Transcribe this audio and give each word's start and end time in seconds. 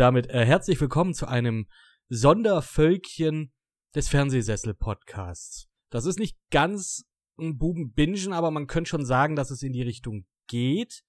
damit 0.00 0.30
äh, 0.30 0.46
herzlich 0.46 0.80
willkommen 0.80 1.12
zu 1.12 1.28
einem 1.28 1.68
Sondervölkchen 2.08 3.52
des 3.94 4.08
Fernsehsessel-Podcasts. 4.08 5.68
Das 5.90 6.06
ist 6.06 6.18
nicht 6.18 6.38
ganz 6.50 7.04
ein 7.38 7.58
Buben-Bingen, 7.58 8.32
aber 8.32 8.50
man 8.50 8.66
könnte 8.66 8.88
schon 8.88 9.04
sagen, 9.04 9.36
dass 9.36 9.50
es 9.50 9.62
in 9.62 9.74
die 9.74 9.82
Richtung 9.82 10.24
geht. 10.46 11.02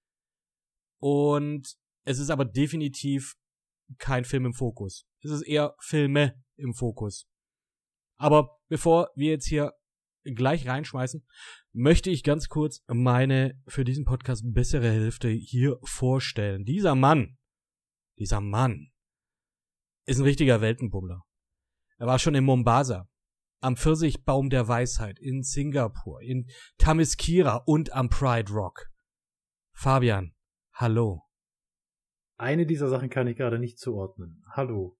Und 0.99 1.77
es 2.03 2.19
ist 2.19 2.29
aber 2.29 2.43
definitiv 2.43 3.35
kein 3.97 4.25
Film 4.25 4.47
im 4.47 4.53
Fokus. 4.53 5.05
Es 5.23 5.31
ist 5.31 5.43
eher 5.43 5.73
Filme 5.79 6.43
im 6.57 6.73
Fokus. 6.73 7.29
Aber 8.17 8.59
bevor 8.67 9.09
wir 9.15 9.31
jetzt 9.31 9.47
hier 9.47 9.71
gleich 10.25 10.67
reinschmeißen, 10.67 11.25
möchte 11.71 12.09
ich 12.09 12.23
ganz 12.23 12.49
kurz 12.49 12.83
meine 12.87 13.57
für 13.67 13.85
diesen 13.85 14.03
Podcast 14.03 14.43
bessere 14.53 14.91
Hälfte 14.91 15.29
hier 15.29 15.79
vorstellen. 15.81 16.65
Dieser 16.65 16.95
Mann, 16.95 17.37
dieser 18.17 18.41
Mann 18.41 18.91
ist 20.05 20.19
ein 20.19 20.23
richtiger 20.23 20.61
Weltenbummler. 20.61 21.23
Er 21.97 22.07
war 22.07 22.19
schon 22.19 22.35
in 22.35 22.43
Mombasa, 22.43 23.07
am 23.61 23.77
Pfirsichbaum 23.77 24.49
der 24.49 24.67
Weisheit, 24.67 25.19
in 25.19 25.43
Singapur, 25.43 26.21
in 26.21 26.47
Tamiskira 26.77 27.57
und 27.65 27.93
am 27.93 28.09
Pride 28.09 28.51
Rock. 28.51 28.89
Fabian, 29.73 30.35
hallo. 30.73 31.23
Eine 32.37 32.65
dieser 32.65 32.89
Sachen 32.89 33.09
kann 33.09 33.27
ich 33.27 33.37
gerade 33.37 33.59
nicht 33.59 33.77
zuordnen. 33.77 34.43
Hallo. 34.49 34.97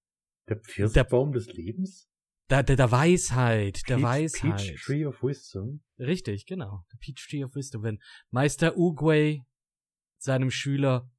Der 0.48 0.58
Pfirsichbaum 0.58 1.32
des 1.32 1.48
Lebens? 1.48 2.08
Der, 2.52 2.64
der, 2.64 2.76
der 2.76 2.91
Weisheit, 2.91 3.82
der 3.88 3.96
Peach, 3.96 4.04
Weisheit. 4.04 4.58
Peach 4.58 4.84
Tree 4.84 5.05
of 5.05 5.24
Wisdom. 5.24 5.84
Richtig, 5.98 6.46
genau. 6.46 6.86
Der 6.91 6.98
Peach 6.98 7.28
Tree 7.30 7.44
of 7.44 7.55
Wisdom. 7.55 7.82
Wenn 7.82 8.00
Meister 8.30 8.78
Uguay 8.78 9.41
seinem 10.18 10.52
Schüler, 10.52 11.10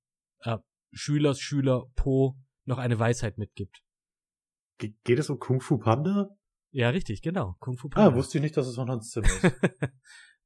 äh, 0.40 0.58
Schülers 0.92 1.40
Schüler 1.40 1.86
Po 1.94 2.36
noch 2.64 2.78
eine 2.78 2.98
Weisheit 2.98 3.38
mitgibt. 3.38 3.82
Ge 4.78 4.94
geht 5.04 5.18
es 5.18 5.30
um 5.30 5.38
Kung 5.38 5.60
Fu 5.60 5.78
Panda? 5.78 6.28
Ja, 6.70 6.90
richtig, 6.90 7.22
genau. 7.22 7.56
Kung 7.58 7.76
Fu 7.76 7.88
Panda. 7.88 8.10
Ah, 8.10 8.14
wusste 8.14 8.38
ich 8.38 8.42
nicht, 8.42 8.56
dass 8.56 8.66
es 8.66 8.76
von 8.76 8.90
Hans 8.90 9.10
Zimmer 9.10 9.26
ist. 9.26 9.44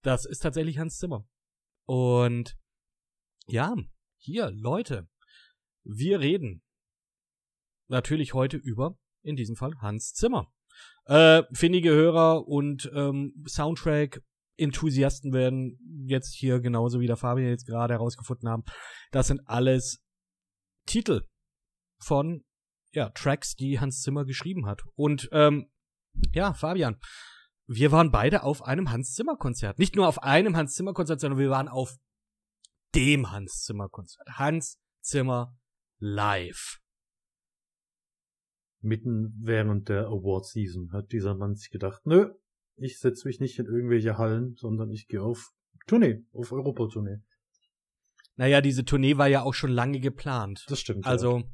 das 0.03 0.25
ist 0.25 0.41
tatsächlich 0.41 0.79
Hans 0.79 0.98
Zimmer. 0.98 1.27
Und 1.87 2.57
ja, 3.47 3.75
hier, 4.19 4.51
Leute, 4.51 5.09
wir 5.85 6.20
reden 6.20 6.63
natürlich 7.89 8.35
heute 8.35 8.57
über, 8.57 8.98
in 9.23 9.37
diesem 9.37 9.57
Fall, 9.57 9.73
Hans 9.81 10.13
Zimmer. 10.13 10.53
Äh, 11.05 11.45
findige 11.53 11.91
Hörer 11.91 12.48
und 12.48 12.91
ähm, 12.92 13.45
Soundtrack-Enthusiasten 13.47 15.33
werden 15.33 15.79
jetzt 16.07 16.35
hier 16.35 16.61
genauso 16.61 17.01
wie 17.01 17.07
der 17.07 17.17
Fabian 17.17 17.48
jetzt 17.48 17.67
gerade 17.67 17.95
herausgefunden 17.95 18.48
haben. 18.48 18.65
Das 19.13 19.29
sind 19.29 19.41
alles 19.47 20.05
Titel 20.87 21.27
von 21.98 22.45
ja, 22.92 23.11
Tracks, 23.11 23.55
die 23.55 23.79
Hans 23.81 24.01
Zimmer 24.01 24.25
geschrieben 24.25 24.67
hat. 24.67 24.83
Und 24.95 25.29
ähm, 25.33 25.70
ja, 26.33 26.55
Fabian, 26.55 26.98
wir 27.67 27.92
waren 27.92 28.11
beide 28.11 28.42
auf 28.42 28.62
einem 28.62 28.91
Hans 28.91 29.12
Zimmer 29.12 29.37
Konzert. 29.37 29.79
Nicht 29.79 29.97
nur 29.97 30.09
auf 30.09 30.23
einem 30.23 30.57
Hans 30.57 30.75
Zimmer 30.75 30.95
Konzert, 30.95 31.20
sondern 31.20 31.39
wir 31.39 31.51
waren 31.51 31.69
auf 31.69 31.97
dem 32.95 33.31
Hans 33.31 33.64
Zimmer 33.64 33.89
Konzert. 33.89 34.27
Hans 34.39 34.79
Zimmer 35.03 35.59
live 35.98 36.81
mitten 38.87 39.34
während 39.42 39.89
der 39.89 40.07
Award 40.07 40.47
Season 40.47 40.92
hat 40.92 41.12
dieser 41.12 41.34
Mann 41.34 41.57
sich 41.57 41.70
gedacht, 41.70 42.07
nö, 42.07 42.33
ich 42.77 42.98
setze 42.98 43.27
mich 43.27 43.41
nicht 43.41 43.59
in 43.59 43.67
irgendwelche 43.67 44.17
Hallen, 44.17 44.55
sondern 44.57 44.91
ich 44.91 45.09
gehe 45.09 45.23
auf 45.23 45.53
Tournee, 45.87 46.25
auf 46.33 46.53
Europa-Tournee. 46.53 47.19
Naja, 48.37 48.61
diese 48.61 48.84
Tournee 48.84 49.17
war 49.17 49.29
ja 49.29 49.42
auch 49.42 49.55
schon 49.55 49.70
lange 49.70 50.01
geplant. 50.01 50.65
Das 50.69 50.81
stimmt. 50.81 51.06
Also, 51.06 51.39
ja. 51.39 51.45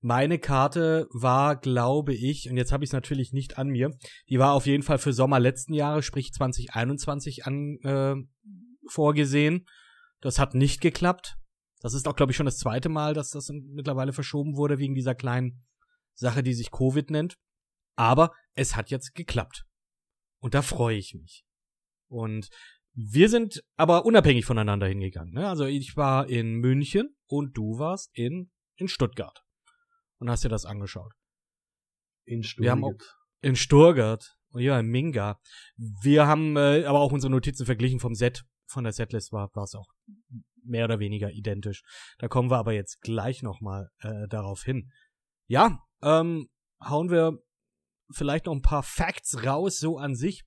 meine 0.00 0.38
Karte 0.38 1.06
war, 1.12 1.56
glaube 1.56 2.14
ich, 2.14 2.48
und 2.50 2.56
jetzt 2.56 2.72
habe 2.72 2.84
ich 2.84 2.88
es 2.88 2.94
natürlich 2.94 3.32
nicht 3.32 3.58
an 3.58 3.68
mir, 3.68 3.90
die 4.28 4.38
war 4.38 4.52
auf 4.52 4.66
jeden 4.66 4.82
Fall 4.82 4.98
für 4.98 5.12
Sommer 5.12 5.38
letzten 5.40 5.74
Jahres, 5.74 6.04
sprich 6.04 6.32
2021 6.32 7.46
an, 7.46 7.78
äh, 7.82 8.14
vorgesehen. 8.88 9.66
Das 10.20 10.38
hat 10.38 10.54
nicht 10.54 10.80
geklappt. 10.80 11.36
Das 11.80 11.94
ist 11.94 12.06
auch, 12.06 12.14
glaube 12.14 12.32
ich, 12.32 12.36
schon 12.36 12.46
das 12.46 12.58
zweite 12.58 12.88
Mal, 12.88 13.12
dass 13.12 13.30
das 13.30 13.50
mittlerweile 13.50 14.12
verschoben 14.12 14.56
wurde 14.56 14.78
wegen 14.78 14.94
dieser 14.94 15.14
kleinen 15.14 15.64
Sache, 16.14 16.42
die 16.42 16.54
sich 16.54 16.70
Covid 16.70 17.10
nennt. 17.10 17.36
Aber 17.96 18.32
es 18.54 18.76
hat 18.76 18.90
jetzt 18.90 19.14
geklappt. 19.14 19.66
Und 20.38 20.54
da 20.54 20.62
freue 20.62 20.96
ich 20.96 21.14
mich. 21.14 21.44
Und 22.08 22.48
wir 22.94 23.28
sind 23.28 23.62
aber 23.76 24.04
unabhängig 24.04 24.44
voneinander 24.44 24.86
hingegangen. 24.86 25.32
Ne? 25.32 25.48
Also 25.48 25.64
ich 25.64 25.96
war 25.96 26.28
in 26.28 26.56
München 26.56 27.16
und 27.26 27.56
du 27.56 27.78
warst 27.78 28.10
in, 28.12 28.50
in 28.76 28.88
Stuttgart. 28.88 29.42
Und 30.18 30.30
hast 30.30 30.44
dir 30.44 30.48
das 30.48 30.64
angeschaut. 30.64 31.12
In 32.24 32.42
Stuttgart. 32.42 32.64
Wir 32.64 32.70
haben 32.70 32.84
auch 32.84 32.98
in 33.40 33.56
Stuttgart. 33.56 34.36
Ja, 34.54 34.78
in 34.78 34.86
Minga. 34.86 35.40
Wir 35.76 36.26
haben 36.26 36.56
äh, 36.56 36.84
aber 36.84 37.00
auch 37.00 37.12
unsere 37.12 37.30
Notizen 37.30 37.66
verglichen 37.66 37.98
vom 37.98 38.14
Set. 38.14 38.44
Von 38.66 38.84
der 38.84 38.92
Setlist 38.92 39.32
war 39.32 39.50
es 39.54 39.74
auch 39.74 39.88
mehr 40.62 40.84
oder 40.84 40.98
weniger 40.98 41.30
identisch. 41.32 41.82
Da 42.18 42.28
kommen 42.28 42.50
wir 42.50 42.58
aber 42.58 42.72
jetzt 42.72 43.00
gleich 43.00 43.42
nochmal 43.42 43.88
äh, 44.00 44.28
darauf 44.28 44.62
hin. 44.62 44.90
Ja, 45.48 45.78
ähm, 46.02 46.48
hauen 46.80 47.10
wir 47.10 47.38
vielleicht 48.12 48.46
noch 48.46 48.54
ein 48.54 48.62
paar 48.62 48.82
Facts 48.82 49.44
raus, 49.44 49.78
so 49.78 49.98
an 49.98 50.14
sich. 50.14 50.44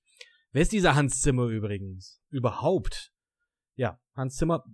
Wer 0.52 0.62
ist 0.62 0.72
dieser 0.72 0.94
Hans 0.94 1.20
Zimmer 1.20 1.46
übrigens? 1.46 2.20
Überhaupt? 2.30 3.12
Ja, 3.76 4.00
Hans 4.14 4.36
Zimmer, 4.36 4.64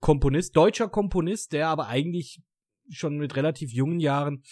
Komponist, 0.00 0.56
deutscher 0.56 0.88
Komponist, 0.88 1.52
der 1.52 1.68
aber 1.68 1.88
eigentlich 1.88 2.42
schon 2.90 3.16
mit 3.16 3.36
relativ 3.36 3.72
jungen 3.72 4.00
Jahren 4.00 4.42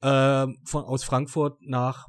äh, 0.00 0.46
von, 0.64 0.84
aus 0.84 1.04
Frankfurt 1.04 1.60
nach 1.62 2.08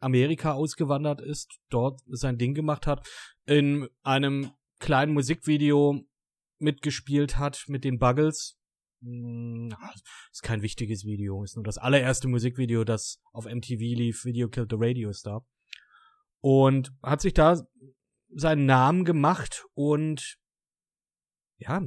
Amerika 0.00 0.52
ausgewandert 0.52 1.20
ist, 1.20 1.60
dort 1.70 2.00
sein 2.06 2.38
Ding 2.38 2.54
gemacht 2.54 2.86
hat, 2.86 3.06
in 3.46 3.88
einem 4.02 4.50
kleinen 4.78 5.12
Musikvideo 5.12 6.04
mitgespielt 6.58 7.38
hat 7.38 7.64
mit 7.68 7.84
den 7.84 7.98
Buggles, 7.98 8.58
hm, 9.02 9.74
ist 10.32 10.42
kein 10.42 10.62
wichtiges 10.62 11.04
Video, 11.04 11.42
ist 11.44 11.56
nur 11.56 11.64
das 11.64 11.78
allererste 11.78 12.28
Musikvideo, 12.28 12.84
das 12.84 13.20
auf 13.32 13.44
MTV 13.44 13.80
lief, 13.80 14.24
Video 14.24 14.48
Killed 14.48 14.70
the 14.70 14.76
Radio 14.78 15.12
Star. 15.12 15.44
Und 16.42 16.92
hat 17.02 17.20
sich 17.20 17.34
da 17.34 17.62
seinen 18.34 18.66
Namen 18.66 19.04
gemacht 19.04 19.64
und 19.74 20.36
ja, 21.58 21.80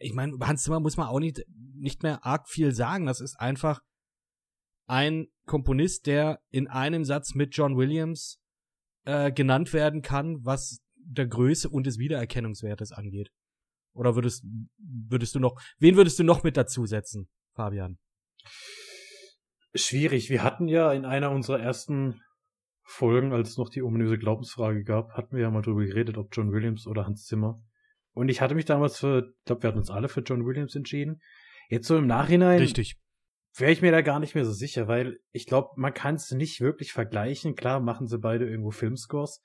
ich 0.00 0.12
meine, 0.12 0.36
Hans 0.40 0.62
Zimmer 0.64 0.80
muss 0.80 0.96
man 0.96 1.08
auch 1.08 1.18
nicht, 1.18 1.42
nicht 1.74 2.02
mehr 2.02 2.24
arg 2.24 2.48
viel 2.48 2.74
sagen. 2.74 3.06
Das 3.06 3.20
ist 3.20 3.36
einfach 3.40 3.80
ein 4.86 5.28
Komponist, 5.46 6.06
der 6.06 6.40
in 6.50 6.68
einem 6.68 7.04
Satz 7.04 7.34
mit 7.34 7.56
John 7.56 7.76
Williams 7.76 8.38
äh, 9.04 9.32
genannt 9.32 9.72
werden 9.72 10.02
kann, 10.02 10.44
was 10.44 10.80
der 10.94 11.26
Größe 11.26 11.68
und 11.68 11.86
des 11.86 11.98
Wiedererkennungswertes 11.98 12.92
angeht. 12.92 13.30
Oder 13.94 14.14
würdest, 14.14 14.44
würdest 14.78 15.34
du 15.34 15.40
noch, 15.40 15.60
wen 15.78 15.96
würdest 15.96 16.18
du 16.18 16.24
noch 16.24 16.42
mit 16.42 16.56
dazusetzen, 16.56 17.28
Fabian? 17.54 17.98
Schwierig. 19.74 20.30
Wir 20.30 20.42
hatten 20.42 20.68
ja 20.68 20.92
in 20.92 21.04
einer 21.04 21.30
unserer 21.30 21.60
ersten 21.60 22.20
Folgen, 22.92 23.32
als 23.32 23.50
es 23.50 23.58
noch 23.58 23.68
die 23.68 23.82
ominöse 23.82 24.18
Glaubensfrage 24.18 24.84
gab, 24.84 25.12
hatten 25.12 25.34
wir 25.36 25.42
ja 25.42 25.50
mal 25.50 25.62
drüber 25.62 25.84
geredet, 25.84 26.18
ob 26.18 26.28
John 26.32 26.52
Williams 26.52 26.86
oder 26.86 27.06
Hans 27.06 27.24
Zimmer. 27.24 27.62
Und 28.12 28.28
ich 28.28 28.40
hatte 28.40 28.54
mich 28.54 28.66
damals 28.66 28.98
für, 28.98 29.32
ich 29.38 29.44
glaube, 29.44 29.62
wir 29.62 29.68
hatten 29.68 29.78
uns 29.78 29.90
alle 29.90 30.08
für 30.08 30.20
John 30.20 30.44
Williams 30.44 30.74
entschieden. 30.74 31.20
Jetzt 31.68 31.88
so 31.88 31.96
im 31.96 32.06
Nachhinein. 32.06 32.58
Richtig. 32.58 32.98
Wäre 33.56 33.72
ich 33.72 33.82
mir 33.82 33.92
da 33.92 34.02
gar 34.02 34.20
nicht 34.20 34.34
mehr 34.34 34.44
so 34.44 34.52
sicher, 34.52 34.88
weil 34.88 35.18
ich 35.30 35.46
glaube, 35.46 35.70
man 35.76 35.92
kann 35.92 36.14
es 36.14 36.30
nicht 36.30 36.60
wirklich 36.60 36.92
vergleichen. 36.92 37.54
Klar 37.54 37.80
machen 37.80 38.06
sie 38.06 38.18
beide 38.18 38.48
irgendwo 38.48 38.70
Filmscores, 38.70 39.42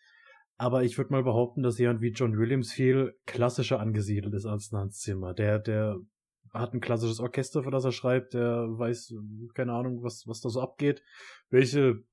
aber 0.58 0.84
ich 0.84 0.98
würde 0.98 1.12
mal 1.12 1.24
behaupten, 1.24 1.62
dass 1.62 1.78
jemand 1.78 2.02
wie 2.02 2.12
John 2.12 2.38
Williams 2.38 2.72
viel 2.72 3.16
klassischer 3.26 3.80
angesiedelt 3.80 4.34
ist 4.34 4.46
als 4.46 4.72
Hans 4.72 5.00
Zimmer. 5.00 5.34
Der, 5.34 5.60
der 5.60 5.98
hat 6.54 6.74
ein 6.74 6.82
klassisches 6.82 7.20
Orchester, 7.20 7.64
für 7.64 7.72
das 7.72 7.86
er 7.86 7.92
schreibt, 7.92 8.34
der 8.34 8.66
weiß, 8.68 9.14
keine 9.54 9.74
Ahnung, 9.74 10.04
was, 10.04 10.24
was 10.26 10.42
da 10.42 10.50
so 10.50 10.62
abgeht, 10.62 11.02
welche 11.50 12.04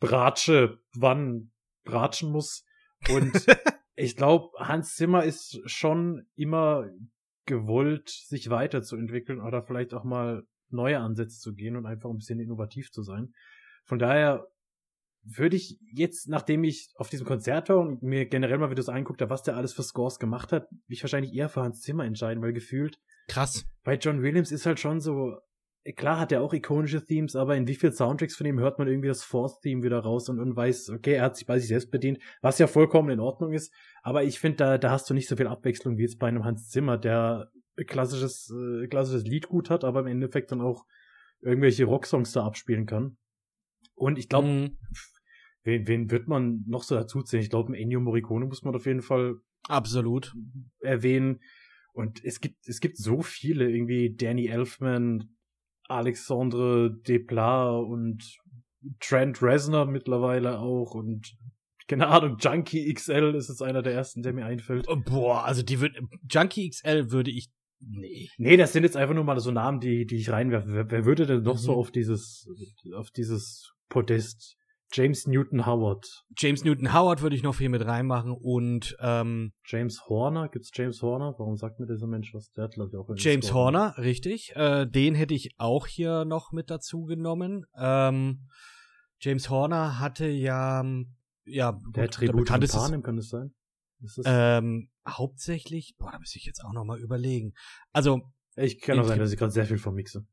Bratsche 0.00 0.78
wann 0.94 1.52
bratschen 1.84 2.30
muss. 2.30 2.64
Und 3.08 3.32
ich 3.96 4.16
glaube, 4.16 4.50
Hans 4.58 4.94
Zimmer 4.94 5.24
ist 5.24 5.60
schon 5.66 6.26
immer 6.34 6.88
gewollt, 7.46 8.08
sich 8.08 8.50
weiterzuentwickeln 8.50 9.40
oder 9.40 9.62
vielleicht 9.62 9.94
auch 9.94 10.04
mal 10.04 10.44
neue 10.70 10.98
Ansätze 10.98 11.38
zu 11.38 11.54
gehen 11.54 11.76
und 11.76 11.86
einfach 11.86 12.10
ein 12.10 12.16
bisschen 12.16 12.40
innovativ 12.40 12.90
zu 12.90 13.02
sein. 13.02 13.32
Von 13.84 13.98
daher 13.98 14.46
würde 15.24 15.56
ich 15.56 15.78
jetzt, 15.92 16.28
nachdem 16.28 16.64
ich 16.64 16.90
auf 16.96 17.08
diesem 17.08 17.26
Konzert 17.26 17.68
war 17.68 17.78
und 17.78 18.02
mir 18.02 18.26
generell 18.26 18.58
mal 18.58 18.70
Videos 18.70 18.88
angeguckt 18.88 19.22
habe, 19.22 19.30
was 19.30 19.42
der 19.42 19.56
alles 19.56 19.72
für 19.72 19.82
Scores 19.82 20.18
gemacht 20.18 20.52
hat, 20.52 20.68
mich 20.86 21.02
wahrscheinlich 21.02 21.32
eher 21.32 21.48
für 21.48 21.62
Hans 21.62 21.80
Zimmer 21.80 22.04
entscheiden, 22.04 22.42
weil 22.42 22.52
gefühlt. 22.52 22.98
Krass. 23.28 23.66
Bei 23.84 23.96
John 23.96 24.22
Williams 24.22 24.52
ist 24.52 24.66
halt 24.66 24.80
schon 24.80 25.00
so, 25.00 25.38
klar 25.96 26.18
hat 26.18 26.32
er 26.32 26.40
auch 26.42 26.54
ikonische 26.54 27.04
Themes, 27.04 27.36
aber 27.36 27.56
in 27.56 27.66
wie 27.68 27.74
viel 27.74 27.92
Soundtracks 27.92 28.36
von 28.36 28.46
ihm 28.46 28.58
hört 28.58 28.78
man 28.78 28.88
irgendwie 28.88 29.08
das 29.08 29.22
Fourth-Theme 29.22 29.82
wieder 29.82 29.98
raus 30.00 30.28
und, 30.28 30.40
und 30.40 30.56
weiß, 30.56 30.90
okay, 30.90 31.14
er 31.14 31.24
hat 31.24 31.36
sich 31.36 31.46
bei 31.46 31.58
sich 31.58 31.68
selbst 31.68 31.90
bedient, 31.90 32.18
was 32.40 32.58
ja 32.58 32.66
vollkommen 32.66 33.10
in 33.10 33.20
Ordnung 33.20 33.52
ist. 33.52 33.72
Aber 34.02 34.24
ich 34.24 34.40
finde, 34.40 34.56
da, 34.56 34.78
da 34.78 34.90
hast 34.90 35.08
du 35.10 35.14
nicht 35.14 35.28
so 35.28 35.36
viel 35.36 35.46
Abwechslung 35.46 35.98
wie 35.98 36.02
jetzt 36.02 36.18
bei 36.18 36.28
einem 36.28 36.44
Hans 36.44 36.70
Zimmer, 36.70 36.96
der 36.96 37.50
klassisches, 37.86 38.50
äh, 38.50 38.86
klassisches 38.86 39.24
Lied 39.24 39.48
gut 39.48 39.68
hat, 39.68 39.84
aber 39.84 40.00
im 40.00 40.06
Endeffekt 40.06 40.52
dann 40.52 40.60
auch 40.60 40.86
irgendwelche 41.40 41.84
Rocksongs 41.84 42.32
da 42.32 42.44
abspielen 42.46 42.86
kann. 42.86 43.16
Und 43.94 44.18
ich 44.18 44.28
glaube, 44.28 44.48
Mhm. 44.48 44.78
wen, 45.64 45.86
wen 45.86 46.10
wird 46.10 46.28
man 46.28 46.64
noch 46.66 46.82
so 46.82 46.94
dazu 46.94 47.22
zählen? 47.22 47.42
Ich 47.42 47.50
glaube, 47.50 47.76
Ennio 47.76 48.00
Morricone 48.00 48.46
muss 48.46 48.62
man 48.62 48.74
auf 48.74 48.86
jeden 48.86 49.02
Fall 49.02 49.36
Absolut. 49.68 50.34
erwähnen. 50.80 51.40
Und 51.92 52.24
es 52.24 52.40
gibt, 52.40 52.66
es 52.68 52.80
gibt 52.80 52.96
so 52.96 53.22
viele, 53.22 53.70
irgendwie 53.70 54.14
Danny 54.14 54.46
Elfman, 54.48 55.30
Alexandre 55.88 56.90
Desplat 57.06 57.84
und 57.84 58.38
Trent 59.00 59.42
Reznor 59.42 59.86
mittlerweile 59.86 60.58
auch 60.58 60.94
und 60.94 61.36
keine 61.86 62.06
Ahnung, 62.06 62.38
Junkie 62.40 62.92
XL 62.94 63.34
ist 63.34 63.48
jetzt 63.50 63.62
einer 63.62 63.82
der 63.82 63.92
ersten, 63.92 64.22
der 64.22 64.32
mir 64.32 64.46
einfällt. 64.46 64.86
Oh, 64.88 64.96
Boah, 64.96 65.44
also 65.44 65.62
die 65.62 65.80
wird 65.80 65.96
Junkie 66.30 66.70
XL 66.70 67.10
würde 67.10 67.30
ich 67.30 67.50
nee. 67.80 68.30
Nee, 68.38 68.56
das 68.56 68.72
sind 68.72 68.84
jetzt 68.84 68.96
einfach 68.96 69.14
nur 69.14 69.24
mal 69.24 69.38
so 69.40 69.50
Namen, 69.50 69.80
die, 69.80 70.06
die 70.06 70.16
ich 70.16 70.30
reinwerfe. 70.30 70.68
Wer, 70.70 70.90
wer 70.90 71.04
würde 71.04 71.26
denn 71.26 71.42
noch 71.42 71.54
Mhm. 71.56 71.58
so 71.58 71.74
auf 71.74 71.90
dieses, 71.90 72.48
auf 72.96 73.10
dieses 73.10 73.74
Podest? 73.90 74.56
James 74.96 75.26
Newton 75.26 75.66
Howard. 75.66 76.24
James 76.36 76.62
Newton 76.62 76.94
Howard 76.94 77.20
würde 77.20 77.34
ich 77.34 77.42
noch 77.42 77.56
viel 77.56 77.68
mit 77.68 77.84
reinmachen 77.84 78.30
und 78.30 78.96
ähm, 79.00 79.52
James 79.66 80.06
Horner? 80.08 80.48
Gibt's 80.48 80.70
James 80.72 81.02
Horner? 81.02 81.34
Warum 81.36 81.56
sagt 81.56 81.80
mir 81.80 81.86
dieser 81.86 82.06
Mensch 82.06 82.32
was? 82.32 82.52
Der 82.52 82.64
hat, 82.64 82.74
glaube 82.74 82.90
ich, 82.92 82.96
auch 82.96 83.08
James 83.16 83.46
Score. 83.46 83.64
Horner, 83.64 83.98
richtig. 83.98 84.54
Äh, 84.54 84.86
den 84.86 85.16
hätte 85.16 85.34
ich 85.34 85.56
auch 85.58 85.88
hier 85.88 86.24
noch 86.24 86.52
mit 86.52 86.70
dazu 86.70 87.06
genommen. 87.06 87.66
Ähm, 87.76 88.46
James 89.18 89.50
Horner 89.50 89.98
hatte 89.98 90.28
ja, 90.28 90.84
ja, 91.44 91.72
Der 91.72 91.80
gut, 91.80 91.96
der 91.96 92.10
Tribut 92.10 92.48
von 92.48 92.60
Panem, 92.68 93.02
kann 93.02 93.16
das 93.16 93.30
sein? 93.30 93.52
Ist 94.00 94.18
das? 94.18 94.26
ähm, 94.28 94.90
hauptsächlich, 95.08 95.96
boah, 95.98 96.12
da 96.12 96.20
muss 96.20 96.36
ich 96.36 96.44
jetzt 96.44 96.64
auch 96.64 96.72
noch 96.72 96.84
mal 96.84 97.00
überlegen. 97.00 97.54
Also, 97.92 98.20
ich 98.54 98.80
kann 98.80 99.00
auch 99.00 99.08
sein, 99.08 99.18
dass 99.18 99.32
ich 99.32 99.38
gerade 99.38 99.50
sehr 99.50 99.66
viel 99.66 99.78
vermixe. 99.78 100.24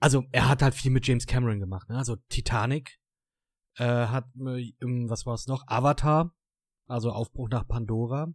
also 0.00 0.24
er 0.32 0.48
hat 0.48 0.62
halt 0.62 0.74
viel 0.74 0.90
mit 0.90 1.06
James 1.06 1.26
Cameron 1.26 1.60
gemacht, 1.60 1.90
ne? 1.90 1.98
Also 1.98 2.16
Titanic 2.30 3.01
äh, 3.76 3.84
hat, 3.84 4.24
äh, 4.36 4.72
was 5.08 5.26
war 5.26 5.34
es 5.34 5.46
noch? 5.46 5.64
Avatar, 5.66 6.34
also 6.86 7.10
Aufbruch 7.12 7.48
nach 7.48 7.66
Pandora. 7.66 8.28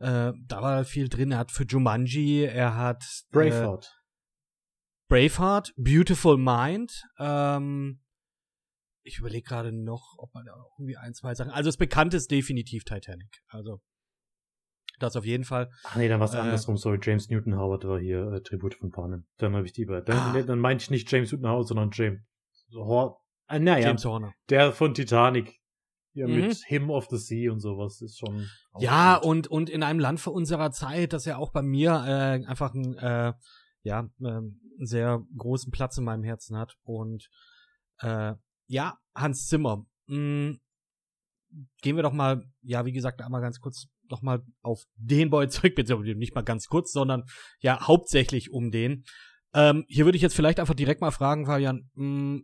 Äh, 0.00 0.32
da 0.46 0.62
war 0.62 0.84
viel 0.84 1.08
drin. 1.08 1.32
Er 1.32 1.38
hat 1.38 1.50
für 1.52 1.64
Jumanji, 1.64 2.44
er 2.44 2.76
hat 2.76 3.02
Äh, 3.02 3.32
Braveheart. 3.32 3.94
Braveheart, 5.08 5.72
Beautiful 5.76 6.36
Mind. 6.36 7.02
Ähm, 7.18 8.00
ich 9.02 9.18
überlege 9.18 9.42
gerade 9.48 9.72
noch, 9.72 10.14
ob 10.18 10.32
man 10.34 10.44
da 10.44 10.52
auch 10.52 10.78
irgendwie 10.78 10.96
ein, 10.98 11.14
zwei 11.14 11.34
Sachen. 11.34 11.50
Also 11.50 11.68
das 11.68 11.78
Bekannte 11.78 12.16
ist 12.18 12.30
definitiv 12.30 12.84
Titanic. 12.84 13.40
Also 13.48 13.80
das 14.98 15.16
auf 15.16 15.24
jeden 15.24 15.44
Fall. 15.44 15.70
Ach 15.84 15.96
nee, 15.96 16.08
dann 16.08 16.20
war 16.20 16.26
es 16.28 16.34
äh, 16.34 16.38
andersrum. 16.38 16.76
Sorry, 16.76 16.98
James 17.00 17.28
Newton 17.30 17.56
Howard 17.56 17.84
war 17.84 17.98
hier 17.98 18.32
äh, 18.32 18.42
Tribut 18.42 18.74
von 18.74 18.90
Panem. 18.90 19.26
Dann 19.38 19.54
habe 19.54 19.64
ich 19.64 19.72
die 19.72 19.86
bei. 19.86 20.00
Dann, 20.00 20.18
Ah. 20.18 20.32
nee, 20.34 20.42
dann 20.42 20.58
meinte 20.58 20.82
ich 20.82 20.90
nicht 20.90 21.10
James 21.10 21.32
Newton 21.32 21.48
Howard, 21.48 21.68
sondern 21.68 21.90
James. 21.92 22.20
So, 22.68 23.16
ah, 23.48 23.58
naja, 23.58 23.88
James 23.88 24.04
Horner. 24.04 24.32
der 24.48 24.72
von 24.72 24.94
Titanic. 24.94 25.56
Ja, 26.14 26.26
Mhm. 26.26 26.34
mit 26.36 26.56
Him 26.66 26.90
of 26.90 27.06
the 27.10 27.16
Sea 27.18 27.52
und 27.52 27.60
sowas 27.60 28.00
ist 28.00 28.18
schon. 28.18 28.48
Ja, 28.78 29.16
und, 29.16 29.46
und 29.48 29.68
in 29.70 29.82
einem 29.82 30.00
Land 30.00 30.20
vor 30.20 30.32
unserer 30.32 30.70
Zeit, 30.72 31.12
das 31.12 31.24
ja 31.26 31.36
auch 31.36 31.52
bei 31.52 31.62
mir 31.62 31.90
äh, 31.92 32.44
einfach 32.46 32.74
ein, 32.74 32.96
äh, 32.98 33.32
ja, 33.82 34.00
ähm, 34.20 34.60
einen 34.78 34.86
sehr 34.86 35.22
großen 35.36 35.70
Platz 35.70 35.96
in 35.98 36.04
meinem 36.04 36.24
Herzen 36.24 36.56
hat. 36.56 36.74
Und 36.82 37.28
äh, 38.00 38.34
ja, 38.66 38.98
Hans 39.14 39.46
Zimmer. 39.46 39.84
Mh, 40.06 40.56
gehen 41.82 41.96
wir 41.96 42.02
doch 42.02 42.12
mal, 42.12 42.44
ja, 42.62 42.84
wie 42.84 42.92
gesagt, 42.92 43.20
einmal 43.22 43.40
ganz 43.40 43.60
kurz 43.60 43.86
noch 44.10 44.22
mal 44.22 44.42
auf 44.62 44.84
den 44.96 45.30
Boy 45.30 45.48
zurück, 45.48 45.74
beziehungsweise 45.74 46.14
nicht 46.18 46.34
mal 46.34 46.42
ganz 46.42 46.66
kurz, 46.66 46.92
sondern 46.92 47.24
ja, 47.60 47.86
hauptsächlich 47.86 48.50
um 48.50 48.70
den. 48.70 49.04
Ähm, 49.54 49.84
hier 49.88 50.04
würde 50.04 50.16
ich 50.16 50.22
jetzt 50.22 50.34
vielleicht 50.36 50.58
einfach 50.60 50.74
direkt 50.74 51.00
mal 51.00 51.10
fragen, 51.10 51.46
Fabian, 51.46 51.90
mh, 51.94 52.40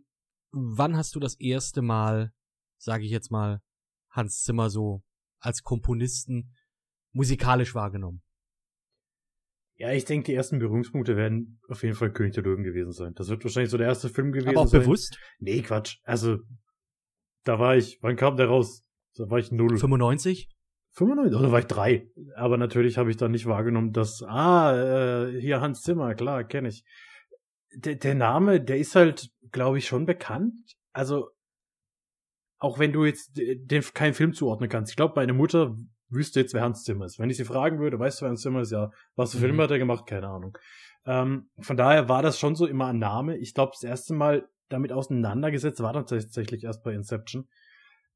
wann 0.51 0.95
hast 0.95 1.15
du 1.15 1.19
das 1.19 1.39
erste 1.39 1.81
Mal, 1.81 2.33
sage 2.77 3.03
ich 3.03 3.11
jetzt 3.11 3.31
mal, 3.31 3.61
Hans 4.09 4.43
Zimmer 4.43 4.69
so 4.69 5.03
als 5.39 5.63
Komponisten 5.63 6.55
musikalisch 7.11 7.75
wahrgenommen? 7.75 8.21
Ja, 9.77 9.91
ich 9.91 10.05
denke, 10.05 10.27
die 10.27 10.33
ersten 10.33 10.59
Berührungspunkte 10.59 11.17
werden 11.17 11.59
auf 11.67 11.83
jeden 11.83 11.95
Fall 11.95 12.11
König 12.13 12.33
der 12.33 12.43
Löwen 12.43 12.63
gewesen 12.63 12.93
sein. 12.93 13.13
Das 13.15 13.27
wird 13.27 13.43
wahrscheinlich 13.43 13.71
so 13.71 13.77
der 13.77 13.87
erste 13.87 14.09
Film 14.09 14.31
gewesen 14.31 14.49
Aber 14.49 14.61
auch 14.61 14.67
sein. 14.67 14.81
bewusst? 14.81 15.19
Nee, 15.39 15.61
Quatsch. 15.61 15.97
Also, 16.03 16.37
da 17.43 17.59
war 17.59 17.75
ich, 17.75 17.99
wann 18.01 18.15
kam 18.15 18.37
der 18.37 18.47
raus? 18.47 18.83
Da 19.15 19.29
war 19.29 19.37
ich 19.37 19.51
null. 19.51 19.77
95? 19.77 20.49
95, 20.91 21.37
oder 21.37 21.51
war 21.51 21.59
ich 21.59 21.65
drei? 21.65 22.07
Aber 22.35 22.57
natürlich 22.57 22.97
habe 22.97 23.11
ich 23.11 23.17
dann 23.17 23.31
nicht 23.31 23.47
wahrgenommen, 23.47 23.91
dass, 23.91 24.23
ah, 24.23 25.25
äh, 25.27 25.41
hier 25.41 25.59
Hans 25.59 25.81
Zimmer, 25.81 26.15
klar, 26.15 26.45
kenne 26.45 26.69
ich. 26.69 26.85
Der, 27.75 27.95
der 27.95 28.15
Name, 28.15 28.61
der 28.61 28.77
ist 28.77 28.95
halt, 28.95 29.29
glaube 29.55 29.77
ich, 29.77 29.87
schon 29.87 30.05
bekannt. 30.05 30.75
Also, 30.91 31.29
auch 32.59 32.77
wenn 32.77 32.91
du 32.91 33.05
jetzt 33.05 33.31
den 33.37 33.81
keinen 33.93 34.13
Film 34.13 34.33
zuordnen 34.33 34.69
kannst. 34.69 34.91
Ich 34.91 34.95
glaube, 34.97 35.13
meine 35.15 35.33
Mutter 35.33 35.77
wüsste 36.09 36.41
jetzt, 36.41 36.53
wer 36.53 36.61
Hans 36.61 36.83
Zimmer 36.83 37.05
ist. 37.05 37.19
Wenn 37.19 37.29
ich 37.29 37.37
sie 37.37 37.45
fragen 37.45 37.79
würde, 37.79 37.97
weißt 37.97 38.19
du, 38.19 38.23
wer 38.25 38.29
Hans 38.29 38.41
Zimmer 38.41 38.61
ist? 38.61 38.71
Ja, 38.71 38.91
was 39.15 39.31
für 39.31 39.37
Mhm. 39.37 39.41
Filme 39.41 39.63
hat 39.63 39.71
er 39.71 39.79
gemacht? 39.79 40.05
Keine 40.07 40.27
Ahnung. 40.27 40.57
Ähm, 41.05 41.49
von 41.59 41.77
daher 41.77 42.09
war 42.09 42.21
das 42.21 42.37
schon 42.37 42.55
so 42.55 42.67
immer 42.67 42.87
ein 42.87 42.99
Name. 42.99 43.37
Ich 43.37 43.53
glaube, 43.53 43.71
das 43.73 43.83
erste 43.83 44.13
Mal 44.13 44.47
damit 44.69 44.91
auseinandergesetzt 44.91 45.81
war 45.81 45.93
dann 45.93 46.05
tatsächlich 46.05 46.63
erst 46.65 46.83
bei 46.83 46.93
Inception. 46.93 47.47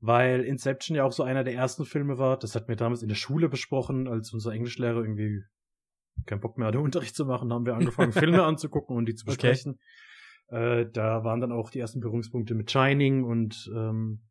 Weil 0.02 0.42
Inception 0.44 0.96
ja 0.96 1.04
auch 1.06 1.12
so 1.14 1.24
einer 1.24 1.44
der 1.44 1.54
ersten 1.54 1.86
Filme 1.86 2.18
war. 2.18 2.38
Das 2.38 2.56
hatten 2.56 2.68
wir 2.68 2.76
damals 2.76 3.02
in 3.02 3.10
der 3.10 3.16
Schule 3.16 3.48
besprochen, 3.48 4.08
als 4.08 4.34
unser 4.34 4.52
Englischlehrer 4.52 5.02
irgendwie 5.02 5.44
keinen 6.26 6.42
Bock 6.42 6.58
mehr 6.58 6.68
hatte, 6.68 6.80
Unterricht 6.82 7.16
zu 7.16 7.26
machen, 7.26 7.54
haben 7.54 7.66
wir 7.66 7.76
angefangen, 7.76 8.12
Filme 8.12 8.44
anzugucken 8.52 8.98
und 8.98 9.06
die 9.06 9.16
zu 9.16 9.26
Okay. 9.28 9.56
Äh, 10.50 10.88
da 10.92 11.24
waren 11.24 11.42
dann 11.42 11.52
auch 11.52 11.70
die 11.70 11.80
ersten 11.80 12.00
Berührungspunkte 12.00 12.56
mit 12.56 12.72
Shining 12.72 13.24
und 13.24 13.70
ähm, 13.76 14.22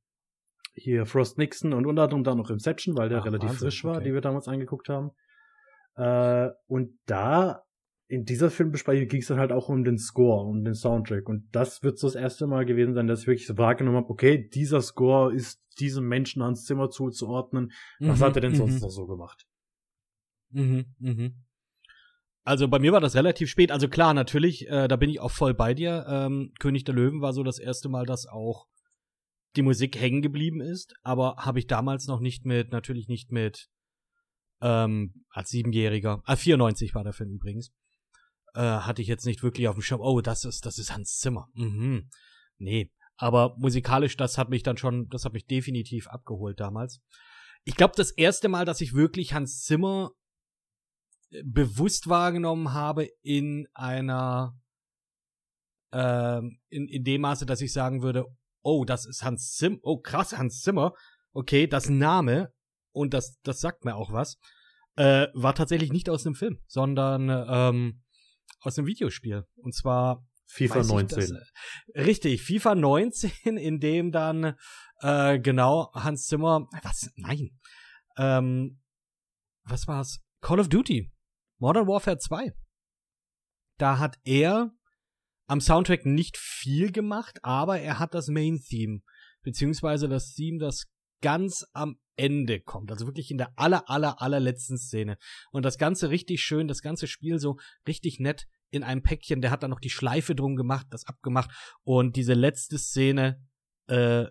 hier 0.74 1.06
Frost 1.06 1.38
Nixon 1.38 1.72
und 1.72 1.86
unter 1.86 2.02
anderem 2.04 2.24
dann 2.24 2.38
noch 2.38 2.50
Inception, 2.50 2.96
weil 2.96 3.08
der 3.08 3.20
Ach, 3.20 3.24
relativ 3.24 3.50
Wahnsinn, 3.50 3.66
frisch 3.66 3.84
war, 3.84 3.96
okay. 3.96 4.04
die 4.04 4.14
wir 4.14 4.20
damals 4.20 4.48
angeguckt 4.48 4.88
haben. 4.88 5.10
Äh, 5.96 6.50
und 6.66 6.98
da 7.06 7.62
in 8.08 8.24
dieser 8.24 8.50
Filmbesprechung 8.50 9.06
ging 9.06 9.20
es 9.20 9.28
dann 9.28 9.38
halt 9.38 9.52
auch 9.52 9.68
um 9.68 9.84
den 9.84 9.98
Score, 9.98 10.46
um 10.46 10.64
den 10.64 10.74
Soundtrack. 10.74 11.28
Und 11.28 11.48
das 11.52 11.82
wird 11.82 11.98
so 11.98 12.06
das 12.06 12.14
erste 12.14 12.46
Mal 12.46 12.64
gewesen 12.64 12.94
sein, 12.94 13.06
dass 13.06 13.20
ich 13.20 13.26
wirklich 13.26 13.46
so 13.46 13.58
wahrgenommen 13.58 13.98
habe, 13.98 14.08
okay, 14.08 14.48
dieser 14.48 14.80
Score 14.80 15.34
ist 15.34 15.62
diesem 15.78 16.08
Menschen 16.08 16.40
ans 16.42 16.64
Zimmer 16.64 16.88
zuzuordnen. 16.90 17.70
Was 18.00 18.20
Mhm, 18.20 18.24
hat 18.24 18.36
er 18.36 18.40
denn 18.40 18.54
sonst 18.54 18.76
mhm. 18.76 18.80
noch 18.80 18.90
so 18.90 19.06
gemacht? 19.06 19.46
Mhm, 20.50 20.86
mhm. 20.98 21.34
Also 22.48 22.66
bei 22.66 22.78
mir 22.78 22.92
war 22.92 23.02
das 23.02 23.14
relativ 23.14 23.50
spät. 23.50 23.70
Also 23.70 23.88
klar, 23.88 24.14
natürlich, 24.14 24.66
äh, 24.68 24.88
da 24.88 24.96
bin 24.96 25.11
ich 25.11 25.20
auch 25.20 25.30
voll 25.30 25.52
bei 25.52 25.75
dir. 25.75 26.06
Ähm, 26.08 26.54
König 26.58 26.82
der 26.84 26.94
Löwen 26.94 27.20
war 27.20 27.34
so 27.34 27.42
das 27.42 27.58
erste 27.58 27.90
Mal, 27.90 28.06
dass 28.06 28.26
auch 28.26 28.68
die 29.54 29.61
Musik 29.61 30.00
hängen 30.00 30.23
geblieben 30.23 30.62
ist, 30.62 30.94
aber 31.02 31.37
habe 31.37 31.58
ich 31.58 31.66
damals 31.66 32.06
noch 32.06 32.20
nicht 32.20 32.46
mit, 32.46 32.73
natürlich 32.73 33.06
nicht 33.06 33.30
mit 33.30 33.68
ähm, 34.62 35.26
als 35.28 35.50
Siebenjähriger, 35.50 36.23
ah, 36.25 36.37
94 36.37 36.94
war 36.94 37.04
der 37.04 37.12
Film 37.12 37.32
übrigens, 37.32 37.70
äh, 38.54 38.61
hatte 38.61 39.02
ich 39.02 39.08
jetzt 39.08 39.26
nicht 39.26 39.42
wirklich 39.42 39.68
auf 39.68 39.76
dem 39.76 39.82
Schirm, 39.82 40.00
oh, 40.00 40.23
das 40.23 40.44
ist, 40.44 40.64
das 40.64 40.78
ist 40.78 40.94
Hans 40.94 41.18
Zimmer. 41.18 41.49
Mhm. 41.52 42.08
Nee, 42.56 42.90
aber 43.18 43.56
musikalisch, 43.58 44.16
das 44.16 44.38
hat 44.38 44.49
mich 44.49 44.62
dann 44.62 44.78
schon, 44.78 45.08
das 45.11 45.26
hat 45.26 45.34
mich 45.34 45.44
definitiv 45.44 46.06
abgeholt 46.06 46.61
damals. 46.61 47.02
Ich 47.64 47.76
glaube, 47.76 47.92
das 47.94 48.11
erste 48.11 48.49
Mal, 48.49 48.64
dass 48.64 48.80
ich 48.80 48.94
wirklich 48.94 49.34
Hans 49.34 49.64
Zimmer 49.64 50.12
bewusst 51.44 52.08
wahrgenommen 52.08 52.73
habe 52.73 53.08
in 53.23 53.66
einer 53.75 54.58
ähm, 55.92 56.58
in, 56.68 56.87
in 56.88 57.04
dem 57.04 57.23
Maße, 57.23 57.47
dass 57.47 57.61
ich 57.61 57.73
sagen 57.73 58.02
würde, 58.02 58.26
oh, 58.62 58.85
das 58.85 59.06
ist 59.06 59.23
Hans 59.23 59.54
Zimmer, 59.54 59.78
oh 59.82 59.99
krass, 59.99 60.37
Hans 60.37 60.61
Zimmer, 60.61 60.92
okay, 61.32 61.66
das 61.66 61.88
Name 61.88 62.52
und 62.92 63.14
das, 63.14 63.38
das 63.42 63.61
sagt 63.61 63.85
mir 63.85 63.97
auch 63.97 64.12
was, 64.12 64.38
äh, 64.97 65.28
war 65.35 65.54
tatsächlich 65.54 65.92
nicht 65.92 66.11
aus 66.11 66.26
einem 66.26 66.35
Film, 66.35 66.58
sondern 66.66 67.28
ähm, 67.30 68.02
aus 68.61 68.76
einem 68.76 68.87
Videospiel. 68.87 69.44
Und 69.56 69.75
zwar 69.75 70.26
FIFA 70.47 70.76
weiß 70.76 70.87
ich 70.87 70.92
19. 70.92 71.18
Das, 71.18 71.30
äh, 71.30 72.00
richtig, 72.00 72.42
FIFA 72.42 72.75
19, 72.75 73.30
in 73.56 73.80
dem 73.80 74.12
dann 74.12 74.56
äh, 75.00 75.38
genau 75.38 75.92
Hans 75.94 76.26
Zimmer, 76.26 76.66
was? 76.82 77.11
Nein. 77.16 77.58
Ähm, 78.16 78.80
was 79.64 79.87
war's? 79.87 80.20
Call 80.40 80.61
of 80.61 80.68
Duty. 80.68 81.11
Modern 81.58 81.86
Warfare 81.86 82.18
2. 82.18 82.52
Da 83.78 83.98
hat 83.98 84.18
er 84.24 84.72
am 85.46 85.60
Soundtrack 85.60 86.04
nicht 86.04 86.36
viel 86.36 86.92
gemacht, 86.92 87.38
aber 87.42 87.80
er 87.80 87.98
hat 87.98 88.14
das 88.14 88.28
Main-Theme, 88.28 89.00
beziehungsweise 89.42 90.08
das 90.08 90.34
Theme, 90.34 90.58
das 90.58 90.86
ganz 91.20 91.64
am 91.72 91.98
Ende 92.16 92.60
kommt, 92.60 92.90
also 92.90 93.06
wirklich 93.06 93.30
in 93.30 93.38
der 93.38 93.52
aller, 93.56 93.88
aller, 93.88 94.20
allerletzten 94.20 94.76
Szene. 94.76 95.18
Und 95.52 95.64
das 95.64 95.78
Ganze 95.78 96.10
richtig 96.10 96.42
schön, 96.42 96.68
das 96.68 96.82
ganze 96.82 97.06
Spiel 97.06 97.38
so 97.38 97.56
richtig 97.86 98.18
nett 98.18 98.46
in 98.70 98.82
einem 98.82 99.02
Päckchen. 99.02 99.40
Der 99.40 99.50
hat 99.50 99.62
dann 99.62 99.70
noch 99.70 99.80
die 99.80 99.90
Schleife 99.90 100.34
drum 100.34 100.56
gemacht, 100.56 100.86
das 100.90 101.06
abgemacht. 101.06 101.50
Und 101.84 102.16
diese 102.16 102.34
letzte 102.34 102.78
Szene, 102.78 103.40
äh, 103.86 104.26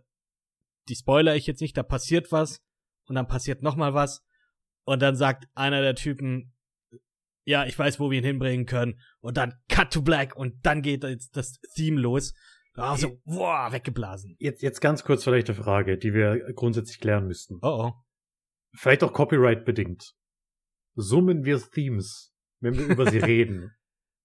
die 0.90 0.96
spoiler 0.96 1.36
ich 1.36 1.48
jetzt 1.48 1.62
nicht, 1.62 1.78
da 1.78 1.84
passiert 1.84 2.32
was 2.32 2.62
und 3.08 3.16
dann 3.16 3.28
passiert 3.28 3.62
noch 3.62 3.76
mal 3.76 3.94
was 3.94 4.24
und 4.84 5.02
dann 5.02 5.16
sagt 5.16 5.48
einer 5.56 5.82
der 5.82 5.96
Typen, 5.96 6.54
ja, 7.48 7.66
ich 7.66 7.80
weiß, 7.80 7.98
wo 8.02 8.12
wir 8.12 8.18
ihn 8.18 8.26
hinbringen 8.26 8.66
können. 8.66 9.00
Und 9.22 9.38
dann 9.38 9.54
Cut 9.70 9.94
to 9.94 10.02
Black 10.02 10.36
und 10.36 10.66
dann 10.66 10.82
geht 10.82 11.06
jetzt 11.06 11.38
das 11.38 11.60
Theme 11.76 12.00
los. 12.00 12.34
Also, 12.74 13.22
boah, 13.24 13.72
weggeblasen. 13.72 14.36
Jetzt, 14.38 14.62
jetzt 14.62 14.82
ganz 14.82 15.04
kurz 15.06 15.24
vielleicht 15.24 15.50
eine 15.50 15.58
Frage, 15.58 15.98
die 15.98 16.14
wir 16.14 16.54
grundsätzlich 16.54 17.00
klären 17.00 17.26
müssten. 17.26 17.56
Oh 17.62 17.88
oh. 17.88 17.94
Vielleicht 18.76 19.02
auch 19.02 19.14
Copyright 19.14 19.64
bedingt. 19.64 20.14
Summen 20.96 21.46
wir 21.46 21.56
Themes, 21.72 22.34
wenn 22.60 22.78
wir 22.78 22.86
über 22.86 23.10
sie 23.10 23.18
reden. 23.26 23.72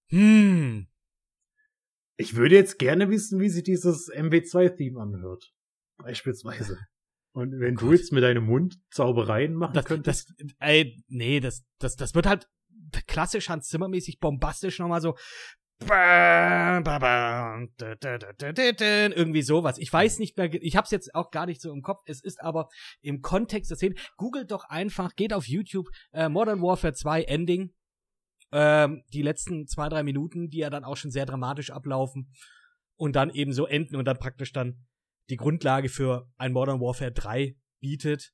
Hm. 0.09 0.87
Ich 2.17 2.35
würde 2.35 2.55
jetzt 2.55 2.77
gerne 2.77 3.09
wissen, 3.09 3.39
wie 3.39 3.49
sich 3.49 3.63
dieses 3.63 4.11
MW2-Theme 4.11 4.99
anhört. 5.01 5.53
Beispielsweise. 5.97 6.77
Und 7.31 7.57
wenn 7.59 7.75
Oh 7.77 7.79
du 7.79 7.93
jetzt 7.93 8.11
mit 8.11 8.23
deinem 8.23 8.45
Mund 8.45 8.75
Zaubereien 8.91 9.55
machen 9.55 9.73
Das, 9.73 9.85
könntest. 9.85 10.29
das, 10.37 10.49
ey, 10.59 11.01
nee, 11.07 11.39
das, 11.39 11.63
das, 11.79 11.95
das 11.95 12.13
wird 12.13 12.27
halt 12.27 12.47
klassisch 13.07 13.49
Hans 13.49 13.67
Zimmermäßig 13.67 14.19
bombastisch 14.19 14.79
nochmal 14.79 15.01
so. 15.01 15.15
Irgendwie 19.11 19.41
sowas. 19.41 19.77
Ich 19.77 19.91
weiß 19.91 20.19
nicht 20.19 20.37
mehr, 20.37 20.53
ich 20.53 20.77
hab's 20.77 20.91
jetzt 20.91 21.13
auch 21.13 21.31
gar 21.31 21.45
nicht 21.45 21.61
so 21.61 21.71
im 21.73 21.81
Kopf. 21.81 22.01
Es 22.05 22.21
ist 22.23 22.41
aber 22.41 22.69
im 23.01 23.21
Kontext 23.21 23.69
der 23.69 23.77
Szene. 23.77 23.95
Googelt 24.17 24.51
doch 24.51 24.65
einfach, 24.65 25.15
geht 25.15 25.33
auf 25.33 25.47
YouTube, 25.47 25.87
äh, 26.13 26.29
Modern 26.29 26.61
Warfare 26.61 26.93
2 26.93 27.23
Ending. 27.23 27.73
Ähm, 28.51 29.03
die 29.11 29.23
letzten 29.23 29.67
zwei, 29.67 29.89
drei 29.89 30.03
Minuten, 30.03 30.49
die 30.49 30.59
ja 30.59 30.69
dann 30.69 30.83
auch 30.83 30.95
schon 30.95 31.11
sehr 31.11 31.25
dramatisch 31.25 31.71
ablaufen 31.71 32.31
und 32.95 33.15
dann 33.15 33.31
eben 33.31 33.51
so 33.51 33.65
enden 33.65 33.95
und 33.95 34.05
dann 34.05 34.19
praktisch 34.19 34.53
dann 34.53 34.85
die 35.29 35.37
Grundlage 35.37 35.89
für 35.89 36.29
ein 36.37 36.53
Modern 36.53 36.79
Warfare 36.79 37.11
3 37.11 37.55
bietet. 37.79 38.31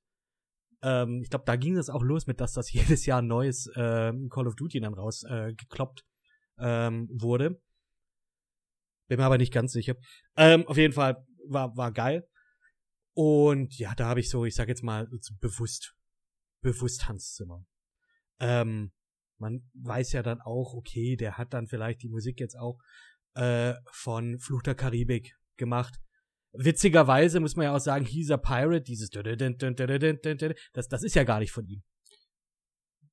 Ähm, 0.82 1.22
ich 1.22 1.30
glaube, 1.30 1.46
da 1.46 1.56
ging 1.56 1.78
es 1.78 1.90
auch 1.90 2.04
los 2.04 2.28
mit, 2.28 2.40
dass 2.40 2.54
das 2.54 2.72
jedes 2.72 3.06
Jahr 3.06 3.22
ein 3.22 3.28
neues 3.28 3.70
ähm, 3.76 4.30
Call 4.30 4.48
of 4.48 4.56
Duty 4.56 4.80
dann 4.80 4.94
raus 4.94 5.24
äh, 5.24 5.54
ähm, 6.60 7.10
wurde. 7.12 7.62
Bin 9.08 9.18
mir 9.18 9.26
aber 9.26 9.38
nicht 9.38 9.54
ganz 9.54 9.72
sicher. 9.72 9.96
Ähm, 10.36 10.68
auf 10.68 10.78
jeden 10.78 10.94
Fall 10.94 11.26
war, 11.48 11.76
war 11.76 11.92
geil. 11.92 12.28
Und 13.14 13.78
ja, 13.78 13.96
da 13.96 14.08
habe 14.08 14.20
ich 14.20 14.30
so, 14.30 14.46
ich 14.46 14.56
sag 14.56 14.68
jetzt 14.68 14.84
mal, 14.84 15.10
bewusst, 15.42 15.96
bewusst 16.62 17.08
Hans 17.08 17.34
Zimmer. 17.34 17.66
Ähm, 18.40 18.92
man 19.40 19.70
weiß 19.74 20.12
ja 20.12 20.22
dann 20.22 20.42
auch, 20.42 20.74
okay, 20.74 21.16
der 21.16 21.38
hat 21.38 21.54
dann 21.54 21.68
vielleicht 21.68 22.04
die 22.04 22.10
Musik 22.10 22.40
jetzt 22.40 22.56
auch 22.56 22.80
äh, 23.34 23.74
von 23.92 24.40
Fluch 24.40 24.62
der 24.62 24.76
Karibik 24.76 25.36
gemacht. 25.58 26.00
Witzigerweise 26.54 27.40
muss 27.40 27.56
man 27.56 27.66
ja 27.66 27.76
auch 27.76 27.80
sagen, 27.80 28.06
He's 28.06 28.32
a 28.32 28.38
Pirate, 28.38 28.82
dieses 28.82 29.10
das, 29.10 30.88
das 30.88 31.04
ist 31.04 31.16
ja 31.16 31.24
gar 31.24 31.40
nicht 31.40 31.52
von 31.52 31.66
ihm. 31.68 31.84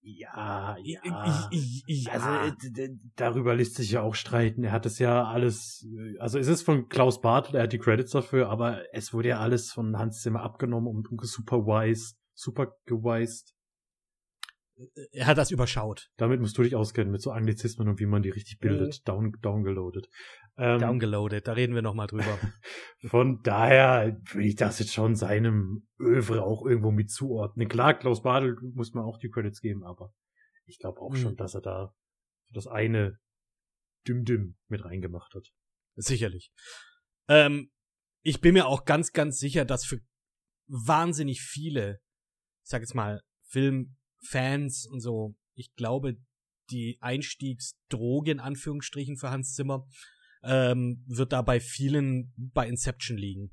Ja, 0.09 0.76
ja. 0.85 1.00
ja. 1.05 1.49
Also 2.12 2.28
äh, 2.81 2.90
darüber 3.16 3.57
lässt 3.57 3.75
sich 3.75 3.90
ja 3.90 4.02
auch 4.02 4.14
streiten. 4.14 4.62
Er 4.62 4.71
hat 4.71 4.87
es 4.87 5.00
ja 5.00 5.25
alles, 5.25 5.85
äh, 5.85 6.16
also 6.21 6.38
es 6.38 6.47
ist 6.47 6.62
von 6.62 6.88
Klaus 6.88 7.21
Bartel, 7.21 7.57
er 7.57 7.64
hat 7.64 7.73
die 7.73 7.78
Credits 7.78 8.12
dafür, 8.12 8.49
aber 8.49 8.85
es 8.95 9.12
wurde 9.12 9.31
ja 9.31 9.40
alles 9.40 9.73
von 9.73 9.99
Hans 9.99 10.23
Zimmer 10.23 10.43
abgenommen 10.43 10.87
und 10.87 11.09
supervised, 11.26 12.16
supergewised. 12.35 13.55
Er 15.12 15.26
hat 15.26 15.38
das 15.38 15.50
überschaut. 15.50 16.11
Damit 16.16 16.40
musst 16.40 16.56
du 16.59 16.62
dich 16.62 16.75
auskennen 16.76 17.11
mit 17.11 17.23
so 17.23 17.30
Anglizismen 17.30 17.88
und 17.88 17.99
wie 17.99 18.06
man 18.06 18.23
die 18.23 18.30
richtig 18.30 18.59
bildet, 18.59 19.06
down, 19.09 19.33
downgeloadet. 19.40 20.09
Ähm, 20.59 20.80
Downgeloadet, 20.80 21.47
da 21.47 21.52
reden 21.52 21.75
wir 21.75 21.83
nochmal 21.83 22.06
drüber. 22.06 22.38
Von 23.06 23.42
daher 23.42 24.21
würde 24.33 24.47
ich 24.47 24.56
das 24.56 24.78
jetzt 24.78 24.92
schon 24.92 25.14
seinem 25.14 25.87
Övre 25.99 26.42
auch 26.42 26.66
irgendwo 26.66 26.90
mit 26.90 27.11
zuordnen. 27.11 27.68
Klar, 27.68 27.95
Klaus 27.95 28.23
Badel 28.23 28.56
muss 28.75 28.92
man 28.92 29.04
auch 29.04 29.18
die 29.18 29.30
Credits 29.30 29.61
geben, 29.61 29.85
aber 29.85 30.12
ich 30.66 30.78
glaube 30.78 31.00
auch 31.00 31.12
Mhm. 31.12 31.16
schon, 31.16 31.37
dass 31.37 31.54
er 31.54 31.62
da 31.62 31.95
das 32.50 32.66
eine 32.66 33.18
Düm-Düm 34.06 34.56
mit 34.68 34.85
reingemacht 34.85 35.35
hat. 35.35 35.49
Sicherlich. 35.97 36.52
Ähm, 37.28 37.71
ich 38.23 38.40
bin 38.40 38.54
mir 38.54 38.66
auch 38.66 38.85
ganz, 38.85 39.12
ganz 39.12 39.38
sicher, 39.38 39.64
dass 39.64 39.85
für 39.85 40.00
wahnsinnig 40.68 41.40
viele, 41.40 42.00
ich 42.62 42.71
sag 42.71 42.83
jetzt 42.83 42.95
mal, 42.95 43.23
Filmfans 44.26 44.87
und 44.87 45.00
so, 45.00 45.37
ich 45.54 45.75
glaube, 45.75 46.16
die 46.71 46.99
Einstiegsdroge 47.00 48.33
in 48.33 48.40
Anführungsstrichen 48.40 49.16
für 49.16 49.30
Hans 49.30 49.54
Zimmer 49.54 49.87
ähm, 50.42 51.04
wird 51.06 51.33
da 51.33 51.42
bei 51.42 51.61
vielen 51.61 52.33
bei 52.37 52.68
Inception 52.68 53.16
liegen. 53.16 53.50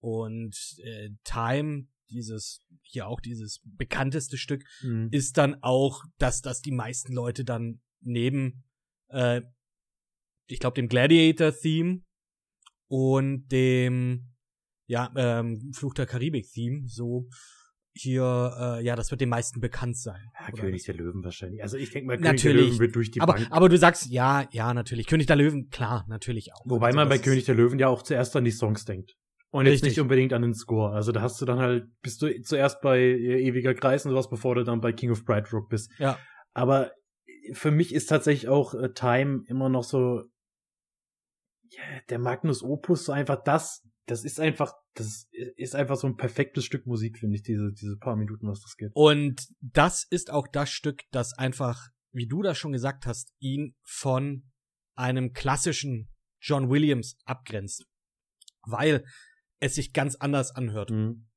Und 0.00 0.56
äh, 0.82 1.10
Time, 1.24 1.86
dieses, 2.10 2.66
hier 2.82 3.06
auch 3.06 3.20
dieses 3.20 3.60
bekannteste 3.64 4.38
Stück, 4.38 4.64
ist 5.10 5.36
dann 5.36 5.62
auch, 5.62 6.04
dass, 6.18 6.40
dass 6.40 6.60
die 6.60 6.72
meisten 6.72 7.12
Leute 7.12 7.44
dann 7.44 7.80
neben, 8.00 8.64
äh, 9.08 9.42
ich 10.46 10.58
glaube, 10.58 10.74
dem 10.74 10.88
Gladiator-Theme 10.88 12.02
und 12.88 13.48
dem, 13.48 14.32
ja, 14.86 15.12
ähm, 15.16 15.72
Fluch 15.72 15.94
der 15.94 16.06
Karibik-Theme, 16.06 16.88
so 16.88 17.28
hier, 17.92 18.54
äh, 18.58 18.84
ja, 18.84 18.96
das 18.96 19.10
wird 19.10 19.20
den 19.20 19.28
meisten 19.28 19.60
bekannt 19.60 19.96
sein. 19.96 20.20
ja, 20.38 20.52
König 20.52 20.84
der 20.84 20.94
Löwen 20.94 21.24
wahrscheinlich. 21.24 21.62
Also 21.62 21.76
ich 21.76 21.90
denke 21.90 22.06
mal, 22.06 22.16
König 22.16 22.30
Natürlich. 22.30 22.56
der 22.56 22.66
Löwen 22.66 22.78
wird 22.78 22.94
durch 22.96 23.10
die 23.10 23.20
aber, 23.20 23.34
Bank. 23.34 23.48
aber 23.50 23.68
du 23.68 23.76
sagst, 23.76 24.06
ja, 24.10 24.46
ja, 24.52 24.72
natürlich. 24.74 25.06
König 25.06 25.26
der 25.26 25.36
Löwen, 25.36 25.68
klar, 25.70 26.04
natürlich 26.08 26.52
auch. 26.54 26.62
Wobei 26.66 26.88
Also 26.88 26.96
man 26.96 27.08
bei 27.08 27.16
das 27.16 27.24
König 27.24 27.44
der 27.44 27.54
Löwen 27.54 27.78
ja 27.78 27.88
auch 27.88 28.02
zuerst 28.02 28.34
an 28.36 28.44
die 28.44 28.52
Songs 28.52 28.84
denkt. 28.84 29.16
Und 29.50 29.66
jetzt 29.66 29.74
Richtig. 29.74 29.90
nicht 29.90 30.00
unbedingt 30.00 30.32
an 30.32 30.42
den 30.42 30.54
Score. 30.54 30.92
Also 30.94 31.10
da 31.10 31.22
hast 31.22 31.40
du 31.40 31.44
dann 31.44 31.58
halt, 31.58 31.88
bist 32.02 32.22
du 32.22 32.40
zuerst 32.42 32.80
bei 32.80 32.98
äh, 33.00 33.42
Ewiger 33.42 33.74
Kreis 33.74 34.06
und 34.06 34.12
sowas, 34.12 34.30
bevor 34.30 34.54
du 34.54 34.62
dann 34.62 34.80
bei 34.80 34.92
King 34.92 35.10
of 35.10 35.24
Bright 35.24 35.52
Rock 35.52 35.68
bist. 35.68 35.90
Ja. 35.98 36.18
Aber 36.54 36.92
für 37.52 37.72
mich 37.72 37.92
ist 37.92 38.06
tatsächlich 38.06 38.48
auch 38.48 38.74
äh, 38.74 38.92
Time 38.92 39.42
immer 39.48 39.68
noch 39.68 39.82
so, 39.82 40.22
ja, 41.70 41.82
der 42.08 42.20
Magnus 42.20 42.62
Opus, 42.62 43.04
so 43.04 43.12
einfach 43.12 43.42
das, 43.42 43.82
das 44.10 44.24
ist 44.24 44.40
einfach, 44.40 44.72
das 44.94 45.28
ist 45.56 45.76
einfach 45.76 45.96
so 45.96 46.08
ein 46.08 46.16
perfektes 46.16 46.64
Stück 46.64 46.84
Musik, 46.86 47.18
finde 47.18 47.36
ich, 47.36 47.42
diese, 47.42 47.72
diese 47.72 47.96
paar 47.96 48.16
Minuten, 48.16 48.48
was 48.48 48.60
das 48.60 48.76
gibt. 48.76 48.90
Und 48.94 49.46
das 49.60 50.04
ist 50.04 50.30
auch 50.30 50.48
das 50.48 50.70
Stück, 50.70 51.02
das 51.12 51.32
einfach, 51.32 51.88
wie 52.12 52.26
du 52.26 52.42
das 52.42 52.58
schon 52.58 52.72
gesagt 52.72 53.06
hast, 53.06 53.32
ihn 53.38 53.76
von 53.82 54.50
einem 54.96 55.32
klassischen 55.32 56.12
John 56.40 56.70
Williams 56.70 57.18
abgrenzt. 57.24 57.86
Weil 58.62 59.04
es 59.60 59.76
sich 59.76 59.92
ganz 59.92 60.16
anders 60.16 60.50
anhört. 60.54 60.90
Mhm. 60.90 61.28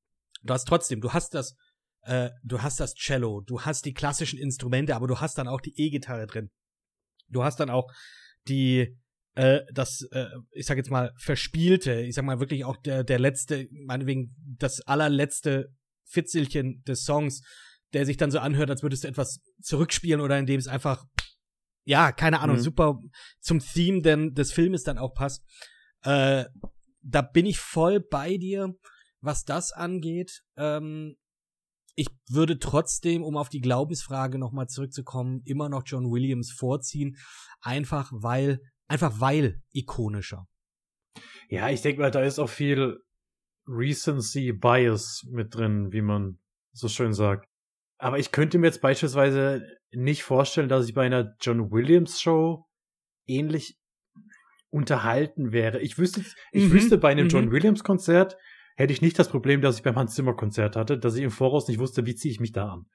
Du 0.41 0.53
hast 0.53 0.67
trotzdem, 0.67 0.99
du 0.99 1.13
hast 1.13 1.35
das, 1.35 1.55
äh, 2.01 2.31
du 2.43 2.61
hast 2.63 2.79
das 2.79 2.95
Cello, 2.95 3.41
du 3.41 3.61
hast 3.61 3.85
die 3.85 3.93
klassischen 3.93 4.39
Instrumente, 4.39 4.95
aber 4.95 5.07
du 5.07 5.19
hast 5.19 5.37
dann 5.37 5.47
auch 5.47 5.61
die 5.61 5.79
E-Gitarre 5.79 6.25
drin. 6.25 6.49
Du 7.27 7.43
hast 7.43 7.59
dann 7.59 7.69
auch 7.69 7.91
die, 8.47 8.97
äh, 9.35 9.61
das, 9.73 10.01
äh, 10.11 10.27
ich 10.51 10.65
sag 10.65 10.77
jetzt 10.77 10.91
mal, 10.91 11.11
verspielte, 11.17 12.01
ich 12.01 12.15
sag 12.15 12.25
mal 12.25 12.39
wirklich 12.39 12.65
auch 12.65 12.77
der, 12.77 13.03
der 13.03 13.19
letzte, 13.19 13.67
meinetwegen 13.71 14.35
das 14.57 14.81
allerletzte 14.81 15.73
Fitzelchen 16.05 16.83
des 16.83 17.03
Songs, 17.03 17.41
der 17.93 18.05
sich 18.05 18.17
dann 18.17 18.31
so 18.31 18.39
anhört, 18.39 18.69
als 18.69 18.83
würdest 18.83 19.03
du 19.03 19.07
etwas 19.07 19.39
zurückspielen 19.61 20.21
oder 20.21 20.37
in 20.37 20.45
dem 20.45 20.59
es 20.59 20.67
einfach, 20.67 21.05
ja, 21.85 22.11
keine 22.11 22.39
Ahnung, 22.39 22.57
Mhm. 22.57 22.61
super 22.61 22.99
zum 23.39 23.59
Theme 23.59 24.01
denn 24.01 24.33
des 24.33 24.51
Filmes 24.51 24.83
dann 24.83 24.97
auch 24.97 25.13
passt. 25.13 25.43
Äh, 26.03 26.45
da 27.01 27.21
bin 27.21 27.45
ich 27.45 27.59
voll 27.59 27.99
bei 27.99 28.37
dir, 28.37 28.73
was 29.21 29.43
das 29.43 29.71
angeht. 29.71 30.43
Ähm, 30.57 31.15
ich 31.95 32.07
würde 32.29 32.57
trotzdem, 32.59 33.23
um 33.23 33.37
auf 33.37 33.49
die 33.49 33.61
Glaubensfrage 33.61 34.39
nochmal 34.39 34.67
zurückzukommen, 34.67 35.41
immer 35.45 35.69
noch 35.69 35.83
John 35.85 36.11
Williams 36.11 36.51
vorziehen. 36.51 37.17
Einfach 37.61 38.09
weil, 38.13 38.59
einfach 38.87 39.19
weil 39.19 39.61
ikonischer. 39.73 40.47
Ja, 41.49 41.69
ich 41.69 41.81
denke 41.81 42.01
mal, 42.01 42.11
da 42.11 42.21
ist 42.23 42.39
auch 42.39 42.49
viel 42.49 42.99
Recency 43.67 44.51
Bias 44.51 45.25
mit 45.29 45.55
drin, 45.55 45.91
wie 45.91 46.01
man 46.01 46.39
so 46.71 46.87
schön 46.87 47.13
sagt. 47.13 47.47
Aber 47.97 48.19
ich 48.19 48.31
könnte 48.31 48.57
mir 48.57 48.67
jetzt 48.67 48.81
beispielsweise 48.81 49.65
nicht 49.91 50.23
vorstellen, 50.23 50.69
dass 50.69 50.87
ich 50.87 50.93
bei 50.93 51.05
einer 51.05 51.35
John 51.39 51.71
Williams 51.71 52.19
Show 52.19 52.65
ähnlich 53.27 53.77
unterhalten 54.69 55.51
wäre. 55.51 55.79
Ich 55.79 55.97
wüsste, 55.97 56.21
ich 56.51 56.65
Mhm, 56.65 56.71
wüsste 56.71 56.97
bei 56.97 57.11
einem 57.11 57.25
mhm. 57.25 57.29
John 57.29 57.51
Williams 57.51 57.83
Konzert 57.83 58.37
hätte 58.75 58.91
ich 58.91 59.01
nicht 59.01 59.19
das 59.19 59.29
Problem, 59.29 59.61
dass 59.61 59.77
ich 59.77 59.83
beim 59.83 59.95
Hans 59.95 60.15
Zimmer 60.15 60.35
Konzert 60.35 60.75
hatte, 60.75 60.97
dass 60.97 61.15
ich 61.15 61.23
im 61.23 61.31
Voraus 61.31 61.67
nicht 61.67 61.79
wusste, 61.79 62.05
wie 62.05 62.15
ziehe 62.15 62.31
ich 62.31 62.39
mich 62.39 62.51
da 62.51 62.69
an. 62.69 62.85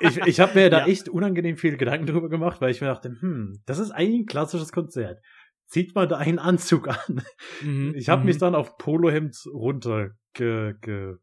Ich, 0.00 0.16
ich 0.18 0.40
habe 0.40 0.54
mir 0.54 0.70
da 0.70 0.80
Ja. 0.80 0.86
echt 0.86 1.08
unangenehm 1.08 1.56
viel 1.56 1.76
Gedanken 1.76 2.06
drüber 2.06 2.28
gemacht, 2.28 2.60
weil 2.60 2.70
ich 2.70 2.80
mir 2.80 2.88
dachte, 2.88 3.16
hm, 3.20 3.62
das 3.66 3.78
ist 3.78 3.90
eigentlich 3.90 4.20
ein 4.22 4.26
klassisches 4.26 4.72
Konzert. 4.72 5.20
Zieht 5.66 5.94
man 5.94 6.08
da 6.08 6.16
einen 6.16 6.38
Anzug 6.38 6.88
an? 6.88 7.22
Mhm, 7.62 7.94
Ich 7.94 8.08
habe 8.08 8.20
mhm. 8.20 8.26
mich 8.26 8.38
dann 8.38 8.54
auf 8.54 8.76
Polohemd 8.78 9.36
runter 9.52 10.10
ge, 10.34 10.74
ge, 10.80 11.16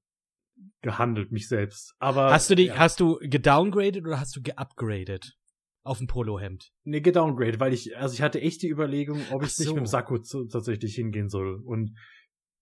gehandelt, 0.82 1.32
mich 1.32 1.48
selbst. 1.48 1.94
Aber 2.00 2.32
Hast 2.32 2.50
du 2.50 2.56
dich, 2.56 2.68
ja, 2.68 2.78
hast 2.78 3.00
du 3.00 3.18
gedowngradet 3.22 4.06
oder 4.06 4.20
hast 4.20 4.36
du 4.36 4.42
geupgradet? 4.42 5.36
Auf 5.84 6.00
ein 6.02 6.08
Polohemd. 6.08 6.72
nee, 6.84 7.00
gedowngrade, 7.02 7.60
weil 7.60 7.72
ich, 7.74 7.96
also 7.98 8.14
ich 8.16 8.22
hatte 8.24 8.42
echt 8.42 8.62
die 8.64 8.70
Überlegung, 8.70 9.20
ob 9.32 9.44
ich 9.44 9.54
Ach 9.54 9.60
nicht 9.60 9.68
so. 9.68 9.74
mit 9.76 9.84
dem 9.84 9.86
Sakko 9.86 10.18
zu, 10.20 10.46
tatsächlich 10.48 10.96
hingehen 10.96 11.30
soll. 11.30 11.62
Und 11.64 11.96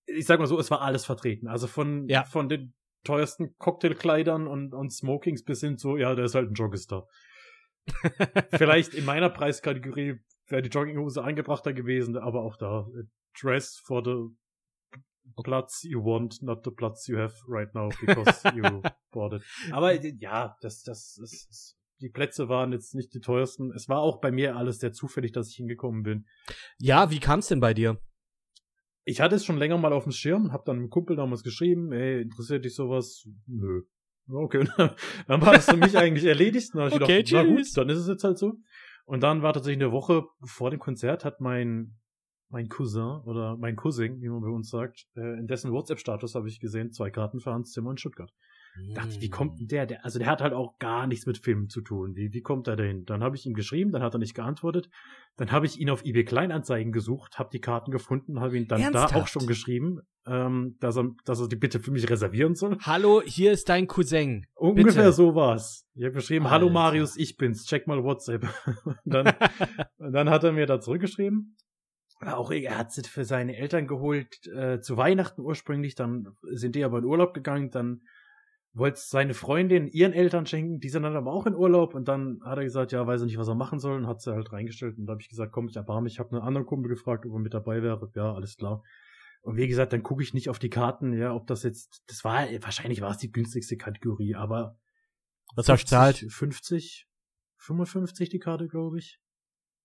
ich 0.06 0.26
sag 0.26 0.40
mal 0.40 0.46
so, 0.48 0.60
es 0.60 0.70
war 0.72 0.82
alles 0.82 1.06
vertreten. 1.06 1.48
Also 1.48 1.68
von, 1.68 2.08
Ja. 2.10 2.24
von 2.26 2.50
den 2.50 2.74
teuersten 3.04 3.56
Cocktailkleidern 3.58 4.48
und, 4.48 4.74
und 4.74 4.92
Smokings 4.92 5.44
bis 5.44 5.62
hin 5.62 5.78
zu, 5.78 5.98
ja, 5.98 6.16
der 6.16 6.26
ist 6.26 6.36
halt 6.36 6.50
ein 6.50 6.54
Joggister. 6.54 7.08
Vielleicht 8.52 8.94
in 8.94 9.06
meiner 9.06 9.30
Preiskategorie 9.30 10.20
wäre 10.48 10.62
die 10.62 10.70
Jogginghose 10.70 11.24
angebrachter 11.24 11.74
gewesen, 11.74 12.18
aber 12.18 12.42
auch 12.42 12.58
da. 12.58 12.88
äh, 12.98 13.04
Dress 13.40 13.82
for 13.84 14.04
the 14.04 14.36
Platz 15.44 15.84
you 15.84 16.04
want, 16.04 16.42
not 16.42 16.64
the 16.64 16.72
Platz 16.72 17.08
you 17.08 17.18
have 17.18 17.34
right 17.48 17.74
now, 17.74 17.90
because 18.00 18.42
you 18.56 18.82
bought 19.12 19.34
it. 19.34 19.44
Aber 19.72 19.94
äh, 19.94 20.14
ja, 20.20 20.56
das, 20.62 20.84
das, 20.84 21.18
das, 21.20 21.48
das, 21.48 21.78
die 22.00 22.10
Plätze 22.10 22.50
waren 22.50 22.72
jetzt 22.72 22.94
nicht 22.94 23.14
die 23.14 23.22
teuersten. 23.22 23.72
Es 23.72 23.90
war 23.90 24.00
auch 24.00 24.20
bei 24.20 24.32
mir 24.32 24.56
alles 24.56 24.80
sehr 24.80 24.92
zufällig, 24.92 25.32
dass 25.32 25.50
ich 25.50 25.56
hingekommen 25.56 26.04
bin. 26.04 26.28
Ja, 26.78 27.10
wie 27.10 27.20
kam's 27.20 27.48
denn 27.48 27.60
bei 27.60 27.74
dir? 27.74 28.00
Ich 29.06 29.22
hatte 29.22 29.36
es 29.36 29.46
schon 29.46 29.58
länger 29.58 29.78
mal 29.78 29.94
auf 29.94 30.04
dem 30.04 30.12
Schirm, 30.12 30.52
hab 30.52 30.66
dann 30.66 30.78
einem 30.78 30.90
Kumpel 30.90 31.16
damals 31.16 31.44
geschrieben, 31.44 31.92
ey, 31.92 32.22
interessiert 32.22 32.66
dich 32.66 32.76
sowas? 32.76 33.28
Nö. 33.48 33.84
Okay, 34.30 34.66
dann 35.28 35.42
war 35.42 35.54
das 35.54 35.70
für 35.70 35.78
mich 35.78 35.98
eigentlich 35.98 36.26
erledigt. 36.26 36.70
Dann 36.74 36.84
hab 36.84 36.90
ich 36.90 37.02
Okay, 37.02 37.24
gedacht, 37.24 37.46
na 37.46 37.56
gut, 37.56 37.68
dann 37.76 37.90
ist 37.90 38.00
es 38.00 38.08
jetzt 38.08 38.24
halt 38.24 38.38
so. 38.38 38.54
Und 39.06 39.22
dann 39.22 39.42
war 39.42 39.52
tatsächlich 39.52 39.84
eine 39.84 39.92
Woche 39.92 40.24
vor 40.44 40.70
dem 40.70 40.80
Konzert 40.80 41.26
hat 41.26 41.42
mein 41.42 41.98
mein 42.54 42.70
Cousin 42.70 43.20
oder 43.26 43.58
mein 43.58 43.76
Cousin, 43.76 44.22
wie 44.22 44.30
man 44.30 44.42
bei 44.42 44.48
uns 44.48 44.70
sagt, 44.70 45.08
äh, 45.16 45.40
in 45.40 45.48
dessen 45.48 45.72
WhatsApp-Status 45.72 46.36
habe 46.36 46.48
ich 46.48 46.60
gesehen, 46.60 46.92
zwei 46.92 47.10
Karten 47.10 47.40
für 47.40 47.52
Hans 47.52 47.72
Zimmer 47.72 47.90
in 47.92 47.98
Stuttgart. 47.98 48.32
Dachte, 48.96 49.22
wie 49.22 49.30
kommt 49.30 49.60
denn 49.60 49.68
der, 49.68 49.86
der? 49.86 50.04
Also 50.04 50.18
der 50.18 50.28
hat 50.28 50.42
halt 50.42 50.54
auch 50.54 50.80
gar 50.80 51.06
nichts 51.06 51.28
mit 51.28 51.38
Filmen 51.38 51.70
zu 51.70 51.82
tun. 51.82 52.16
Wie, 52.16 52.34
wie 52.34 52.42
kommt 52.42 52.68
er 52.68 52.76
dahin? 52.76 53.06
Dann 53.06 53.24
habe 53.24 53.36
ich 53.36 53.46
ihm 53.46 53.54
geschrieben, 53.54 53.92
dann 53.92 54.02
hat 54.02 54.16
er 54.16 54.20
nicht 54.20 54.34
geantwortet. 54.34 54.90
Dann 55.38 55.52
habe 55.52 55.68
ich 55.68 55.80
ihn 55.80 55.92
auf 55.92 56.04
eBay 56.04 56.26
Kleinanzeigen 56.26 56.92
gesucht, 56.92 57.38
habe 57.38 57.50
die 57.54 57.60
Karten 57.60 57.92
gefunden, 57.92 58.40
habe 58.40 58.58
ihn 58.58 58.68
dann 58.68 58.80
da 58.80 58.86
Ernsthaft? 58.86 59.16
auch 59.16 59.28
schon 59.28 59.46
geschrieben, 59.46 60.00
ähm, 60.26 60.76
dass 60.80 60.98
er, 60.98 61.12
dass 61.26 61.40
er 61.40 61.48
die 61.48 61.56
bitte 61.56 61.80
für 61.80 61.92
mich 61.92 62.10
reservieren 62.10 62.56
soll. 62.56 62.78
Hallo, 62.82 63.22
hier 63.24 63.52
ist 63.52 63.70
dein 63.70 63.88
Cousin. 63.88 64.48
Ungefähr 64.56 65.04
Bitte. 65.04 65.14
so 65.14 65.36
war's. 65.36 65.88
Ich 65.94 66.04
habe 66.04 66.14
geschrieben, 66.14 66.50
hallo 66.50 66.68
Alter. 66.68 66.74
Marius, 66.74 67.16
ich 67.16 67.38
bin's, 67.38 67.66
check 67.66 67.86
mal 67.86 68.04
WhatsApp. 68.04 68.48
und, 68.86 68.98
dann, 69.06 69.36
und 69.98 70.14
dann 70.14 70.30
hat 70.32 70.44
er 70.44 70.52
mir 70.52 70.66
da 70.66 70.80
zurückgeschrieben. 70.80 71.58
Auch 72.22 72.52
er 72.52 72.78
hat 72.78 72.92
sie 72.92 73.04
für 73.04 73.26
seine 73.26 73.58
Eltern 73.58 73.86
geholt, 73.86 74.48
äh, 74.48 74.80
zu 74.80 74.98
Weihnachten 74.98 75.42
ursprünglich, 75.42 75.94
dann 75.96 76.30
sind 76.52 76.76
die 76.76 76.84
aber 76.84 77.00
in 77.00 77.06
Urlaub 77.06 77.34
gegangen, 77.34 77.70
dann 77.70 78.02
wollte 78.74 79.00
seine 79.00 79.34
Freundin 79.34 79.88
ihren 79.88 80.14
Eltern 80.14 80.46
schenken, 80.46 80.80
die 80.80 80.90
sind 80.90 81.04
dann 81.04 81.16
aber 81.16 81.32
auch 81.32 81.46
in 81.46 81.56
Urlaub 81.56 81.94
und 81.94 82.08
dann 82.08 82.40
hat 82.44 82.58
er 82.58 82.64
gesagt, 82.64 82.92
ja, 82.92 83.06
weiß 83.06 83.22
er 83.22 83.26
nicht, 83.28 83.38
was 83.38 83.48
er 83.48 83.56
machen 83.56 83.80
soll 83.80 83.96
und 83.96 84.08
hat 84.08 84.22
sie 84.22 84.34
halt 84.34 84.52
reingestellt 84.52 84.98
und 84.98 85.06
da 85.06 85.12
habe 85.12 85.22
ich 85.22 85.30
gesagt, 85.30 85.52
komm, 85.52 85.68
ich 85.68 85.76
erbarme 85.76 86.04
mich, 86.04 86.14
ich 86.14 86.20
habe 86.20 86.32
einen 86.32 86.42
anderen 86.42 86.66
Kumpel 86.66 86.90
gefragt, 86.90 87.26
ob 87.26 87.34
er 87.34 87.40
mit 87.40 87.54
dabei 87.54 87.84
wäre, 87.84 88.12
ja, 88.16 88.34
alles 88.34 88.58
klar. 88.58 88.84
Und 89.42 89.58
wie 89.58 89.68
gesagt, 89.68 89.94
dann 89.94 90.04
gucke 90.04 90.24
ich 90.24 90.34
nicht 90.34 90.50
auf 90.50 90.58
die 90.58 90.70
Karten, 90.70 91.14
ja, 91.14 91.34
ob 91.34 91.48
das 91.48 91.64
jetzt, 91.64 92.04
das 92.08 92.24
war, 92.24 92.48
wahrscheinlich 92.62 93.02
war 93.02 93.12
es 93.12 93.18
die 93.18 93.32
günstigste 93.32 93.78
Kategorie, 93.78 94.36
aber 94.36 94.80
Was 95.56 95.70
hast 95.70 95.84
du 95.84 95.88
zahlt? 95.88 96.18
50, 96.18 97.08
55 97.58 98.30
die 98.30 98.40
Karte, 98.40 98.68
glaube 98.68 99.00
ich. 99.00 99.20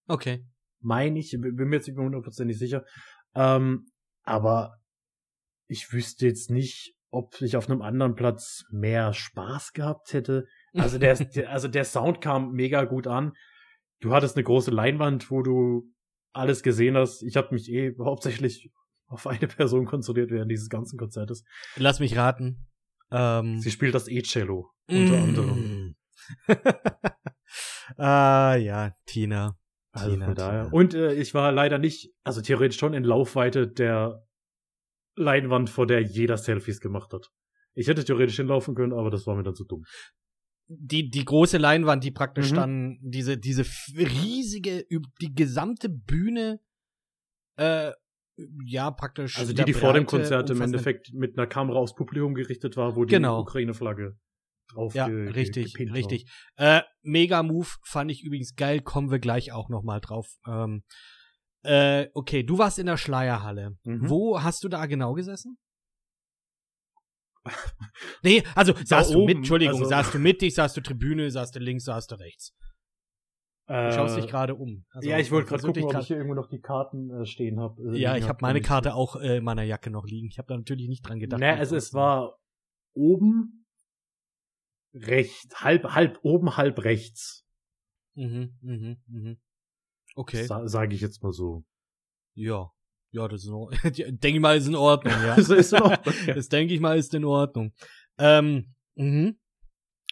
Okay. 0.07 0.47
Meine 0.81 1.19
ich, 1.19 1.33
bin 1.33 1.55
mir 1.55 1.77
jetzt 1.77 1.89
nicht 1.89 1.97
mehr 1.97 2.07
hundertprozentig 2.07 2.59
sicher. 2.59 2.85
Ähm, 3.35 3.91
aber 4.23 4.81
ich 5.67 5.93
wüsste 5.93 6.27
jetzt 6.27 6.51
nicht, 6.51 6.95
ob 7.11 7.41
ich 7.41 7.57
auf 7.57 7.69
einem 7.71 7.83
anderen 7.83 8.15
Platz 8.15 8.65
mehr 8.71 9.13
Spaß 9.13 9.73
gehabt 9.73 10.13
hätte. 10.13 10.47
Also 10.75 10.99
der, 10.99 11.15
der, 11.17 11.51
also 11.51 11.67
der 11.67 11.85
Sound 11.85 12.21
kam 12.21 12.53
mega 12.53 12.85
gut 12.85 13.07
an. 13.07 13.33
Du 14.01 14.13
hattest 14.13 14.37
eine 14.37 14.45
große 14.45 14.71
Leinwand, 14.71 15.31
wo 15.31 15.43
du 15.43 15.91
alles 16.33 16.63
gesehen 16.63 16.97
hast. 16.97 17.23
Ich 17.23 17.37
habe 17.37 17.53
mich 17.55 17.69
eh 17.73 17.95
hauptsächlich 18.01 18.71
auf 19.07 19.27
eine 19.27 19.49
Person 19.49 19.87
konzentriert 19.87 20.31
während 20.31 20.51
dieses 20.53 20.69
ganzen 20.69 20.99
Konzertes. 20.99 21.43
Lass 21.77 21.99
mich 22.01 22.17
raten. 22.17 22.69
Ähm, 23.11 23.59
Sie 23.59 23.71
spielt 23.71 23.95
das 23.95 24.07
E-Cello 24.09 24.71
unter 24.89 25.15
Mm. 25.17 25.23
anderem. 25.23 25.97
ah, 27.97 28.55
ja, 28.57 28.93
Tina. 29.07 29.57
Also 29.93 30.11
Tina, 30.11 30.27
von 30.27 30.35
daher. 30.35 30.63
Tina. 30.65 30.73
Und 30.75 30.95
äh, 30.95 31.15
ich 31.15 31.35
war 31.35 31.51
leider 31.53 31.79
nicht, 31.79 32.13
also 32.25 32.41
theoretisch 32.43 32.79
schon 32.79 32.95
in 32.95 33.05
Laufweite 33.05 33.67
der 33.67 34.23
Leinwand, 35.19 35.71
vor 35.71 35.87
der 35.87 36.01
jeder 36.01 36.37
Selfies 36.37 36.81
gemacht 36.81 37.13
hat. 37.13 37.31
Ich 37.75 37.87
hätte 37.89 38.05
theoretisch 38.05 38.37
hinlaufen 38.37 38.75
können, 38.75 38.93
aber 38.93 39.11
das 39.11 39.27
war 39.27 39.37
mir 39.37 39.43
dann 39.43 39.55
zu 39.55 39.65
dumm. 39.65 39.85
Die, 40.71 41.09
die 41.11 41.25
große 41.25 41.57
Leinwand, 41.59 42.05
die 42.05 42.11
praktisch 42.11 42.51
Mhm. 42.51 42.57
dann 42.57 42.99
diese, 43.03 43.39
diese 43.39 43.65
riesige, 43.97 44.85
die 45.21 45.35
gesamte 45.35 45.89
Bühne, 45.89 46.61
äh, 47.57 47.93
ja, 48.65 48.91
praktisch. 48.91 49.37
Also 49.39 49.53
die, 49.53 49.65
die 49.65 49.73
vor 49.73 49.93
dem 49.95 50.07
Konzert 50.07 50.51
im 50.51 50.61
Endeffekt 50.61 51.13
mit 51.13 51.37
einer 51.37 51.47
Kamera 51.47 51.79
aufs 51.79 51.95
Publikum 51.95 52.35
gerichtet 52.35 52.77
war, 52.77 52.95
wo 52.97 53.05
die 53.05 53.15
Genau. 53.15 53.41
Ukraine-Flagge 53.41 54.17
drauf 54.73 54.95
Ja, 54.95 55.09
ge- 55.09 55.31
richtig, 55.31 55.75
war. 55.75 55.95
richtig. 55.95 56.31
Äh, 56.57 56.83
Mega 57.03 57.43
Move 57.43 57.69
fand 57.85 58.11
ich 58.11 58.23
übrigens 58.23 58.55
geil, 58.55 58.81
kommen 58.81 59.11
wir 59.11 59.19
gleich 59.19 59.53
auch 59.53 59.69
noch 59.71 59.83
mal 59.83 60.01
drauf. 60.01 60.29
Ähm, 60.47 60.83
äh, 61.63 62.09
okay, 62.15 62.43
du 62.43 62.59
warst 62.59 62.79
in 62.79 62.87
der 62.87 62.97
Schleierhalle. 62.97 63.77
Mhm. 63.85 64.09
Wo 64.09 64.43
hast 64.43 64.65
du 64.65 64.69
da 64.69 64.87
genau 64.87 65.15
gesessen? 65.15 65.59
nee, 68.23 68.43
also 68.55 68.73
Da 68.73 68.85
saßt 68.85 69.15
du 69.15 69.25
mit, 69.25 69.39
Entschuldigung, 69.39 69.77
also- 69.79 69.89
saßt 69.89 70.15
du 70.15 70.19
mittig, 70.19 70.55
saßt 70.55 70.77
du 70.77 70.81
Tribüne, 70.81 71.31
saßt 71.31 71.55
du 71.55 71.61
links, 71.61 71.85
saßt 71.85 72.11
du 72.11 72.17
rechts. 72.17 72.55
Du 73.67 73.75
Äh, 73.75 73.93
schaust 73.93 74.17
dich 74.17 74.27
gerade 74.27 74.55
um. 74.55 74.87
Also, 74.91 75.09
ja, 75.09 75.19
ich 75.19 75.31
wollte 75.31 75.49
gerade 75.51 75.63
gucken, 75.63 75.85
ob 75.85 75.95
ich 76.01 76.07
hier 76.07 76.17
irgendwo 76.17 76.35
noch 76.35 76.49
die 76.49 76.61
Karten 76.61 77.11
äh, 77.11 77.27
stehen 77.27 77.61
habe. 77.61 77.99
Ja, 77.99 78.17
ich 78.17 78.27
habe 78.27 78.39
meine 78.41 78.63
Karte 78.63 78.95
auch 78.95 79.17
äh, 79.17 79.37
in 79.39 79.45
meiner 79.45 79.63
Jacke 79.63 79.91
noch 79.91 80.07
liegen. 80.07 80.29
Ich 80.29 80.39
habe 80.39 80.49
da 80.49 80.57
natürlich 80.57 80.89
nicht 80.89 81.03
dran 81.07 81.19
gedacht. 81.19 81.41
Ne, 81.41 81.55
also 81.55 81.77
es 81.77 81.93
war 81.93 82.39
oben 82.95 83.67
recht, 84.95 85.55
halb, 85.61 85.85
halb 85.85 86.19
oben, 86.23 86.57
halb 86.57 86.83
rechts. 86.83 87.45
Mhm, 88.15 88.57
mhm, 88.63 88.97
mhm. 89.07 89.39
Okay. 90.19 90.47
Sa 90.47 90.67
Sage 90.67 90.97
ich 90.97 91.01
jetzt 91.01 91.23
mal 91.23 91.33
so. 91.33 91.65
Ja. 92.35 92.73
Ja, 93.13 93.29
das 93.29 93.43
ist 93.43 93.47
in 93.47 93.55
Ordnung. 93.55 93.93
Denke 93.95 94.29
ich 94.37 94.41
mal, 94.41 94.57
ist 94.57 94.67
in 94.67 94.75
Ordnung, 94.75 95.15
ja. 95.23 95.37
Das 95.37 95.49
ist 95.49 95.73
in 95.73 95.81
Ordnung, 95.81 96.15
ja. 96.27 96.35
Das 96.35 96.49
denke 96.49 96.75
ich 96.75 96.81
mal, 96.81 96.99
ist 96.99 97.15
in 97.15 97.25
Ordnung. 97.25 97.73
Ähm, 98.19 98.75
mhm. 98.97 99.39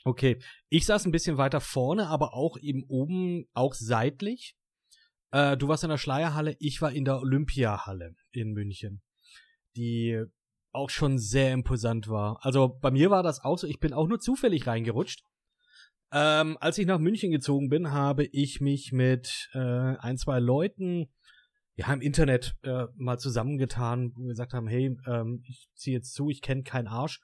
Okay. 0.05 0.38
Ich 0.69 0.87
saß 0.87 1.07
ein 1.07 1.11
bisschen 1.11 1.38
weiter 1.38 1.61
vorne, 1.61 2.07
aber 2.07 2.35
auch 2.35 2.57
eben 2.57 2.85
oben, 2.85 3.47
auch 3.53 3.75
seitlich. 3.75 4.55
Äh, 5.33 5.57
du 5.57 5.66
warst 5.66 5.83
in 5.83 5.90
der 5.90 5.99
Schleierhalle, 5.99 6.55
ich 6.61 6.81
war 6.81 6.92
in 6.92 7.05
der 7.05 7.19
Olympiahalle 7.19 8.14
in 8.31 8.53
München. 8.53 9.03
Die 9.77 10.23
auch 10.73 10.90
schon 10.90 11.19
sehr 11.19 11.53
imposant 11.53 12.07
war. 12.07 12.38
Also 12.42 12.79
bei 12.81 12.92
mir 12.92 13.11
war 13.11 13.25
das 13.25 13.42
auch 13.42 13.59
so, 13.59 13.66
ich 13.66 13.81
bin 13.81 13.92
auch 13.92 14.07
nur 14.07 14.21
zufällig 14.21 14.69
reingerutscht. 14.69 15.25
Ähm, 16.12 16.57
als 16.61 16.79
ich 16.79 16.87
nach 16.87 16.99
München 16.99 17.31
gezogen 17.31 17.69
bin, 17.69 17.90
habe 17.90 18.25
ich 18.25 18.61
mich 18.61 18.92
mit 18.92 19.51
äh, 19.55 19.59
ein, 19.59 20.16
zwei 20.19 20.38
Leuten 20.38 21.09
ja 21.77 21.92
im 21.92 22.01
Internet 22.01 22.57
äh, 22.62 22.87
mal 22.97 23.19
zusammengetan, 23.19 24.12
wo 24.14 24.23
wir 24.23 24.29
gesagt 24.29 24.55
haben, 24.55 24.66
hey, 24.66 24.97
ähm, 25.07 25.42
ich 25.47 25.69
ziehe 25.75 25.97
jetzt 25.97 26.14
zu, 26.14 26.31
ich 26.31 26.40
kenne 26.40 26.62
keinen 26.62 26.88
Arsch. 26.88 27.21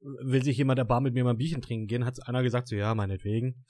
Will 0.00 0.42
sich 0.42 0.58
jemand 0.58 0.78
der 0.78 0.84
Bar 0.84 1.00
mit 1.00 1.14
mir 1.14 1.24
mal 1.24 1.30
ein 1.30 1.38
Bierchen 1.38 1.62
trinken 1.62 1.86
gehen? 1.86 2.04
Hat 2.04 2.28
einer 2.28 2.42
gesagt, 2.42 2.68
so 2.68 2.76
ja, 2.76 2.94
meinetwegen. 2.94 3.64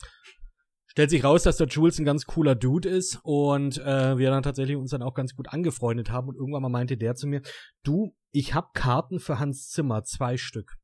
Stellt 0.89 1.11
sich 1.11 1.25
raus, 1.25 1.43
dass 1.43 1.59
der 1.59 1.69
Jules 1.69 1.99
ein 1.99 2.05
ganz 2.05 2.25
cooler 2.25 2.55
Dude 2.55 2.89
ist 2.89 3.21
und 3.23 3.79
äh, 3.79 4.19
wir 4.19 4.31
dann 4.31 4.43
tatsächlich 4.43 4.77
uns 4.77 4.91
dann 4.91 5.03
auch 5.03 5.15
ganz 5.15 5.35
gut 5.35 5.49
angefreundet 5.49 6.11
haben 6.11 6.29
und 6.29 6.37
irgendwann 6.37 6.63
mal 6.63 6.69
meinte 6.69 6.97
der 6.97 7.15
zu 7.15 7.27
mir, 7.27 7.43
du, 7.83 8.15
ich 8.33 8.55
hab 8.55 8.75
Karten 8.75 9.21
für 9.21 9.39
Hans 9.39 9.69
Zimmer, 9.69 10.05
zwei 10.05 10.37
Stück. 10.37 10.77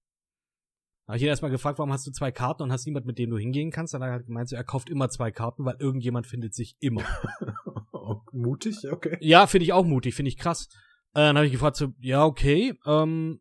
Habe 1.07 1.17
ich 1.17 1.23
ihn 1.23 1.29
erstmal 1.29 1.51
gefragt, 1.51 1.79
warum 1.79 1.93
hast 1.93 2.07
du 2.07 2.13
zwei 2.13 2.31
Karten 2.31 2.63
und 2.63 2.73
hast 2.73 2.87
niemand, 2.87 3.07
mit 3.07 3.19
dem 3.19 3.31
du 3.31 3.39
hingehen 3.39 3.71
kannst? 3.71 3.93
Dann 3.93 4.03
hat 4.03 4.09
er 4.09 4.13
halt 4.13 4.27
gemeint, 4.27 4.49
so, 4.49 4.57
er 4.57 4.65
kauft 4.65 4.89
immer 4.89 5.09
zwei 5.09 5.31
Karten, 5.33 5.65
weil 5.65 5.77
irgendjemand 5.79 6.27
findet 6.27 6.55
sich 6.55 6.77
immer. 6.81 7.05
Oh, 8.05 8.21
Mutig, 8.33 8.91
okay. 8.91 9.17
Ja, 9.21 9.47
finde 9.47 9.65
ich 9.65 9.73
auch 9.73 9.85
mutig, 9.85 10.17
finde 10.17 10.29
ich 10.29 10.37
krass. 10.37 10.69
Äh, 11.15 11.21
dann 11.21 11.37
habe 11.37 11.47
ich 11.47 11.53
gefragt, 11.53 11.77
so, 11.77 11.95
ja, 12.01 12.25
okay, 12.25 12.75
ähm, 12.85 13.41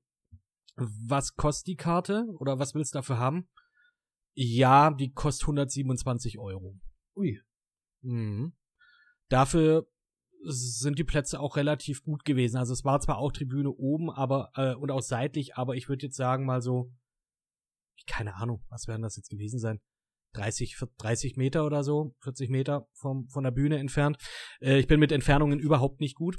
was 0.76 1.36
kostet 1.36 1.68
die 1.68 1.76
Karte 1.76 2.28
oder 2.38 2.60
was 2.60 2.76
willst 2.76 2.94
du 2.94 3.00
dafür 3.00 3.18
haben? 3.18 3.48
Ja, 4.34 4.92
die 4.92 5.12
kostet 5.14 5.44
127 5.44 6.38
Euro. 6.38 6.78
Ui. 7.16 7.40
Mhm. 8.02 8.54
Dafür 9.30 9.88
sind 10.44 11.00
die 11.00 11.04
Plätze 11.04 11.40
auch 11.40 11.56
relativ 11.56 12.04
gut 12.04 12.26
gewesen. 12.26 12.58
Also 12.58 12.74
es 12.74 12.84
war 12.84 13.00
zwar 13.00 13.18
auch 13.18 13.32
Tribüne 13.32 13.72
oben, 13.72 14.10
aber 14.10 14.52
äh, 14.56 14.76
und 14.76 14.92
auch 14.92 15.02
seitlich, 15.02 15.56
aber 15.56 15.76
ich 15.76 15.90
würde 15.90 16.06
jetzt 16.06 16.18
sagen 16.18 16.46
mal 16.46 16.62
so, 16.62 16.92
keine 18.08 18.36
Ahnung, 18.36 18.64
was 18.70 18.88
werden 18.88 19.02
das 19.02 19.16
jetzt 19.16 19.30
gewesen 19.30 19.60
sein? 19.60 19.80
30, 20.34 20.78
30 20.98 21.36
Meter 21.36 21.66
oder 21.66 21.84
so, 21.84 22.16
40 22.22 22.50
Meter 22.50 22.88
vom, 22.94 23.28
von 23.30 23.44
der 23.44 23.52
Bühne 23.52 23.80
entfernt. 23.80 24.18
Äh, 24.62 24.80
ich 24.80 24.88
bin 24.88 25.00
mit 25.00 25.12
Entfernungen 25.12 25.60
überhaupt 25.60 26.00
nicht 26.00 26.16
gut. 26.16 26.38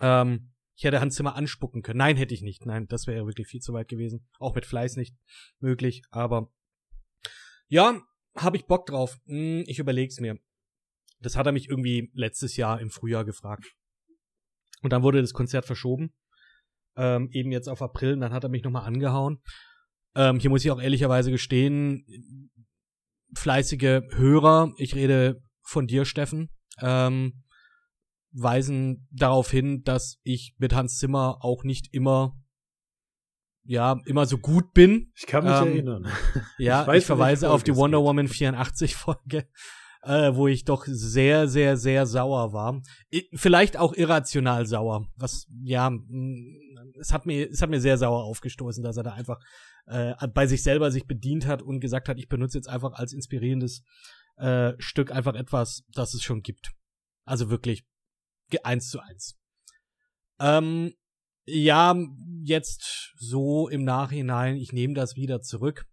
Ähm, 0.00 0.52
ich 0.76 0.84
hätte 0.84 1.00
Hans 1.00 1.16
Zimmer 1.16 1.34
anspucken 1.34 1.82
können. 1.82 1.98
Nein, 1.98 2.16
hätte 2.16 2.34
ich 2.34 2.42
nicht. 2.42 2.64
Nein, 2.64 2.86
das 2.86 3.06
wäre 3.06 3.26
wirklich 3.26 3.48
viel 3.48 3.60
zu 3.60 3.72
weit 3.72 3.88
gewesen. 3.88 4.28
Auch 4.38 4.54
mit 4.54 4.64
Fleiß 4.64 4.96
nicht 4.96 5.16
möglich. 5.58 6.02
Aber 6.10 6.52
ja, 7.66 8.00
habe 8.36 8.56
ich 8.56 8.66
Bock 8.66 8.86
drauf. 8.86 9.18
Hm, 9.26 9.64
ich 9.66 9.78
überleg's 9.78 10.20
mir. 10.20 10.38
Das 11.20 11.36
hat 11.36 11.46
er 11.46 11.52
mich 11.52 11.68
irgendwie 11.68 12.10
letztes 12.14 12.56
Jahr 12.56 12.80
im 12.80 12.90
Frühjahr 12.90 13.24
gefragt. 13.24 13.74
Und 14.82 14.92
dann 14.92 15.02
wurde 15.02 15.20
das 15.20 15.32
Konzert 15.32 15.66
verschoben. 15.66 16.14
Ähm, 16.96 17.28
eben 17.32 17.50
jetzt 17.50 17.68
auf 17.68 17.82
April. 17.82 18.14
Und 18.14 18.20
dann 18.20 18.32
hat 18.32 18.44
er 18.44 18.50
mich 18.50 18.62
nochmal 18.62 18.86
angehauen. 18.86 19.42
Ähm, 20.14 20.38
hier 20.38 20.50
muss 20.50 20.64
ich 20.64 20.70
auch 20.70 20.80
ehrlicherweise 20.80 21.30
gestehen, 21.30 22.04
fleißige 23.34 24.02
Hörer, 24.14 24.72
ich 24.78 24.94
rede 24.94 25.42
von 25.62 25.86
dir, 25.86 26.04
Steffen, 26.04 26.50
ähm, 26.80 27.44
weisen 28.32 29.08
darauf 29.10 29.50
hin, 29.50 29.82
dass 29.84 30.18
ich 30.22 30.54
mit 30.58 30.74
Hans 30.74 30.98
Zimmer 30.98 31.38
auch 31.40 31.64
nicht 31.64 31.92
immer 31.92 32.34
ja, 33.68 34.00
immer 34.06 34.24
so 34.24 34.38
gut 34.38 34.72
bin. 34.72 35.12
Ich 35.14 35.26
kann 35.26 35.44
mich 35.44 35.52
ähm, 35.52 35.68
erinnern. 35.68 36.08
Ja, 36.58 36.82
ich, 36.82 36.88
weiß, 36.88 37.02
ich 37.02 37.06
verweise 37.06 37.50
auf 37.50 37.62
die 37.62 37.76
Wonder 37.76 38.02
Woman 38.02 38.26
84 38.26 38.96
Folge, 38.96 39.46
äh, 40.02 40.34
wo 40.34 40.48
ich 40.48 40.64
doch 40.64 40.84
sehr, 40.86 41.48
sehr, 41.48 41.76
sehr 41.76 42.06
sauer 42.06 42.54
war. 42.54 42.80
Ich, 43.10 43.28
vielleicht 43.34 43.76
auch 43.76 43.92
irrational 43.92 44.64
sauer. 44.64 45.06
Was, 45.16 45.46
ja, 45.62 45.90
es 47.00 47.12
hat 47.12 47.26
mir, 47.26 47.48
es 47.50 47.62
hat 47.62 47.70
mir 47.70 47.80
sehr 47.80 47.98
sauer 47.98 48.24
aufgestoßen, 48.24 48.82
dass 48.82 48.96
er 48.96 49.02
da 49.02 49.12
einfach 49.12 49.38
äh, 49.86 50.14
bei 50.28 50.46
sich 50.46 50.62
selber 50.62 50.90
sich 50.90 51.06
bedient 51.06 51.46
hat 51.46 51.62
und 51.62 51.80
gesagt 51.80 52.08
hat, 52.08 52.18
ich 52.18 52.28
benutze 52.28 52.58
jetzt 52.58 52.68
einfach 52.68 52.92
als 52.92 53.12
inspirierendes 53.12 53.82
äh, 54.36 54.72
Stück 54.78 55.10
einfach 55.10 55.34
etwas, 55.34 55.84
das 55.92 56.14
es 56.14 56.22
schon 56.22 56.42
gibt. 56.42 56.72
Also 57.24 57.50
wirklich 57.50 57.84
eins 58.62 58.88
zu 58.88 59.00
eins. 59.00 59.38
Ähm, 60.40 60.94
ja, 61.44 61.96
jetzt 62.42 63.14
so 63.16 63.68
im 63.68 63.84
Nachhinein, 63.84 64.56
ich 64.56 64.72
nehme 64.72 64.94
das 64.94 65.16
wieder 65.16 65.40
zurück. 65.40 65.86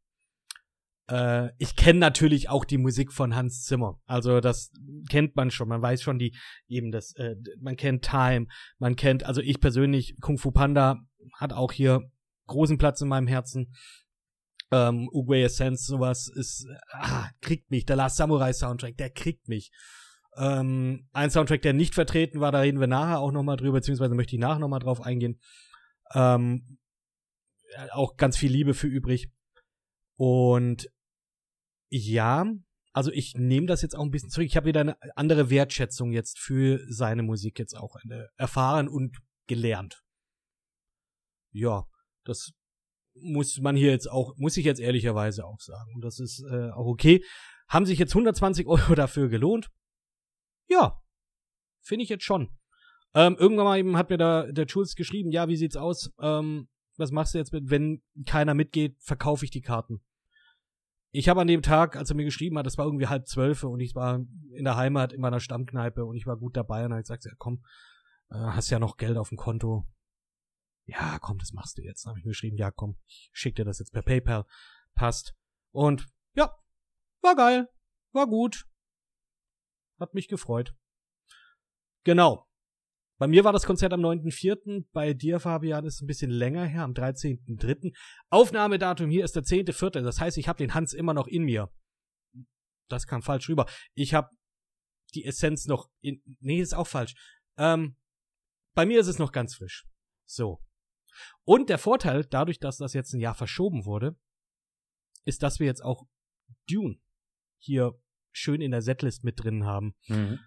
Äh, 1.08 1.50
ich 1.58 1.76
kenne 1.76 2.00
natürlich 2.00 2.50
auch 2.50 2.66
die 2.66 2.78
Musik 2.78 3.12
von 3.12 3.36
Hans 3.36 3.64
Zimmer. 3.64 4.00
Also 4.06 4.40
das 4.40 4.72
kennt 5.10 5.36
man 5.36 5.52
schon. 5.52 5.70
Man 5.70 5.82
weiß 5.82 6.02
schon 6.02 6.20
die 6.20 6.36
eben 6.68 6.92
das. 6.92 7.14
Äh, 7.16 7.36
man 7.60 7.76
kennt 7.76 8.04
Time. 8.04 8.48
Man 8.80 8.96
kennt 8.96 9.24
also 9.24 9.42
ich 9.42 9.60
persönlich 9.60 10.16
Kung 10.22 10.38
Fu 10.38 10.52
Panda 10.52 10.98
hat 11.38 11.54
auch 11.54 11.72
hier 11.72 12.02
großen 12.48 12.78
Platz 12.78 13.02
in 13.02 13.08
meinem 13.08 13.28
Herzen. 13.28 13.74
Ähm, 14.72 15.10
Uguay 15.12 15.44
Essence 15.44 15.86
sowas 15.86 16.28
ist 16.28 16.68
ah, 16.92 17.30
kriegt 17.42 17.70
mich. 17.70 17.86
Der 17.86 17.96
Last 17.96 18.18
Samurai 18.18 18.52
Soundtrack, 18.54 18.98
der 18.98 19.12
kriegt 19.12 19.48
mich. 19.48 19.72
Ähm, 20.38 21.08
ein 21.14 21.30
Soundtrack, 21.30 21.62
der 21.62 21.74
nicht 21.74 21.94
vertreten 21.96 22.42
war, 22.42 22.52
da 22.52 22.60
reden 22.60 22.80
wir 22.80 22.88
nachher 22.88 23.20
auch 23.20 23.32
nochmal 23.32 23.58
drüber, 23.58 23.74
beziehungsweise 23.74 24.16
möchte 24.16 24.36
ich 24.36 24.42
nachher 24.42 24.60
nochmal 24.60 24.80
drauf 24.80 25.02
eingehen. 25.02 25.40
Ähm, 26.14 26.78
auch 27.92 28.18
ganz 28.18 28.38
viel 28.38 28.52
Liebe 28.52 28.74
für 28.74 28.88
übrig. 28.88 29.32
Und 30.18 30.90
ja, 31.90 32.46
also 32.94 33.12
ich 33.12 33.34
nehme 33.36 33.68
das 33.68 33.82
jetzt 33.82 33.96
auch 33.96 34.04
ein 34.04 34.12
bisschen 34.12 34.30
zurück. 34.30 34.48
Ich 34.48 34.56
habe 34.56 34.68
wieder 34.68 34.82
eine 34.82 34.98
andere 35.16 35.50
Wertschätzung 35.50 36.12
jetzt 36.12 36.40
für 36.40 36.80
seine 36.88 37.24
Musik 37.24 37.60
jetzt 37.60 37.76
auch 37.76 37.98
erfahren 38.38 38.88
und 38.88 39.18
gelernt. 39.48 40.02
Ja, 41.52 41.86
das 42.24 42.52
muss 43.16 43.60
man 43.60 43.76
hier 43.76 43.92
jetzt 43.92 44.10
auch, 44.10 44.36
muss 44.38 44.58
ich 44.58 44.66
jetzt 44.66 44.80
ehrlicherweise 44.80 45.46
auch 45.46 45.60
sagen. 45.60 45.94
Und 45.96 46.02
das 46.02 46.20
ist 46.20 46.44
äh, 46.50 46.72
auch 46.72 46.86
okay. 46.86 47.24
Haben 47.68 47.86
sich 47.86 48.00
jetzt 48.00 48.12
120 48.12 48.68
Euro 48.68 48.96
dafür 48.96 49.30
gelohnt? 49.30 49.70
Ja, 50.68 51.02
finde 51.82 52.04
ich 52.04 52.10
jetzt 52.10 52.24
schon. 52.24 52.50
Ähm, 53.14 53.38
irgendwann 53.40 53.66
mal 53.66 53.80
eben 53.80 53.98
hat 53.98 54.10
mir 54.10 54.18
da 54.18 54.52
der 54.52 54.68
Schulz 54.68 54.96
geschrieben, 54.96 55.32
ja, 55.32 55.48
wie 55.48 55.56
sieht's 55.56 55.78
aus? 55.78 56.12
Ähm, 56.20 56.68
was 56.98 57.12
machst 57.12 57.34
du 57.34 57.38
jetzt 57.38 57.54
mit, 57.54 57.70
wenn 57.70 58.02
keiner 58.26 58.54
mitgeht, 58.54 58.98
verkaufe 59.02 59.46
ich 59.46 59.52
die 59.52 59.62
Karten. 59.62 60.02
Ich 61.18 61.30
habe 61.30 61.40
an 61.40 61.48
dem 61.48 61.62
Tag, 61.62 61.96
als 61.96 62.10
er 62.10 62.18
mir 62.18 62.26
geschrieben 62.26 62.58
hat, 62.58 62.66
das 62.66 62.78
war 62.78 62.86
irgendwie 62.86 63.08
halb 63.08 63.26
zwölf 63.26 63.64
und 63.64 63.80
ich 63.80 63.96
war 63.96 64.16
in 64.52 64.66
der 64.66 64.76
Heimat 64.76 65.14
in 65.14 65.22
meiner 65.22 65.40
Stammkneipe 65.40 66.04
und 66.04 66.18
ich 66.18 66.26
war 66.26 66.36
gut 66.36 66.58
dabei 66.58 66.84
und 66.84 66.92
habe 66.92 67.04
gesagt, 67.04 67.24
ja 67.24 67.32
komm, 67.38 67.64
äh, 68.30 68.36
hast 68.36 68.70
ja 68.70 68.80
noch 68.80 68.98
Geld 68.98 69.16
auf 69.16 69.30
dem 69.30 69.38
Konto. 69.38 69.88
Ja, 70.86 71.18
komm, 71.20 71.38
das 71.38 71.54
machst 71.54 71.78
du 71.78 71.84
jetzt. 71.84 72.04
Dann 72.04 72.12
habe 72.12 72.20
ich 72.20 72.26
mir 72.26 72.32
geschrieben, 72.32 72.58
ja 72.58 72.70
komm, 72.70 72.98
ich 73.08 73.30
schick 73.32 73.56
dir 73.56 73.64
das 73.64 73.80
jetzt 73.80 73.94
per 73.94 74.02
PayPal. 74.02 74.46
Passt. 74.94 75.34
Und 75.72 76.06
ja, 76.34 76.54
war 77.22 77.36
geil, 77.38 77.70
war 78.12 78.28
gut, 78.28 78.68
hat 80.02 80.16
mich 80.16 80.28
gefreut. 80.28 80.76
Genau. 82.04 82.46
Bei 83.18 83.28
mir 83.28 83.44
war 83.46 83.54
das 83.54 83.66
Konzert 83.66 83.94
am 83.94 84.02
9.4., 84.02 84.86
bei 84.92 85.14
dir, 85.14 85.40
Fabian, 85.40 85.86
ist 85.86 85.96
es 85.96 86.02
ein 86.02 86.08
bisschen 86.08 86.32
länger 86.32 86.66
her, 86.66 86.84
am 86.84 86.92
13.3. 86.92 87.96
Aufnahmedatum 88.30 89.10
hier 89.10 89.24
ist 89.24 89.36
der 89.36 89.44
10.4., 89.44 90.02
das 90.02 90.20
heißt, 90.20 90.38
ich 90.38 90.48
habe 90.48 90.58
den 90.58 90.74
Hans 90.74 90.94
immer 90.94 91.14
noch 91.14 91.28
in 91.28 91.44
mir. 91.44 91.72
Das 92.90 93.08
kam 93.08 93.22
falsch 93.22 93.48
rüber. 93.48 93.68
Ich 93.94 94.14
habe 94.14 94.30
die 95.14 95.26
Essenz 95.26 95.66
noch 95.66 95.90
in... 96.02 96.22
Nee, 96.40 96.60
ist 96.60 96.76
auch 96.76 96.88
falsch. 96.88 97.16
Ähm, 97.58 97.96
bei 98.76 98.86
mir 98.86 99.00
ist 99.00 99.08
es 99.08 99.18
noch 99.18 99.32
ganz 99.32 99.56
frisch. 99.56 99.86
So. 100.26 100.62
Und 101.46 101.70
der 101.70 101.78
Vorteil, 101.78 102.26
dadurch, 102.26 102.60
dass 102.60 102.78
das 102.78 102.94
jetzt 102.94 103.14
ein 103.14 103.22
Jahr 103.22 103.36
verschoben 103.36 103.86
wurde, 103.86 104.18
ist, 105.24 105.42
dass 105.42 105.60
wir 105.60 105.68
jetzt 105.68 105.84
auch 105.84 106.06
Dune 106.70 107.00
hier 107.60 107.94
schön 108.34 108.62
in 108.62 108.72
der 108.72 108.82
Setlist 108.82 109.24
mit 109.24 109.42
drin 109.42 109.66
haben. 109.66 109.96
Mhm. 110.08 110.40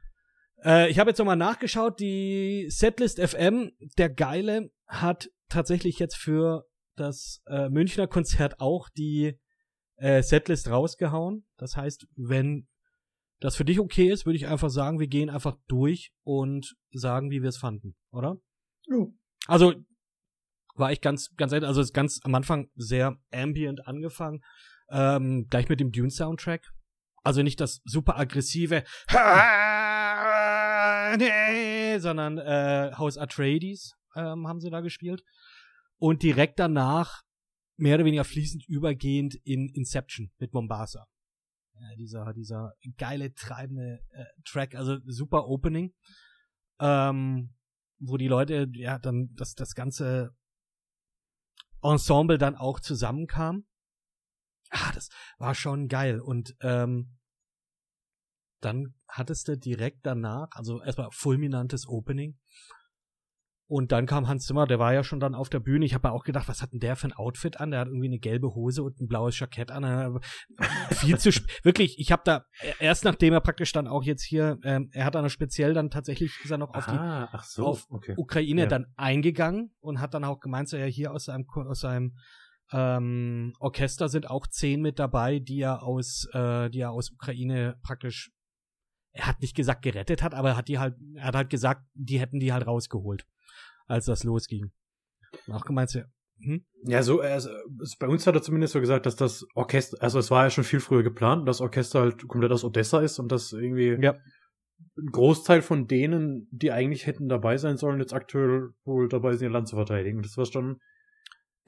Äh, 0.64 0.90
ich 0.90 0.98
habe 0.98 1.10
jetzt 1.10 1.18
nochmal 1.18 1.36
nachgeschaut, 1.36 2.00
die 2.00 2.66
Setlist 2.68 3.20
FM, 3.20 3.72
der 3.96 4.10
Geile, 4.10 4.70
hat 4.86 5.28
tatsächlich 5.48 5.98
jetzt 5.98 6.16
für 6.16 6.64
das 6.96 7.42
äh, 7.46 7.68
Münchner 7.68 8.06
Konzert 8.06 8.60
auch 8.60 8.88
die 8.88 9.38
äh, 9.96 10.22
Setlist 10.22 10.70
rausgehauen. 10.70 11.46
Das 11.56 11.76
heißt, 11.76 12.06
wenn 12.16 12.66
das 13.40 13.56
für 13.56 13.64
dich 13.64 13.78
okay 13.78 14.10
ist, 14.10 14.26
würde 14.26 14.36
ich 14.36 14.48
einfach 14.48 14.70
sagen, 14.70 14.98
wir 14.98 15.06
gehen 15.06 15.30
einfach 15.30 15.56
durch 15.68 16.12
und 16.24 16.74
sagen, 16.90 17.30
wie 17.30 17.42
wir 17.42 17.48
es 17.48 17.58
fanden, 17.58 17.94
oder? 18.10 18.36
Ja. 18.88 19.06
Also 19.46 19.74
war 20.74 20.92
ich 20.92 21.00
ganz, 21.00 21.34
ganz, 21.36 21.52
also 21.52 21.80
ist 21.80 21.92
ganz 21.92 22.20
am 22.22 22.34
Anfang 22.34 22.68
sehr 22.74 23.16
ambient 23.32 23.86
angefangen, 23.86 24.40
ähm, 24.90 25.46
gleich 25.48 25.68
mit 25.68 25.80
dem 25.80 25.92
Dune 25.92 26.10
Soundtrack, 26.10 26.62
also 27.22 27.42
nicht 27.42 27.60
das 27.60 27.80
super 27.84 28.18
aggressive, 28.18 28.84
sondern 32.00 32.38
äh, 32.38 32.92
House 32.96 33.18
Atreides 33.18 33.94
ähm, 34.14 34.46
haben 34.46 34.60
sie 34.60 34.70
da 34.70 34.80
gespielt. 34.80 35.22
Und 35.98 36.22
direkt 36.22 36.58
danach 36.58 37.22
mehr 37.76 37.96
oder 37.96 38.04
weniger 38.04 38.24
fließend 38.24 38.66
übergehend 38.68 39.34
in 39.44 39.68
Inception 39.68 40.30
mit 40.38 40.52
Mombasa. 40.52 41.06
Ja, 41.74 41.96
dieser, 41.96 42.32
dieser 42.32 42.72
geile, 42.96 43.32
treibende 43.34 44.00
äh, 44.10 44.24
Track, 44.44 44.74
also 44.74 44.98
super 45.06 45.46
Opening. 45.46 45.94
Ähm, 46.80 47.54
wo 48.00 48.16
die 48.16 48.28
Leute, 48.28 48.68
ja, 48.74 48.98
dann 48.98 49.34
das, 49.34 49.54
das 49.54 49.74
ganze 49.74 50.34
Ensemble 51.82 52.38
dann 52.38 52.54
auch 52.54 52.80
zusammenkam 52.80 53.64
ah, 54.70 54.92
das 54.94 55.08
war 55.38 55.54
schon 55.54 55.88
geil. 55.88 56.20
Und 56.20 56.56
ähm, 56.60 57.17
dann 58.60 58.94
hattest 59.08 59.48
du 59.48 59.56
direkt 59.56 60.00
danach, 60.04 60.48
also 60.52 60.82
erstmal 60.82 61.08
fulminantes 61.12 61.86
Opening. 61.88 62.38
Und 63.70 63.92
dann 63.92 64.06
kam 64.06 64.28
Hans 64.28 64.46
Zimmer, 64.46 64.66
der 64.66 64.78
war 64.78 64.94
ja 64.94 65.04
schon 65.04 65.20
dann 65.20 65.34
auf 65.34 65.50
der 65.50 65.60
Bühne. 65.60 65.84
Ich 65.84 65.92
habe 65.92 66.08
mir 66.08 66.14
auch 66.14 66.24
gedacht, 66.24 66.48
was 66.48 66.62
hat 66.62 66.72
denn 66.72 66.80
der 66.80 66.96
für 66.96 67.08
ein 67.08 67.12
Outfit 67.12 67.60
an? 67.60 67.70
Der 67.70 67.80
hat 67.80 67.88
irgendwie 67.88 68.06
eine 68.06 68.18
gelbe 68.18 68.54
Hose 68.54 68.82
und 68.82 68.98
ein 68.98 69.08
blaues 69.08 69.38
Jackett 69.38 69.70
an. 69.70 70.20
Viel 70.90 71.18
zu 71.18 71.28
wirklich. 71.62 71.98
Ich 71.98 72.10
habe 72.10 72.22
da 72.24 72.44
erst 72.78 73.04
nachdem 73.04 73.34
er 73.34 73.42
praktisch 73.42 73.72
dann 73.72 73.86
auch 73.86 74.04
jetzt 74.04 74.22
hier, 74.22 74.58
ähm, 74.64 74.88
er 74.92 75.04
hat 75.04 75.14
dann 75.14 75.28
speziell 75.28 75.74
dann 75.74 75.90
tatsächlich 75.90 76.32
ist 76.42 76.50
er 76.50 76.56
noch 76.56 76.72
auf 76.72 76.88
ah, 76.88 77.28
die 77.30 77.38
so, 77.44 77.66
auf 77.66 77.84
okay. 77.90 78.14
Ukraine 78.16 78.62
ja. 78.62 78.66
dann 78.68 78.86
eingegangen 78.96 79.74
und 79.80 80.00
hat 80.00 80.14
dann 80.14 80.24
auch 80.24 80.40
gemeint, 80.40 80.70
so 80.70 80.78
ja 80.78 80.86
hier 80.86 81.12
aus 81.12 81.26
seinem 81.26 81.44
aus 81.50 81.80
seinem 81.80 82.14
ähm, 82.72 83.54
Orchester 83.60 84.08
sind 84.08 84.28
auch 84.28 84.46
zehn 84.46 84.80
mit 84.80 84.98
dabei, 84.98 85.38
die 85.38 85.60
er 85.60 85.82
aus, 85.82 86.26
äh, 86.32 86.68
die 86.70 86.80
er 86.80 86.90
aus 86.90 87.10
Ukraine 87.10 87.76
praktisch, 87.82 88.30
er 89.18 89.26
hat 89.26 89.40
nicht 89.40 89.56
gesagt 89.56 89.82
gerettet 89.82 90.22
hat, 90.22 90.32
aber 90.32 90.50
er 90.50 90.56
hat 90.56 90.68
die 90.68 90.78
halt, 90.78 90.94
er 91.16 91.24
hat 91.24 91.34
halt 91.34 91.50
gesagt, 91.50 91.82
die 91.94 92.20
hätten 92.20 92.38
die 92.38 92.52
halt 92.52 92.66
rausgeholt, 92.66 93.26
als 93.86 94.06
das 94.06 94.22
losging. 94.22 94.70
Auch 95.50 95.64
gemeint, 95.64 95.90
hm? 96.40 96.64
Ja, 96.84 97.02
so, 97.02 97.20
also, 97.20 97.50
bei 97.98 98.06
uns 98.06 98.26
hat 98.28 98.36
er 98.36 98.42
zumindest 98.42 98.72
so 98.72 98.80
gesagt, 98.80 99.06
dass 99.06 99.16
das 99.16 99.44
Orchester, 99.54 100.00
also 100.00 100.20
es 100.20 100.30
war 100.30 100.44
ja 100.44 100.50
schon 100.50 100.62
viel 100.62 100.78
früher 100.78 101.02
geplant, 101.02 101.48
dass 101.48 101.60
Orchester 101.60 102.00
halt 102.00 102.28
komplett 102.28 102.52
aus 102.52 102.62
Odessa 102.62 103.00
ist 103.00 103.18
und 103.18 103.32
dass 103.32 103.52
irgendwie 103.52 103.98
ja. 104.00 104.12
ein 104.96 105.10
Großteil 105.10 105.62
von 105.62 105.88
denen, 105.88 106.48
die 106.52 106.70
eigentlich 106.70 107.06
hätten 107.06 107.28
dabei 107.28 107.56
sein 107.56 107.76
sollen, 107.76 107.98
jetzt 107.98 108.14
aktuell 108.14 108.70
wohl 108.84 109.08
dabei 109.08 109.34
sind, 109.34 109.48
ihr 109.48 109.52
Land 109.52 109.66
zu 109.66 109.74
verteidigen. 109.74 110.22
Das 110.22 110.36
war 110.36 110.46
schon 110.46 110.78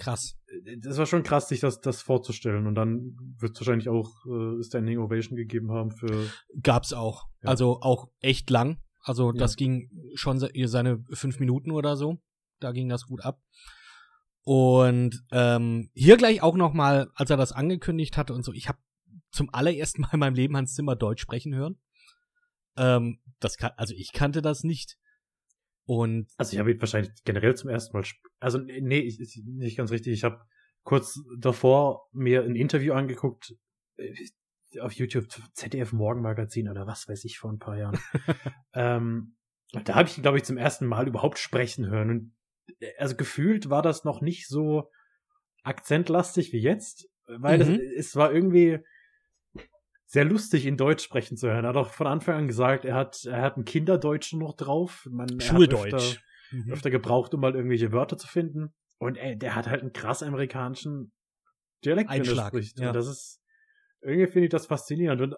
krass. 0.01 0.37
Das 0.79 0.99
war 0.99 1.07
schon 1.07 1.23
krass, 1.23 1.49
sich 1.49 1.61
das, 1.61 1.81
das 1.81 2.03
vorzustellen. 2.03 2.67
Und 2.67 2.75
dann 2.75 3.17
wird 3.39 3.53
es 3.53 3.61
wahrscheinlich 3.61 3.89
auch 3.89 4.11
äh, 4.27 4.63
Standing 4.63 4.99
Ovation 4.99 5.37
gegeben 5.37 5.71
haben 5.71 5.93
für. 5.93 6.31
Gab's 6.61 6.93
auch. 6.93 7.29
Ja. 7.43 7.51
Also 7.51 7.81
auch 7.81 8.09
echt 8.21 8.51
lang. 8.51 8.83
Also 9.03 9.33
das 9.33 9.53
ja. 9.53 9.57
ging 9.59 9.91
schon 10.15 10.39
seine 10.39 11.05
fünf 11.13 11.39
Minuten 11.39 11.71
oder 11.71 11.97
so. 11.97 12.19
Da 12.59 12.73
ging 12.73 12.89
das 12.89 13.07
gut 13.07 13.25
ab. 13.25 13.41
Und 14.43 15.23
ähm, 15.31 15.91
hier 15.95 16.17
gleich 16.17 16.43
auch 16.43 16.57
noch 16.57 16.73
mal, 16.73 17.11
als 17.15 17.31
er 17.31 17.37
das 17.37 17.53
angekündigt 17.53 18.17
hatte 18.17 18.35
und 18.35 18.45
so, 18.45 18.53
ich 18.53 18.69
habe 18.69 18.79
zum 19.31 19.49
allerersten 19.53 20.03
Mal 20.03 20.11
in 20.13 20.21
meinem 20.21 20.35
Leben 20.35 20.57
Hans 20.57 20.75
Zimmer 20.75 20.97
Deutsch 20.97 21.23
sprechen 21.23 21.55
hören. 21.55 21.79
Ähm, 22.77 23.21
das 23.39 23.57
kann, 23.57 23.73
also 23.77 23.95
ich 23.95 24.13
kannte 24.13 24.43
das 24.43 24.65
nicht. 24.65 24.99
Und 25.91 26.29
also 26.37 26.53
ich 26.53 26.61
habe 26.61 26.71
ihn 26.71 26.81
wahrscheinlich 26.81 27.11
generell 27.25 27.57
zum 27.57 27.69
ersten 27.69 27.97
Mal, 27.97 28.05
also 28.39 28.59
nee, 28.59 29.01
ich, 29.01 29.19
ist 29.19 29.37
nicht 29.45 29.77
ganz 29.77 29.91
richtig. 29.91 30.13
Ich 30.13 30.23
habe 30.23 30.41
kurz 30.85 31.19
davor 31.37 32.09
mir 32.13 32.45
ein 32.45 32.55
Interview 32.55 32.93
angeguckt. 32.93 33.57
auf 34.79 34.93
YouTube 34.93 35.27
ZDF 35.53 35.93
Morgenmagazin 35.93 36.69
oder 36.69 36.87
was 36.87 37.09
weiß 37.09 37.25
ich 37.25 37.41
vor 37.41 37.51
ein 37.51 37.59
paar 37.59 37.77
Jahren. 37.77 37.99
ähm, 38.73 39.35
da 39.73 39.97
habe 39.97 40.09
ich 40.09 40.17
ihn, 40.17 40.23
glaube 40.23 40.39
ich, 40.39 40.45
zum 40.45 40.59
ersten 40.59 40.87
Mal 40.87 41.09
überhaupt 41.09 41.41
sprechen 41.41 41.89
hören. 41.89 42.11
Und 42.11 42.35
äh, 42.79 42.93
also 42.97 43.17
gefühlt 43.17 43.69
war 43.69 43.83
das 43.83 44.05
noch 44.05 44.21
nicht 44.21 44.47
so 44.47 44.93
akzentlastig 45.65 46.53
wie 46.53 46.61
jetzt, 46.61 47.11
weil 47.27 47.65
mhm. 47.65 47.81
es, 47.97 48.11
es 48.11 48.15
war 48.15 48.33
irgendwie 48.33 48.79
sehr 50.11 50.25
lustig, 50.25 50.67
in 50.67 50.77
Deutsch 50.77 51.05
sprechen 51.05 51.37
zu 51.37 51.47
hören. 51.47 51.65
Er 51.65 51.69
hat 51.69 51.77
auch 51.77 51.91
von 51.91 52.09
Anfang 52.09 52.35
an 52.35 52.49
gesagt, 52.49 52.85
er 52.85 52.97
hat, 52.97 53.25
er 53.27 53.43
hat 53.43 53.57
ein 53.57 53.65
Kinderdeutsch 53.65 54.33
noch 54.33 54.57
drauf. 54.57 55.07
Man, 55.09 55.41
Schuldeutsch. 55.41 55.95
Öfter, 55.95 56.21
mhm. 56.51 56.73
öfter, 56.73 56.91
gebraucht, 56.91 57.33
um 57.33 57.41
mal 57.41 57.55
irgendwelche 57.55 57.93
Wörter 57.93 58.19
zu 58.19 58.27
finden. 58.27 58.75
Und 58.99 59.17
ey, 59.17 59.39
der 59.39 59.55
hat 59.55 59.69
halt 59.69 59.83
einen 59.83 59.93
krass 59.93 60.25
amerikanischen 60.25 61.13
Dialekt, 61.85 62.11
Einschlag, 62.11 62.53
wenn 62.53 62.59
er 62.59 62.63
spricht. 62.63 62.81
Ja. 62.81 62.89
Und 62.89 62.97
das 62.97 63.07
ist, 63.07 63.41
irgendwie 64.01 64.27
finde 64.27 64.47
ich 64.47 64.51
das 64.51 64.67
faszinierend. 64.67 65.23
Und 65.23 65.37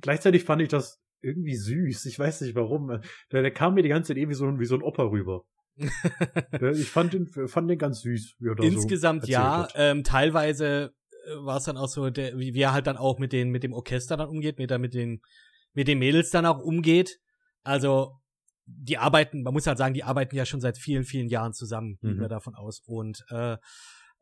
gleichzeitig 0.00 0.42
fand 0.42 0.60
ich 0.62 0.68
das 0.68 1.00
irgendwie 1.20 1.54
süß. 1.54 2.06
Ich 2.06 2.18
weiß 2.18 2.40
nicht 2.40 2.56
warum. 2.56 3.00
Der, 3.30 3.42
der 3.42 3.52
kam 3.52 3.74
mir 3.74 3.84
die 3.84 3.90
ganze 3.90 4.08
Zeit 4.08 4.16
irgendwie 4.16 4.34
so, 4.36 4.58
wie 4.58 4.66
so 4.66 4.74
ein 4.74 4.82
Opa 4.82 5.04
rüber. 5.04 5.44
ich 5.76 6.90
fand 6.90 7.12
den, 7.12 7.28
fand 7.28 7.70
den 7.70 7.78
ganz 7.78 8.00
süß. 8.00 8.34
Wie 8.40 8.48
er 8.48 8.58
Insgesamt 8.58 9.26
so 9.26 9.30
ja. 9.30 9.68
Ähm, 9.76 10.02
teilweise 10.02 10.94
war 11.38 11.56
es 11.58 11.64
dann 11.64 11.76
auch 11.76 11.88
so, 11.88 12.10
der, 12.10 12.38
wie, 12.38 12.54
wie 12.54 12.60
er 12.60 12.72
halt 12.72 12.86
dann 12.86 12.96
auch 12.96 13.18
mit 13.18 13.32
den, 13.32 13.50
mit 13.50 13.62
dem 13.62 13.72
Orchester 13.72 14.16
dann 14.16 14.28
umgeht, 14.28 14.58
mit, 14.58 14.76
mit 14.78 14.94
den, 14.94 15.22
mit 15.72 15.88
den 15.88 15.98
Mädels 15.98 16.30
dann 16.30 16.46
auch 16.46 16.58
umgeht. 16.58 17.18
Also, 17.62 18.20
die 18.66 18.98
arbeiten, 18.98 19.42
man 19.42 19.52
muss 19.52 19.66
halt 19.66 19.78
sagen, 19.78 19.94
die 19.94 20.04
arbeiten 20.04 20.36
ja 20.36 20.46
schon 20.46 20.60
seit 20.60 20.78
vielen, 20.78 21.04
vielen 21.04 21.28
Jahren 21.28 21.52
zusammen, 21.52 21.98
gehen 22.00 22.16
mhm. 22.16 22.20
wir 22.20 22.28
davon 22.28 22.54
aus. 22.54 22.82
Und 22.86 23.24
äh, 23.28 23.56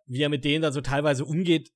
wie 0.07 0.23
er 0.23 0.29
mit 0.29 0.45
denen 0.45 0.63
dann 0.63 0.73
so 0.73 0.81
teilweise 0.81 1.25
umgeht, 1.25 1.71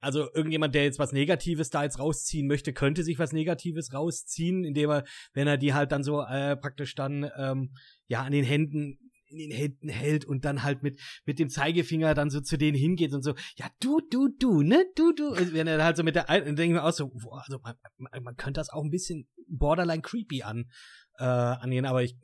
also 0.00 0.32
irgendjemand, 0.32 0.74
der 0.74 0.84
jetzt 0.84 0.98
was 0.98 1.12
Negatives 1.12 1.70
da 1.70 1.82
jetzt 1.82 1.98
rausziehen 1.98 2.46
möchte, 2.46 2.72
könnte 2.72 3.02
sich 3.02 3.18
was 3.18 3.32
Negatives 3.32 3.92
rausziehen, 3.92 4.64
indem 4.64 4.90
er, 4.90 5.04
wenn 5.32 5.48
er 5.48 5.56
die 5.58 5.74
halt 5.74 5.92
dann 5.92 6.04
so 6.04 6.22
äh, 6.22 6.56
praktisch 6.56 6.94
dann 6.94 7.28
ähm, 7.36 7.74
ja 8.06 8.22
an 8.22 8.32
den 8.32 8.44
Händen 8.44 9.07
in 9.28 9.38
den 9.38 9.50
Händen 9.50 9.88
hält 9.88 10.24
und 10.24 10.44
dann 10.44 10.62
halt 10.62 10.82
mit, 10.82 11.00
mit 11.24 11.38
dem 11.38 11.48
Zeigefinger 11.48 12.14
dann 12.14 12.30
so 12.30 12.40
zu 12.40 12.56
denen 12.56 12.76
hingeht 12.76 13.12
und 13.12 13.22
so, 13.22 13.34
ja, 13.56 13.66
du, 13.80 14.00
du, 14.10 14.28
du, 14.38 14.62
ne, 14.62 14.84
du, 14.96 15.12
du. 15.12 15.28
Und 15.30 15.52
wenn 15.52 15.66
er 15.66 15.82
halt 15.84 15.96
so 15.96 16.02
mit 16.02 16.14
der, 16.14 16.24
dann 16.24 16.56
denke 16.56 16.64
ich 16.64 16.70
mir 16.70 16.84
auch 16.84 16.92
so, 16.92 17.08
boah, 17.08 17.42
also 17.44 17.58
man, 17.62 17.74
man, 17.96 18.22
man 18.22 18.36
könnte 18.36 18.60
das 18.60 18.70
auch 18.70 18.82
ein 18.82 18.90
bisschen 18.90 19.28
borderline 19.48 20.02
creepy 20.02 20.42
an, 20.42 20.70
äh, 21.18 21.24
angehen, 21.24 21.84
aber 21.84 22.02
ich 22.02 22.16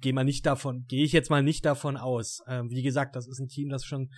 gehe 0.00 0.12
mal 0.12 0.24
nicht 0.24 0.46
davon, 0.46 0.84
gehe 0.86 1.04
ich 1.04 1.12
jetzt 1.12 1.30
mal 1.30 1.42
nicht 1.42 1.64
davon 1.64 1.96
aus. 1.96 2.42
Ähm, 2.46 2.70
wie 2.70 2.82
gesagt, 2.82 3.16
das 3.16 3.26
ist 3.26 3.40
ein 3.40 3.48
Team, 3.48 3.68
das 3.68 3.84
schon 3.84 4.10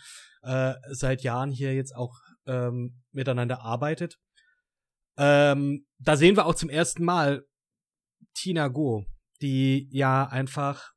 äh, 0.42 0.74
seit 0.90 1.22
Jahren 1.22 1.50
hier 1.50 1.74
jetzt 1.74 1.94
auch 1.94 2.14
ähm, 2.46 3.02
miteinander 3.12 3.62
arbeitet. 3.62 4.18
Ähm, 5.16 5.86
da 5.98 6.16
sehen 6.16 6.36
wir 6.36 6.46
auch 6.46 6.54
zum 6.54 6.68
ersten 6.68 7.04
Mal 7.04 7.44
Tina 8.34 8.68
Go, 8.68 9.04
die 9.40 9.88
ja 9.90 10.26
einfach 10.26 10.91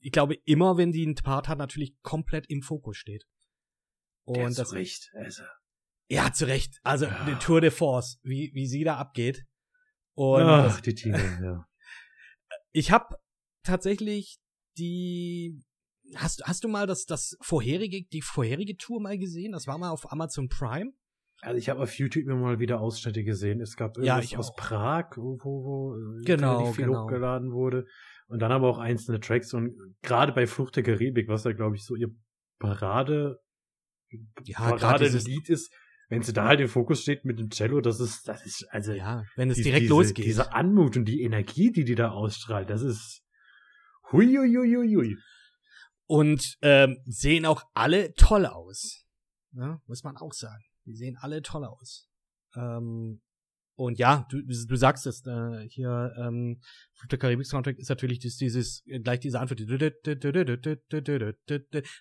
ich 0.00 0.12
glaube, 0.12 0.34
immer 0.44 0.76
wenn 0.76 0.92
die 0.92 1.04
einen 1.04 1.14
Part 1.14 1.48
hat, 1.48 1.58
natürlich 1.58 1.96
komplett 2.02 2.48
im 2.48 2.62
Fokus 2.62 2.96
steht. 2.96 3.26
Und 4.24 4.36
ja, 4.36 4.50
das 4.50 4.72
Recht, 4.72 5.10
also. 5.14 5.42
Ja, 6.08 6.32
zu 6.32 6.46
Recht. 6.46 6.78
Also 6.82 7.06
ja. 7.06 7.24
die 7.26 7.34
Tour 7.36 7.60
de 7.60 7.70
Force, 7.70 8.18
wie, 8.22 8.50
wie 8.54 8.66
sie 8.66 8.84
da 8.84 8.96
abgeht. 8.96 9.44
Und 10.14 10.42
Ach, 10.42 10.80
die 10.82 10.94
Tina, 10.94 11.18
ja. 11.18 11.66
Ich 12.72 12.90
habe 12.90 13.16
tatsächlich 13.64 14.38
die 14.76 15.62
Hast, 16.16 16.42
hast 16.44 16.64
du 16.64 16.68
mal 16.68 16.86
das, 16.86 17.06
das 17.06 17.36
vorherige, 17.40 18.02
die 18.04 18.22
vorherige 18.22 18.76
Tour 18.76 19.00
mal 19.00 19.18
gesehen? 19.18 19.52
Das 19.52 19.66
war 19.66 19.78
mal 19.78 19.90
auf 19.90 20.10
Amazon 20.10 20.48
Prime. 20.48 20.92
Also 21.42 21.56
ich 21.56 21.68
habe 21.68 21.80
auf 21.80 21.96
YouTube 21.98 22.24
immer 22.24 22.36
mal 22.36 22.58
wieder 22.58 22.80
Ausschnitte 22.80 23.24
gesehen. 23.24 23.60
Es 23.60 23.76
gab 23.76 23.96
irgendwas 23.96 24.30
ja, 24.30 24.38
aus 24.38 24.54
Prag, 24.56 25.16
wo, 25.16 25.38
wo, 25.42 25.64
wo 25.64 26.22
genau, 26.24 26.72
viel 26.72 26.86
genau. 26.86 27.04
hochgeladen 27.04 27.52
wurde. 27.52 27.86
Und 28.30 28.38
dann 28.38 28.52
aber 28.52 28.68
auch 28.68 28.78
einzelne 28.78 29.18
Tracks 29.18 29.52
und 29.54 29.76
gerade 30.02 30.32
bei 30.32 30.46
Flucht 30.46 30.76
der 30.76 30.84
Karibik, 30.84 31.26
was 31.26 31.42
ja, 31.42 31.52
glaube 31.52 31.74
ich, 31.74 31.84
so 31.84 31.96
ihr 31.96 32.14
Parade, 32.60 33.40
ja, 34.44 34.58
Parade 34.58 35.08
Lied 35.08 35.48
ist, 35.48 35.74
wenn 36.08 36.22
sie 36.22 36.32
da 36.32 36.46
halt 36.46 36.60
im 36.60 36.68
Fokus 36.68 37.02
steht 37.02 37.24
mit 37.24 37.40
dem 37.40 37.50
Cello, 37.50 37.80
das 37.80 37.98
ist, 37.98 38.28
das 38.28 38.46
ist, 38.46 38.66
also. 38.70 38.92
Ja, 38.92 39.24
wenn 39.34 39.50
es 39.50 39.56
die, 39.56 39.64
direkt 39.64 39.82
diese, 39.82 39.94
losgeht. 39.94 40.24
Diese 40.24 40.52
Anmut 40.52 40.96
und 40.96 41.06
die 41.06 41.22
Energie, 41.22 41.72
die 41.72 41.84
die 41.84 41.96
da 41.96 42.10
ausstrahlt, 42.10 42.70
das 42.70 42.82
ist, 42.82 43.24
hui, 44.12 44.26
hui, 44.26 44.54
hui, 44.54 44.76
hui, 44.76 44.94
hui. 44.94 45.16
Und, 46.06 46.56
ähm, 46.62 46.98
sehen 47.06 47.46
auch 47.46 47.64
alle 47.74 48.14
toll 48.14 48.46
aus. 48.46 49.04
Ja, 49.56 49.80
muss 49.86 50.04
man 50.04 50.16
auch 50.16 50.32
sagen. 50.32 50.62
Die 50.86 50.94
sehen 50.94 51.16
alle 51.20 51.42
toll 51.42 51.64
aus. 51.64 52.08
Ähm, 52.54 53.22
und 53.80 53.98
ja, 53.98 54.26
du, 54.28 54.42
du 54.42 54.76
sagst 54.76 55.06
es, 55.06 55.24
äh, 55.24 55.66
hier, 55.66 56.12
ähm, 56.18 56.60
der 57.10 57.18
Karibik 57.18 57.46
Soundtrack 57.46 57.78
ist 57.78 57.88
natürlich 57.88 58.18
dieses, 58.18 58.86
äh, 58.86 59.00
gleich 59.00 59.20
diese 59.20 59.40
Antwort. 59.40 59.58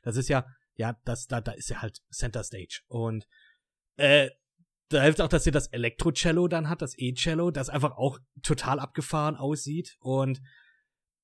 Das 0.04 0.18
ist 0.18 0.28
ja, 0.28 0.46
ja, 0.76 1.00
das, 1.06 1.28
da, 1.28 1.40
da 1.40 1.54
ist 1.54 1.70
ja 1.70 1.82
halt 1.82 2.00
Center 2.12 2.44
Stage. 2.44 2.82
Und 2.88 3.26
äh, 3.96 4.30
da 4.90 5.04
hilft 5.04 5.22
auch, 5.22 5.30
dass 5.30 5.46
sie 5.46 5.52
das 5.52 5.68
Elektro-Cello 5.68 6.50
dann 6.50 6.68
hat, 6.68 6.82
das 6.82 6.96
E-Cello, 6.98 7.50
das 7.50 7.70
einfach 7.70 7.96
auch 7.96 8.20
total 8.44 8.82
abgefahren 8.82 9.38
aussieht. 9.38 9.96
Und 10.02 10.42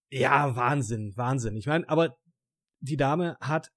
ja, 0.10 0.56
Wahnsinn, 0.56 1.12
Wahnsinn. 1.18 1.58
Ich 1.58 1.68
meine, 1.68 1.90
aber 1.90 2.16
die 2.80 2.96
Dame 2.96 3.36
hat 3.42 3.74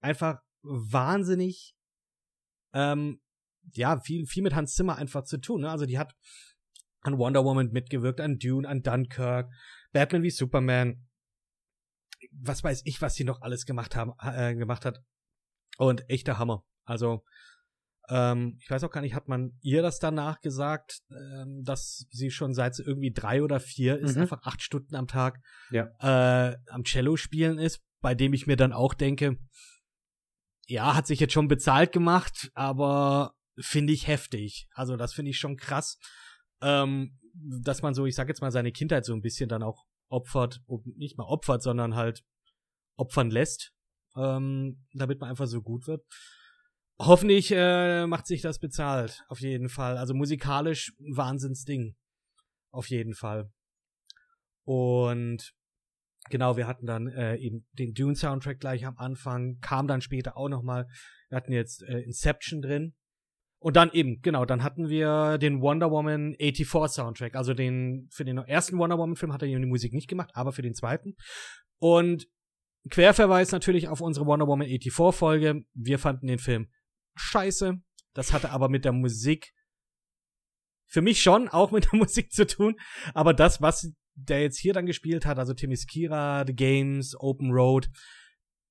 einfach 0.00 0.38
wahnsinnig 0.62 1.74
ähm, 2.72 3.20
ja, 3.76 4.00
viel, 4.00 4.26
viel 4.26 4.42
mit 4.42 4.54
Hans 4.54 4.74
Zimmer 4.74 4.96
einfach 4.96 5.24
zu 5.24 5.38
tun. 5.38 5.62
Ne? 5.62 5.70
Also 5.70 5.86
die 5.86 5.98
hat 5.98 6.14
an 7.02 7.18
Wonder 7.18 7.44
Woman 7.44 7.70
mitgewirkt, 7.70 8.20
an 8.20 8.38
Dune, 8.38 8.68
an 8.68 8.82
Dunkirk, 8.82 9.50
Batman 9.92 10.22
wie 10.22 10.30
Superman. 10.30 11.06
Was 12.32 12.62
weiß 12.62 12.82
ich, 12.84 13.00
was 13.00 13.14
sie 13.14 13.24
noch 13.24 13.40
alles 13.40 13.64
gemacht 13.64 13.96
haben, 13.96 14.12
äh, 14.22 14.54
gemacht 14.54 14.84
hat. 14.84 15.00
Und 15.78 16.08
echter 16.10 16.38
Hammer. 16.38 16.64
Also, 16.84 17.24
ähm, 18.10 18.58
ich 18.60 18.70
weiß 18.70 18.84
auch 18.84 18.90
gar 18.90 19.00
nicht, 19.00 19.14
hat 19.14 19.28
man 19.28 19.56
ihr 19.62 19.82
das 19.82 19.98
danach 19.98 20.40
gesagt, 20.40 21.00
ähm, 21.10 21.62
dass 21.64 22.06
sie 22.10 22.30
schon 22.30 22.52
seit 22.52 22.74
sie 22.74 22.82
irgendwie 22.82 23.12
drei 23.12 23.42
oder 23.42 23.60
vier 23.60 23.98
ist, 23.98 24.16
mhm. 24.16 24.22
einfach 24.22 24.42
acht 24.42 24.60
Stunden 24.62 24.94
am 24.96 25.06
Tag 25.06 25.40
ja. 25.70 25.88
äh, 26.00 26.56
am 26.68 26.84
Cello 26.84 27.16
spielen 27.16 27.58
ist, 27.58 27.80
bei 28.02 28.14
dem 28.14 28.34
ich 28.34 28.46
mir 28.46 28.56
dann 28.56 28.72
auch 28.72 28.94
denke, 28.94 29.38
ja, 30.66 30.94
hat 30.94 31.06
sich 31.06 31.20
jetzt 31.20 31.32
schon 31.32 31.48
bezahlt 31.48 31.92
gemacht, 31.92 32.50
aber 32.54 33.34
finde 33.60 33.92
ich 33.92 34.06
heftig. 34.06 34.68
Also 34.72 34.96
das 34.96 35.12
finde 35.12 35.30
ich 35.30 35.38
schon 35.38 35.56
krass, 35.56 35.98
ähm, 36.62 37.18
dass 37.62 37.82
man 37.82 37.94
so, 37.94 38.06
ich 38.06 38.14
sag 38.14 38.28
jetzt 38.28 38.40
mal, 38.40 38.50
seine 38.50 38.72
Kindheit 38.72 39.04
so 39.04 39.14
ein 39.14 39.22
bisschen 39.22 39.48
dann 39.48 39.62
auch 39.62 39.84
opfert, 40.08 40.60
nicht 40.96 41.16
mal 41.16 41.24
opfert, 41.24 41.62
sondern 41.62 41.94
halt 41.94 42.24
opfern 42.96 43.30
lässt, 43.30 43.72
ähm, 44.16 44.84
damit 44.92 45.20
man 45.20 45.30
einfach 45.30 45.46
so 45.46 45.62
gut 45.62 45.86
wird. 45.86 46.04
Hoffentlich 46.98 47.50
äh, 47.52 48.06
macht 48.06 48.26
sich 48.26 48.42
das 48.42 48.58
bezahlt, 48.58 49.24
auf 49.28 49.40
jeden 49.40 49.70
Fall. 49.70 49.96
Also 49.96 50.12
musikalisch 50.12 50.92
Wahnsinnsding. 50.98 51.96
Auf 52.72 52.88
jeden 52.88 53.14
Fall. 53.14 53.50
Und 54.64 55.52
genau, 56.28 56.56
wir 56.56 56.66
hatten 56.66 56.86
dann 56.86 57.08
äh, 57.08 57.36
eben 57.36 57.66
den 57.72 57.94
Dune-Soundtrack 57.94 58.60
gleich 58.60 58.84
am 58.84 58.98
Anfang, 58.98 59.58
kam 59.60 59.88
dann 59.88 60.02
später 60.02 60.36
auch 60.36 60.48
noch 60.48 60.62
mal. 60.62 60.86
Wir 61.28 61.36
hatten 61.36 61.52
jetzt 61.52 61.82
äh, 61.82 62.00
Inception 62.00 62.60
drin, 62.60 62.94
und 63.60 63.76
dann 63.76 63.92
eben, 63.92 64.22
genau, 64.22 64.46
dann 64.46 64.62
hatten 64.62 64.88
wir 64.88 65.36
den 65.36 65.60
Wonder 65.60 65.90
Woman 65.90 66.34
84 66.38 66.94
Soundtrack. 66.94 67.36
Also 67.36 67.52
den, 67.52 68.08
für 68.10 68.24
den 68.24 68.38
ersten 68.38 68.78
Wonder 68.78 68.96
Woman 68.96 69.16
Film 69.16 69.34
hat 69.34 69.42
er 69.42 69.48
die 69.48 69.66
Musik 69.66 69.92
nicht 69.92 70.08
gemacht, 70.08 70.30
aber 70.34 70.52
für 70.52 70.62
den 70.62 70.74
zweiten. 70.74 71.14
Und 71.78 72.26
Querverweis 72.88 73.52
natürlich 73.52 73.88
auf 73.88 74.00
unsere 74.00 74.24
Wonder 74.24 74.46
Woman 74.46 74.66
84 74.66 75.14
Folge. 75.14 75.62
Wir 75.74 75.98
fanden 75.98 76.26
den 76.26 76.38
Film 76.38 76.68
scheiße. 77.16 77.74
Das 78.14 78.32
hatte 78.32 78.50
aber 78.50 78.70
mit 78.70 78.86
der 78.86 78.92
Musik 78.92 79.52
für 80.86 81.02
mich 81.02 81.22
schon 81.22 81.48
auch 81.48 81.70
mit 81.70 81.92
der 81.92 81.98
Musik 81.98 82.32
zu 82.32 82.46
tun. 82.46 82.76
Aber 83.12 83.34
das, 83.34 83.60
was 83.60 83.92
der 84.14 84.40
jetzt 84.40 84.58
hier 84.58 84.72
dann 84.72 84.86
gespielt 84.86 85.26
hat, 85.26 85.38
also 85.38 85.54
Kira, 85.54 86.44
The 86.46 86.54
Games, 86.54 87.14
Open 87.18 87.52
Road, 87.52 87.90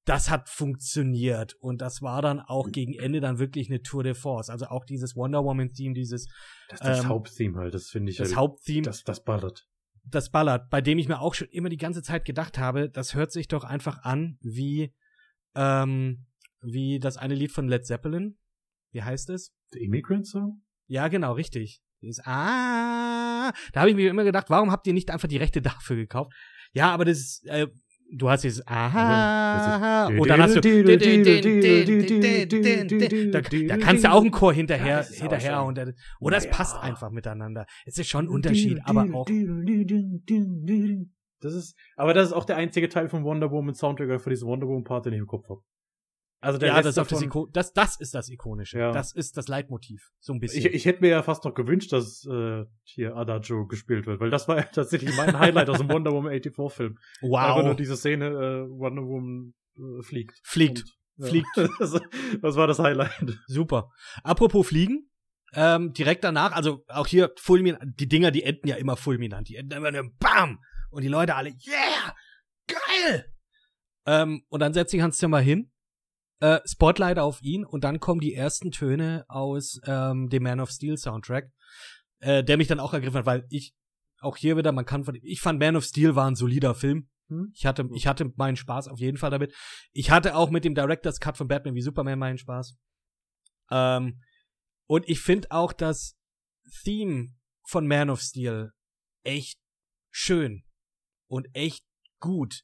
das 0.09 0.31
hat 0.31 0.49
funktioniert 0.49 1.53
und 1.59 1.81
das 1.81 2.01
war 2.01 2.23
dann 2.23 2.39
auch 2.39 2.65
mhm. 2.65 2.71
gegen 2.71 2.93
Ende 2.95 3.19
dann 3.21 3.37
wirklich 3.37 3.69
eine 3.69 3.83
Tour 3.83 4.01
de 4.01 4.15
Force. 4.15 4.49
Also 4.49 4.65
auch 4.65 4.83
dieses 4.83 5.15
Wonder 5.15 5.43
Woman 5.43 5.71
Theme, 5.71 5.93
dieses 5.93 6.27
das, 6.67 6.79
das 6.79 6.99
ähm, 7.01 7.09
Haupttheme 7.09 7.59
halt, 7.59 7.75
das 7.75 7.89
finde 7.89 8.11
ich 8.11 8.17
das 8.17 8.29
halt, 8.29 8.37
Haupttheme, 8.37 8.81
das 8.81 9.03
das 9.03 9.23
ballert. 9.23 9.67
Das 10.05 10.31
ballert, 10.31 10.71
bei 10.71 10.81
dem 10.81 10.97
ich 10.97 11.07
mir 11.07 11.19
auch 11.19 11.35
schon 11.35 11.47
immer 11.49 11.69
die 11.69 11.77
ganze 11.77 12.01
Zeit 12.01 12.25
gedacht 12.25 12.57
habe, 12.57 12.89
das 12.89 13.13
hört 13.13 13.31
sich 13.31 13.47
doch 13.47 13.63
einfach 13.63 14.01
an 14.01 14.39
wie 14.41 14.95
ähm, 15.53 16.25
wie 16.61 16.97
das 16.99 17.17
eine 17.17 17.35
Lied 17.35 17.51
von 17.51 17.67
Led 17.67 17.85
Zeppelin. 17.85 18.39
Wie 18.91 19.03
heißt 19.03 19.29
es? 19.29 19.53
The 19.73 19.83
Immigrant 19.83 20.25
Song? 20.25 20.63
Ja, 20.87 21.07
genau, 21.09 21.33
richtig. 21.33 21.83
Ist, 22.01 22.25
ah, 22.25 23.53
da 23.73 23.79
habe 23.79 23.91
ich 23.91 23.95
mir 23.95 24.09
immer 24.09 24.23
gedacht, 24.23 24.49
warum 24.49 24.71
habt 24.71 24.87
ihr 24.87 24.93
nicht 24.93 25.11
einfach 25.11 25.27
die 25.27 25.37
Rechte 25.37 25.61
dafür 25.61 25.97
gekauft? 25.97 26.31
Ja, 26.73 26.91
aber 26.91 27.05
das 27.05 27.19
ist, 27.19 27.45
äh, 27.45 27.67
du 28.11 28.29
hast 28.29 28.43
dieses 28.43 28.65
Aha, 28.67 30.07
und 30.07 30.27
dann 30.27 30.41
hast 30.41 30.55
du 30.55 30.61
da, 33.31 33.41
da 33.41 33.77
kannst 33.77 34.03
du 34.03 34.11
auch 34.11 34.21
einen 34.21 34.31
Chor 34.31 34.53
hinterher, 34.53 35.01
Ja, 35.01 35.15
hinterher 35.15 35.63
und 35.63 35.75
der, 35.75 35.93
oder 36.19 36.37
es 36.37 36.45
Ja. 36.45 36.51
passt 36.51 36.77
einfach 36.77 37.11
miteinander. 37.11 37.65
Es 37.85 37.97
ist 37.97 38.07
schon 38.07 38.25
ein 38.25 38.29
Unterschied, 38.29 38.79
aber 38.83 39.05
auch 39.13 39.27
Das 41.41 41.53
ist, 41.53 41.77
aber 41.95 42.13
das 42.13 42.27
ist 42.27 42.33
auch 42.33 42.45
der 42.45 42.57
einzige 42.57 42.89
Teil 42.89 43.07
von 43.09 43.23
Wonder 43.23 43.49
Woman 43.51 43.73
Soundtrack 43.73 44.21
für 44.21 44.29
diesen 44.29 44.47
Wonder 44.47 44.67
Woman 44.67 44.83
Part, 44.83 45.05
den 45.05 45.13
ich 45.13 45.19
im 45.19 45.27
Kopf 45.27 45.47
habe. 45.49 45.61
Also 46.41 46.57
der 46.57 46.69
ja, 46.69 46.75
Rest 46.75 46.85
das 46.85 46.97
ist, 46.97 47.11
davon- 47.11 47.23
Iko 47.23 47.45
das, 47.47 47.73
das 47.73 47.99
ist 47.99 48.15
das 48.15 48.29
Ikonische. 48.29 48.79
Ja. 48.79 48.91
Das 48.91 49.13
ist 49.13 49.35
das 49.35 49.47
Leitmotiv. 49.47 50.11
So 50.19 50.33
ein 50.33 50.39
bisschen. 50.39 50.59
Ich, 50.59 50.73
ich 50.73 50.85
hätte 50.85 51.01
mir 51.01 51.09
ja 51.09 51.21
fast 51.21 51.43
noch 51.43 51.53
gewünscht, 51.53 51.91
dass 51.91 52.25
äh, 52.25 52.63
hier 52.83 53.17
Adagio 53.17 53.67
gespielt 53.67 54.07
wird, 54.07 54.21
weil 54.21 54.29
das 54.29 54.47
war 54.47 54.57
ja 54.57 54.63
tatsächlich 54.63 55.15
mein 55.17 55.37
Highlight 55.37 55.69
aus 55.69 55.79
dem 55.79 55.89
Wonder 55.89 56.11
Woman 56.11 56.31
84 56.31 56.75
Film. 56.75 56.97
Einfach 57.21 57.57
nur 57.57 57.71
wow. 57.71 57.75
diese 57.75 57.97
Szene, 57.97 58.27
äh, 58.27 58.69
Wonder 58.69 59.03
Woman 59.03 59.53
äh, 59.77 60.01
fliegt. 60.01 60.39
Fliegt. 60.43 60.83
Und, 61.17 61.25
ja. 61.25 61.27
Fliegt. 61.27 61.47
das, 61.79 61.99
das 62.41 62.55
war 62.55 62.67
das 62.67 62.79
Highlight. 62.79 63.37
Super. 63.47 63.91
Apropos 64.23 64.65
Fliegen, 64.65 65.09
ähm, 65.53 65.91
direkt 65.93 66.23
danach, 66.23 66.53
also 66.53 66.85
auch 66.87 67.07
hier 67.07 67.33
fulminant, 67.37 67.99
die 67.99 68.07
Dinger, 68.07 68.31
die 68.31 68.43
enden 68.43 68.67
ja 68.67 68.75
immer 68.75 68.95
fulminant. 68.95 69.49
Die 69.49 69.55
enden 69.55 69.73
immer 69.73 69.91
nur 69.91 70.09
BAM! 70.19 70.59
Und 70.91 71.03
die 71.03 71.09
Leute 71.09 71.35
alle, 71.35 71.49
yeah! 71.49 72.15
Geil! 72.67 73.25
Ähm, 74.05 74.43
und 74.47 74.59
dann 74.61 74.73
setzt 74.73 74.91
sich 74.91 75.01
Hans 75.01 75.17
Zimmer 75.17 75.39
hin, 75.39 75.71
äh, 76.39 76.59
Spotlight 76.65 77.19
auf 77.19 77.41
ihn 77.41 77.65
und 77.65 77.83
dann 77.83 77.99
kommen 77.99 78.21
die 78.21 78.33
ersten 78.33 78.71
Töne 78.71 79.25
aus 79.27 79.79
ähm, 79.85 80.29
dem 80.29 80.43
Man 80.43 80.59
of 80.59 80.71
Steel 80.71 80.97
Soundtrack, 80.97 81.51
äh, 82.19 82.43
der 82.43 82.57
mich 82.57 82.67
dann 82.67 82.79
auch 82.79 82.93
ergriffen 82.93 83.19
hat, 83.19 83.25
weil 83.25 83.45
ich 83.49 83.73
auch 84.21 84.37
hier 84.37 84.57
wieder, 84.57 84.71
man 84.71 84.85
kann 84.85 85.03
von, 85.03 85.17
ich 85.21 85.41
fand 85.41 85.59
Man 85.59 85.75
of 85.75 85.83
Steel 85.83 86.15
war 86.15 86.27
ein 86.27 86.35
solider 86.35 86.75
Film. 86.75 87.09
Hm? 87.29 87.51
Ich 87.53 87.65
hatte, 87.65 87.87
ich 87.93 88.07
hatte 88.07 88.31
meinen 88.35 88.57
Spaß 88.57 88.87
auf 88.87 88.99
jeden 88.99 89.17
Fall 89.17 89.31
damit. 89.31 89.53
Ich 89.91 90.11
hatte 90.11 90.35
auch 90.35 90.49
mit 90.49 90.65
dem 90.65 90.75
Director's 90.75 91.19
Cut 91.19 91.37
von 91.37 91.47
Batman 91.47 91.75
wie 91.75 91.81
Superman 91.81 92.19
meinen 92.19 92.37
Spaß. 92.37 92.75
Ähm, 93.71 94.21
und 94.87 95.07
ich 95.07 95.19
finde 95.21 95.51
auch 95.51 95.71
das 95.71 96.17
Theme 96.83 97.35
von 97.67 97.87
Man 97.87 98.09
of 98.09 98.21
Steel 98.21 98.71
echt 99.23 99.59
schön 100.09 100.63
und 101.27 101.47
echt 101.53 101.85
gut. 102.19 102.63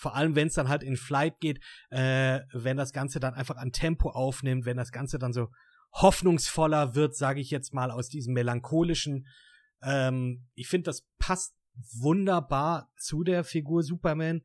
Vor 0.00 0.16
allem, 0.16 0.34
wenn 0.34 0.46
es 0.46 0.54
dann 0.54 0.70
halt 0.70 0.82
in 0.82 0.96
Flight 0.96 1.40
geht, 1.40 1.62
äh, 1.90 2.40
wenn 2.54 2.78
das 2.78 2.94
Ganze 2.94 3.20
dann 3.20 3.34
einfach 3.34 3.56
an 3.56 3.70
Tempo 3.70 4.08
aufnimmt, 4.08 4.64
wenn 4.64 4.78
das 4.78 4.92
Ganze 4.92 5.18
dann 5.18 5.34
so 5.34 5.48
hoffnungsvoller 5.92 6.94
wird, 6.94 7.14
sage 7.14 7.40
ich 7.40 7.50
jetzt 7.50 7.74
mal, 7.74 7.90
aus 7.90 8.08
diesem 8.08 8.32
melancholischen. 8.32 9.26
Ähm, 9.82 10.48
ich 10.54 10.68
finde, 10.68 10.84
das 10.84 11.06
passt 11.18 11.54
wunderbar 11.98 12.90
zu 12.96 13.24
der 13.24 13.44
Figur 13.44 13.82
Superman. 13.82 14.40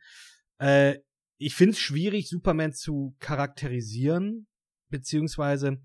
Äh, 0.58 0.98
ich 1.38 1.56
finde 1.56 1.72
es 1.72 1.80
schwierig, 1.80 2.28
Superman 2.28 2.74
zu 2.74 3.16
charakterisieren, 3.20 4.48
beziehungsweise 4.90 5.82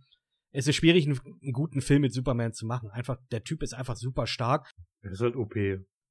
es 0.51 0.67
ist 0.67 0.75
schwierig, 0.75 1.07
einen, 1.07 1.21
einen 1.43 1.53
guten 1.53 1.81
Film 1.81 2.03
mit 2.03 2.13
Superman 2.13 2.55
zu 2.55 2.67
machen. 2.67 2.91
Einfach, 2.91 3.19
der 3.31 3.45
Typ 3.45 3.63
ist 3.63 3.75
einfach 3.75 3.95
super 3.95 4.27
stark. 4.27 4.69
Das 5.03 5.13
ist 5.13 5.21
halt 5.21 5.37
OP. 5.37 5.55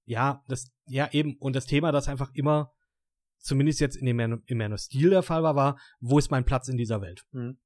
Ja, 0.06 0.46
das, 0.48 0.72
ja, 0.86 1.12
eben. 1.12 1.36
Und 1.40 1.58
das 1.58 1.66
Thema, 1.66 1.92
das 1.92 2.08
einfach 2.08 2.32
immer, 2.34 2.72
zumindest 3.40 3.80
jetzt 3.80 3.96
in 3.96 4.06
dem 4.06 4.18
Man, 4.18 4.44
in 4.46 4.58
Man 4.58 4.74
of 4.74 4.80
Steel 4.80 5.10
der 5.10 5.24
Fall 5.24 5.44
war, 5.44 5.56
war, 5.56 5.80
wo 6.00 6.20
ist 6.20 6.32
mein 6.32 6.46
Platz 6.46 6.68
in 6.68 6.78
dieser 6.78 7.02
Welt? 7.02 7.26
Mhm. 7.32 7.60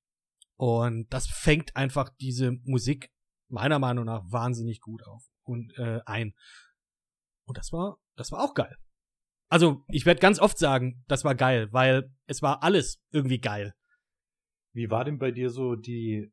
Und 0.56 1.12
das 1.12 1.28
fängt 1.28 1.76
einfach 1.76 2.10
diese 2.20 2.54
Musik 2.64 3.12
meiner 3.50 3.80
Meinung 3.80 4.06
nach 4.06 4.24
wahnsinnig 4.32 4.82
gut 4.82 5.04
auf 5.04 5.24
und 5.44 5.78
äh, 5.78 6.00
ein. 6.06 6.34
Und 7.46 7.58
das 7.58 7.72
war, 7.72 7.98
das 8.16 8.32
war 8.32 8.44
auch 8.44 8.54
geil. 8.54 8.76
Also, 9.50 9.84
ich 9.88 10.06
werde 10.06 10.20
ganz 10.20 10.40
oft 10.40 10.58
sagen, 10.58 11.04
das 11.08 11.24
war 11.24 11.36
geil, 11.36 11.72
weil 11.72 12.12
es 12.26 12.42
war 12.42 12.64
alles 12.64 13.04
irgendwie 13.12 13.40
geil. 13.40 13.76
Wie 14.74 14.90
war 14.90 15.06
denn 15.06 15.20
bei 15.20 15.32
dir 15.32 15.52
so 15.52 15.76
die, 15.76 16.32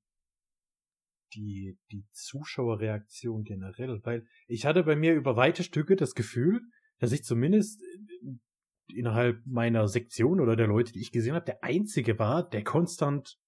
die, 1.35 1.79
die 1.91 2.07
Zuschauerreaktion 2.13 3.45
generell? 3.45 4.01
Weil 4.05 4.27
ich 4.47 4.65
hatte 4.65 4.85
bei 4.85 4.97
mir 4.97 5.15
über 5.15 5.37
weite 5.37 5.63
Stücke 5.63 5.97
das 5.97 6.15
Gefühl, 6.15 6.63
dass 6.99 7.13
ich 7.13 7.25
zumindest 7.25 7.83
innerhalb 8.97 9.41
meiner 9.47 9.89
Sektion 9.89 10.41
oder 10.41 10.57
der 10.57 10.67
Leute, 10.67 10.93
die 10.93 11.01
ich 11.01 11.13
gesehen 11.13 11.35
habe, 11.35 11.45
der 11.45 11.63
einzige 11.63 12.19
war, 12.19 12.49
der 12.49 12.65
konstant 12.65 13.39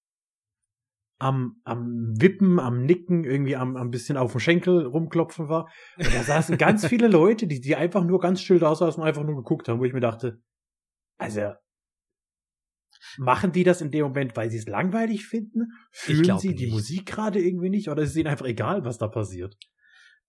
am, 1.18 1.61
am 1.64 2.20
Wippen, 2.20 2.59
am 2.59 2.85
Nicken, 2.85 3.24
irgendwie 3.24 3.55
am, 3.55 3.76
am 3.76 3.90
bisschen 3.90 4.16
auf 4.16 4.33
dem 4.33 4.40
Schenkel 4.40 4.87
rumklopfen 4.87 5.48
war. 5.48 5.70
Und 5.96 6.12
da 6.12 6.22
saßen 6.22 6.59
ganz 6.59 6.87
viele 6.87 7.07
Leute, 7.07 7.46
die, 7.46 7.61
die 7.61 7.76
einfach 7.76 8.05
nur 8.05 8.18
ganz 8.18 8.40
still 8.40 8.59
da 8.59 8.74
saßen 8.74 9.00
und 9.00 9.09
einfach 9.09 9.22
nur 9.22 9.37
geguckt 9.37 9.68
haben, 9.68 9.78
wo 9.78 9.85
ich 9.85 9.92
mir 9.92 10.00
dachte, 10.00 10.42
also, 11.18 11.52
machen 13.18 13.52
die 13.52 13.62
das 13.62 13.81
in 13.81 13.92
dem 13.92 14.02
Moment, 14.02 14.37
weil 14.37 14.50
sie 14.50 14.59
es 14.59 14.66
langweilig 14.66 15.24
finden? 15.24 15.68
Fühlen 15.92 16.38
sie 16.38 16.55
die 16.55 16.64
nicht. 16.64 16.72
Musik 16.72 17.07
gerade 17.07 17.40
irgendwie 17.40 17.70
nicht? 17.70 17.88
Oder 17.88 18.02
ist 18.02 18.11
es 18.11 18.16
ihnen 18.16 18.28
einfach 18.28 18.46
egal, 18.46 18.85
was 18.85 18.98
da 18.98 19.07
passiert? 19.07 19.57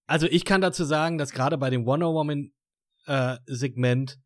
Also 0.05 0.27
ich 0.27 0.45
kann 0.45 0.61
dazu 0.61 0.83
sagen, 0.83 1.17
dass 1.17 1.31
gerade 1.31 1.57
bei 1.57 1.69
dem 1.69 1.85
Wonder 1.85 2.13
Woman 2.13 2.51
äh, 3.05 3.37
Segment 3.45 4.19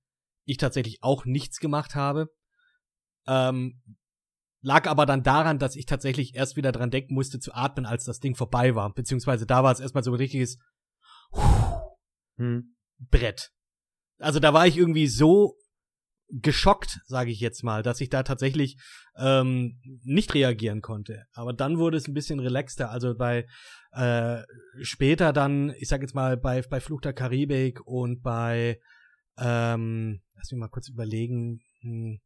ich 0.47 0.57
tatsächlich 0.57 1.03
auch 1.03 1.25
nichts 1.25 1.59
gemacht 1.59 1.93
habe. 1.93 2.29
Ähm, 3.27 3.81
lag 4.61 4.87
aber 4.87 5.05
dann 5.05 5.23
daran, 5.23 5.59
dass 5.59 5.75
ich 5.75 5.85
tatsächlich 5.85 6.35
erst 6.35 6.55
wieder 6.55 6.71
dran 6.71 6.89
denken 6.89 7.13
musste 7.13 7.39
zu 7.39 7.53
atmen, 7.53 7.85
als 7.85 8.05
das 8.05 8.19
Ding 8.19 8.35
vorbei 8.35 8.73
war. 8.73 8.93
Beziehungsweise 8.93 9.45
da 9.45 9.63
war 9.63 9.71
es 9.71 9.79
erstmal 9.79 10.03
so 10.03 10.11
ein 10.11 10.17
richtiges 10.17 10.57
Hm. 12.37 12.75
Brett. 12.99 13.51
Also 14.19 14.39
da 14.39 14.53
war 14.53 14.65
ich 14.65 14.77
irgendwie 14.77 15.07
so 15.07 15.55
geschockt, 16.29 16.99
sage 17.05 17.31
ich 17.31 17.39
jetzt 17.39 17.63
mal, 17.63 17.83
dass 17.83 18.01
ich 18.01 18.09
da 18.09 18.23
tatsächlich 18.23 18.77
ähm, 19.17 19.79
nicht 20.03 20.33
reagieren 20.33 20.81
konnte. 20.81 21.25
Aber 21.33 21.53
dann 21.53 21.77
wurde 21.77 21.97
es 21.97 22.07
ein 22.07 22.13
bisschen 22.13 22.39
relaxter. 22.39 22.89
Also 22.89 23.15
bei 23.15 23.45
äh, 23.91 24.43
später 24.81 25.33
dann, 25.33 25.73
ich 25.77 25.87
sag 25.87 26.01
jetzt 26.01 26.15
mal 26.15 26.37
bei 26.37 26.61
bei 26.61 26.79
Fluch 26.79 27.01
der 27.01 27.13
Karibik 27.13 27.85
und 27.85 28.21
bei 28.21 28.79
ähm, 29.39 30.21
lass 30.35 30.51
mich 30.51 30.59
mal 30.59 30.69
kurz 30.69 30.89
überlegen. 30.89 31.61
Hm, 31.81 32.19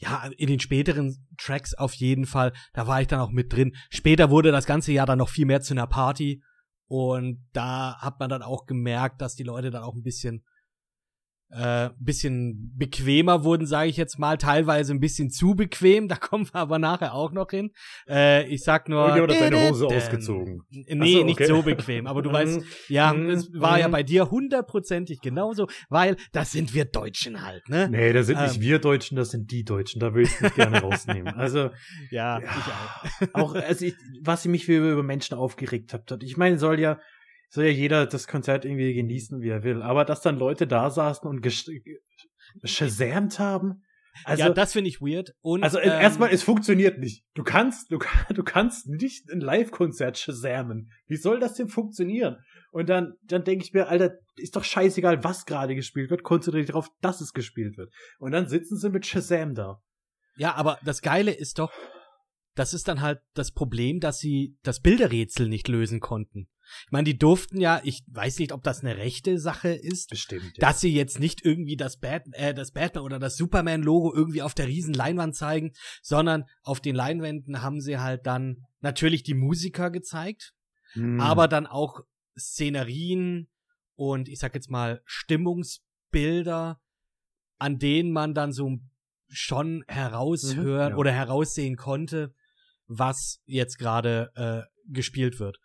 ja, 0.00 0.30
in 0.36 0.46
den 0.46 0.60
späteren 0.60 1.26
Tracks 1.38 1.74
auf 1.74 1.94
jeden 1.94 2.24
Fall, 2.24 2.52
da 2.72 2.86
war 2.86 3.00
ich 3.00 3.08
dann 3.08 3.20
auch 3.20 3.30
mit 3.30 3.52
drin. 3.52 3.74
Später 3.90 4.30
wurde 4.30 4.52
das 4.52 4.66
ganze 4.66 4.92
Jahr 4.92 5.06
dann 5.06 5.18
noch 5.18 5.28
viel 5.28 5.46
mehr 5.46 5.60
zu 5.60 5.74
einer 5.74 5.88
Party 5.88 6.42
und 6.86 7.44
da 7.52 7.98
hat 8.00 8.20
man 8.20 8.30
dann 8.30 8.42
auch 8.42 8.66
gemerkt, 8.66 9.20
dass 9.20 9.34
die 9.34 9.42
Leute 9.42 9.70
dann 9.70 9.82
auch 9.82 9.94
ein 9.94 10.02
bisschen 10.02 10.44
äh, 11.50 11.88
bisschen 11.98 12.72
bequemer 12.76 13.42
wurden, 13.44 13.66
sage 13.66 13.88
ich 13.88 13.96
jetzt 13.96 14.18
mal, 14.18 14.36
teilweise 14.36 14.92
ein 14.92 15.00
bisschen 15.00 15.30
zu 15.30 15.54
bequem, 15.54 16.06
da 16.08 16.16
kommen 16.16 16.44
wir 16.46 16.56
aber 16.56 16.78
nachher 16.78 17.14
auch 17.14 17.32
noch 17.32 17.50
hin. 17.50 17.70
Äh, 18.08 18.46
ich 18.48 18.62
sag 18.64 18.88
nur 18.88 19.00
Irgendjemand 19.16 19.32
hat 19.32 19.38
seine 19.38 19.68
Hose 19.70 19.86
Dä- 19.86 19.88
dä- 19.90 19.96
ausgezogen. 19.96 20.62
Nee, 20.70 21.12
so, 21.14 21.24
nicht 21.24 21.40
okay. 21.40 21.46
so 21.46 21.62
bequem, 21.62 22.06
aber 22.06 22.22
du 22.22 22.32
weißt, 22.32 22.60
ja, 22.88 23.12
Mhm, 23.12 23.30
es 23.30 23.50
war 23.54 23.78
ja 23.78 23.88
mhm. 23.88 23.92
bei 23.92 24.02
dir 24.02 24.30
hundertprozentig 24.30 25.20
genauso, 25.20 25.68
weil 25.88 26.16
das 26.32 26.52
sind 26.52 26.74
wir 26.74 26.84
Deutschen 26.84 27.44
halt, 27.44 27.68
ne? 27.68 27.88
Nee, 27.88 28.12
das 28.12 28.26
sind 28.26 28.38
Ähm. 28.38 28.44
nicht 28.44 28.60
wir 28.60 28.78
Deutschen, 28.78 29.16
das 29.16 29.30
sind 29.30 29.50
die 29.50 29.64
Deutschen. 29.64 30.00
Da 30.00 30.14
will 30.14 30.24
ich 30.24 30.40
mich 30.40 30.54
gerne 30.54 30.80
rausnehmen. 30.80 31.34
Also, 31.34 31.70
Ja, 32.10 32.40
Ja. 32.40 32.44
ich 33.20 33.28
auch. 33.34 33.40
auch, 33.40 33.54
also 33.54 33.84
ich, 33.84 33.94
was 34.22 34.44
mich 34.44 34.66
für 34.66 34.92
über 34.92 35.02
Menschen 35.02 35.36
aufgeregt 35.36 35.92
hat. 35.94 36.22
Ich 36.22 36.36
meine, 36.36 36.58
soll 36.58 36.78
ja, 36.80 36.98
soll 37.48 37.64
ja 37.64 37.70
jeder 37.70 38.06
das 38.06 38.26
Konzert 38.26 38.64
irgendwie 38.64 38.94
genießen, 38.94 39.40
wie 39.40 39.48
er 39.48 39.62
will. 39.62 39.82
Aber 39.82 40.04
dass 40.04 40.20
dann 40.20 40.38
Leute 40.38 40.66
da 40.66 40.90
saßen 40.90 41.28
und 41.28 41.46
shazamt 42.64 43.38
haben. 43.38 43.82
Also, 44.24 44.44
ja, 44.44 44.50
das 44.50 44.72
finde 44.72 44.88
ich 44.88 45.00
weird. 45.00 45.34
Und, 45.40 45.62
also 45.62 45.78
ähm, 45.78 45.90
erstmal, 45.90 46.30
es 46.30 46.42
funktioniert 46.42 46.98
nicht. 46.98 47.24
Du 47.34 47.44
kannst, 47.44 47.92
du, 47.92 47.98
du 48.34 48.42
kannst 48.42 48.88
nicht 48.88 49.30
ein 49.30 49.40
Live-Konzert 49.40 50.18
shazamen. 50.18 50.90
Wie 51.06 51.16
soll 51.16 51.38
das 51.38 51.54
denn 51.54 51.68
funktionieren? 51.68 52.38
Und 52.72 52.88
dann, 52.88 53.14
dann 53.22 53.44
denke 53.44 53.64
ich 53.64 53.72
mir, 53.72 53.88
Alter, 53.88 54.14
ist 54.36 54.56
doch 54.56 54.64
scheißegal, 54.64 55.24
was 55.24 55.46
gerade 55.46 55.74
gespielt 55.74 56.10
wird. 56.10 56.22
Konzentriere 56.22 56.62
dich 56.62 56.72
darauf, 56.72 56.88
dass 57.00 57.20
es 57.20 57.32
gespielt 57.32 57.76
wird. 57.76 57.92
Und 58.18 58.32
dann 58.32 58.48
sitzen 58.48 58.76
sie 58.76 58.90
mit 58.90 59.06
Shazam 59.06 59.54
da. 59.54 59.80
Ja, 60.36 60.54
aber 60.54 60.78
das 60.84 61.02
Geile 61.02 61.32
ist 61.32 61.58
doch, 61.58 61.72
das 62.58 62.74
ist 62.74 62.88
dann 62.88 63.00
halt 63.00 63.20
das 63.34 63.52
Problem, 63.52 64.00
dass 64.00 64.18
sie 64.18 64.56
das 64.62 64.80
Bilderrätsel 64.80 65.48
nicht 65.48 65.68
lösen 65.68 66.00
konnten. 66.00 66.48
Ich 66.84 66.92
meine, 66.92 67.04
die 67.04 67.16
durften 67.18 67.60
ja, 67.60 67.80
ich 67.82 68.02
weiß 68.08 68.38
nicht, 68.40 68.52
ob 68.52 68.62
das 68.62 68.80
eine 68.80 68.96
rechte 68.98 69.38
Sache 69.38 69.68
ist, 69.70 70.10
Bestimmt. 70.10 70.52
dass 70.60 70.80
sie 70.80 70.92
jetzt 70.92 71.18
nicht 71.18 71.42
irgendwie 71.44 71.76
das, 71.76 71.98
Bat 71.98 72.24
äh, 72.32 72.52
das 72.52 72.72
Batman 72.72 73.04
oder 73.04 73.18
das 73.18 73.36
Superman-Logo 73.38 74.12
irgendwie 74.14 74.42
auf 74.42 74.54
der 74.54 74.66
riesen 74.66 74.92
Leinwand 74.92 75.34
zeigen, 75.34 75.72
sondern 76.02 76.44
auf 76.62 76.80
den 76.80 76.94
Leinwänden 76.94 77.62
haben 77.62 77.80
sie 77.80 77.98
halt 77.98 78.26
dann 78.26 78.66
natürlich 78.80 79.22
die 79.22 79.34
Musiker 79.34 79.90
gezeigt, 79.90 80.52
Hm. 80.92 81.20
aber 81.20 81.48
dann 81.48 81.66
auch 81.66 82.00
Szenerien 82.38 83.48
und 83.94 84.28
ich 84.28 84.38
sag 84.38 84.54
jetzt 84.54 84.70
mal 84.70 85.00
Stimmungsbilder, 85.04 86.80
an 87.58 87.78
denen 87.78 88.12
man 88.12 88.34
dann 88.34 88.52
so 88.52 88.78
schon 89.30 89.84
heraushören 89.88 90.92
Mhm, 90.92 90.92
ja. 90.92 90.96
oder 90.96 91.12
heraussehen 91.12 91.76
konnte, 91.76 92.34
was 92.88 93.40
jetzt 93.46 93.78
gerade 93.78 94.30
äh, 94.34 94.62
gespielt 94.92 95.38
wird. 95.38 95.58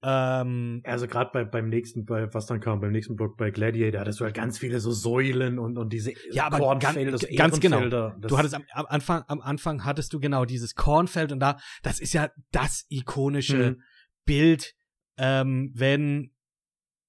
Ähm, 0.00 0.80
also 0.84 1.08
gerade 1.08 1.30
bei, 1.32 1.44
beim 1.44 1.68
nächsten, 1.68 2.04
bei 2.04 2.32
was 2.32 2.46
dann 2.46 2.60
kam, 2.60 2.80
beim 2.80 2.92
nächsten 2.92 3.16
Block 3.16 3.36
bei 3.36 3.50
Gladiator, 3.50 4.00
hattest 4.00 4.20
du 4.20 4.24
halt 4.24 4.34
ganz 4.34 4.58
viele 4.58 4.78
so 4.78 4.92
Säulen 4.92 5.58
und, 5.58 5.76
und 5.76 5.92
diese 5.92 6.12
ja, 6.30 6.46
aber 6.46 6.58
Kornfelder, 6.58 7.10
ganz, 7.10 7.26
ganz 7.36 7.60
genau. 7.60 8.10
Du 8.10 8.38
hattest 8.38 8.54
am, 8.54 8.62
am, 8.72 8.86
Anfang, 8.86 9.24
am 9.26 9.40
Anfang 9.40 9.84
hattest 9.84 10.12
du 10.12 10.20
genau 10.20 10.44
dieses 10.44 10.76
Kornfeld 10.76 11.32
und 11.32 11.40
da, 11.40 11.58
das 11.82 11.98
ist 11.98 12.12
ja 12.12 12.30
das 12.52 12.86
ikonische 12.90 13.72
mhm. 13.72 13.82
Bild, 14.24 14.74
ähm, 15.16 15.72
wenn 15.74 16.30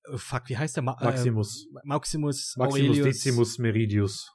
äh, 0.05 0.17
fuck, 0.17 0.49
wie 0.49 0.57
heißt 0.57 0.75
der? 0.75 0.83
Ma 0.83 0.97
Maximus. 0.99 1.67
Äh, 1.67 1.79
Maximus, 1.83 2.55
Maximus 2.57 2.89
Aurelius. 2.89 3.05
Decimus 3.05 3.59
Meridius. 3.59 4.31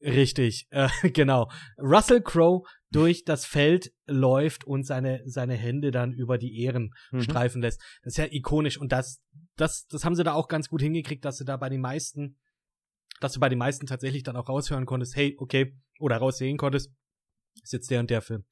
Richtig, 0.00 0.66
äh, 0.70 0.88
genau. 1.10 1.48
Russell 1.78 2.22
Crowe 2.22 2.62
durch 2.94 3.24
das 3.24 3.44
Feld 3.44 3.92
läuft 4.06 4.64
und 4.64 4.86
seine, 4.86 5.22
seine 5.26 5.54
Hände 5.54 5.90
dann 5.90 6.12
über 6.12 6.38
die 6.38 6.60
Ehren 6.60 6.94
mhm. 7.10 7.22
streifen 7.22 7.60
lässt. 7.60 7.80
Das 8.02 8.12
ist 8.12 8.18
ja 8.18 8.26
ikonisch 8.30 8.78
und 8.78 8.92
das, 8.92 9.20
das, 9.56 9.86
das 9.88 10.04
haben 10.04 10.14
sie 10.14 10.22
da 10.22 10.34
auch 10.34 10.46
ganz 10.46 10.68
gut 10.68 10.80
hingekriegt, 10.80 11.24
dass 11.24 11.38
sie 11.38 11.44
da 11.44 11.56
bei 11.56 11.68
den 11.68 11.80
meisten, 11.80 12.38
dass 13.20 13.32
du 13.32 13.40
bei 13.40 13.48
den 13.48 13.58
meisten 13.58 13.86
tatsächlich 13.86 14.22
dann 14.22 14.36
auch 14.36 14.48
raushören 14.48 14.86
konntest, 14.86 15.16
hey, 15.16 15.34
okay, 15.38 15.76
oder 15.98 16.18
raussehen 16.18 16.56
konntest, 16.56 16.92
ist 17.62 17.72
jetzt 17.72 17.90
der 17.90 18.00
und 18.00 18.10
der 18.10 18.22
Film. 18.22 18.44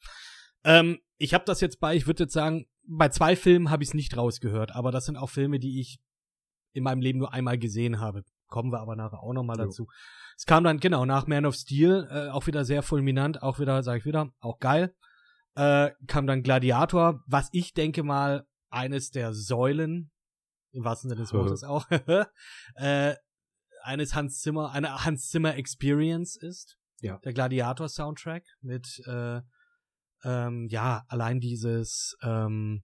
Ähm, 0.65 0.99
ich 1.19 1.35
habe 1.35 1.45
das 1.45 1.61
jetzt 1.61 1.79
bei, 1.79 1.95
ich 1.95 2.09
würde 2.09 2.25
jetzt 2.25 2.33
sagen, 2.33 2.67
bei 2.85 3.11
zwei 3.11 3.37
Filmen 3.37 3.71
habe 3.71 3.85
ich 3.85 3.91
es 3.91 3.95
nicht 3.95 4.17
rausgehört, 4.17 4.75
aber 4.75 4.91
das 4.91 5.05
sind 5.05 5.17
auch 5.17 5.31
Filme, 5.31 5.61
die 5.61 5.81
ich 5.81 6.01
in 6.73 6.83
meinem 6.83 7.01
Leben 7.01 7.21
nur 7.21 7.33
einmal 7.33 7.59
gesehen 7.59 8.01
habe. 8.01 8.25
Kommen 8.49 8.73
wir 8.73 8.81
aber 8.81 8.97
nachher 8.97 9.23
auch 9.23 9.33
nochmal 9.33 9.57
dazu. 9.57 9.87
Es 10.37 10.47
kam 10.47 10.65
dann, 10.65 10.81
genau, 10.81 11.05
nach 11.05 11.27
Man 11.27 11.47
of 11.47 11.55
Steel, 11.55 12.09
äh, 12.11 12.29
auch 12.31 12.47
wieder 12.47 12.65
sehr 12.65 12.83
fulminant, 12.83 13.43
auch 13.43 13.59
wieder, 13.59 13.83
sag 13.83 13.99
ich 13.99 14.05
wieder, 14.05 14.31
auch 14.41 14.59
geil. 14.59 14.95
Äh, 15.55 15.91
kam 16.07 16.27
dann 16.27 16.43
Gladiator, 16.43 17.21
was 17.27 17.49
ich 17.53 17.75
denke 17.75 18.03
mal 18.03 18.47
eines 18.71 19.11
der 19.11 19.35
Säulen, 19.35 20.11
im 20.73 20.85
wahrsten 20.85 21.11
Sinne 21.11 21.21
des 21.21 21.33
Wortes 21.33 21.63
auch, 21.63 21.87
äh, 22.77 23.15
eines 23.83 24.15
Hans 24.15 24.41
Zimmer, 24.41 24.71
eine 24.73 25.05
Hans 25.05 25.29
Zimmer 25.29 25.57
Experience 25.57 26.37
ist. 26.37 26.79
Ja. 27.01 27.19
Der 27.19 27.33
Gladiator 27.33 27.89
Soundtrack 27.89 28.45
mit, 28.61 29.03
äh, 29.07 29.41
ähm, 30.25 30.69
ja, 30.71 31.05
allein 31.09 31.41
dieses, 31.41 32.17
ähm, 32.23 32.83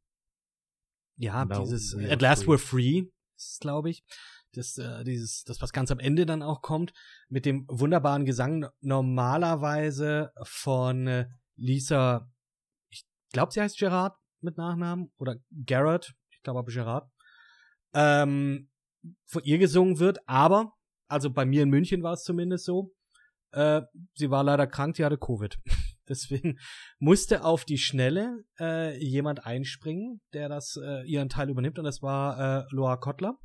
ja, 1.16 1.44
Now 1.44 1.62
dieses 1.62 1.96
At 1.96 2.20
Last 2.20 2.44
We're 2.44 2.58
Free, 2.58 3.04
ist 3.36 3.60
glaube 3.60 3.90
ich 3.90 4.04
das, 4.58 4.76
äh, 4.76 5.04
dieses, 5.04 5.44
das, 5.44 5.62
was 5.62 5.72
ganz 5.72 5.90
am 5.90 6.00
Ende 6.00 6.26
dann 6.26 6.42
auch 6.42 6.60
kommt, 6.60 6.92
mit 7.28 7.46
dem 7.46 7.64
wunderbaren 7.68 8.24
Gesang 8.24 8.66
normalerweise 8.80 10.32
von 10.42 11.06
äh, 11.06 11.26
Lisa, 11.56 12.28
ich 12.90 13.04
glaube, 13.32 13.52
sie 13.52 13.60
heißt 13.60 13.78
Gerard 13.78 14.16
mit 14.40 14.58
Nachnamen 14.58 15.12
oder 15.16 15.36
Garrett, 15.64 16.12
ich 16.30 16.42
glaube 16.42 16.60
aber 16.60 16.72
Gerard, 16.72 17.10
ähm, 17.94 18.68
von 19.26 19.42
ihr 19.44 19.58
gesungen 19.58 19.98
wird, 19.98 20.18
aber, 20.26 20.72
also 21.08 21.30
bei 21.30 21.46
mir 21.46 21.62
in 21.62 21.70
München 21.70 22.02
war 22.02 22.14
es 22.14 22.24
zumindest 22.24 22.64
so, 22.64 22.92
äh, 23.52 23.82
sie 24.14 24.30
war 24.30 24.42
leider 24.42 24.66
krank, 24.66 24.96
sie 24.96 25.04
hatte 25.04 25.18
Covid. 25.18 25.56
Deswegen 26.08 26.58
musste 26.98 27.44
auf 27.44 27.64
die 27.64 27.78
Schnelle 27.78 28.44
äh, 28.58 28.98
jemand 28.98 29.44
einspringen, 29.46 30.20
der 30.32 30.48
das 30.48 30.78
äh, 30.82 31.06
ihren 31.06 31.28
Teil 31.28 31.50
übernimmt 31.50 31.78
und 31.78 31.84
das 31.84 32.02
war 32.02 32.62
äh, 32.62 32.66
Loa 32.70 32.96
Kottler 32.96 33.38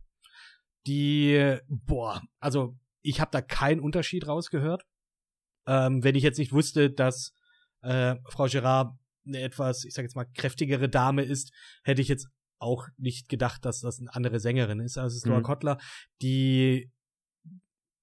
die, 0.87 1.57
boah, 1.67 2.21
also 2.39 2.75
ich 3.01 3.19
habe 3.19 3.31
da 3.31 3.41
keinen 3.41 3.79
Unterschied 3.79 4.27
rausgehört. 4.27 4.83
Ähm, 5.65 6.03
wenn 6.03 6.15
ich 6.15 6.23
jetzt 6.23 6.39
nicht 6.39 6.51
wusste, 6.51 6.89
dass 6.89 7.33
äh, 7.81 8.15
Frau 8.29 8.47
Gerard 8.47 8.97
eine 9.25 9.41
etwas, 9.41 9.85
ich 9.85 9.93
sag 9.93 10.03
jetzt 10.03 10.15
mal, 10.15 10.27
kräftigere 10.35 10.89
Dame 10.89 11.23
ist, 11.23 11.53
hätte 11.83 12.01
ich 12.01 12.07
jetzt 12.07 12.27
auch 12.59 12.87
nicht 12.97 13.29
gedacht, 13.29 13.65
dass 13.65 13.81
das 13.81 13.99
eine 13.99 14.13
andere 14.13 14.39
Sängerin 14.39 14.79
ist. 14.79 14.97
Also 14.97 15.13
es 15.13 15.17
ist 15.17 15.25
mhm. 15.25 15.31
Laura 15.31 15.43
Kottler, 15.43 15.77
die 16.21 16.91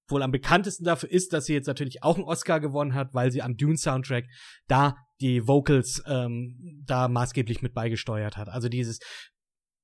wohl 0.07 0.23
am 0.23 0.31
bekanntesten 0.31 0.83
dafür 0.83 1.09
ist, 1.09 1.33
dass 1.33 1.45
sie 1.45 1.53
jetzt 1.53 1.67
natürlich 1.67 2.03
auch 2.03 2.15
einen 2.15 2.25
Oscar 2.25 2.59
gewonnen 2.59 2.93
hat, 2.93 3.13
weil 3.13 3.31
sie 3.31 3.41
am 3.41 3.55
Dune-Soundtrack 3.55 4.25
da 4.67 4.97
die 5.21 5.47
Vocals 5.47 6.03
ähm, 6.05 6.83
da 6.85 7.07
maßgeblich 7.07 7.61
mit 7.61 7.73
beigesteuert 7.73 8.37
hat. 8.37 8.49
Also 8.49 8.67
dieses 8.67 8.99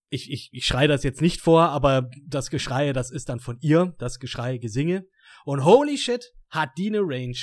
ich, 0.09 0.31
ich, 0.31 0.49
ich 0.51 0.65
schreie 0.65 0.87
das 0.87 1.03
jetzt 1.03 1.21
nicht 1.21 1.41
vor, 1.41 1.69
aber 1.69 2.09
das 2.25 2.49
Geschrei, 2.49 2.93
das 2.93 3.11
ist 3.11 3.29
dann 3.29 3.39
von 3.39 3.57
ihr, 3.59 3.95
das 3.97 4.19
Geschrei, 4.19 4.57
Gesinge. 4.57 5.05
Und 5.45 5.65
holy 5.65 5.97
shit, 5.97 6.33
hat 6.49 6.71
die 6.77 6.87
eine 6.87 7.01
Range. 7.01 7.37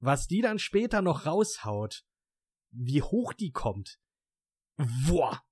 Was 0.00 0.26
die 0.26 0.40
dann 0.40 0.58
später 0.58 1.00
noch 1.00 1.26
raushaut, 1.26 2.04
wie 2.70 3.02
hoch 3.02 3.32
die 3.32 3.52
kommt. 3.52 3.98
Boah. 5.06 5.42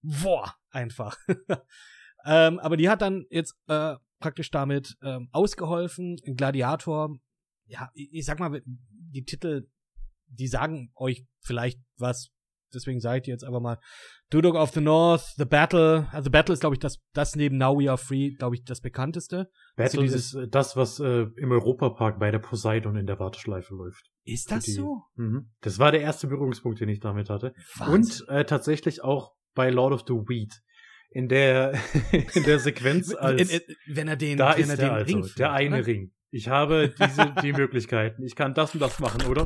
Boah, 0.00 0.54
einfach. 0.70 1.18
ähm, 2.24 2.58
aber 2.58 2.76
die 2.76 2.88
hat 2.88 3.02
dann 3.02 3.26
jetzt 3.30 3.54
äh, 3.66 3.96
praktisch 4.18 4.50
damit 4.50 4.96
ähm, 5.02 5.28
ausgeholfen. 5.32 6.16
Gladiator, 6.16 7.18
ja, 7.66 7.90
ich, 7.94 8.12
ich 8.14 8.24
sag 8.24 8.40
mal, 8.40 8.62
die 8.64 9.24
Titel, 9.24 9.68
die 10.26 10.48
sagen 10.48 10.92
euch 10.96 11.26
vielleicht 11.40 11.80
was 11.96 12.30
deswegen 12.74 13.00
seid 13.00 13.26
ihr 13.26 13.32
jetzt 13.32 13.44
einfach 13.44 13.60
mal 13.60 13.78
Dudok 14.30 14.54
of 14.54 14.70
the 14.70 14.80
North, 14.80 15.34
The 15.36 15.44
Battle. 15.44 16.08
Also 16.10 16.30
Battle 16.30 16.54
ist, 16.54 16.60
glaube 16.60 16.74
ich, 16.74 16.80
das, 16.80 16.98
das 17.12 17.36
neben 17.36 17.58
Now 17.58 17.78
We 17.78 17.90
Are 17.90 17.98
Free, 17.98 18.30
glaube 18.30 18.56
ich, 18.56 18.64
das 18.64 18.80
bekannteste. 18.80 19.50
Battle 19.76 20.00
also 20.00 20.14
ist 20.14 20.34
äh, 20.34 20.48
das, 20.48 20.76
was 20.76 21.00
äh, 21.00 21.26
im 21.36 21.52
Europapark 21.52 22.18
bei 22.18 22.30
der 22.30 22.38
Poseidon 22.38 22.96
in 22.96 23.06
der 23.06 23.18
Warteschleife 23.18 23.74
läuft. 23.74 24.10
Ist 24.24 24.50
das 24.50 24.64
die, 24.64 24.72
so? 24.72 25.02
Mhm. 25.16 25.50
Das 25.60 25.78
war 25.78 25.92
der 25.92 26.00
erste 26.00 26.26
Berührungspunkt, 26.28 26.80
den 26.80 26.88
ich 26.88 27.00
damit 27.00 27.28
hatte. 27.28 27.52
Wahnsinn. 27.76 28.26
Und 28.26 28.28
äh, 28.28 28.44
tatsächlich 28.44 29.04
auch 29.04 29.32
bei 29.54 29.70
Lord 29.70 29.92
of 29.92 30.04
the 30.06 30.14
Weed. 30.14 30.52
In 31.10 31.28
der, 31.28 31.74
in 32.34 32.42
der 32.44 32.58
Sequenz 32.58 33.14
als, 33.14 33.50
in, 33.50 33.60
in, 33.60 33.94
wenn 33.94 34.08
er 34.08 34.16
den, 34.16 34.38
da 34.38 34.54
wenn 34.54 34.62
ist 34.62 34.70
er 34.70 34.76
der, 34.76 34.86
den 34.86 34.94
also, 34.94 35.12
Ring 35.12 35.24
führt, 35.24 35.38
der 35.38 35.52
eine 35.52 35.76
oder? 35.76 35.86
Ring. 35.86 36.12
Ich 36.30 36.48
habe 36.48 36.94
diese, 36.98 37.34
die 37.42 37.52
Möglichkeiten. 37.52 38.22
Ich 38.22 38.34
kann 38.34 38.54
das 38.54 38.72
und 38.72 38.80
das 38.80 38.98
machen, 38.98 39.26
oder? 39.26 39.44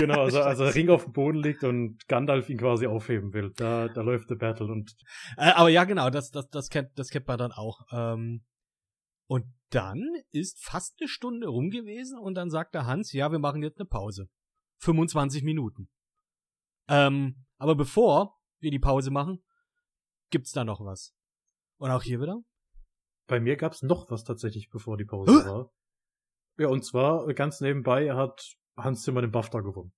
Genau, 0.00 0.22
also, 0.22 0.40
also 0.40 0.64
Ring 0.64 0.90
auf 0.90 1.04
dem 1.04 1.12
Boden 1.12 1.38
liegt 1.38 1.64
und 1.64 2.06
Gandalf 2.08 2.48
ihn 2.48 2.58
quasi 2.58 2.86
aufheben 2.86 3.32
will. 3.32 3.52
Da, 3.56 3.88
da 3.88 4.02
läuft 4.02 4.30
der 4.30 4.36
Battle 4.36 4.66
und. 4.66 4.94
Äh, 5.36 5.52
aber 5.52 5.68
ja, 5.68 5.84
genau, 5.84 6.10
das, 6.10 6.30
das, 6.30 6.48
das 6.48 6.68
kennt, 6.68 6.98
das 6.98 7.10
kennt 7.10 7.26
man 7.26 7.38
dann 7.38 7.52
auch. 7.52 7.80
Ähm, 7.92 8.44
und 9.26 9.46
dann 9.70 10.02
ist 10.32 10.62
fast 10.62 10.96
eine 11.00 11.08
Stunde 11.08 11.48
rum 11.48 11.70
gewesen 11.70 12.18
und 12.18 12.34
dann 12.34 12.50
sagt 12.50 12.74
der 12.74 12.86
Hans, 12.86 13.12
ja, 13.12 13.30
wir 13.30 13.38
machen 13.38 13.62
jetzt 13.62 13.78
eine 13.78 13.86
Pause. 13.86 14.28
25 14.78 15.44
Minuten. 15.44 15.88
Ähm, 16.88 17.46
aber 17.58 17.76
bevor 17.76 18.40
wir 18.58 18.70
die 18.70 18.78
Pause 18.78 19.10
machen, 19.10 19.44
gibt's 20.30 20.52
da 20.52 20.64
noch 20.64 20.80
was. 20.80 21.14
Und 21.78 21.90
auch 21.90 22.02
hier 22.02 22.20
wieder? 22.20 22.42
Bei 23.26 23.38
mir 23.38 23.56
gab's 23.56 23.82
noch 23.82 24.10
was 24.10 24.24
tatsächlich, 24.24 24.70
bevor 24.70 24.96
die 24.96 25.04
Pause 25.04 25.32
war. 25.46 25.70
Ja, 26.58 26.68
und 26.68 26.84
zwar 26.84 27.32
ganz 27.34 27.60
nebenbei 27.60 28.12
hat 28.12 28.56
Hans 28.76 29.02
Zimmer 29.02 29.20
den 29.20 29.30
BAFTA 29.30 29.60
gewonnen. 29.60 29.92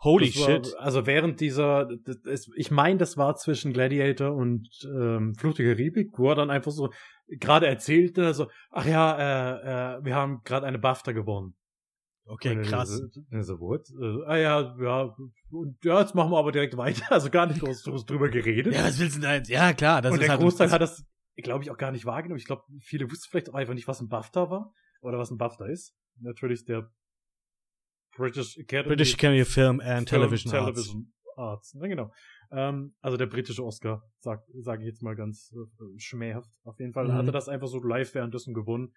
Holy 0.00 0.32
war, 0.36 0.46
shit. 0.46 0.76
Also 0.78 1.06
während 1.06 1.40
dieser, 1.40 1.88
das, 2.24 2.48
ich 2.54 2.70
meine, 2.70 2.98
das 2.98 3.16
war 3.16 3.34
zwischen 3.36 3.72
Gladiator 3.72 4.32
und 4.32 4.68
ähm, 4.84 5.34
Fluch 5.34 5.54
der 5.54 5.74
Karibik, 5.74 6.16
wo 6.16 6.30
er 6.30 6.36
dann 6.36 6.50
einfach 6.50 6.70
so 6.70 6.92
gerade 7.26 7.66
erzählte, 7.66 8.32
so, 8.32 8.48
ach 8.70 8.86
ja, 8.86 9.18
äh, 9.18 9.96
äh, 9.96 10.04
wir 10.04 10.14
haben 10.14 10.42
gerade 10.44 10.66
eine 10.66 10.78
BAFTA 10.78 11.12
gewonnen. 11.12 11.54
Okay, 12.26 12.58
und 12.58 12.62
krass. 12.62 12.90
So, 13.40 13.58
what? 13.58 13.88
Äh, 13.90 14.26
ah 14.26 14.36
ja, 14.36 14.76
ja, 14.78 15.16
und 15.50 15.82
ja, 15.82 16.00
jetzt 16.00 16.14
machen 16.14 16.30
wir 16.30 16.38
aber 16.38 16.52
direkt 16.52 16.76
weiter. 16.76 17.06
Also 17.10 17.30
gar 17.30 17.46
nicht 17.46 17.60
groß, 17.60 17.82
groß 17.84 18.04
drüber 18.04 18.28
geredet. 18.28 18.74
Ja, 18.74 18.84
was 18.84 19.00
willst 19.00 19.16
du 19.16 19.20
denn 19.20 19.30
da 19.30 19.34
jetzt? 19.34 19.48
Ja, 19.48 19.72
klar. 19.72 20.02
Das 20.02 20.12
und 20.12 20.18
ist 20.18 20.24
der 20.24 20.32
halt 20.32 20.40
Großteil 20.42 20.70
hat 20.70 20.82
das, 20.82 21.04
glaube 21.36 21.64
ich, 21.64 21.70
auch 21.70 21.78
gar 21.78 21.90
nicht 21.90 22.04
wahrgenommen. 22.04 22.38
Ich 22.38 22.44
glaube, 22.44 22.62
viele 22.82 23.10
wussten 23.10 23.28
vielleicht 23.30 23.48
auch 23.48 23.54
einfach 23.54 23.74
nicht, 23.74 23.88
was 23.88 24.00
ein 24.00 24.08
BAFTA 24.08 24.50
war 24.50 24.74
oder 25.00 25.18
was 25.18 25.30
ein 25.30 25.38
BAFTA 25.38 25.66
ist. 25.66 25.94
Natürlich 26.20 26.66
der 26.66 26.90
British 28.18 28.58
Academy, 28.58 28.88
British 28.88 29.14
Academy 29.14 29.40
of 29.42 29.48
Film 29.48 29.80
and 29.80 30.08
Film, 30.08 30.22
Television, 30.22 30.52
Television 30.52 31.12
Arts. 31.36 31.72
Arts. 31.72 31.76
Ja, 31.80 31.86
genau. 31.86 32.12
Ähm, 32.50 32.94
also 33.00 33.16
der 33.16 33.26
britische 33.26 33.64
Oscar, 33.64 34.02
sag, 34.18 34.42
sage 34.60 34.82
ich 34.82 34.88
jetzt 34.88 35.02
mal 35.02 35.14
ganz 35.14 35.54
äh, 35.54 35.98
schmähhaft. 35.98 36.50
Auf 36.64 36.78
jeden 36.80 36.92
Fall 36.92 37.06
mhm. 37.06 37.12
hatte 37.12 37.32
das 37.32 37.48
einfach 37.48 37.68
so 37.68 37.82
live 37.82 38.14
währenddessen 38.14 38.54
gewonnen. 38.54 38.92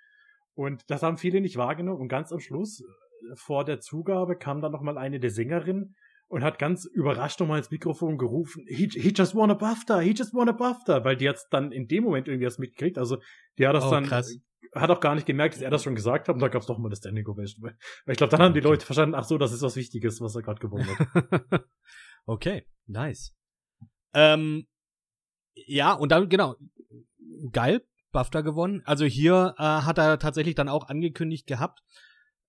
Und 0.53 0.89
das 0.89 1.03
haben 1.03 1.17
viele 1.17 1.39
nicht 1.39 1.55
wahrgenommen. 1.57 2.01
Und 2.01 2.07
ganz 2.07 2.31
am 2.31 2.39
Schluss, 2.39 2.81
äh, 2.81 3.35
vor 3.35 3.63
der 3.63 3.79
Zugabe, 3.79 4.35
kam 4.35 4.61
dann 4.61 4.71
nochmal 4.71 4.97
eine 4.97 5.19
der 5.19 5.29
Sängerinnen 5.29 5.95
und 6.27 6.43
hat 6.43 6.59
ganz 6.59 6.85
überrascht 6.85 7.39
nochmal 7.39 7.59
ins 7.59 7.71
Mikrofon 7.71 8.17
gerufen, 8.17 8.65
he, 8.67 8.87
he 8.87 9.13
just 9.13 9.35
won 9.35 9.51
a 9.51 9.53
BAFTA, 9.53 9.99
he 9.99 10.11
just 10.11 10.33
won 10.33 10.47
a 10.47 10.53
BAFTA, 10.53 11.03
weil 11.03 11.17
die 11.17 11.27
hat's 11.27 11.47
dann 11.49 11.73
in 11.73 11.87
dem 11.87 12.05
Moment 12.05 12.29
irgendwie 12.29 12.45
erst 12.45 12.57
mitgekriegt. 12.57 12.97
Also 12.97 13.17
die 13.59 13.67
hat 13.67 13.75
das 13.75 13.83
oh, 13.83 13.91
dann 13.91 14.05
krass 14.05 14.33
hat 14.73 14.89
auch 14.89 14.99
gar 14.99 15.15
nicht 15.15 15.27
gemerkt, 15.27 15.55
dass 15.55 15.61
er 15.61 15.69
das 15.69 15.83
schon 15.83 15.95
gesagt 15.95 16.27
hat 16.27 16.35
und 16.35 16.41
da 16.41 16.47
gab 16.47 16.61
es 16.61 16.67
doch 16.67 16.77
mal 16.77 16.87
eine 16.87 16.95
Standing 16.95 17.27
Ovation. 17.27 17.63
Weil 17.63 17.75
ich 18.07 18.17
glaube, 18.17 18.31
dann 18.31 18.41
haben 18.41 18.53
die 18.53 18.59
Leute 18.59 18.85
verstanden, 18.85 19.15
ach 19.15 19.23
so, 19.23 19.37
das 19.37 19.51
ist 19.51 19.61
was 19.61 19.75
Wichtiges, 19.75 20.21
was 20.21 20.35
er 20.35 20.41
gerade 20.41 20.59
gewonnen 20.59 20.87
hat. 20.87 21.65
okay, 22.25 22.65
nice. 22.85 23.35
Ähm, 24.13 24.67
ja, 25.53 25.93
und 25.93 26.11
dann, 26.11 26.29
genau, 26.29 26.55
geil, 27.51 27.81
BAFTA 28.11 28.41
gewonnen. 28.41 28.81
Also 28.85 29.05
hier 29.05 29.55
äh, 29.57 29.63
hat 29.63 29.97
er 29.97 30.19
tatsächlich 30.19 30.55
dann 30.55 30.69
auch 30.69 30.87
angekündigt 30.87 31.47
gehabt, 31.47 31.81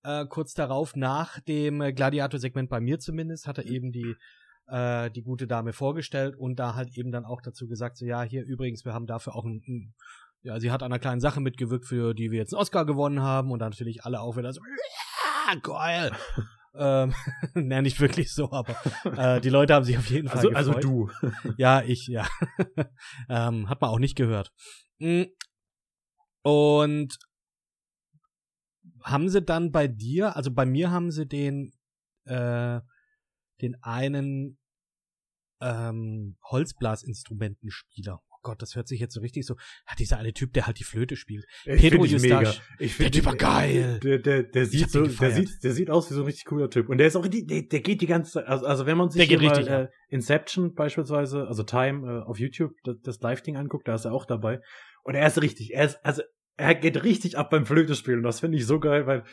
äh, 0.05 0.27
kurz 0.27 0.55
darauf, 0.55 0.97
nach 0.97 1.41
dem 1.41 1.81
Gladiator-Segment 1.95 2.69
bei 2.69 2.81
mir 2.81 2.99
zumindest, 2.99 3.47
hat 3.47 3.59
er 3.59 3.67
eben 3.67 3.93
die 3.93 4.17
äh, 4.69 5.11
die 5.11 5.23
gute 5.23 5.47
Dame 5.47 5.73
vorgestellt 5.73 6.37
und 6.37 6.57
da 6.57 6.75
halt 6.75 6.97
eben 6.97 7.13
dann 7.13 7.25
auch 7.25 7.43
dazu 7.43 7.69
gesagt, 7.69 7.97
so 7.97 8.07
ja, 8.07 8.23
hier 8.23 8.45
übrigens, 8.45 8.85
wir 8.85 8.95
haben 8.95 9.07
dafür 9.07 9.35
auch 9.35 9.45
ein, 9.45 9.63
ein 9.67 9.95
ja, 10.43 10.59
sie 10.59 10.71
hat 10.71 10.83
an 10.83 10.93
einer 10.93 10.99
kleinen 10.99 11.21
Sache 11.21 11.41
mitgewirkt, 11.41 11.87
für 11.87 12.15
die 12.15 12.31
wir 12.31 12.39
jetzt 12.39 12.53
einen 12.53 12.61
Oscar 12.61 12.85
gewonnen 12.85 13.23
haben 13.23 13.51
und 13.51 13.61
dann 13.61 13.71
natürlich 13.71 14.05
alle 14.05 14.21
auch 14.21 14.37
wieder 14.37 14.53
so, 14.53 14.61
ja, 15.47 15.55
geil. 15.61 16.13
ähm, 16.75 17.15
naja, 17.55 17.83
nicht 17.83 18.01
wirklich 18.01 18.33
so, 18.33 18.51
aber 18.51 18.77
äh, 19.05 19.41
die 19.41 19.51
Leute 19.51 19.75
haben 19.75 19.85
sich 19.85 19.97
auf 19.99 20.11
jeden 20.11 20.29
Fall 20.29 20.39
Also, 20.39 20.49
gefreut. 20.49 20.77
also 20.77 20.81
du. 20.81 21.11
Ja, 21.59 21.83
ich, 21.83 22.07
ja. 22.09 22.27
ähm, 23.29 23.69
hat 23.69 23.81
man 23.81 23.91
auch 23.91 23.99
nicht 23.99 24.17
gehört. 24.17 24.53
Mm. 24.99 25.25
Und 26.45 27.19
haben 29.05 29.29
sie 29.29 29.43
dann 29.43 29.71
bei 29.71 29.87
dir, 29.87 30.37
also 30.37 30.53
bei 30.53 30.67
mir 30.67 30.91
haben 30.91 31.13
sie 31.13 31.27
den, 31.27 31.73
äh, 32.25 32.81
den 33.61 33.81
einen 33.83 34.59
ähm, 35.61 36.37
Holzblasinstrumentenspieler. 36.51 38.21
Gott, 38.43 38.61
das 38.61 38.75
hört 38.77 38.89
sich 38.89 39.01
jetzt 39.01 39.15
so 39.15 39.21
richtig 39.21 39.47
so. 39.47 39.55
Ja, 39.89 39.95
dieser 39.99 40.19
eine 40.19 40.33
Typ, 40.33 40.53
der 40.53 40.67
halt 40.67 40.79
die 40.79 40.85
Flöte 40.85 41.17
spielt. 41.17 41.45
Ich 41.65 41.81
Pedro. 41.81 42.03
Eustache. 42.03 42.61
Ich 42.79 42.97
Der 42.97 43.11
Typ 43.11 43.25
war 43.25 43.37
geil. 43.37 44.01
Der, 44.03 44.19
der, 44.19 44.43
der 44.43 44.67
sieht 44.67 44.91
so, 44.91 45.07
der 45.07 45.31
sieht, 45.31 45.51
der 45.63 45.73
sieht 45.73 45.91
aus 45.91 46.11
wie 46.11 46.15
so 46.15 46.21
ein 46.23 46.27
richtig 46.27 46.45
cooler 46.47 46.69
Typ. 46.69 46.89
Und 46.89 46.99
der 46.99 47.07
ist 47.07 47.17
auch, 47.17 47.27
die- 47.27 47.47
der, 47.47 47.63
der 47.63 47.81
geht 47.81 48.01
die 48.01 48.07
ganze 48.07 48.33
Zeit, 48.33 48.47
also, 48.47 48.67
also 48.67 48.87
wenn 48.87 48.97
man 48.99 49.11
sich 49.11 49.27
Der 49.27 49.27
hier 49.39 49.41
richtig 49.51 49.69
mal, 49.69 49.85
äh, 49.85 49.89
Inception 50.15 50.75
beispielsweise, 50.75 51.47
also 51.47 51.63
Time 51.63 52.07
äh, 52.21 52.29
auf 52.29 52.39
YouTube, 52.39 52.73
das, 52.85 52.97
das 53.03 53.21
Live-Ding 53.21 53.57
anguckt, 53.57 53.89
da 53.89 53.95
ist 53.95 54.05
er 54.05 54.13
auch 54.13 54.27
dabei. 54.27 54.61
Und 55.05 55.15
er 55.15 55.27
ist 55.27 55.41
richtig, 55.41 55.73
er 55.75 55.87
ist, 55.87 55.99
also, 56.05 56.23
er 56.57 56.75
geht 56.75 57.03
richtig 57.03 57.39
ab 57.39 57.51
beim 57.51 57.65
Flötespielen. 57.65 58.23
Das 58.23 58.41
finde 58.41 58.59
ich 58.59 58.67
so 58.67 58.79
geil, 58.79 59.07
weil, 59.07 59.25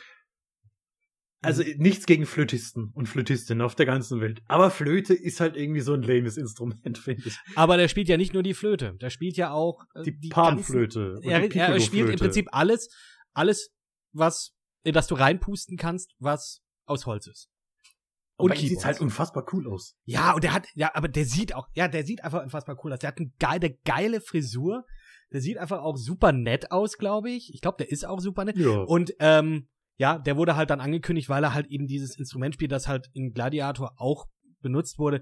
also 1.42 1.62
Mhm. 1.62 1.74
nichts 1.78 2.06
gegen 2.06 2.26
Flötisten 2.26 2.90
und 2.94 3.06
Flötistinnen 3.08 3.62
auf 3.62 3.74
der 3.74 3.86
ganzen 3.86 4.20
Welt. 4.20 4.42
Aber 4.46 4.70
Flöte 4.70 5.14
ist 5.14 5.40
halt 5.40 5.56
irgendwie 5.56 5.80
so 5.80 5.94
ein 5.94 6.02
lames 6.02 6.36
Instrument, 6.36 6.98
finde 6.98 7.22
ich. 7.28 7.36
Aber 7.56 7.76
der 7.76 7.88
spielt 7.88 8.08
ja 8.08 8.16
nicht 8.16 8.34
nur 8.34 8.42
die 8.42 8.54
Flöte. 8.54 8.94
Der 9.00 9.10
spielt 9.10 9.36
ja 9.36 9.50
auch 9.52 9.84
äh, 9.94 10.02
Die, 10.02 10.12
ganzen- 10.12 10.30
Panflöte. 10.30 11.18
Er, 11.22 11.48
die 11.48 11.58
er 11.58 11.80
spielt 11.80 12.10
im. 12.10 12.16
Prinzip 12.18 12.48
alles, 12.52 12.88
alles, 13.32 13.70
was, 14.12 14.52
in 14.82 14.92
das 14.92 15.06
du 15.06 15.14
reinpusten 15.14 15.76
kannst, 15.76 16.14
was 16.18 16.60
aus 16.86 17.06
Holz 17.06 17.26
ist. 17.26 17.48
Und 18.36 18.52
Und 18.52 18.58
sieht 18.58 18.84
halt 18.86 19.00
unfassbar 19.02 19.46
cool 19.52 19.68
aus. 19.68 19.96
Ja, 20.06 20.32
und 20.32 20.42
der 20.44 20.54
hat, 20.54 20.66
ja, 20.74 20.90
aber 20.94 21.08
der 21.08 21.26
sieht 21.26 21.54
auch, 21.54 21.68
ja, 21.74 21.88
der 21.88 22.04
sieht 22.04 22.24
einfach 22.24 22.42
unfassbar 22.42 22.78
cool 22.82 22.92
aus. 22.94 22.98
Der 23.00 23.08
hat 23.08 23.18
eine 23.18 23.30
geile, 23.38 23.76
geile 23.84 24.20
Frisur. 24.22 24.84
Der 25.32 25.42
sieht 25.42 25.58
einfach 25.58 25.80
auch 25.82 25.96
super 25.98 26.32
nett 26.32 26.72
aus, 26.72 26.96
glaube 26.96 27.30
ich. 27.30 27.52
Ich 27.54 27.60
glaube, 27.60 27.76
der 27.78 27.90
ist 27.90 28.06
auch 28.06 28.18
super 28.20 28.46
nett. 28.46 28.56
Ja. 28.56 28.70
Und 28.80 29.12
ähm, 29.20 29.68
ja, 30.00 30.18
der 30.18 30.38
wurde 30.38 30.56
halt 30.56 30.70
dann 30.70 30.80
angekündigt, 30.80 31.28
weil 31.28 31.44
er 31.44 31.52
halt 31.52 31.66
eben 31.66 31.86
dieses 31.86 32.16
Instrument 32.16 32.54
spielt, 32.54 32.72
das 32.72 32.88
halt 32.88 33.10
in 33.12 33.34
Gladiator 33.34 33.92
auch 34.00 34.28
benutzt 34.62 34.98
wurde, 34.98 35.20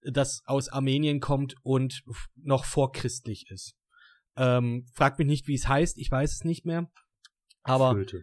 das 0.00 0.42
aus 0.46 0.68
Armenien 0.68 1.18
kommt 1.18 1.56
und 1.64 2.04
noch 2.36 2.64
vorchristlich 2.64 3.50
ist. 3.50 3.74
Ähm, 4.36 4.86
fragt 4.94 5.18
mich 5.18 5.26
nicht, 5.26 5.48
wie 5.48 5.54
es 5.56 5.66
heißt, 5.66 5.98
ich 5.98 6.08
weiß 6.08 6.34
es 6.34 6.44
nicht 6.44 6.64
mehr. 6.64 6.88
Aber 7.64 7.90
Flöte. 7.90 8.22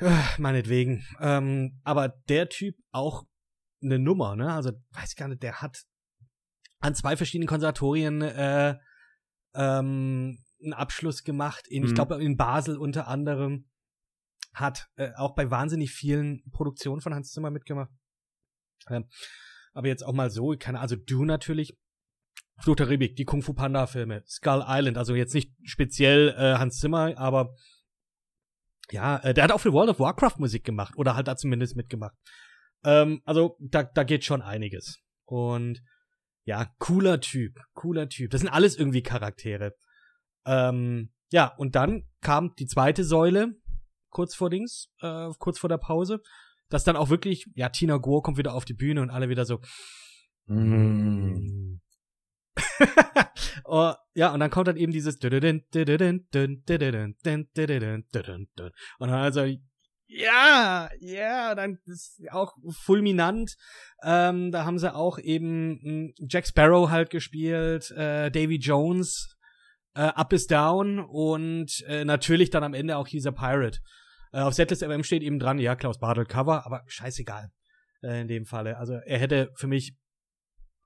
äh, 0.00 0.22
meinetwegen. 0.38 1.06
Ähm, 1.20 1.80
aber 1.84 2.08
der 2.28 2.48
Typ 2.48 2.74
auch 2.90 3.22
eine 3.80 4.00
Nummer, 4.00 4.34
ne? 4.34 4.52
Also 4.52 4.72
weiß 4.90 5.14
gar 5.14 5.28
nicht, 5.28 5.44
der 5.44 5.62
hat 5.62 5.84
an 6.80 6.96
zwei 6.96 7.16
verschiedenen 7.16 7.46
Konservatorien 7.48 8.22
äh, 8.22 8.76
ähm, 9.54 10.36
einen 10.60 10.72
Abschluss 10.72 11.22
gemacht. 11.22 11.68
In, 11.68 11.84
ich 11.84 11.90
Mhm. 11.90 11.94
glaube 11.94 12.20
in 12.24 12.36
Basel 12.36 12.76
unter 12.76 13.06
anderem 13.06 13.69
hat 14.52 14.88
äh, 14.96 15.12
auch 15.16 15.34
bei 15.34 15.50
wahnsinnig 15.50 15.92
vielen 15.92 16.42
Produktionen 16.50 17.00
von 17.00 17.14
Hans 17.14 17.30
Zimmer 17.30 17.50
mitgemacht. 17.50 17.90
Ähm, 18.88 19.08
aber 19.72 19.88
jetzt 19.88 20.04
auch 20.04 20.12
mal 20.12 20.30
so, 20.30 20.54
keine, 20.58 20.80
also 20.80 20.96
du 20.96 21.24
natürlich. 21.24 21.76
Fluch 22.62 22.76
der 22.76 22.86
Karibik, 22.86 23.16
die 23.16 23.24
Kung 23.24 23.40
Fu 23.40 23.54
Panda 23.54 23.86
Filme, 23.86 24.22
Skull 24.26 24.62
Island, 24.66 24.98
also 24.98 25.14
jetzt 25.14 25.32
nicht 25.32 25.50
speziell 25.64 26.34
äh, 26.36 26.58
Hans 26.58 26.78
Zimmer, 26.78 27.16
aber 27.16 27.54
ja, 28.90 29.16
äh, 29.18 29.32
der 29.32 29.44
hat 29.44 29.52
auch 29.52 29.60
für 29.60 29.72
World 29.72 29.88
of 29.88 29.98
Warcraft 29.98 30.38
Musik 30.38 30.64
gemacht 30.64 30.94
oder 30.96 31.14
halt 31.16 31.26
da 31.26 31.36
zumindest 31.36 31.76
mitgemacht. 31.76 32.14
Ähm, 32.84 33.22
also 33.24 33.56
da, 33.60 33.82
da 33.82 34.04
geht 34.04 34.24
schon 34.24 34.42
einiges. 34.42 34.98
Und 35.24 35.82
ja, 36.44 36.66
cooler 36.78 37.20
Typ, 37.20 37.58
cooler 37.72 38.08
Typ. 38.08 38.30
Das 38.30 38.40
sind 38.40 38.50
alles 38.50 38.76
irgendwie 38.76 39.02
Charaktere. 39.02 39.74
Ähm, 40.44 41.12
ja, 41.30 41.54
und 41.56 41.76
dann 41.76 42.04
kam 42.20 42.54
die 42.58 42.66
zweite 42.66 43.04
Säule, 43.04 43.54
kurz 44.10 44.34
vor 44.34 44.50
Dings, 44.50 44.88
äh, 45.00 45.28
kurz 45.38 45.58
vor 45.58 45.68
der 45.68 45.78
Pause, 45.78 46.20
dass 46.68 46.84
dann 46.84 46.96
auch 46.96 47.10
wirklich, 47.10 47.46
ja, 47.54 47.68
Tina 47.68 47.96
Gore 47.96 48.22
kommt 48.22 48.38
wieder 48.38 48.54
auf 48.54 48.64
die 48.64 48.74
Bühne 48.74 49.02
und 49.02 49.10
alle 49.10 49.28
wieder 49.28 49.44
so. 49.44 49.60
Mm. 50.46 51.80
oh, 53.64 53.92
ja, 54.14 54.32
und 54.32 54.40
dann 54.40 54.50
kommt 54.50 54.68
dann 54.68 54.76
eben 54.76 54.92
dieses 54.92 55.18
und 58.98 59.08
dann 59.08 59.20
also 59.20 59.46
ja, 60.12 60.90
ja, 60.98 61.54
dann 61.54 61.78
ist 61.84 62.20
auch 62.32 62.54
fulminant. 62.82 63.56
Ähm, 64.02 64.50
da 64.50 64.64
haben 64.64 64.80
sie 64.80 64.92
auch 64.92 65.20
eben 65.20 65.78
mh, 65.82 66.12
Jack 66.28 66.48
Sparrow 66.48 66.90
halt 66.90 67.10
gespielt, 67.10 67.92
äh, 67.92 68.28
Davy 68.28 68.56
Jones, 68.56 69.36
äh, 69.94 70.00
Up 70.00 70.32
is 70.32 70.48
Down 70.48 70.98
und 70.98 71.84
äh, 71.86 72.04
natürlich 72.04 72.50
dann 72.50 72.64
am 72.64 72.74
Ende 72.74 72.96
auch 72.96 73.06
dieser 73.06 73.30
Pirate. 73.30 73.78
Äh, 74.32 74.40
auf 74.40 74.54
Setlist 74.54 74.82
MM 74.82 75.02
steht 75.02 75.22
eben 75.22 75.38
dran, 75.38 75.58
ja, 75.58 75.76
Klaus 75.76 75.98
Bartel 75.98 76.24
Cover, 76.24 76.66
aber 76.66 76.82
scheißegal 76.86 77.50
äh, 78.02 78.20
in 78.20 78.28
dem 78.28 78.46
Falle. 78.46 78.76
Also 78.78 78.94
er 78.94 79.18
hätte 79.18 79.50
für 79.54 79.66
mich 79.66 79.96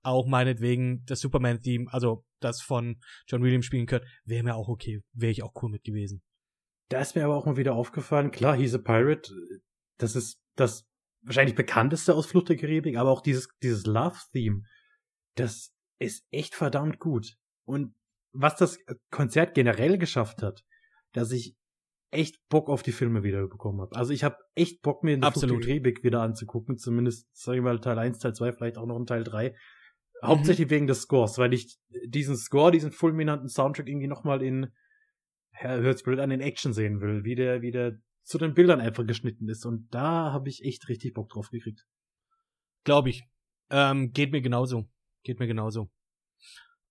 auch 0.03 0.27
meinetwegen 0.27 1.05
das 1.07 1.21
Superman-Theme, 1.21 1.87
also 1.91 2.25
das 2.41 2.61
von 2.61 3.01
John 3.27 3.43
Williams 3.43 3.67
spielen 3.67 3.87
können, 3.87 4.05
wäre 4.25 4.45
mir 4.45 4.55
auch 4.55 4.69
okay, 4.69 5.03
wäre 5.13 5.33
ich 5.33 5.43
auch 5.43 5.55
cool 5.63 5.71
mit 5.71 5.85
gewesen. 5.85 6.23
Da 6.91 7.01
ist 7.01 7.17
mir 7.17 7.25
aber 7.25 7.37
auch 7.37 7.47
mal 7.47 7.57
wieder 7.57 7.75
aufgefallen, 7.75 8.31
klar, 8.31 8.57
He's 8.57 8.75
a 8.75 8.79
Pirate, 8.79 9.33
das 9.97 10.15
ist 10.15 10.39
das 10.57 10.85
wahrscheinlich 11.23 11.55
bekannteste 11.55 12.15
aus 12.15 12.27
Flucht 12.27 12.51
der 12.51 12.57
Karibik, 12.57 12.97
aber 12.97 13.11
auch 13.11 13.23
dieses, 13.23 13.49
dieses 13.63 13.87
Love-Theme, 13.87 14.63
das 15.37 15.73
ist 15.99 16.27
echt 16.31 16.55
verdammt 16.55 16.99
gut. 16.99 17.37
Und 17.65 17.95
was 18.33 18.57
das 18.57 18.79
Konzert 19.11 19.55
generell 19.55 19.97
geschafft 19.97 20.43
hat, 20.43 20.65
dass 21.13 21.33
ich 21.33 21.57
echt 22.15 22.49
Bock 22.49 22.69
auf 22.69 22.83
die 22.83 22.93
Filme 22.93 23.23
wieder 23.23 23.47
bekommen 23.47 23.81
habe. 23.81 23.95
Also 23.97 24.13
ich 24.13 24.25
habe 24.25 24.37
echt 24.55 24.83
Bock, 24.83 25.03
mir 25.03 25.17
Flucht 25.19 25.27
Absolut. 25.27 25.63
Karibik 25.63 26.05
wieder 26.05 26.23
anzugucken, 26.23 26.79
zumindest, 26.79 27.29
sagen 27.37 27.59
wir 27.59 27.73
mal, 27.73 27.81
Teil 27.81 27.99
1, 27.99 28.19
Teil 28.19 28.35
2, 28.35 28.53
vielleicht 28.53 28.79
auch 28.79 28.87
noch 28.87 28.97
ein 28.97 29.07
Teil 29.07 29.25
3. 29.25 29.55
Hauptsächlich 30.23 30.71
wegen 30.71 30.87
des 30.87 31.03
Scores, 31.03 31.39
weil 31.39 31.53
ich 31.53 31.79
diesen 32.07 32.37
Score, 32.37 32.73
diesen 32.73 32.93
fulminanten 32.93 33.49
Soundtrack 33.49 33.89
irgendwie 33.89 34.07
nochmal 34.07 34.43
in, 34.43 34.73
ja, 35.61 35.77
hört's 35.77 36.03
blöd 36.03 36.19
an, 36.19 36.31
in 36.31 36.41
Action 36.41 36.73
sehen 36.73 37.01
will, 37.01 37.25
wie 37.25 37.35
der, 37.35 37.61
wie 37.61 37.71
der 37.71 37.99
zu 38.23 38.39
den 38.39 38.55
Bildern 38.55 38.81
einfach 38.81 39.07
geschnitten 39.07 39.49
ist. 39.49 39.67
Und 39.67 39.93
da 39.95 40.33
habe 40.33 40.49
ich 40.49 40.65
echt 40.65 40.89
richtig 40.89 41.15
Bock 41.15 41.29
drauf 41.29 41.51
gekriegt. 41.51 41.87
Glaube 42.85 43.11
ich. 43.11 43.25
Ähm, 43.71 44.13
geht 44.13 44.33
mir 44.33 44.41
genauso. 44.41 44.89
Geht 45.25 45.41
mir 45.41 45.47
genauso. 45.47 45.91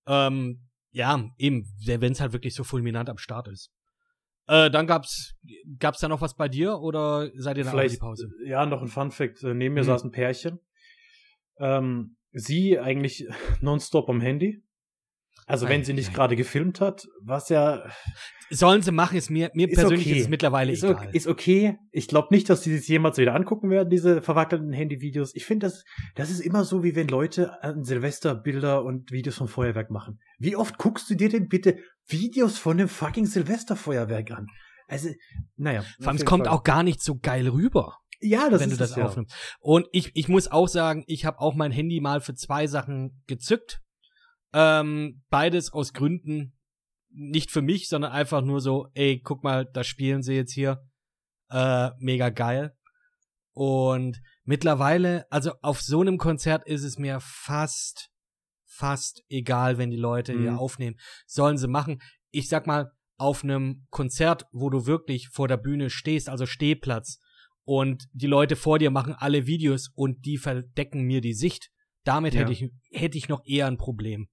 Ähm, 0.05 0.69
ja, 0.91 1.31
eben, 1.37 1.65
wenn 1.85 2.11
es 2.11 2.21
halt 2.21 2.33
wirklich 2.33 2.53
so 2.53 2.63
fulminant 2.63 3.09
am 3.09 3.17
Start 3.17 3.47
ist. 3.47 3.71
Äh, 4.47 4.69
dann 4.69 4.87
gab's, 4.87 5.35
gab's 5.79 5.99
da 6.01 6.07
noch 6.09 6.21
was 6.21 6.35
bei 6.35 6.49
dir 6.49 6.79
oder 6.79 7.29
seid 7.35 7.57
ihr 7.57 7.63
da 7.63 7.69
auch 7.71 7.73
in 7.75 7.79
die 7.83 7.87
Vielleicht, 7.89 8.01
Pause? 8.01 8.29
ja, 8.45 8.65
noch 8.65 8.81
ein 8.81 8.87
Fun 8.89 9.11
Fact. 9.11 9.41
Äh, 9.43 9.53
Neben 9.53 9.73
mir 9.75 9.81
Mhm. 9.83 9.87
saß 9.87 10.03
ein 10.03 10.11
Pärchen. 10.11 10.59
Ähm, 11.59 12.15
sie 12.31 12.79
eigentlich 12.79 13.27
nonstop 13.61 14.09
am 14.09 14.19
Handy. 14.21 14.61
Also 15.45 15.67
wenn 15.67 15.83
sie 15.83 15.93
nicht 15.93 16.13
gerade 16.13 16.35
gefilmt 16.35 16.81
hat, 16.81 17.07
was 17.21 17.49
ja 17.49 17.83
Sollen 18.49 18.83
sie 18.83 18.91
machen, 18.91 19.17
ist 19.17 19.31
mir, 19.31 19.49
mir 19.55 19.67
Ist 19.67 19.75
persönlich 19.75 20.05
okay. 20.05 20.17
ist 20.17 20.23
es 20.23 20.29
mittlerweile 20.29 20.71
ist, 20.71 20.83
egal. 20.83 20.95
okay, 20.95 21.09
ist 21.13 21.27
okay. 21.27 21.77
Ich 21.91 22.07
glaube 22.07 22.27
nicht, 22.29 22.49
dass 22.49 22.61
die 22.61 22.77
sich 22.77 22.87
jemals 22.87 23.17
wieder 23.17 23.33
angucken 23.33 23.71
werden, 23.71 23.89
diese 23.89 24.21
verwackelten 24.21 24.71
Handyvideos. 24.71 25.33
Ich 25.33 25.45
finde, 25.45 25.65
das, 25.65 25.83
das 26.15 26.29
ist 26.29 26.39
immer 26.39 26.63
so, 26.63 26.83
wie 26.83 26.95
wenn 26.95 27.07
Leute 27.07 27.63
an 27.63 27.83
Silvester 27.83 28.35
Bilder 28.35 28.83
und 28.83 29.11
Videos 29.11 29.37
vom 29.37 29.47
Feuerwerk 29.47 29.89
machen. 29.89 30.19
Wie 30.37 30.55
oft 30.55 30.77
guckst 30.77 31.09
du 31.09 31.15
dir 31.15 31.29
denn 31.29 31.47
bitte 31.47 31.77
Videos 32.07 32.59
von 32.59 32.77
dem 32.77 32.89
fucking 32.89 33.25
Silvesterfeuerwerk 33.25 34.29
an? 34.31 34.45
Also, 34.87 35.09
naja. 35.55 35.83
Vor 35.99 36.09
allem, 36.09 36.17
es 36.17 36.25
kommt 36.25 36.45
Fall. 36.45 36.53
auch 36.53 36.63
gar 36.63 36.83
nicht 36.83 37.01
so 37.01 37.17
geil 37.17 37.47
rüber, 37.47 37.97
ja, 38.23 38.49
das 38.49 38.61
wenn 38.61 38.69
ist 38.69 38.75
du 38.75 38.79
das 38.83 38.91
es, 38.91 38.95
ja. 38.95 39.05
aufnimmst. 39.05 39.33
Und 39.59 39.87
ich, 39.91 40.11
ich 40.13 40.27
muss 40.29 40.49
auch 40.49 40.67
sagen, 40.67 41.03
ich 41.07 41.25
habe 41.25 41.39
auch 41.39 41.55
mein 41.55 41.71
Handy 41.71 41.99
mal 41.99 42.21
für 42.21 42.35
zwei 42.35 42.67
Sachen 42.67 43.23
gezückt. 43.27 43.81
Ähm, 44.53 45.23
beides 45.29 45.73
aus 45.73 45.93
Gründen 45.93 46.53
nicht 47.09 47.51
für 47.51 47.61
mich, 47.61 47.89
sondern 47.89 48.11
einfach 48.11 48.41
nur 48.41 48.59
so, 48.61 48.87
ey, 48.93 49.19
guck 49.19 49.43
mal, 49.43 49.65
da 49.65 49.83
spielen 49.83 50.23
sie 50.23 50.33
jetzt 50.33 50.53
hier. 50.53 50.81
Äh, 51.49 51.91
mega 51.99 52.29
geil. 52.29 52.75
Und 53.53 54.19
mittlerweile, 54.43 55.31
also 55.31 55.53
auf 55.61 55.81
so 55.81 56.01
einem 56.01 56.17
Konzert 56.17 56.65
ist 56.67 56.83
es 56.83 56.97
mir 56.97 57.19
fast, 57.19 58.09
fast 58.65 59.23
egal, 59.29 59.77
wenn 59.77 59.91
die 59.91 59.97
Leute 59.97 60.33
hier 60.33 60.53
Mhm. 60.53 60.57
aufnehmen. 60.59 60.95
Sollen 61.27 61.57
sie 61.57 61.67
machen. 61.67 62.01
Ich 62.31 62.49
sag 62.49 62.65
mal, 62.65 62.91
auf 63.17 63.43
einem 63.43 63.85
Konzert, 63.91 64.45
wo 64.51 64.71
du 64.71 64.87
wirklich 64.87 65.29
vor 65.29 65.47
der 65.47 65.57
Bühne 65.57 65.91
stehst, 65.91 66.29
also 66.29 66.47
Stehplatz, 66.47 67.19
und 67.63 68.05
die 68.11 68.27
Leute 68.27 68.55
vor 68.55 68.79
dir 68.79 68.89
machen 68.89 69.13
alle 69.13 69.45
Videos 69.45 69.91
und 69.93 70.25
die 70.25 70.37
verdecken 70.37 71.03
mir 71.03 71.21
die 71.21 71.33
Sicht, 71.33 71.69
Damit 72.05 72.33
Ja. 72.33 72.41
hätte 72.41 72.51
ich, 72.51 72.69
hätte 72.91 73.17
ich 73.17 73.29
noch 73.29 73.45
eher 73.45 73.65
ein 73.67 73.77
Problem. 73.77 74.27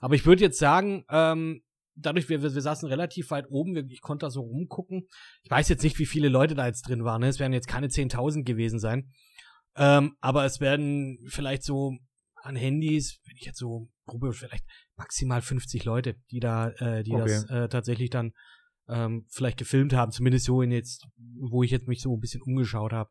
Aber 0.00 0.14
ich 0.14 0.26
würde 0.26 0.42
jetzt 0.42 0.58
sagen, 0.58 1.04
ähm, 1.10 1.62
dadurch, 1.94 2.28
wir, 2.28 2.42
wir, 2.42 2.54
wir 2.54 2.62
saßen 2.62 2.88
relativ 2.88 3.30
weit 3.30 3.46
oben, 3.48 3.74
wir, 3.74 3.84
ich 3.88 4.00
konnte 4.00 4.26
da 4.26 4.30
so 4.30 4.40
rumgucken. 4.42 5.08
Ich 5.42 5.50
weiß 5.50 5.68
jetzt 5.68 5.82
nicht, 5.82 5.98
wie 5.98 6.06
viele 6.06 6.28
Leute 6.28 6.54
da 6.54 6.66
jetzt 6.66 6.88
drin 6.88 7.04
waren. 7.04 7.20
Ne? 7.20 7.28
Es 7.28 7.38
werden 7.38 7.52
jetzt 7.52 7.68
keine 7.68 7.88
10.000 7.88 8.44
gewesen 8.44 8.78
sein. 8.78 9.12
Ähm, 9.76 10.16
aber 10.20 10.44
es 10.44 10.60
werden 10.60 11.18
vielleicht 11.28 11.62
so 11.62 11.96
an 12.42 12.56
Handys, 12.56 13.20
wenn 13.26 13.36
ich 13.36 13.44
jetzt 13.44 13.58
so 13.58 13.88
probiere, 14.06 14.32
vielleicht 14.32 14.64
maximal 14.96 15.42
50 15.42 15.84
Leute, 15.84 16.14
die 16.30 16.40
da, 16.40 16.70
äh, 16.70 17.02
die 17.02 17.12
Okay. 17.12 17.24
das 17.24 17.44
äh, 17.50 17.68
tatsächlich 17.68 18.10
dann 18.10 18.32
ähm, 18.88 19.26
vielleicht 19.28 19.58
gefilmt 19.58 19.92
haben. 19.92 20.12
Zumindest 20.12 20.46
so 20.46 20.62
in 20.62 20.72
jetzt, 20.72 21.06
wo 21.16 21.62
ich 21.62 21.70
jetzt 21.70 21.88
mich 21.88 22.00
so 22.00 22.16
ein 22.16 22.20
bisschen 22.20 22.42
umgeschaut 22.42 22.92
habe. 22.92 23.10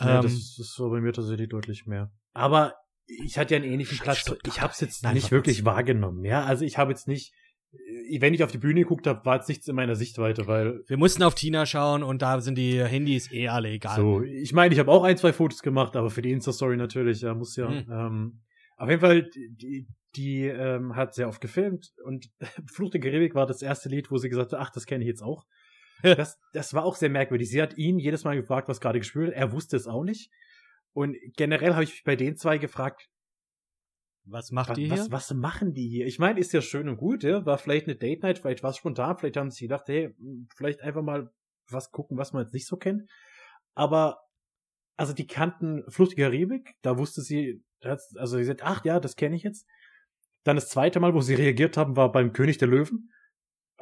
Ja, 0.00 0.16
Ähm, 0.16 0.22
das 0.22 0.32
ist 0.32 0.74
so 0.74 0.88
bei 0.90 1.00
mir 1.00 1.12
tatsächlich 1.12 1.48
deutlich 1.48 1.86
mehr. 1.86 2.10
Aber 2.32 2.74
ich 3.06 3.38
hatte 3.38 3.54
ja 3.54 3.60
einen 3.60 3.70
ähnlichen 3.70 3.98
Platz. 3.98 4.24
Ich 4.46 4.60
habe 4.60 4.72
es 4.72 4.80
jetzt 4.80 5.04
nicht 5.12 5.30
wirklich 5.30 5.64
wahrgenommen. 5.64 6.24
Ja, 6.24 6.44
also 6.44 6.64
ich 6.64 6.78
habe 6.78 6.92
jetzt 6.92 7.08
nicht, 7.08 7.32
äh, 7.72 8.20
wenn 8.20 8.34
ich 8.34 8.42
auf 8.42 8.50
die 8.50 8.58
Bühne 8.58 8.80
geguckt 8.80 9.06
habe, 9.06 9.24
war 9.24 9.36
jetzt 9.36 9.48
nichts 9.48 9.68
in 9.68 9.76
meiner 9.76 9.96
Sichtweite, 9.96 10.46
weil 10.46 10.80
wir 10.86 10.96
mussten 10.96 11.22
auf 11.22 11.34
Tina 11.34 11.66
schauen 11.66 12.02
und 12.02 12.22
da 12.22 12.40
sind 12.40 12.56
die 12.56 12.82
Handys 12.82 13.30
eh 13.32 13.48
alle 13.48 13.68
egal. 13.70 13.96
so, 13.96 14.22
ich 14.22 14.52
meine, 14.52 14.74
ich 14.74 14.80
habe 14.80 14.90
auch 14.90 15.04
ein, 15.04 15.16
zwei 15.16 15.32
Fotos 15.32 15.62
gemacht, 15.62 15.96
aber 15.96 16.10
für 16.10 16.22
die 16.22 16.32
Insta-Story 16.32 16.76
natürlich, 16.76 17.20
ja, 17.20 17.34
muss 17.34 17.56
ja. 17.56 17.68
Mhm. 17.68 17.86
Ähm, 17.90 18.40
auf 18.76 18.88
jeden 18.88 19.00
Fall, 19.00 19.30
die, 19.32 19.86
die 20.16 20.46
ähm, 20.46 20.96
hat 20.96 21.14
sehr 21.14 21.28
oft 21.28 21.40
gefilmt 21.40 21.92
und 22.04 22.30
Fluch 22.72 22.90
der 22.90 23.00
Karibik 23.00 23.34
war 23.34 23.46
das 23.46 23.62
erste 23.62 23.88
Lied, 23.88 24.10
wo 24.10 24.18
sie 24.18 24.28
gesagt 24.28 24.52
hat, 24.52 24.60
ach, 24.60 24.70
das 24.70 24.86
kenne 24.86 25.04
ich 25.04 25.08
jetzt 25.08 25.22
auch. 25.22 25.44
Das, 26.02 26.38
das 26.52 26.74
war 26.74 26.84
auch 26.84 26.96
sehr 26.96 27.08
merkwürdig. 27.08 27.48
Sie 27.48 27.62
hat 27.62 27.78
ihn 27.78 27.98
jedes 27.98 28.24
Mal 28.24 28.36
gefragt, 28.36 28.68
was 28.68 28.80
gerade 28.80 28.98
gespielt 28.98 29.28
wird. 29.28 29.36
Er 29.36 29.52
wusste 29.52 29.76
es 29.76 29.86
auch 29.86 30.04
nicht. 30.04 30.30
Und 30.94 31.16
generell 31.36 31.74
habe 31.74 31.84
ich 31.84 31.90
mich 31.90 32.04
bei 32.04 32.16
den 32.16 32.36
zwei 32.36 32.56
gefragt, 32.58 33.08
Was 34.24 34.52
macht 34.52 34.70
was, 34.70 34.78
ihr 34.78 34.86
hier? 34.86 34.96
was, 34.96 35.10
was 35.10 35.34
machen 35.34 35.74
die 35.74 35.88
hier? 35.88 36.06
Ich 36.06 36.18
meine, 36.18 36.40
ist 36.40 36.52
ja 36.52 36.62
schön 36.62 36.88
und 36.88 36.96
gut, 36.96 37.24
ja. 37.24 37.44
War 37.44 37.58
vielleicht 37.58 37.86
eine 37.86 37.96
Date 37.96 38.22
Night, 38.22 38.38
vielleicht 38.38 38.62
war 38.62 38.70
es 38.70 38.76
spontan, 38.78 39.18
vielleicht 39.18 39.36
haben 39.36 39.50
sie 39.50 39.66
gedacht, 39.66 39.88
hey, 39.88 40.14
vielleicht 40.56 40.80
einfach 40.80 41.02
mal 41.02 41.30
was 41.68 41.90
gucken, 41.90 42.16
was 42.16 42.32
man 42.32 42.44
jetzt 42.44 42.54
nicht 42.54 42.66
so 42.66 42.76
kennt. 42.76 43.02
Aber, 43.74 44.20
also 44.96 45.12
die 45.12 45.26
kannten 45.26 45.82
Flucht 45.90 46.16
der 46.16 46.26
Karibik, 46.26 46.74
da 46.82 46.96
wusste 46.96 47.22
sie, 47.22 47.62
also 47.80 48.36
sie 48.36 48.44
sagt, 48.44 48.62
ach 48.62 48.84
ja, 48.84 49.00
das 49.00 49.16
kenne 49.16 49.34
ich 49.36 49.42
jetzt. 49.42 49.66
Dann 50.44 50.56
das 50.56 50.68
zweite 50.68 51.00
Mal, 51.00 51.14
wo 51.14 51.20
sie 51.20 51.34
reagiert 51.34 51.76
haben, 51.76 51.96
war 51.96 52.12
beim 52.12 52.32
König 52.32 52.58
der 52.58 52.68
Löwen. 52.68 53.10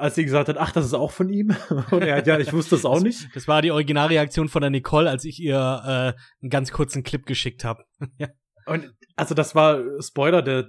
Als 0.03 0.17
sie 0.17 0.25
gesagt 0.25 0.49
hat, 0.49 0.59
ach, 0.59 0.73
das 0.73 0.85
ist 0.85 0.95
auch 0.95 1.13
von 1.13 1.29
ihm. 1.29 1.55
Und 1.93 2.03
er 2.03 2.17
hat, 2.17 2.27
ja, 2.27 2.37
ich 2.37 2.53
wusste 2.53 2.75
das 2.75 2.85
auch 2.85 3.01
nicht. 3.01 3.29
Das 3.37 3.47
war 3.47 3.63
die 3.63 3.71
Originalreaktion 3.71 4.49
von 4.49 4.61
der 4.61 4.71
Nicole, 4.71 5.09
als 5.09 5.25
ich 5.25 5.39
ihr 5.39 5.55
äh, 5.55 6.21
einen 6.43 6.51
ganz 6.51 6.73
kurzen 6.73 7.05
Clip 7.05 7.25
geschickt 7.25 7.65
habe. 7.65 7.85
ja. 8.19 8.27
Und 8.67 8.93
also 9.15 9.37
das 9.37 9.55
war 9.55 9.81
Spoiler, 10.01 10.43
der 10.43 10.69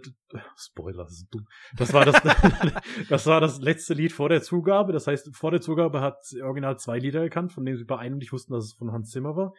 Spoiler, 0.56 1.06
das 1.06 1.14
ist 1.14 1.30
dumm. 1.32 1.48
Das 1.76 1.94
war 1.94 2.06
das, 2.06 2.22
das 3.10 3.26
war 3.26 3.42
das 3.42 3.60
letzte 3.60 3.96
Lied 3.96 4.12
vor 4.12 4.30
der 4.30 4.44
Zugabe. 4.44 4.94
Das 4.94 5.08
heißt, 5.08 5.36
vor 5.36 5.50
der 5.50 5.62
Zugabe 5.62 6.00
hat 6.00 6.24
sie 6.24 6.44
original 6.44 6.78
zwei 6.78 7.00
Lieder 7.00 7.24
erkannt, 7.24 7.54
von 7.54 7.66
denen 7.66 7.80
sie 7.80 7.86
bei 7.86 7.98
einem 7.98 8.18
nicht 8.18 8.34
wussten, 8.34 8.54
dass 8.54 8.66
es 8.66 8.74
von 8.74 8.92
Hans 8.92 9.10
Zimmer 9.10 9.36
war. 9.36 9.54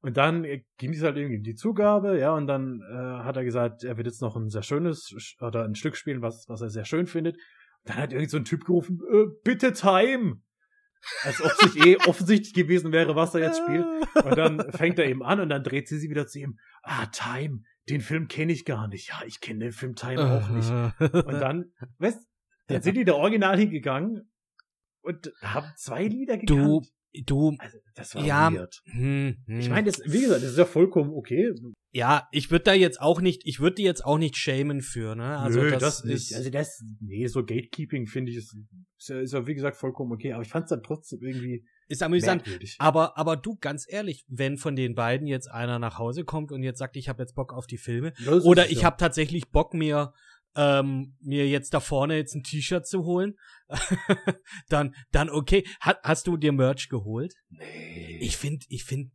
Und 0.00 0.16
dann 0.16 0.44
äh, 0.44 0.62
ging 0.78 0.94
es 0.94 1.02
halt 1.02 1.18
irgendwie 1.18 1.36
in 1.36 1.42
die 1.42 1.54
Zugabe, 1.54 2.18
ja, 2.18 2.34
und 2.34 2.46
dann 2.46 2.80
äh, 2.80 2.94
hat 2.94 3.36
er 3.36 3.44
gesagt, 3.44 3.84
er 3.84 3.98
wird 3.98 4.06
jetzt 4.06 4.22
noch 4.22 4.36
ein 4.36 4.48
sehr 4.48 4.62
schönes 4.62 5.10
Sch- 5.18 5.46
oder 5.46 5.64
ein 5.64 5.74
Stück 5.74 5.96
spielen, 5.96 6.22
was, 6.22 6.46
was 6.48 6.62
er 6.62 6.70
sehr 6.70 6.86
schön 6.86 7.06
findet. 7.06 7.36
Dann 7.88 7.96
hat 7.96 8.12
irgend 8.12 8.30
so 8.30 8.36
ein 8.36 8.44
Typ 8.44 8.64
gerufen, 8.64 9.00
äh, 9.10 9.26
bitte 9.42 9.72
Time! 9.72 10.42
Als 11.22 11.40
ob 11.40 11.52
sich 11.52 11.86
eh 11.86 11.96
offensichtlich 12.06 12.52
gewesen 12.52 12.92
wäre, 12.92 13.16
was 13.16 13.34
er 13.34 13.40
jetzt 13.40 13.62
spielt. 13.62 13.86
Und 14.24 14.36
dann 14.36 14.72
fängt 14.72 14.98
er 14.98 15.06
eben 15.06 15.22
an 15.22 15.40
und 15.40 15.48
dann 15.48 15.64
dreht 15.64 15.88
sie 15.88 15.98
sich 15.98 16.10
wieder 16.10 16.26
zu 16.26 16.40
ihm. 16.40 16.58
Ah, 16.82 17.06
Time, 17.06 17.62
den 17.88 18.02
Film 18.02 18.28
kenne 18.28 18.52
ich 18.52 18.64
gar 18.64 18.88
nicht. 18.88 19.08
Ja, 19.08 19.22
ich 19.26 19.40
kenne 19.40 19.60
den 19.60 19.72
Film 19.72 19.94
Time 19.94 20.20
auch 20.20 20.48
nicht. 20.50 20.70
Und 20.70 21.40
dann, 21.40 21.72
weißt 21.98 22.26
dann 22.66 22.82
sind 22.82 22.96
die 22.96 23.04
da 23.04 23.14
original 23.14 23.58
hingegangen 23.58 24.30
und 25.00 25.32
haben 25.40 25.72
zwei 25.76 26.04
Lieder 26.04 26.36
gekannt. 26.36 26.60
du, 26.60 26.82
du, 27.26 27.54
also, 27.58 27.78
das 27.94 28.14
war 28.14 28.24
Ja, 28.24 28.52
weird. 28.52 28.80
hm, 28.84 29.36
hm. 29.46 29.58
Ich 29.60 29.68
meine, 29.70 29.86
das, 29.90 30.00
wie 30.04 30.20
gesagt, 30.20 30.42
das 30.42 30.50
ist 30.52 30.58
ja 30.58 30.64
vollkommen 30.64 31.10
okay. 31.14 31.52
ja, 31.92 32.28
ich 32.32 32.50
würde 32.50 32.64
da 32.64 32.74
jetzt 32.74 33.00
auch 33.00 33.20
nicht, 33.20 33.42
ich 33.44 33.60
würde 33.60 33.76
die 33.76 33.82
jetzt 33.82 34.04
auch 34.04 34.18
nicht 34.18 34.36
schämen 34.36 34.80
für, 34.82 35.14
ne? 35.14 35.38
Also 35.38 35.60
Nö, 35.60 35.70
das, 35.76 36.04
nicht. 36.04 36.14
ist, 36.30 36.34
Also 36.34 36.50
das, 36.50 36.82
nee, 37.00 37.26
so 37.26 37.44
Gatekeeping 37.44 38.06
finde 38.06 38.30
ich, 38.32 38.38
ist, 38.38 38.56
ist, 38.98 39.08
ja, 39.08 39.20
ist 39.20 39.32
ja 39.32 39.46
wie 39.46 39.54
gesagt 39.54 39.76
vollkommen 39.76 40.12
okay. 40.12 40.32
Aber 40.32 40.42
ich 40.42 40.48
fand 40.48 40.64
es 40.64 40.70
dann 40.70 40.82
trotzdem 40.82 41.20
irgendwie 41.22 41.64
ist 41.88 42.02
amüsant. 42.02 42.42
merkwürdig. 42.44 42.76
Aber, 42.78 43.16
aber 43.16 43.36
du, 43.36 43.56
ganz 43.58 43.86
ehrlich, 43.88 44.24
wenn 44.28 44.58
von 44.58 44.76
den 44.76 44.94
beiden 44.94 45.26
jetzt 45.26 45.50
einer 45.50 45.78
nach 45.78 45.98
Hause 45.98 46.24
kommt 46.24 46.52
und 46.52 46.62
jetzt 46.62 46.78
sagt, 46.78 46.96
ich 46.96 47.08
habe 47.08 47.22
jetzt 47.22 47.34
Bock 47.34 47.52
auf 47.54 47.66
die 47.66 47.78
Filme, 47.78 48.12
Das 48.24 48.44
oder 48.44 48.70
ich 48.70 48.78
ja- 48.80 48.84
habe 48.84 48.96
tatsächlich 48.98 49.50
Bock, 49.50 49.72
mir 49.72 50.12
ähm, 50.56 51.16
mir 51.20 51.48
jetzt 51.48 51.74
da 51.74 51.80
vorne 51.80 52.16
jetzt 52.16 52.34
ein 52.34 52.42
T-Shirt 52.42 52.86
zu 52.86 53.04
holen, 53.04 53.34
dann, 54.68 54.94
dann 55.12 55.30
okay. 55.30 55.66
Ha, 55.80 55.96
hast 56.02 56.26
du 56.26 56.36
dir 56.36 56.52
Merch 56.52 56.88
geholt? 56.88 57.34
Nee. 57.48 58.18
Ich 58.20 58.36
finde, 58.36 58.64
ich 58.68 58.84
finde, 58.84 59.10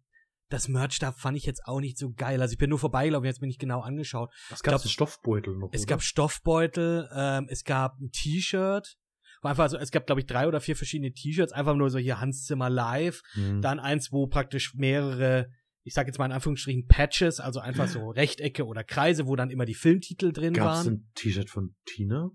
das 0.49 0.67
Merch 0.67 0.99
da 0.99 1.11
fand 1.11 1.35
ich 1.35 1.45
jetzt 1.45 1.65
auch 1.65 1.79
nicht 1.79 1.97
so 1.97 2.13
geil. 2.13 2.41
Also 2.41 2.53
ich 2.53 2.59
bin 2.59 2.69
nur 2.69 2.79
vorbeigelaufen, 2.79 3.25
jetzt 3.25 3.39
bin 3.39 3.49
ich 3.49 3.57
genau 3.57 3.81
angeschaut. 3.81 4.31
Was 4.49 4.61
gab 4.61 4.75
es? 4.75 4.91
Stoffbeutel 4.91 5.57
noch? 5.57 5.69
Es 5.73 5.81
oder? 5.81 5.89
gab 5.89 6.03
Stoffbeutel, 6.03 7.09
ähm, 7.13 7.47
es 7.49 7.63
gab 7.63 7.99
ein 7.99 8.11
T-Shirt. 8.11 8.97
Einfach 9.41 9.69
so, 9.69 9.77
es 9.77 9.91
gab, 9.91 10.05
glaube 10.05 10.21
ich, 10.21 10.27
drei 10.27 10.47
oder 10.47 10.61
vier 10.61 10.77
verschiedene 10.77 11.11
T-Shirts, 11.11 11.51
einfach 11.51 11.75
nur 11.75 11.89
so 11.89 11.97
hier 11.97 12.21
Hans 12.21 12.45
Zimmer 12.45 12.69
live. 12.69 13.21
Hm. 13.33 13.61
Dann 13.61 13.79
eins, 13.79 14.11
wo 14.13 14.27
praktisch 14.27 14.73
mehrere, 14.75 15.49
ich 15.83 15.93
sag 15.93 16.07
jetzt 16.07 16.17
mal 16.17 16.25
in 16.25 16.31
Anführungsstrichen 16.31 16.87
Patches, 16.87 17.39
also 17.39 17.59
einfach 17.59 17.87
so 17.87 18.09
Rechtecke 18.11 18.65
oder 18.65 18.83
Kreise, 18.83 19.27
wo 19.27 19.35
dann 19.35 19.49
immer 19.49 19.65
die 19.65 19.73
Filmtitel 19.75 20.31
drin 20.31 20.53
Gab 20.53 20.71
es 20.79 20.85
waren. 20.85 20.93
ein 20.93 21.11
T-Shirt 21.15 21.49
von 21.49 21.75
Tina? 21.85 22.29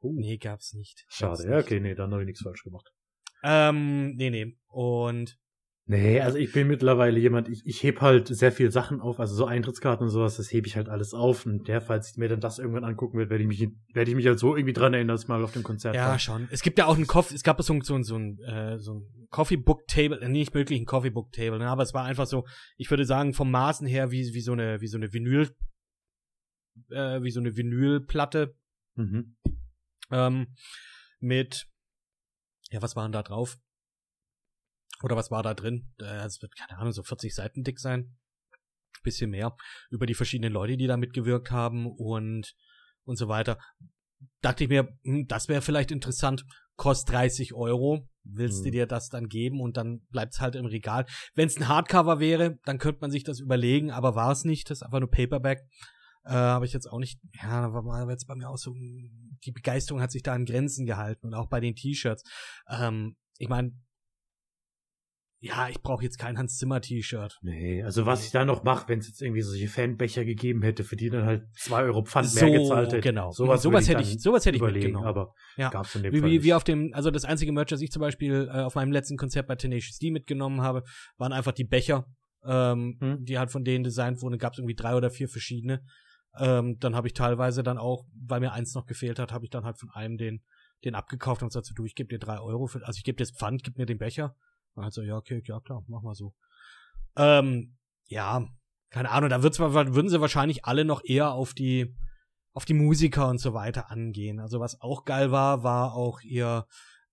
Oh, 0.00 0.12
Nee, 0.14 0.36
gab's 0.38 0.72
nicht. 0.74 1.04
Gab's 1.06 1.16
schade. 1.16 1.42
nicht. 1.42 1.50
Ja, 1.50 1.58
okay, 1.58 1.80
nee, 1.80 1.94
dann 1.94 2.10
habe 2.12 2.22
ich 2.22 2.26
nichts 2.26 2.42
falsch 2.42 2.62
gemacht. 2.64 2.90
Ähm, 3.44 4.14
nee, 4.16 4.30
nee. 4.30 4.56
Und 4.68 5.38
Nee, 5.92 6.20
also 6.22 6.38
ich 6.38 6.52
bin 6.52 6.68
mittlerweile 6.68 7.18
jemand, 7.20 7.48
ich, 7.50 7.66
ich 7.66 7.82
heb 7.82 8.00
halt 8.00 8.26
sehr 8.28 8.50
viel 8.50 8.70
Sachen 8.70 9.00
auf, 9.02 9.20
also 9.20 9.34
so 9.34 9.44
Eintrittskarten 9.44 10.06
und 10.06 10.10
sowas, 10.10 10.38
das 10.38 10.50
hebe 10.50 10.66
ich 10.66 10.74
halt 10.76 10.88
alles 10.88 11.12
auf. 11.12 11.44
Und 11.44 11.68
der, 11.68 11.82
falls 11.82 12.10
ich 12.10 12.16
mir 12.16 12.28
dann 12.28 12.40
das 12.40 12.58
irgendwann 12.58 12.84
angucken 12.84 13.18
werde, 13.18 13.30
werde 13.30 13.42
ich 13.44 13.48
mich, 13.48 13.68
werde 13.92 14.10
ich 14.10 14.16
mich 14.16 14.26
halt 14.26 14.38
so 14.38 14.56
irgendwie 14.56 14.72
dran 14.72 14.94
erinnern, 14.94 15.08
dass 15.14 15.24
ich 15.24 15.28
mal 15.28 15.44
auf 15.44 15.52
dem 15.52 15.62
Konzert 15.62 15.94
ja, 15.94 16.08
war. 16.08 16.18
schon. 16.18 16.48
Es 16.50 16.62
gibt 16.62 16.78
ja 16.78 16.86
auch 16.86 16.96
einen 16.96 17.06
Coffee, 17.06 17.34
es 17.34 17.42
gab 17.42 17.60
so, 17.62 17.74
ein- 17.74 17.82
so, 17.82 17.94
ein- 17.94 18.04
so 18.04 18.16
ein, 18.16 18.38
äh, 18.38 18.78
so 18.78 18.94
ein 18.94 19.26
Coffee 19.30 19.56
Book 19.58 19.86
Table, 19.86 20.18
äh, 20.20 20.28
nicht 20.28 20.54
wirklich 20.54 20.80
ein 20.80 20.86
Coffee 20.86 21.10
Book 21.10 21.30
Table, 21.32 21.58
ne, 21.58 21.68
aber 21.68 21.82
es 21.82 21.92
war 21.92 22.04
einfach 22.04 22.26
so, 22.26 22.46
ich 22.78 22.90
würde 22.90 23.04
sagen, 23.04 23.34
vom 23.34 23.50
Maßen 23.50 23.86
her 23.86 24.10
wie, 24.10 24.32
wie 24.32 24.40
so 24.40 24.52
eine, 24.52 24.80
wie 24.80 24.86
so 24.88 24.96
eine 24.96 25.12
Vinyl, 25.12 25.50
äh, 26.90 27.22
wie 27.22 27.30
so 27.30 27.40
eine 27.40 27.54
Vinylplatte, 27.56 28.54
Mhm. 28.96 29.36
ähm, 30.10 30.54
mit, 31.20 31.66
ja, 32.70 32.80
was 32.82 32.96
waren 32.96 33.12
da 33.12 33.22
drauf? 33.22 33.58
Oder 35.02 35.16
was 35.16 35.30
war 35.30 35.42
da 35.42 35.54
drin? 35.54 35.92
Äh, 36.00 36.24
Es 36.24 36.40
wird, 36.42 36.54
keine 36.56 36.78
Ahnung, 36.78 36.92
so 36.92 37.02
40 37.02 37.34
Seiten 37.34 37.62
dick 37.62 37.78
sein. 37.78 38.16
Bisschen 39.02 39.30
mehr. 39.30 39.56
Über 39.90 40.06
die 40.06 40.14
verschiedenen 40.14 40.52
Leute, 40.52 40.76
die 40.76 40.86
da 40.86 40.96
mitgewirkt 40.96 41.50
haben 41.50 41.86
und, 41.86 42.54
und 43.04 43.16
so 43.16 43.28
weiter. 43.28 43.58
Dachte 44.40 44.64
ich 44.64 44.70
mir, 44.70 44.88
hm, 45.04 45.26
das 45.26 45.48
wäre 45.48 45.62
vielleicht 45.62 45.90
interessant. 45.90 46.44
Kostet 46.76 47.14
30 47.14 47.54
Euro. 47.54 48.08
Willst 48.24 48.60
du 48.64 48.68
Mhm. 48.68 48.72
dir 48.72 48.86
das 48.86 49.08
dann 49.08 49.26
geben 49.28 49.60
und 49.60 49.76
dann 49.76 50.06
bleibt's 50.10 50.40
halt 50.40 50.54
im 50.54 50.66
Regal. 50.66 51.04
Wenn 51.34 51.48
es 51.48 51.56
ein 51.56 51.66
Hardcover 51.66 52.20
wäre, 52.20 52.58
dann 52.64 52.78
könnte 52.78 53.00
man 53.00 53.10
sich 53.10 53.24
das 53.24 53.40
überlegen, 53.40 53.90
aber 53.90 54.14
war 54.14 54.30
es 54.30 54.44
nicht. 54.44 54.70
Das 54.70 54.78
ist 54.78 54.82
einfach 54.82 55.00
nur 55.00 55.10
Paperback. 55.10 55.60
Äh, 56.24 56.30
habe 56.30 56.64
ich 56.64 56.72
jetzt 56.72 56.86
auch 56.86 57.00
nicht, 57.00 57.18
ja, 57.42 57.62
da 57.62 57.72
war 57.74 57.84
war 57.84 58.08
jetzt 58.08 58.28
bei 58.28 58.36
mir 58.36 58.48
auch 58.48 58.56
so, 58.58 58.72
die 58.74 59.50
Begeisterung 59.50 60.00
hat 60.00 60.12
sich 60.12 60.22
da 60.22 60.34
an 60.34 60.44
Grenzen 60.44 60.86
gehalten 60.86 61.26
und 61.26 61.34
auch 61.34 61.48
bei 61.48 61.58
den 61.58 61.74
T-Shirts. 61.74 62.22
Ähm, 62.68 63.16
ich 63.38 63.48
meine, 63.48 63.72
ja, 65.44 65.68
ich 65.68 65.82
brauche 65.82 66.04
jetzt 66.04 66.18
kein 66.18 66.38
Hans 66.38 66.56
Zimmer 66.56 66.80
T-Shirt. 66.80 67.36
Nee, 67.42 67.82
also 67.82 68.06
was 68.06 68.24
ich 68.24 68.30
da 68.30 68.44
noch 68.44 68.62
mache, 68.62 68.88
wenn 68.88 69.00
es 69.00 69.08
jetzt 69.08 69.20
irgendwie 69.20 69.42
solche 69.42 69.66
Fanbecher 69.66 70.24
gegeben 70.24 70.62
hätte, 70.62 70.84
für 70.84 70.94
die 70.94 71.10
dann 71.10 71.26
halt 71.26 71.42
zwei 71.56 71.82
Euro 71.82 72.04
Pfand 72.04 72.32
mehr 72.34 72.50
gezahlt 72.50 72.92
hätte. 72.92 73.00
genau. 73.00 73.32
Sowas, 73.32 73.60
sowas 73.62 73.88
hätte 73.88 74.02
ich, 74.02 74.20
sowas 74.22 74.46
hätte 74.46 74.54
ich 74.56 74.62
überlegen, 74.62 74.84
mitgenommen. 74.92 75.08
aber 75.08 75.34
Ja. 75.56 75.68
gab's 75.70 75.96
in 75.96 76.04
dem 76.04 76.12
Wie, 76.12 76.20
Fall 76.20 76.30
wie, 76.30 76.42
wie 76.44 76.54
auf 76.54 76.62
dem, 76.62 76.92
also 76.94 77.10
das 77.10 77.24
einzige 77.24 77.50
Merch, 77.50 77.68
das 77.70 77.80
ich 77.80 77.90
zum 77.90 78.00
Beispiel 78.00 78.48
äh, 78.52 78.60
auf 78.60 78.76
meinem 78.76 78.92
letzten 78.92 79.16
Konzert 79.16 79.48
bei 79.48 79.56
Tenacious 79.56 79.98
D 79.98 80.12
mitgenommen 80.12 80.60
habe, 80.62 80.84
waren 81.18 81.32
einfach 81.32 81.52
die 81.52 81.64
Becher, 81.64 82.06
ähm, 82.44 82.96
Hm. 83.00 83.24
die 83.24 83.36
halt 83.38 83.50
von 83.50 83.64
denen 83.64 83.82
designt 83.82 84.22
wurden. 84.22 84.38
Gab 84.38 84.52
es 84.52 84.60
irgendwie 84.60 84.76
drei 84.76 84.94
oder 84.94 85.10
vier 85.10 85.28
verschiedene. 85.28 85.82
Ähm, 86.38 86.78
dann 86.78 86.94
habe 86.94 87.08
ich 87.08 87.14
teilweise 87.14 87.64
dann 87.64 87.78
auch, 87.78 88.04
weil 88.14 88.38
mir 88.40 88.52
eins 88.52 88.74
noch 88.74 88.86
gefehlt 88.86 89.18
hat, 89.18 89.32
habe 89.32 89.44
ich 89.44 89.50
dann 89.50 89.64
halt 89.64 89.78
von 89.78 89.90
einem 89.90 90.16
den, 90.18 90.42
den 90.84 90.94
abgekauft 90.94 91.42
und 91.42 91.48
gesagt, 91.48 91.66
so, 91.66 91.74
du, 91.74 91.84
ich 91.84 91.94
gebe 91.96 92.08
dir 92.08 92.18
drei 92.18 92.38
Euro 92.38 92.66
für, 92.68 92.86
also 92.86 92.96
ich 92.96 93.04
gebe 93.04 93.16
dir 93.16 93.24
das 93.24 93.32
Pfand, 93.36 93.64
gib 93.64 93.76
mir 93.76 93.86
den 93.86 93.98
Becher. 93.98 94.34
Dann 94.74 94.84
halt 94.84 94.94
so, 94.94 95.02
ja, 95.02 95.16
okay, 95.16 95.42
ja 95.44 95.60
klar, 95.60 95.84
mach 95.88 96.02
mal 96.02 96.14
so. 96.14 96.34
Ähm, 97.16 97.76
ja, 98.06 98.46
keine 98.90 99.10
Ahnung, 99.10 99.30
da 99.30 99.42
wird's, 99.42 99.58
würden 99.58 100.08
sie 100.08 100.20
wahrscheinlich 100.20 100.64
alle 100.64 100.84
noch 100.84 101.02
eher 101.04 101.32
auf 101.32 101.54
die, 101.54 101.94
auf 102.52 102.64
die 102.64 102.74
Musiker 102.74 103.28
und 103.28 103.38
so 103.38 103.54
weiter 103.54 103.90
angehen. 103.90 104.40
Also 104.40 104.60
was 104.60 104.80
auch 104.80 105.04
geil 105.04 105.30
war, 105.30 105.62
war 105.62 105.94
auch 105.94 106.20
ihr, 106.20 106.66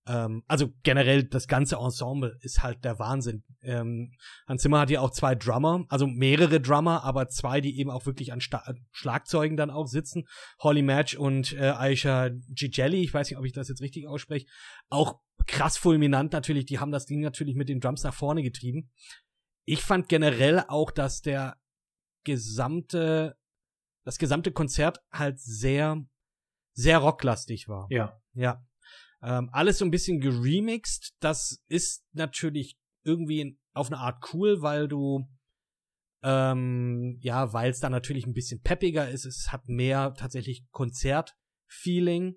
Ähm, 0.06 0.42
also 0.46 0.68
generell 0.82 1.24
das 1.24 1.46
ganze 1.46 1.76
Ensemble 1.76 2.36
ist 2.40 2.62
halt 2.62 2.84
der 2.84 2.98
Wahnsinn. 2.98 3.44
Ähm, 3.62 4.12
Hans 4.46 4.62
Zimmer 4.62 4.80
hat 4.80 4.90
ja 4.90 5.00
auch 5.00 5.10
zwei 5.10 5.34
Drummer, 5.34 5.84
also 5.88 6.06
mehrere 6.06 6.60
Drummer, 6.60 7.04
aber 7.04 7.28
zwei, 7.28 7.60
die 7.60 7.78
eben 7.78 7.90
auch 7.90 8.06
wirklich 8.06 8.32
an 8.32 8.40
Sta 8.40 8.74
Schlagzeugen 8.92 9.56
dann 9.56 9.70
auch 9.70 9.86
sitzen. 9.86 10.26
Holly 10.58 10.82
Match 10.82 11.16
und 11.16 11.52
äh, 11.52 11.70
Aisha 11.70 12.30
Gigelli, 12.48 13.02
ich 13.02 13.12
weiß 13.12 13.30
nicht, 13.30 13.38
ob 13.38 13.44
ich 13.44 13.52
das 13.52 13.68
jetzt 13.68 13.82
richtig 13.82 14.08
ausspreche. 14.08 14.46
Auch 14.88 15.20
krass 15.46 15.76
fulminant 15.76 16.32
natürlich, 16.32 16.66
die 16.66 16.78
haben 16.78 16.92
das 16.92 17.06
Ding 17.06 17.20
natürlich 17.20 17.54
mit 17.56 17.68
den 17.68 17.80
Drums 17.80 18.02
nach 18.02 18.14
vorne 18.14 18.42
getrieben. 18.42 18.90
Ich 19.64 19.82
fand 19.82 20.08
generell 20.08 20.64
auch, 20.68 20.90
dass 20.90 21.20
der 21.20 21.56
gesamte, 22.24 23.36
das 24.04 24.18
gesamte 24.18 24.52
Konzert 24.52 25.00
halt 25.12 25.38
sehr, 25.38 26.02
sehr 26.72 26.98
rocklastig 26.98 27.68
war. 27.68 27.86
Ja. 27.90 28.20
Ja. 28.32 28.64
Ähm, 29.22 29.50
alles 29.52 29.78
so 29.78 29.84
ein 29.84 29.90
bisschen 29.90 30.20
geremixed. 30.20 31.14
Das 31.20 31.62
ist 31.68 32.04
natürlich 32.12 32.76
irgendwie 33.04 33.58
auf 33.72 33.88
eine 33.88 33.98
Art 33.98 34.32
cool, 34.32 34.62
weil 34.62 34.88
du 34.88 35.26
ähm, 36.22 37.18
ja, 37.20 37.52
weil 37.52 37.70
es 37.70 37.80
da 37.80 37.88
natürlich 37.88 38.26
ein 38.26 38.34
bisschen 38.34 38.60
peppiger 38.60 39.08
ist. 39.08 39.24
Es 39.24 39.52
hat 39.52 39.68
mehr 39.68 40.14
tatsächlich 40.14 40.64
Konzertfeeling. 40.70 42.36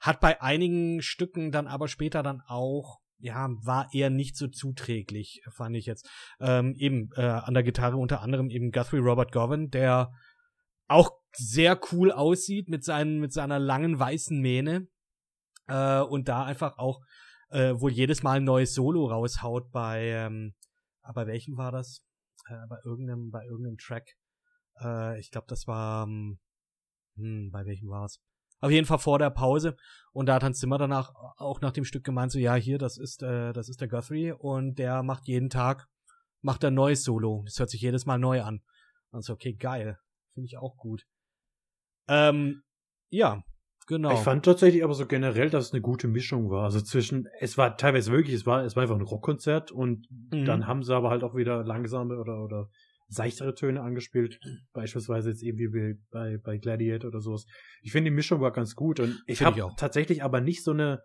Hat 0.00 0.20
bei 0.20 0.42
einigen 0.42 1.00
Stücken 1.02 1.52
dann 1.52 1.68
aber 1.68 1.86
später 1.86 2.24
dann 2.24 2.42
auch, 2.46 2.98
ja, 3.18 3.48
war 3.62 3.88
eher 3.92 4.10
nicht 4.10 4.36
so 4.36 4.48
zuträglich, 4.48 5.42
fand 5.52 5.76
ich 5.76 5.86
jetzt. 5.86 6.08
Ähm, 6.40 6.74
eben 6.76 7.10
äh, 7.14 7.22
an 7.22 7.54
der 7.54 7.62
Gitarre 7.62 7.96
unter 7.96 8.20
anderem 8.20 8.50
eben 8.50 8.72
Guthrie 8.72 8.98
Robert 8.98 9.30
Govan, 9.30 9.70
der 9.70 10.12
auch 10.88 11.12
sehr 11.34 11.80
cool 11.92 12.10
aussieht 12.10 12.68
mit, 12.68 12.84
seinen, 12.84 13.20
mit 13.20 13.32
seiner 13.32 13.60
langen 13.60 13.98
weißen 13.98 14.40
Mähne 14.40 14.88
äh, 15.72 16.02
und 16.02 16.28
da 16.28 16.44
einfach 16.44 16.78
auch 16.78 17.00
äh, 17.50 17.74
wohl 17.80 17.92
jedes 17.92 18.22
Mal 18.22 18.38
ein 18.38 18.44
neues 18.44 18.74
Solo 18.74 19.06
raushaut 19.06 19.70
bei, 19.72 20.04
ähm, 20.08 20.54
bei 21.14 21.26
welchem 21.26 21.56
war 21.56 21.72
das? 21.72 22.02
Äh, 22.46 22.66
bei 22.68 22.78
irgendeinem, 22.84 23.30
bei 23.30 23.44
irgendeinem 23.44 23.78
Track. 23.78 24.08
Äh, 24.80 25.18
ich 25.18 25.30
glaube, 25.30 25.46
das 25.48 25.66
war, 25.66 26.06
ähm, 26.06 26.38
hm, 27.16 27.50
bei 27.50 27.64
welchem 27.64 27.88
war 27.88 28.04
es? 28.04 28.20
Auf 28.60 28.70
jeden 28.70 28.86
Fall 28.86 28.98
vor 28.98 29.18
der 29.18 29.30
Pause. 29.30 29.76
Und 30.12 30.26
da 30.26 30.34
hat 30.34 30.44
Hans 30.44 30.58
Zimmer 30.58 30.78
danach 30.78 31.12
auch 31.36 31.60
nach 31.60 31.72
dem 31.72 31.84
Stück 31.84 32.04
gemeint, 32.04 32.30
so, 32.30 32.38
ja, 32.38 32.54
hier, 32.54 32.78
das 32.78 32.96
ist, 32.96 33.22
äh, 33.22 33.52
das 33.52 33.68
ist 33.68 33.80
der 33.80 33.88
Guthrie 33.88 34.32
und 34.32 34.78
der 34.78 35.02
macht 35.02 35.26
jeden 35.26 35.50
Tag, 35.50 35.88
macht 36.42 36.64
ein 36.64 36.74
neues 36.74 37.02
Solo. 37.02 37.42
Das 37.44 37.58
hört 37.58 37.70
sich 37.70 37.80
jedes 37.80 38.06
Mal 38.06 38.18
neu 38.18 38.42
an. 38.42 38.62
Und 39.10 39.24
so, 39.24 39.32
okay, 39.32 39.54
geil. 39.54 39.98
Finde 40.34 40.46
ich 40.46 40.58
auch 40.58 40.76
gut. 40.76 41.04
Ähm, 42.08 42.62
ja, 43.10 43.42
Genau. 43.92 44.14
Ich 44.14 44.20
fand 44.20 44.42
tatsächlich 44.42 44.82
aber 44.84 44.94
so 44.94 45.04
generell, 45.04 45.50
dass 45.50 45.66
es 45.66 45.72
eine 45.74 45.82
gute 45.82 46.08
Mischung 46.08 46.48
war. 46.48 46.64
Also 46.64 46.80
zwischen, 46.80 47.28
es 47.40 47.58
war 47.58 47.76
teilweise 47.76 48.10
wirklich, 48.10 48.34
es 48.34 48.46
war, 48.46 48.64
es 48.64 48.74
war 48.74 48.84
einfach 48.84 48.96
ein 48.96 49.02
Rockkonzert 49.02 49.70
und 49.70 50.06
mhm. 50.32 50.46
dann 50.46 50.66
haben 50.66 50.82
sie 50.82 50.96
aber 50.96 51.10
halt 51.10 51.22
auch 51.22 51.34
wieder 51.34 51.62
langsame 51.62 52.18
oder, 52.18 52.42
oder 52.42 52.70
seichtere 53.08 53.54
Töne 53.54 53.82
angespielt. 53.82 54.40
Beispielsweise 54.72 55.28
jetzt 55.28 55.42
eben 55.42 55.58
wie 55.58 56.00
bei, 56.10 56.38
bei 56.42 56.56
Gladiator 56.56 57.08
oder 57.08 57.20
sowas. 57.20 57.44
Ich 57.82 57.92
finde, 57.92 58.10
die 58.10 58.14
Mischung 58.14 58.40
war 58.40 58.50
ganz 58.50 58.74
gut 58.74 58.98
und 58.98 59.22
ich 59.26 59.42
habe 59.42 59.62
tatsächlich 59.76 60.22
aber 60.22 60.40
nicht 60.40 60.64
so 60.64 60.70
eine, 60.70 61.02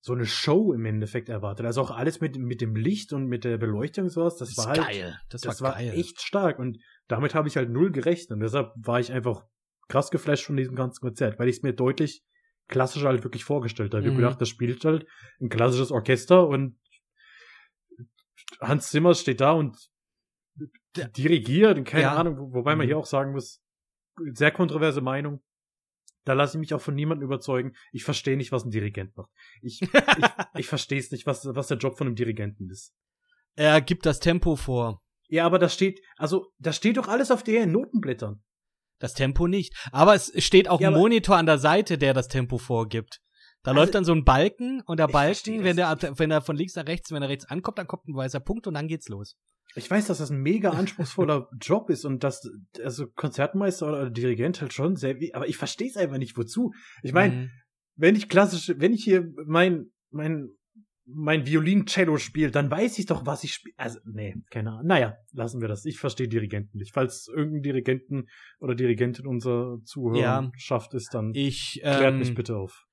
so 0.00 0.14
eine 0.14 0.24
Show 0.24 0.72
im 0.72 0.86
Endeffekt 0.86 1.28
erwartet. 1.28 1.66
Also 1.66 1.82
auch 1.82 1.90
alles 1.90 2.22
mit, 2.22 2.38
mit 2.38 2.62
dem 2.62 2.76
Licht 2.76 3.12
und 3.12 3.26
mit 3.26 3.44
der 3.44 3.58
Beleuchtung 3.58 4.04
und 4.04 4.10
sowas, 4.10 4.38
das, 4.38 4.54
das 4.54 4.64
war 4.64 4.72
halt, 4.72 4.86
geil. 4.86 5.18
Das, 5.28 5.42
das 5.42 5.60
war, 5.60 5.72
war 5.72 5.80
echt 5.80 6.22
stark 6.22 6.58
und 6.58 6.78
damit 7.08 7.34
habe 7.34 7.46
ich 7.46 7.58
halt 7.58 7.68
null 7.68 7.92
gerechnet 7.92 8.30
und 8.30 8.40
deshalb 8.40 8.72
war 8.74 9.00
ich 9.00 9.12
einfach 9.12 9.44
krass 9.88 10.10
geflasht 10.10 10.44
von 10.44 10.56
diesem 10.56 10.76
ganzen 10.76 11.00
Konzert, 11.00 11.38
weil 11.38 11.48
ich 11.48 11.56
es 11.56 11.62
mir 11.62 11.72
deutlich 11.72 12.22
klassischer 12.68 13.08
halt 13.08 13.24
wirklich 13.24 13.44
vorgestellt 13.44 13.94
habe. 13.94 14.04
Ich 14.04 14.12
mhm. 14.12 14.16
gedacht, 14.16 14.40
das 14.40 14.48
spielt 14.48 14.84
halt 14.84 15.06
ein 15.40 15.48
klassisches 15.48 15.90
Orchester 15.90 16.46
und 16.46 16.78
Hans 18.60 18.90
Zimmer 18.90 19.14
steht 19.14 19.40
da 19.40 19.52
und 19.52 19.76
dirigiert 21.16 21.78
und 21.78 21.84
keine 21.84 22.02
ja. 22.02 22.16
Ahnung, 22.16 22.52
wobei 22.52 22.74
man 22.76 22.86
mhm. 22.86 22.90
hier 22.90 22.98
auch 22.98 23.06
sagen 23.06 23.32
muss, 23.32 23.62
sehr 24.32 24.50
kontroverse 24.50 25.00
Meinung. 25.00 25.42
Da 26.24 26.34
lasse 26.34 26.58
ich 26.58 26.60
mich 26.60 26.74
auch 26.74 26.80
von 26.80 26.94
niemandem 26.94 27.24
überzeugen. 27.24 27.72
Ich 27.90 28.04
verstehe 28.04 28.36
nicht, 28.36 28.52
was 28.52 28.64
ein 28.64 28.70
Dirigent 28.70 29.16
macht. 29.16 29.30
Ich, 29.62 29.80
ich, 29.80 29.88
ich 30.56 30.66
verstehe 30.66 30.98
es 30.98 31.10
nicht, 31.10 31.26
was, 31.26 31.46
was 31.46 31.68
der 31.68 31.78
Job 31.78 31.96
von 31.96 32.06
einem 32.06 32.16
Dirigenten 32.16 32.68
ist. 32.68 32.92
Er 33.54 33.80
gibt 33.80 34.04
das 34.04 34.20
Tempo 34.20 34.56
vor. 34.56 35.02
Ja, 35.28 35.46
aber 35.46 35.58
da 35.58 35.68
steht, 35.68 36.00
also, 36.16 36.52
da 36.58 36.72
steht 36.72 36.96
doch 36.96 37.08
alles 37.08 37.30
auf 37.30 37.42
den 37.42 37.72
Notenblättern. 37.72 38.42
Das 38.98 39.14
Tempo 39.14 39.46
nicht. 39.46 39.74
Aber 39.92 40.14
es 40.14 40.32
steht 40.44 40.68
auch 40.68 40.80
ja, 40.80 40.88
ein 40.88 40.94
Monitor 40.94 41.36
an 41.36 41.46
der 41.46 41.58
Seite, 41.58 41.98
der 41.98 42.14
das 42.14 42.28
Tempo 42.28 42.58
vorgibt. 42.58 43.20
Da 43.62 43.72
also, 43.72 43.80
läuft 43.80 43.94
dann 43.94 44.04
so 44.04 44.12
ein 44.12 44.24
Balken 44.24 44.82
und 44.86 44.98
der 44.98 45.08
Balken, 45.08 45.64
wenn 45.64 45.76
der, 45.76 45.96
wenn 46.16 46.30
er 46.30 46.42
von 46.42 46.56
links 46.56 46.74
nach 46.74 46.86
rechts, 46.86 47.10
wenn 47.10 47.22
er 47.22 47.28
rechts 47.28 47.44
ankommt, 47.46 47.78
dann 47.78 47.86
kommt 47.86 48.08
ein 48.08 48.14
weißer 48.14 48.40
Punkt 48.40 48.66
und 48.66 48.74
dann 48.74 48.88
geht's 48.88 49.08
los. 49.08 49.36
Ich 49.74 49.90
weiß, 49.90 50.06
dass 50.06 50.18
das 50.18 50.30
ein 50.30 50.40
mega 50.40 50.70
anspruchsvoller 50.78 51.48
Job 51.60 51.90
ist 51.90 52.04
und 52.04 52.24
dass 52.24 52.48
also 52.82 53.06
Konzertmeister 53.08 53.88
oder 53.88 54.10
Dirigent 54.10 54.60
halt 54.60 54.72
schon 54.72 54.96
sehr, 54.96 55.16
aber 55.32 55.48
ich 55.48 55.56
verstehe 55.56 55.88
es 55.88 55.96
einfach 55.96 56.18
nicht, 56.18 56.36
wozu. 56.36 56.72
Ich 57.02 57.12
meine, 57.12 57.34
mhm. 57.34 57.50
wenn 57.96 58.16
ich 58.16 58.28
klassisch, 58.28 58.72
wenn 58.76 58.92
ich 58.92 59.04
hier 59.04 59.28
mein 59.46 59.90
mein 60.10 60.48
mein 61.10 61.46
Violin-Cello 61.46 62.18
spielt, 62.18 62.54
dann 62.54 62.70
weiß 62.70 62.98
ich 62.98 63.06
doch, 63.06 63.24
was 63.24 63.42
ich 63.44 63.54
spiele. 63.54 63.74
Also, 63.78 63.98
nee, 64.04 64.36
keine 64.50 64.72
Ahnung. 64.72 64.86
Naja, 64.86 65.16
lassen 65.32 65.60
wir 65.60 65.68
das. 65.68 65.84
Ich 65.84 65.98
verstehe 65.98 66.28
Dirigenten 66.28 66.78
nicht. 66.78 66.92
Falls 66.92 67.28
irgendein 67.28 67.62
Dirigenten 67.62 68.28
oder 68.60 68.74
Dirigentin 68.74 69.26
unser 69.26 69.78
Zuhörerschaft 69.84 70.92
ja, 70.92 70.96
ist, 70.96 71.14
dann 71.14 71.32
ich, 71.34 71.80
klärt 71.82 72.12
ähm, 72.12 72.18
mich 72.18 72.34
bitte 72.34 72.56
auf. 72.56 72.86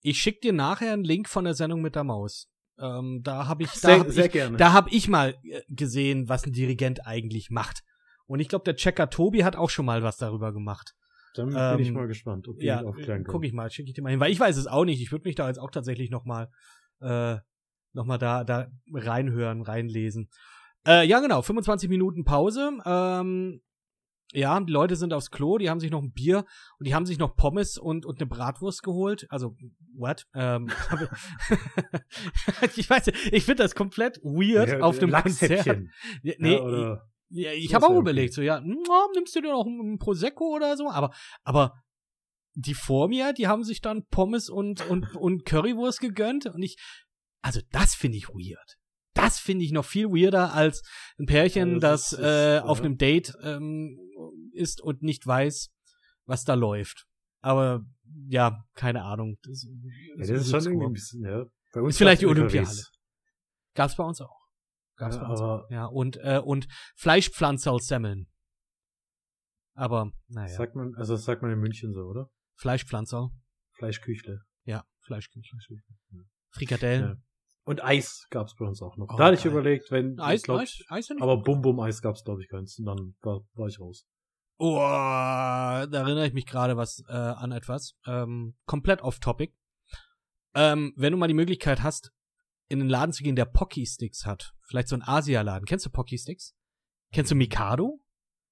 Ich 0.00 0.18
schick 0.18 0.40
dir 0.40 0.52
nachher 0.52 0.92
einen 0.92 1.04
Link 1.04 1.28
von 1.28 1.44
der 1.44 1.54
Sendung 1.54 1.82
mit 1.82 1.94
der 1.94 2.04
Maus. 2.04 2.50
Ähm, 2.78 3.20
da 3.22 3.46
habe 3.46 3.62
ich, 3.62 3.70
da 3.70 3.78
sehr, 3.78 3.98
hab 4.00 4.10
sehr 4.10 4.26
ich, 4.26 4.32
gerne. 4.32 4.56
Da 4.56 4.72
habe 4.72 4.90
ich 4.90 5.08
mal 5.08 5.36
äh, 5.44 5.60
gesehen, 5.68 6.28
was 6.28 6.44
ein 6.44 6.52
Dirigent 6.52 7.06
eigentlich 7.06 7.50
macht. 7.50 7.82
Und 8.26 8.40
ich 8.40 8.48
glaube, 8.48 8.64
der 8.64 8.74
Checker 8.74 9.08
Tobi 9.08 9.44
hat 9.44 9.56
auch 9.56 9.70
schon 9.70 9.86
mal 9.86 10.02
was 10.02 10.16
darüber 10.16 10.52
gemacht. 10.52 10.94
Dann 11.34 11.50
bin 11.50 11.56
ähm, 11.56 11.78
ich 11.78 11.92
mal 11.92 12.08
gespannt, 12.08 12.48
ob 12.48 12.60
ja, 12.60 12.82
aufklären 12.82 13.24
Guck 13.24 13.44
ich 13.44 13.52
mal, 13.52 13.70
schicke 13.70 13.88
ich 13.88 13.94
dir 13.94 14.02
mal 14.02 14.10
hin, 14.10 14.20
weil 14.20 14.32
ich 14.32 14.40
weiß 14.40 14.56
es 14.56 14.66
auch 14.66 14.84
nicht. 14.84 15.00
Ich 15.00 15.12
würde 15.12 15.26
mich 15.28 15.34
da 15.34 15.48
jetzt 15.48 15.58
auch 15.58 15.70
tatsächlich 15.70 16.10
noch 16.10 16.24
mal 16.24 16.50
äh, 17.00 17.38
nochmal 17.92 18.18
da, 18.18 18.44
da 18.44 18.68
reinhören, 18.92 19.62
reinlesen. 19.62 20.28
Äh, 20.86 21.06
ja, 21.06 21.20
genau, 21.20 21.42
25 21.42 21.88
Minuten 21.88 22.24
Pause. 22.24 22.72
Ähm, 22.84 23.62
ja, 24.32 24.58
die 24.60 24.72
Leute 24.72 24.96
sind 24.96 25.12
aufs 25.12 25.30
Klo, 25.30 25.58
die 25.58 25.68
haben 25.68 25.80
sich 25.80 25.90
noch 25.90 26.02
ein 26.02 26.12
Bier 26.12 26.46
und 26.78 26.86
die 26.86 26.94
haben 26.94 27.04
sich 27.04 27.18
noch 27.18 27.36
Pommes 27.36 27.76
und, 27.76 28.06
und 28.06 28.18
eine 28.18 28.26
Bratwurst 28.26 28.82
geholt. 28.82 29.26
Also, 29.28 29.56
what? 29.94 30.26
Ähm, 30.34 30.70
ich 32.76 32.88
weiß 32.88 33.08
ich 33.08 33.44
finde 33.44 33.62
das 33.62 33.74
komplett 33.74 34.18
weird 34.22 34.70
ja, 34.70 34.80
auf 34.80 34.98
dem 34.98 35.12
Konzert. 35.12 35.82
Nee, 36.22 36.36
ja, 36.38 37.02
ja, 37.34 37.52
ich 37.52 37.74
habe 37.74 37.86
auch 37.86 37.98
überlegt, 37.98 38.34
so, 38.34 38.42
ja, 38.42 38.60
nimmst 38.60 39.34
du 39.34 39.40
dir 39.40 39.52
noch 39.52 39.64
ein 39.64 39.98
Prosecco 39.98 40.54
oder 40.54 40.76
so? 40.76 40.90
Aber, 40.90 41.12
aber 41.44 41.72
die 42.54 42.74
vor 42.74 43.08
mir, 43.08 43.32
die 43.32 43.48
haben 43.48 43.64
sich 43.64 43.80
dann 43.80 44.06
Pommes 44.06 44.50
und, 44.50 44.88
und, 44.90 45.16
und 45.16 45.46
Currywurst 45.46 46.00
gegönnt 46.00 46.46
und 46.46 46.62
ich, 46.62 46.76
also 47.42 47.60
das 47.70 47.94
finde 47.94 48.18
ich 48.18 48.28
weird. 48.28 48.78
Das 49.14 49.38
finde 49.38 49.64
ich 49.64 49.72
noch 49.72 49.84
viel 49.84 50.08
weirder 50.08 50.54
als 50.54 50.82
ein 51.18 51.26
Pärchen, 51.26 51.80
das, 51.80 52.10
das 52.10 52.12
ist, 52.12 52.24
äh, 52.24 52.60
auf 52.60 52.80
einem 52.80 52.96
Date 52.96 53.34
ähm, 53.42 53.98
ist 54.52 54.80
und 54.80 55.02
nicht 55.02 55.26
weiß, 55.26 55.70
was 56.24 56.44
da 56.44 56.54
läuft. 56.54 57.06
Aber 57.40 57.84
ja, 58.28 58.64
keine 58.74 59.02
Ahnung. 59.02 59.36
Das, 59.42 59.66
das, 60.16 60.28
ja, 60.28 60.34
das 60.34 60.46
ist 60.46 60.50
schon 60.50 60.64
irgendwie 60.64 60.86
ein 60.86 60.92
bisschen, 60.92 61.24
ja. 61.24 61.44
Bei 61.72 61.80
uns 61.80 61.94
ist 61.94 61.98
vielleicht 61.98 62.22
die 62.22 62.26
Olympiade. 62.26 62.70
Gab's 63.74 63.96
bei 63.96 64.04
uns 64.04 64.20
auch. 64.20 64.38
Gab's 64.96 65.16
ja, 65.16 65.22
bei 65.22 65.28
uns 65.28 65.40
auch. 65.40 65.70
Ja, 65.70 65.86
und, 65.86 66.16
äh, 66.18 66.40
und 66.42 66.68
Fleischpflanzer 66.96 67.72
als 67.72 67.86
Semmeln. 67.86 68.28
Aber, 69.74 70.12
naja. 70.28 70.54
Sagt 70.54 70.76
man, 70.76 70.94
also 70.96 71.14
das 71.14 71.24
sagt 71.24 71.42
man 71.42 71.50
in 71.50 71.58
München 71.58 71.92
so, 71.92 72.02
oder? 72.02 72.30
Fleischpflanzer. 72.56 73.30
Fleischküchle. 73.72 74.42
Ja, 74.64 74.84
Fleischküchle. 75.00 75.58
Frikadellen. 76.50 77.24
Und 77.64 77.84
Eis 77.84 78.26
gab's 78.30 78.56
bei 78.56 78.64
uns 78.64 78.82
auch 78.82 78.96
noch. 78.96 79.08
Oh, 79.12 79.16
da 79.16 79.26
hatte 79.26 79.36
ich 79.36 79.44
überlegt, 79.44 79.90
wenn. 79.90 80.18
Eis, 80.18 80.42
glaub, 80.42 80.60
Eis, 80.60 80.82
Eis 80.88 81.08
ja 81.08 81.16
Aber 81.20 81.36
Bum 81.38 81.62
Bum 81.62 81.78
Eis 81.80 82.02
gab's 82.02 82.24
glaube 82.24 82.42
ich 82.42 82.48
keins. 82.48 82.78
Und 82.78 82.86
dann 82.86 83.14
war, 83.22 83.42
war 83.54 83.68
ich 83.68 83.78
raus. 83.78 84.06
Oh, 84.58 84.76
da 84.76 85.86
erinnere 85.86 86.26
ich 86.26 86.34
mich 86.34 86.46
gerade 86.46 86.76
was 86.76 87.02
äh, 87.08 87.12
an 87.12 87.52
etwas. 87.52 87.96
Ähm, 88.06 88.54
komplett 88.66 89.02
off 89.02 89.18
Topic. 89.18 89.52
Ähm, 90.54 90.92
wenn 90.96 91.12
du 91.12 91.18
mal 91.18 91.28
die 91.28 91.34
Möglichkeit 91.34 91.82
hast, 91.82 92.12
in 92.68 92.78
den 92.78 92.88
Laden 92.88 93.12
zu 93.12 93.22
gehen, 93.22 93.36
der 93.36 93.44
Pocky 93.44 93.86
Sticks 93.86 94.26
hat, 94.26 94.54
vielleicht 94.62 94.88
so 94.88 94.96
ein 94.96 95.02
Asia-Laden. 95.02 95.66
Kennst 95.66 95.86
du 95.86 95.90
Pocky 95.90 96.18
Sticks? 96.18 96.54
Kennst 97.12 97.30
du 97.30 97.34
Mikado? 97.34 98.00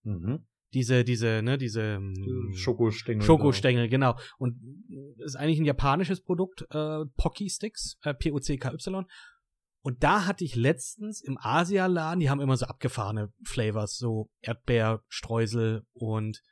Mhm 0.02 0.46
diese, 0.72 1.04
diese, 1.04 1.42
ne, 1.42 1.58
diese 1.58 1.82
ähm, 1.82 2.52
Schokostängel. 2.54 3.22
Schokostängel, 3.22 3.88
genau. 3.88 4.16
Und 4.38 4.56
ist 5.18 5.36
eigentlich 5.36 5.58
ein 5.58 5.64
japanisches 5.64 6.22
Produkt, 6.22 6.62
äh, 6.70 7.04
Pocky 7.16 7.50
Sticks, 7.50 7.98
äh, 8.02 8.14
P-O-C-K-Y. 8.14 9.06
Und 9.82 10.02
da 10.04 10.26
hatte 10.26 10.44
ich 10.44 10.56
letztens 10.56 11.22
im 11.22 11.38
Asialaden, 11.38 12.20
die 12.20 12.28
haben 12.28 12.40
immer 12.40 12.56
so 12.56 12.66
abgefahrene 12.66 13.32
Flavors, 13.44 13.96
so 13.96 14.30
Erdbeer, 14.42 15.02
Streusel 15.08 15.86
und 15.92 16.42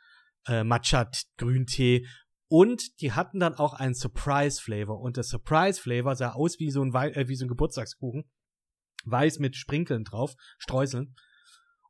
äh, 0.47 0.65
Matcha, 0.65 1.11
Grüntee. 1.37 2.07
Und 2.51 3.01
die 3.03 3.13
hatten 3.13 3.39
dann 3.39 3.55
auch 3.55 3.75
einen 3.75 3.95
Surprise 3.95 4.61
Flavor. 4.61 5.01
Und 5.01 5.19
der 5.19 5.25
Surprise 5.25 5.81
Flavor 5.81 6.17
sah 6.17 6.33
aus 6.33 6.59
wie 6.59 6.71
so 6.71 6.83
ein, 6.83 6.95
Wei 6.95 7.11
äh, 7.11 7.29
wie 7.29 7.37
so 7.37 7.45
ein 7.45 7.49
Geburtstagskuchen. 7.49 8.25
Weiß 9.05 9.39
mit 9.39 9.57
Sprinkeln 9.57 10.05
drauf, 10.05 10.35
Streuseln. 10.59 11.15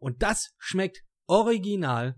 Und 0.00 0.22
das 0.22 0.50
schmeckt 0.58 1.02
original 1.28 2.16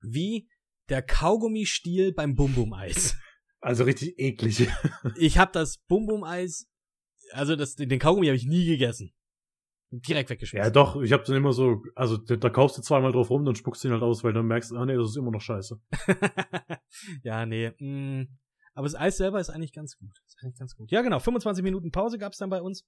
wie 0.00 0.48
der 0.88 1.02
Kaugummi-Stiel 1.02 2.12
beim 2.12 2.34
Bum-Bum-Eis. 2.34 3.16
Also 3.64 3.84
richtig 3.84 4.18
eklig. 4.18 4.68
ich 5.16 5.38
habe 5.38 5.52
das 5.52 5.78
Bum-Bum-Eis, 5.86 6.66
also 7.30 7.54
das, 7.54 7.76
den 7.76 8.00
Kaugummi 8.00 8.26
habe 8.26 8.34
ich 8.34 8.44
nie 8.44 8.66
gegessen. 8.66 9.14
Direkt 9.92 10.30
weggeschmissen. 10.30 10.64
Ja, 10.64 10.70
doch, 10.70 11.00
ich 11.00 11.12
habe 11.12 11.22
dann 11.22 11.36
immer 11.36 11.52
so, 11.52 11.80
also 11.94 12.16
da, 12.16 12.34
da 12.34 12.50
kaufst 12.50 12.76
du 12.78 12.82
zweimal 12.82 13.12
drauf 13.12 13.30
rum, 13.30 13.44
dann 13.44 13.54
spuckst 13.54 13.84
du 13.84 13.88
ihn 13.88 13.92
halt 13.92 14.02
aus, 14.02 14.24
weil 14.24 14.32
dann 14.32 14.46
merkst 14.46 14.72
du, 14.72 14.76
ah 14.78 14.84
nee, 14.84 14.96
das 14.96 15.10
ist 15.10 15.16
immer 15.16 15.30
noch 15.30 15.40
scheiße. 15.40 15.80
ja, 17.22 17.46
nee. 17.46 17.70
Mh. 17.78 18.26
Aber 18.74 18.86
das 18.86 18.94
Eis 18.94 19.18
selber 19.18 19.38
ist 19.38 19.50
eigentlich 19.50 19.72
ganz 19.72 19.96
gut. 19.96 20.10
Ist 20.26 20.38
eigentlich 20.42 20.58
ganz 20.58 20.74
gut. 20.74 20.90
Ja, 20.90 21.02
genau. 21.02 21.20
25 21.20 21.62
Minuten 21.62 21.90
Pause 21.92 22.18
gab's 22.18 22.38
dann 22.38 22.50
bei 22.50 22.62
uns. 22.62 22.84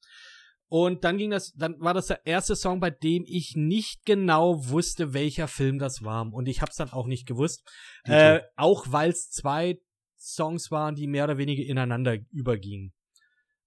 Und 0.68 1.04
dann 1.04 1.18
ging 1.18 1.30
das, 1.30 1.52
dann 1.52 1.78
war 1.80 1.94
das 1.94 2.08
der 2.08 2.26
erste 2.26 2.56
Song, 2.56 2.80
bei 2.80 2.90
dem 2.90 3.24
ich 3.26 3.54
nicht 3.54 4.04
genau 4.04 4.68
wusste, 4.68 5.12
welcher 5.14 5.46
Film 5.46 5.78
das 5.78 6.02
war. 6.02 6.32
Und 6.32 6.46
ich 6.48 6.62
hab's 6.62 6.76
dann 6.76 6.90
auch 6.90 7.06
nicht 7.06 7.26
gewusst. 7.26 7.68
Äh, 8.04 8.40
auch 8.56 8.86
weil 8.88 9.10
es 9.10 9.30
zwei 9.30 9.78
Songs 10.18 10.70
waren, 10.70 10.94
die 10.94 11.06
mehr 11.06 11.24
oder 11.24 11.38
weniger 11.38 11.62
ineinander 11.62 12.16
übergingen. 12.30 12.92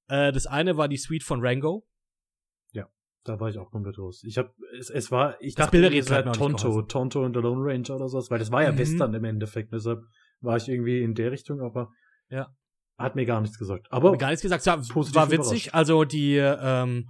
Äh, 0.08 0.32
das 0.32 0.48
eine 0.48 0.76
war 0.76 0.88
die 0.88 0.98
Suite 0.98 1.24
von 1.24 1.40
Rango. 1.42 1.86
Da 3.28 3.38
war 3.42 3.50
ich 3.50 3.58
auch 3.58 3.70
komplett 3.70 4.00
raus. 4.00 4.24
Ich 4.24 4.38
hab, 4.38 4.54
es, 4.80 4.90
es 4.90 5.12
war, 5.12 5.40
ich 5.42 5.54
Das 5.56 5.66
dachte, 5.66 5.94
es 5.96 6.10
war 6.10 6.32
Tonto. 6.32 6.82
Tonto 6.84 7.26
und 7.26 7.36
the 7.36 7.42
Lone 7.42 7.62
Ranger 7.62 7.96
oder 7.96 8.08
sowas, 8.08 8.32
weil 8.32 8.40
das 8.40 8.52
war 8.52 8.64
ja 8.64 8.72
Mhm. 8.72 8.78
Western 8.78 9.14
im 9.14 9.24
Endeffekt, 9.26 9.74
deshalb 9.74 10.02
war 10.40 10.56
ich 10.56 10.70
irgendwie 10.70 11.02
in 11.02 11.14
der 11.14 11.32
Richtung, 11.32 11.60
aber 11.62 11.92
Ja. 12.30 12.56
Hat 12.98 13.16
mir 13.16 13.26
gar 13.26 13.42
nichts 13.42 13.58
gesagt. 13.58 13.88
Aber 13.92 14.18
Gar 14.18 14.30
nichts 14.30 14.42
gesagt, 14.42 14.66
ja, 14.66 14.78
war 14.78 15.32
witzig. 15.32 15.68
überrascht. 15.68 15.74
Also 15.74 16.04
die, 16.04 16.36
ähm, 16.38 17.10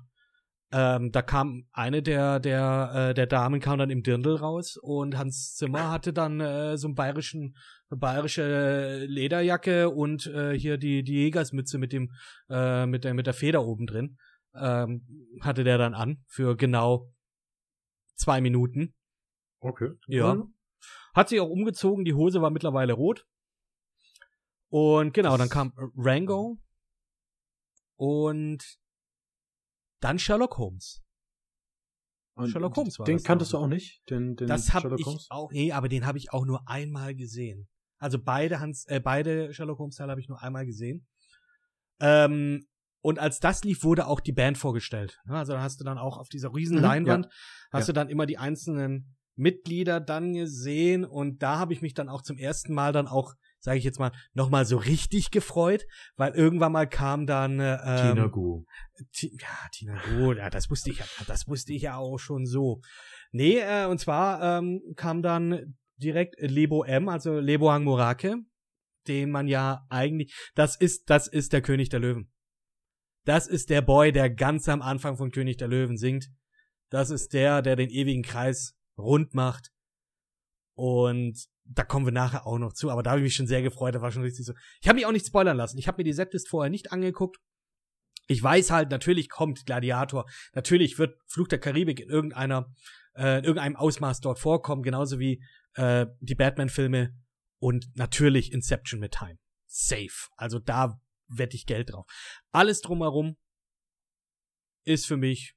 ähm, 0.72 1.12
da 1.14 1.22
kam 1.22 1.66
eine 1.72 2.04
der 2.04 2.42
der 2.42 2.92
äh, 2.94 3.14
der 3.14 3.26
Damen 3.26 3.62
kam 3.62 3.80
dann 3.80 3.90
im 3.90 4.04
Dirndl 4.04 4.36
raus 4.36 4.78
und 4.82 5.18
Hans 5.18 5.56
Zimmer 5.56 5.90
hatte 5.92 6.12
dann 6.12 6.42
äh, 6.42 6.78
so 6.78 6.88
einen 6.88 6.96
bayerischen 6.96 7.56
eine 7.90 8.00
bayerische 8.00 9.06
Lederjacke 9.06 9.90
und 9.90 10.28
äh, 10.28 10.60
hier 10.60 10.78
die 10.78 11.04
die 11.04 11.14
Jägersmütze 11.14 11.78
mit 11.78 11.94
dem 11.94 12.12
äh, 12.50 12.86
mit 12.86 13.06
der 13.06 13.14
mit 13.14 13.28
der 13.28 13.34
Feder 13.34 13.64
oben 13.64 13.88
drin 13.88 14.18
ähm, 14.56 15.06
hatte 15.42 15.64
der 15.64 15.78
dann 15.78 15.94
an 15.94 16.24
für 16.28 16.58
genau 16.58 17.14
zwei 18.16 18.42
Minuten. 18.42 18.94
okay. 19.60 19.92
Ja. 20.08 20.44
Hat 21.14 21.30
sich 21.30 21.40
auch 21.40 21.50
umgezogen, 21.50 22.04
die 22.04 22.14
Hose 22.14 22.42
war 22.42 22.50
mittlerweile 22.50 22.94
rot. 22.94 23.26
Und 24.70 25.14
genau, 25.14 25.38
dann 25.38 25.50
kam 25.50 25.74
Rango 25.96 26.58
und 27.96 28.78
dann 30.02 30.20
Sherlock 30.20 30.58
Holmes. 30.58 31.02
Und 32.36 32.50
Sherlock 32.50 32.76
Holmes 32.76 33.00
war 33.00 33.08
Den 33.08 33.16
das 33.18 33.24
kanntest 33.24 33.54
dann. 33.54 33.62
du 33.62 33.64
auch 33.66 33.70
nicht? 33.70 34.04
Den, 34.10 34.36
den 34.36 34.48
Das 34.48 34.68
Sherlock 34.68 35.00
ich 35.00 35.06
Holmes? 35.06 35.28
auch, 35.30 35.52
nee, 35.52 35.72
aber 35.72 35.90
den 35.90 36.06
habe 36.06 36.18
ich 36.18 36.32
auch 36.32 36.46
nur 36.46 36.68
einmal 36.68 37.16
gesehen. 37.16 37.68
Also 38.00 38.20
beide 38.22 38.60
Hans, 38.60 38.86
äh, 38.86 39.00
beide 39.00 39.54
Sherlock 39.54 39.80
Holmes 39.80 39.96
Teile 39.96 40.12
habe 40.12 40.22
ich 40.22 40.30
nur 40.30 40.42
einmal 40.44 40.66
gesehen. 40.66 41.08
Ähm, 42.00 42.68
und 43.02 43.20
als 43.20 43.40
das 43.40 43.64
lief, 43.64 43.84
wurde 43.84 44.06
auch 44.08 44.20
die 44.20 44.34
Band 44.34 44.58
vorgestellt. 44.58 45.20
Ja, 45.28 45.36
Also 45.36 45.54
da 45.54 45.62
hast 45.62 45.80
du 45.80 45.84
dann 45.84 45.98
auch 45.98 46.18
auf 46.18 46.30
dieser 46.30 46.54
riesen 46.54 46.78
Mhm, 46.78 46.84
Leinwand, 46.84 47.28
hast 47.72 47.88
Ja. 47.88 47.94
du 47.94 47.94
dann 47.94 48.10
immer 48.10 48.26
die 48.26 48.38
einzelnen 48.38 49.16
Mitglieder 49.36 50.00
dann 50.00 50.34
gesehen 50.34 51.06
und 51.06 51.42
da 51.42 51.58
habe 51.58 51.74
ich 51.74 51.82
mich 51.82 51.94
dann 51.94 52.10
auch 52.10 52.22
zum 52.22 52.38
ersten 52.38 52.74
Mal 52.74 52.92
dann 52.92 53.08
auch, 53.08 53.34
sage 53.60 53.78
ich 53.78 53.84
jetzt 53.84 54.00
mal, 54.00 54.12
nochmal 54.34 54.66
so 54.66 54.78
richtig 54.78 55.32
gefreut, 55.32 55.86
weil 56.16 56.34
irgendwann 56.34 56.72
mal 56.72 56.88
kam 56.88 57.26
dann 57.26 57.60
äh, 57.60 57.78
ähm, 57.84 58.16
Tina. 58.16 58.28
Ti- 59.12 59.38
ja, 59.40 59.70
Tina 59.72 60.00
Roth, 60.12 60.38
ja, 60.38 60.50
das 60.50 60.70
wusste 60.70 60.92
ich 60.92 61.00
ja, 61.00 61.06
das 61.28 61.48
wusste 61.48 61.74
ich 61.74 61.84
ja 61.84 61.98
auch 61.98 62.18
schon 62.18 62.46
so. 62.46 62.82
Nee, 63.32 63.60
äh, 63.60 63.86
und 63.86 64.00
zwar 64.00 64.60
ähm, 64.60 64.82
kam 64.96 65.22
dann 65.22 65.78
direkt 65.98 66.36
Lebo 66.40 66.84
M, 66.84 67.10
also 67.10 67.40
Leboang 67.40 67.84
Morake, 67.84 68.38
den 69.08 69.32
man 69.32 69.48
ja 69.48 69.86
eigentlich, 69.90 70.34
das 70.56 70.76
ist, 70.76 71.10
das 71.10 71.28
ist 71.28 71.54
der 71.54 71.62
König 71.62 71.90
der 71.90 72.00
Löwen. 72.00 72.32
Das 73.26 73.48
ist 73.48 73.70
der 73.70 73.82
Boy, 73.82 74.12
der 74.12 74.30
ganz 74.30 74.70
am 74.70 74.82
Anfang 74.82 75.18
von 75.18 75.32
König 75.32 75.58
der 75.58 75.68
Löwen 75.68 75.98
singt. 75.98 76.30
Das 76.90 77.10
ist 77.10 77.34
der, 77.34 77.62
der 77.62 77.76
den 77.76 77.90
ewigen 77.90 78.24
Kreis 78.24 78.78
rund 78.98 79.34
macht. 79.34 79.72
Und 80.78 81.38
da 81.70 81.84
kommen 81.84 82.06
wir 82.06 82.14
nachher 82.14 82.46
auch 82.46 82.58
noch 82.58 82.74
zu, 82.74 82.90
aber 82.90 83.04
da 83.04 83.12
habe 83.12 83.20
ich 83.20 83.26
mich 83.26 83.36
schon 83.36 83.48
sehr 83.48 83.62
gefreut, 83.62 83.96
da 83.96 84.02
war 84.02 84.12
schon 84.12 84.24
richtig 84.24 84.46
so. 84.46 84.54
Ich 84.82 84.88
habe 84.88 84.98
mich 84.98 85.06
auch 85.06 85.12
nicht 85.12 85.26
spoilern 85.26 85.58
lassen. 85.58 85.78
Ich 85.78 85.88
habe 85.88 85.98
mir 85.98 86.04
die 86.04 86.14
Setlist 86.14 86.50
vorher 86.50 86.70
nicht 86.70 86.92
angeguckt. 86.92 87.38
Ich 88.28 88.44
weiß 88.44 88.72
halt, 88.72 88.92
natürlich 88.92 89.30
kommt 89.30 89.66
Gladiator, 89.66 90.26
natürlich 90.54 91.00
wird 91.00 91.18
Fluch 91.28 91.48
der 91.48 91.60
Karibik 91.60 92.00
in 92.00 92.10
irgendeiner, 92.10 92.74
äh, 93.16 93.40
in 93.40 93.46
irgendeinem 93.46 93.76
Ausmaß 93.78 94.20
dort 94.20 94.40
vorkommen, 94.40 94.84
genauso 94.84 95.20
wie 95.20 95.42
äh, 95.76 96.08
die 96.20 96.36
Batman-Filme 96.36 97.14
und 97.60 97.88
natürlich 97.96 98.52
Inception 98.52 99.00
mit 99.00 99.14
Time. 99.14 99.38
Safe. 99.66 100.30
Also 100.36 100.60
da 100.60 101.00
wette 101.28 101.56
ich 101.56 101.66
Geld 101.66 101.92
drauf. 101.92 102.06
Alles 102.52 102.82
drumherum 102.82 103.38
ist 104.84 105.06
für 105.06 105.18
mich 105.18 105.56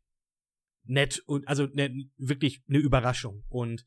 nett 0.84 1.22
und 1.26 1.46
also 1.48 1.66
ne, 1.66 2.08
wirklich 2.16 2.62
eine 2.68 2.78
Überraschung. 2.78 3.44
Und 3.48 3.84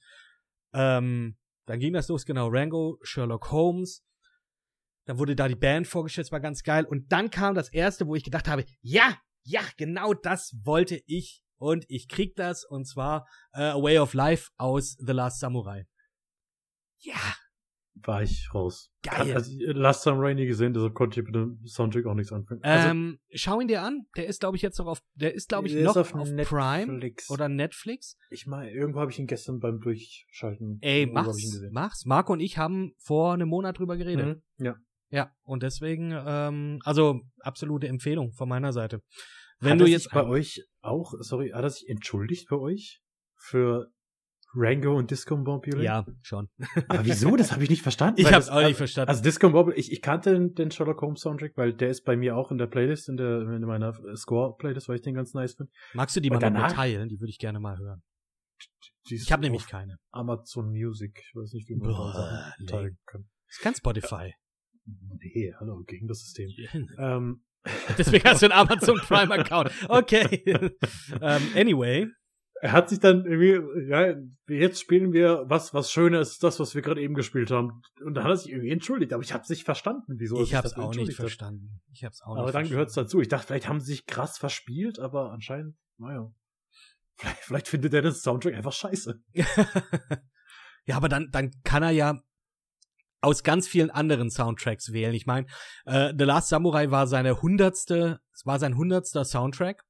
ähm, 0.74 1.38
dann 1.66 1.80
ging 1.80 1.94
das 1.94 2.08
los, 2.08 2.26
genau, 2.26 2.50
Rango, 2.50 3.00
Sherlock 3.02 3.52
Holmes. 3.52 4.04
Dann 5.06 5.18
wurde 5.18 5.36
da 5.36 5.48
die 5.48 5.56
Band 5.56 5.88
vorgestellt, 5.88 6.32
war 6.32 6.40
ganz 6.40 6.64
geil. 6.64 6.86
Und 6.86 7.12
dann 7.12 7.30
kam 7.30 7.56
das 7.56 7.72
erste, 7.72 8.08
wo 8.08 8.16
ich 8.16 8.24
gedacht 8.24 8.48
habe, 8.48 8.66
ja, 8.82 9.18
ja, 9.44 9.62
genau 9.78 10.14
das 10.14 10.54
wollte 10.64 11.02
ich. 11.06 11.44
Und 11.58 11.86
ich 11.88 12.08
krieg 12.08 12.36
das, 12.36 12.66
und 12.66 12.86
zwar 12.86 13.28
äh, 13.54 13.62
A 13.64 13.82
Way 13.82 14.00
of 14.00 14.14
Life 14.14 14.50
aus 14.58 14.98
The 15.00 15.14
Last 15.14 15.40
Samurai. 15.40 15.86
Ja, 17.00 17.36
War 17.96 18.24
ich 18.24 18.50
raus. 18.54 18.92
Geil. 19.04 19.34
Also, 19.34 19.52
Last 19.68 20.04
Samurai 20.04 20.34
nie 20.34 20.48
gesehen, 20.48 20.74
deshalb 20.74 20.94
konnte 20.96 21.20
ich 21.20 21.26
mit 21.26 21.36
dem 21.36 21.60
Soundtrack 21.66 22.06
auch 22.06 22.16
nichts 22.16 22.32
anfangen. 22.34 22.62
Also, 22.64 22.90
ähm, 22.90 23.20
schau 23.34 23.60
ihn 23.60 23.68
dir 23.68 23.84
an. 23.84 24.08
Der 24.18 24.26
ist, 24.26 24.40
glaube 24.40 24.58
ich, 24.58 24.64
jetzt 24.64 24.80
noch 24.80 24.88
auf, 24.88 25.02
der 25.14 25.34
ist, 25.34 25.50
glaube 25.50 25.68
ich, 25.68 25.76
noch 25.76 25.96
auf, 25.96 26.14
Netflix. 26.14 26.50
Prime 26.50 27.12
oder 27.30 27.50
Netflix. 27.50 28.18
Ich 28.30 28.48
meine, 28.48 28.72
irgendwo 28.72 29.00
habe 29.00 29.12
ich 29.12 29.20
ihn 29.20 29.28
gestern 29.28 29.60
beim 29.60 29.80
Durchschalten. 29.80 30.80
Ey, 30.82 31.06
mach's, 31.06 31.62
mach's. 31.72 32.06
Marco 32.06 32.34
und 32.34 32.40
ich 32.40 32.58
haben 32.58 32.94
vor 32.98 33.34
einem 33.34 33.50
Monat 33.50 33.78
drüber 33.78 33.96
geredet. 33.96 34.42
Mhm. 34.58 34.66
Ja. 34.66 34.76
Ja, 35.10 35.32
und 35.44 35.62
deswegen, 35.62 36.12
ähm, 36.12 36.80
also 36.84 37.22
absolute 37.42 37.88
Empfehlung 37.88 38.34
von 38.34 38.50
meiner 38.50 38.74
Seite. 38.74 39.02
Wenn 39.60 39.74
hat 39.74 39.82
du 39.82 39.86
jetzt 39.86 40.10
bei 40.10 40.26
euch 40.26 40.66
auch, 40.82 41.14
sorry, 41.20 41.52
hat 41.52 41.62
er 41.62 41.70
sich 41.70 41.88
entschuldigt 41.88 42.50
bei 42.50 42.58
euch 42.58 43.00
für 43.36 43.92
Rango 44.56 44.96
und 44.98 45.10
Disco 45.12 45.36
Mobile? 45.36 45.84
ja, 45.84 46.06
schon. 46.22 46.50
Aber 46.88 47.06
wieso? 47.06 47.36
Das 47.36 47.52
habe 47.52 47.64
ich 47.64 47.70
nicht 47.70 47.82
verstanden. 47.82 48.22
Ich 48.22 48.28
das, 48.28 48.50
auch 48.50 48.62
nicht 48.62 48.78
verstanden. 48.78 49.10
Also 49.10 49.24
Disco 49.24 49.50
Mobile, 49.50 49.76
ich, 49.76 49.92
ich 49.92 50.02
kannte 50.02 50.32
den, 50.34 50.54
den 50.54 50.72
Sherlock 50.72 51.02
Holmes 51.02 51.22
Soundtrack, 51.22 51.54
weil 51.56 51.74
der 51.74 51.90
ist 51.90 52.04
bei 52.06 52.16
mir 52.16 52.36
auch 52.38 52.52
in 52.52 52.58
der 52.58 52.68
Playlist, 52.68 53.10
in 53.10 53.18
der 53.18 53.42
in 53.42 53.62
meiner 53.62 53.94
Score-Playlist, 54.16 54.88
weil 54.90 54.98
ich 54.98 55.02
den 55.02 55.16
ganz 55.16 55.34
nice 55.34 55.56
finde. 55.56 55.72
Magst 55.94 56.16
du 56.16 56.20
die 56.20 56.30
und 56.30 56.36
mal 56.36 56.40
danach- 56.40 56.72
teilen? 56.74 57.10
Die 57.10 57.20
würde 57.20 57.30
ich 57.32 57.40
gerne 57.40 57.60
mal 57.60 57.78
hören. 57.78 58.02
Ich 59.10 59.32
habe 59.32 59.42
nämlich 59.42 59.68
keine. 59.68 59.98
Amazon 60.12 60.70
Music. 60.70 61.22
Ich 61.28 61.36
weiß 61.36 61.52
nicht, 61.54 61.68
wie 61.68 61.76
man 61.76 61.90
Boah, 61.90 62.14
da 62.14 62.14
Sachen 62.14 62.66
lame. 62.66 62.66
teilen 62.70 62.98
kann. 63.06 63.26
ist 63.50 63.60
kein 63.62 63.76
Spotify. 63.76 64.34
Nee, 64.86 65.54
hallo, 65.60 65.84
gegen 65.86 66.08
das 66.08 66.20
System. 66.20 66.50
Ähm, 66.98 67.44
Deswegen 67.98 68.26
hast 68.26 68.42
du 68.42 68.48
einen 68.52 68.54
Amazon 68.70 68.98
Prime 68.98 69.34
Account. 69.34 69.72
Okay. 69.90 70.44
ähm, 71.22 71.42
anyway. 71.56 72.08
Er 72.64 72.72
hat 72.72 72.88
sich 72.88 73.02
dann 73.02 73.26
irgendwie, 73.26 73.60
ja, 73.90 74.16
jetzt 74.48 74.80
spielen 74.80 75.12
wir 75.12 75.44
was, 75.48 75.74
was 75.74 75.92
schöner 75.92 76.22
ist, 76.22 76.42
das, 76.44 76.62
was 76.62 76.74
wir 76.76 76.82
gerade 76.82 77.02
eben 77.02 77.14
gespielt 77.14 77.52
haben. 77.52 77.82
Und 78.02 78.14
dann 78.14 78.24
hat 78.24 78.32
er 78.32 78.38
sich 78.38 78.50
irgendwie 78.50 78.70
entschuldigt, 78.72 79.12
aber 79.12 79.22
ich 79.22 79.34
habe 79.34 79.44
nicht 79.50 79.66
verstanden, 79.66 80.14
wieso 80.18 80.38
er 80.38 80.44
Ich 80.44 80.56
hab's 80.56 80.70
dafür 80.70 80.86
auch 80.86 80.96
nicht 80.96 81.10
hat. 81.10 81.16
verstanden. 81.16 81.82
Ich 81.92 82.06
hab's 82.06 82.22
auch 82.22 82.38
Aber 82.38 82.46
nicht 82.46 82.56
dann 82.56 82.70
gehört's 82.70 82.94
verstanden. 82.94 83.10
dazu. 83.10 83.20
Ich 83.22 83.28
dachte, 83.28 83.48
vielleicht 83.48 83.68
haben 83.68 83.82
sie 83.82 83.88
sich 83.92 84.06
krass 84.06 84.38
verspielt, 84.38 84.98
aber 84.98 85.34
anscheinend, 85.34 85.76
naja. 85.98 86.32
Vielleicht, 87.16 87.40
vielleicht 87.40 87.68
findet 87.68 87.94
er 87.96 88.02
den 88.02 88.14
Soundtrack 88.14 88.54
einfach 88.54 88.72
scheiße. 88.72 89.22
ja, 90.86 90.96
aber 90.96 91.10
dann, 91.10 91.32
dann 91.32 91.52
kann 91.66 91.84
er 91.84 91.92
ja 91.92 92.22
aus 93.20 93.44
ganz 93.44 93.68
vielen 93.68 93.90
anderen 93.90 94.32
Soundtracks 94.32 94.94
wählen. 94.94 95.14
Ich 95.14 95.26
meine, 95.26 95.48
äh, 95.84 96.14
The 96.18 96.24
Last 96.24 96.48
Samurai 96.48 96.92
war 96.92 97.08
seine 97.08 97.42
hundertste, 97.42 98.22
es 98.32 98.46
war 98.46 98.58
sein 98.58 98.78
hundertster 98.78 99.26
Soundtrack 99.26 99.84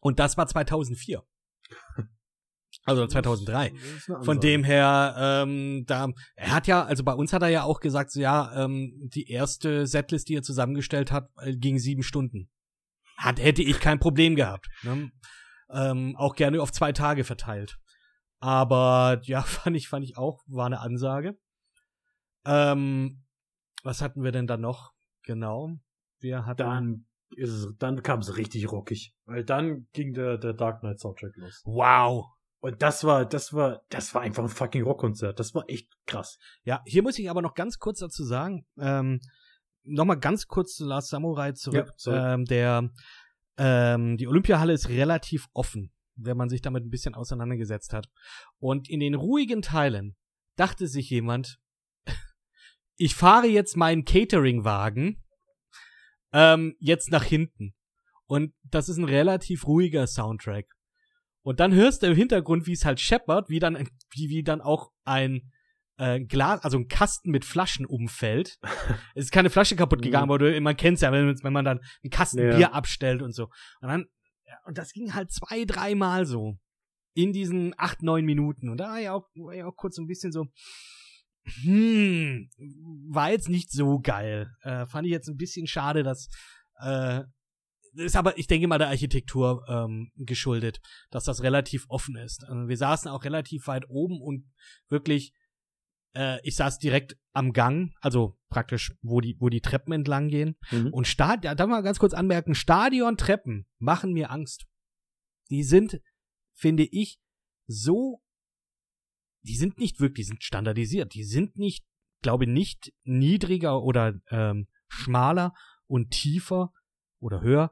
und 0.00 0.18
das 0.18 0.36
war 0.36 0.48
2004. 0.48 1.22
Also 2.84 3.06
2003. 3.06 3.70
Das 3.70 3.80
ist 3.80 4.10
eine 4.10 4.24
Von 4.24 4.40
dem 4.40 4.64
her, 4.64 5.14
ähm, 5.16 5.84
da, 5.86 6.08
er 6.34 6.50
hat 6.52 6.66
ja, 6.66 6.84
also 6.84 7.04
bei 7.04 7.12
uns 7.12 7.32
hat 7.32 7.42
er 7.42 7.48
ja 7.48 7.62
auch 7.62 7.78
gesagt, 7.78 8.10
so, 8.10 8.20
ja, 8.20 8.64
ähm, 8.64 9.08
die 9.14 9.30
erste 9.30 9.86
Setlist, 9.86 10.28
die 10.28 10.34
er 10.34 10.42
zusammengestellt 10.42 11.12
hat, 11.12 11.30
äh, 11.36 11.54
ging 11.56 11.78
sieben 11.78 12.02
Stunden. 12.02 12.50
Hat, 13.16 13.40
hätte 13.40 13.62
ich 13.62 13.78
kein 13.78 14.00
Problem 14.00 14.34
gehabt. 14.34 14.66
Ne? 14.82 15.12
Ähm, 15.70 16.16
auch 16.16 16.34
gerne 16.34 16.60
auf 16.60 16.72
zwei 16.72 16.92
Tage 16.92 17.22
verteilt. 17.22 17.78
Aber 18.40 19.20
ja, 19.22 19.42
fand 19.42 19.76
ich, 19.76 19.88
fand 19.88 20.04
ich 20.04 20.16
auch, 20.16 20.42
war 20.46 20.66
eine 20.66 20.80
Ansage. 20.80 21.38
Ähm, 22.44 23.22
Was 23.84 24.02
hatten 24.02 24.24
wir 24.24 24.32
denn 24.32 24.48
da 24.48 24.56
noch? 24.56 24.92
Genau. 25.22 25.76
Wir 26.18 26.46
hatten. 26.46 26.58
Dann 26.58 27.06
ist 27.36 27.50
es, 27.50 27.76
dann 27.78 28.02
kam 28.02 28.20
es 28.20 28.36
richtig 28.36 28.70
rockig. 28.70 29.14
Weil 29.24 29.44
dann 29.44 29.86
ging 29.92 30.14
der, 30.14 30.38
der 30.38 30.52
Dark 30.52 30.80
Knight 30.80 31.00
Soundtrack 31.00 31.36
los. 31.36 31.62
Wow. 31.64 32.26
Und 32.60 32.80
das 32.80 33.02
war, 33.02 33.24
das 33.26 33.52
war, 33.52 33.82
das 33.88 34.14
war 34.14 34.22
einfach 34.22 34.44
ein 34.44 34.48
fucking 34.48 34.84
Rockkonzert. 34.84 35.40
Das 35.40 35.52
war 35.54 35.64
echt 35.68 35.88
krass. 36.06 36.38
Ja, 36.62 36.80
hier 36.86 37.02
muss 37.02 37.18
ich 37.18 37.28
aber 37.28 37.42
noch 37.42 37.54
ganz 37.54 37.78
kurz 37.78 37.98
dazu 37.98 38.22
sagen, 38.22 38.64
ähm, 38.78 39.20
nochmal 39.82 40.18
ganz 40.18 40.46
kurz 40.46 40.76
zu 40.76 40.84
Last 40.84 41.08
Samurai 41.08 41.52
zurück. 41.52 41.92
Ja, 42.04 42.34
ähm, 42.34 42.44
der, 42.44 42.88
ähm, 43.56 44.16
die 44.16 44.28
Olympiahalle 44.28 44.72
ist 44.72 44.88
relativ 44.88 45.48
offen, 45.52 45.92
wenn 46.14 46.36
man 46.36 46.48
sich 46.48 46.62
damit 46.62 46.84
ein 46.84 46.90
bisschen 46.90 47.14
auseinandergesetzt 47.14 47.92
hat. 47.92 48.08
Und 48.60 48.88
in 48.88 49.00
den 49.00 49.14
ruhigen 49.14 49.62
Teilen 49.62 50.16
dachte 50.56 50.86
sich 50.86 51.10
jemand, 51.10 51.58
ich 52.96 53.16
fahre 53.16 53.46
jetzt 53.46 53.76
meinen 53.76 54.04
Catering-Wagen 54.04 55.21
ähm, 56.32 56.74
jetzt 56.78 57.10
nach 57.10 57.24
hinten. 57.24 57.74
Und 58.26 58.54
das 58.62 58.88
ist 58.88 58.96
ein 58.96 59.04
relativ 59.04 59.66
ruhiger 59.66 60.06
Soundtrack. 60.06 60.66
Und 61.42 61.60
dann 61.60 61.74
hörst 61.74 62.02
du 62.02 62.06
im 62.06 62.16
Hintergrund, 62.16 62.66
wie 62.66 62.72
es 62.72 62.84
halt 62.84 63.00
scheppert, 63.00 63.48
wie 63.48 63.58
dann, 63.58 63.76
wie, 64.10 64.28
wie 64.28 64.42
dann 64.42 64.60
auch 64.60 64.90
ein 65.04 65.50
äh, 65.98 66.20
Glas, 66.20 66.62
also 66.64 66.78
ein 66.78 66.88
Kasten 66.88 67.30
mit 67.30 67.44
Flaschen 67.44 67.84
umfällt. 67.84 68.58
es 69.14 69.24
ist 69.24 69.32
keine 69.32 69.50
Flasche 69.50 69.76
kaputt 69.76 70.02
gegangen, 70.02 70.30
aber 70.30 70.38
du, 70.38 70.60
man 70.60 70.76
kennt's 70.76 71.00
ja, 71.00 71.12
wenn, 71.12 71.36
wenn 71.42 71.52
man 71.52 71.64
dann 71.64 71.80
einen 72.02 72.10
Kasten 72.10 72.38
Ja. 72.38 72.56
Bier 72.56 72.74
abstellt 72.74 73.22
und 73.22 73.34
so. 73.34 73.44
Und 73.80 73.88
dann, 73.88 74.06
ja, 74.46 74.56
und 74.66 74.78
das 74.78 74.92
ging 74.92 75.14
halt 75.14 75.32
zwei, 75.32 75.64
dreimal 75.64 76.26
so. 76.26 76.58
In 77.14 77.34
diesen 77.34 77.74
acht, 77.76 78.02
neun 78.02 78.24
Minuten. 78.24 78.70
Und 78.70 78.78
da 78.78 78.88
war 78.88 78.98
ja 78.98 79.12
auch, 79.12 79.28
war 79.34 79.54
ja 79.54 79.66
auch 79.66 79.76
kurz 79.76 79.96
so 79.96 80.02
ein 80.02 80.06
bisschen 80.06 80.32
so, 80.32 80.46
hm, 81.44 82.48
war 83.10 83.30
jetzt 83.30 83.48
nicht 83.48 83.70
so 83.70 84.00
geil. 84.00 84.50
Äh, 84.62 84.86
fand 84.86 85.06
ich 85.06 85.12
jetzt 85.12 85.28
ein 85.28 85.36
bisschen 85.36 85.66
schade, 85.66 86.02
dass, 86.02 86.28
äh, 86.80 87.22
ist 87.94 88.16
aber, 88.16 88.38
ich 88.38 88.46
denke 88.46 88.68
mal, 88.68 88.78
der 88.78 88.88
Architektur 88.88 89.64
ähm, 89.68 90.10
geschuldet, 90.16 90.80
dass 91.10 91.24
das 91.24 91.42
relativ 91.42 91.84
offen 91.88 92.16
ist. 92.16 92.44
Also 92.44 92.68
wir 92.68 92.76
saßen 92.76 93.10
auch 93.10 93.24
relativ 93.24 93.66
weit 93.66 93.84
oben 93.88 94.20
und 94.20 94.50
wirklich, 94.88 95.34
äh, 96.14 96.38
ich 96.42 96.56
saß 96.56 96.78
direkt 96.78 97.16
am 97.32 97.52
Gang, 97.52 97.92
also 98.00 98.38
praktisch, 98.48 98.94
wo 99.02 99.20
die, 99.20 99.36
wo 99.40 99.48
die 99.48 99.60
Treppen 99.60 99.92
entlang 99.92 100.28
gehen. 100.28 100.56
Mhm. 100.70 100.92
Und 100.92 101.06
Stad 101.06 101.44
ja, 101.44 101.54
da 101.54 101.66
mal 101.66 101.82
ganz 101.82 101.98
kurz 101.98 102.14
anmerken, 102.14 102.54
Stadion-Treppen 102.54 103.66
machen 103.78 104.12
mir 104.12 104.30
Angst. 104.30 104.66
Die 105.50 105.64
sind, 105.64 106.00
finde 106.54 106.84
ich, 106.84 107.18
so, 107.66 108.22
die 109.42 109.56
sind 109.56 109.78
nicht 109.78 110.00
wirklich, 110.00 110.26
die 110.26 110.30
sind 110.30 110.44
standardisiert. 110.44 111.14
Die 111.14 111.24
sind 111.24 111.56
nicht, 111.56 111.84
glaube 112.22 112.46
nicht 112.46 112.92
niedriger 113.04 113.82
oder 113.82 114.14
ähm, 114.30 114.68
schmaler 114.88 115.52
und 115.86 116.10
tiefer 116.10 116.72
oder 117.20 117.40
höher 117.40 117.70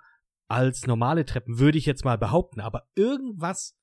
als 0.48 0.86
normale 0.86 1.24
Treppen, 1.24 1.58
würde 1.58 1.78
ich 1.78 1.86
jetzt 1.86 2.04
mal 2.04 2.18
behaupten. 2.18 2.60
Aber 2.60 2.88
irgendwas 2.94 3.76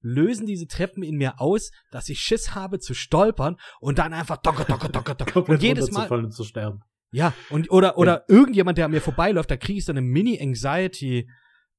lösen 0.00 0.46
diese 0.46 0.66
Treppen 0.66 1.02
in 1.02 1.16
mir 1.16 1.40
aus, 1.40 1.70
dass 1.90 2.08
ich 2.08 2.20
Schiss 2.20 2.54
habe 2.54 2.78
zu 2.78 2.94
stolpern 2.94 3.56
und 3.80 3.98
dann 3.98 4.14
einfach 4.14 4.38
docker, 4.38 4.64
docker, 4.64 4.88
docker, 4.88 5.14
docker. 5.14 5.32
Komplett 5.32 5.58
Und 5.58 5.62
jedes 5.62 5.90
Mal, 5.90 6.10
und 6.10 6.32
zu 6.32 6.44
sterben. 6.44 6.80
ja, 7.12 7.34
und 7.50 7.70
oder 7.70 7.98
oder 7.98 8.24
irgendjemand, 8.28 8.78
der 8.78 8.86
an 8.86 8.92
mir 8.92 9.00
vorbeiläuft, 9.00 9.50
da 9.50 9.56
kriege 9.56 9.78
ich 9.78 9.84
so 9.84 9.92
eine 9.92 10.00
Mini-Anxiety 10.02 11.28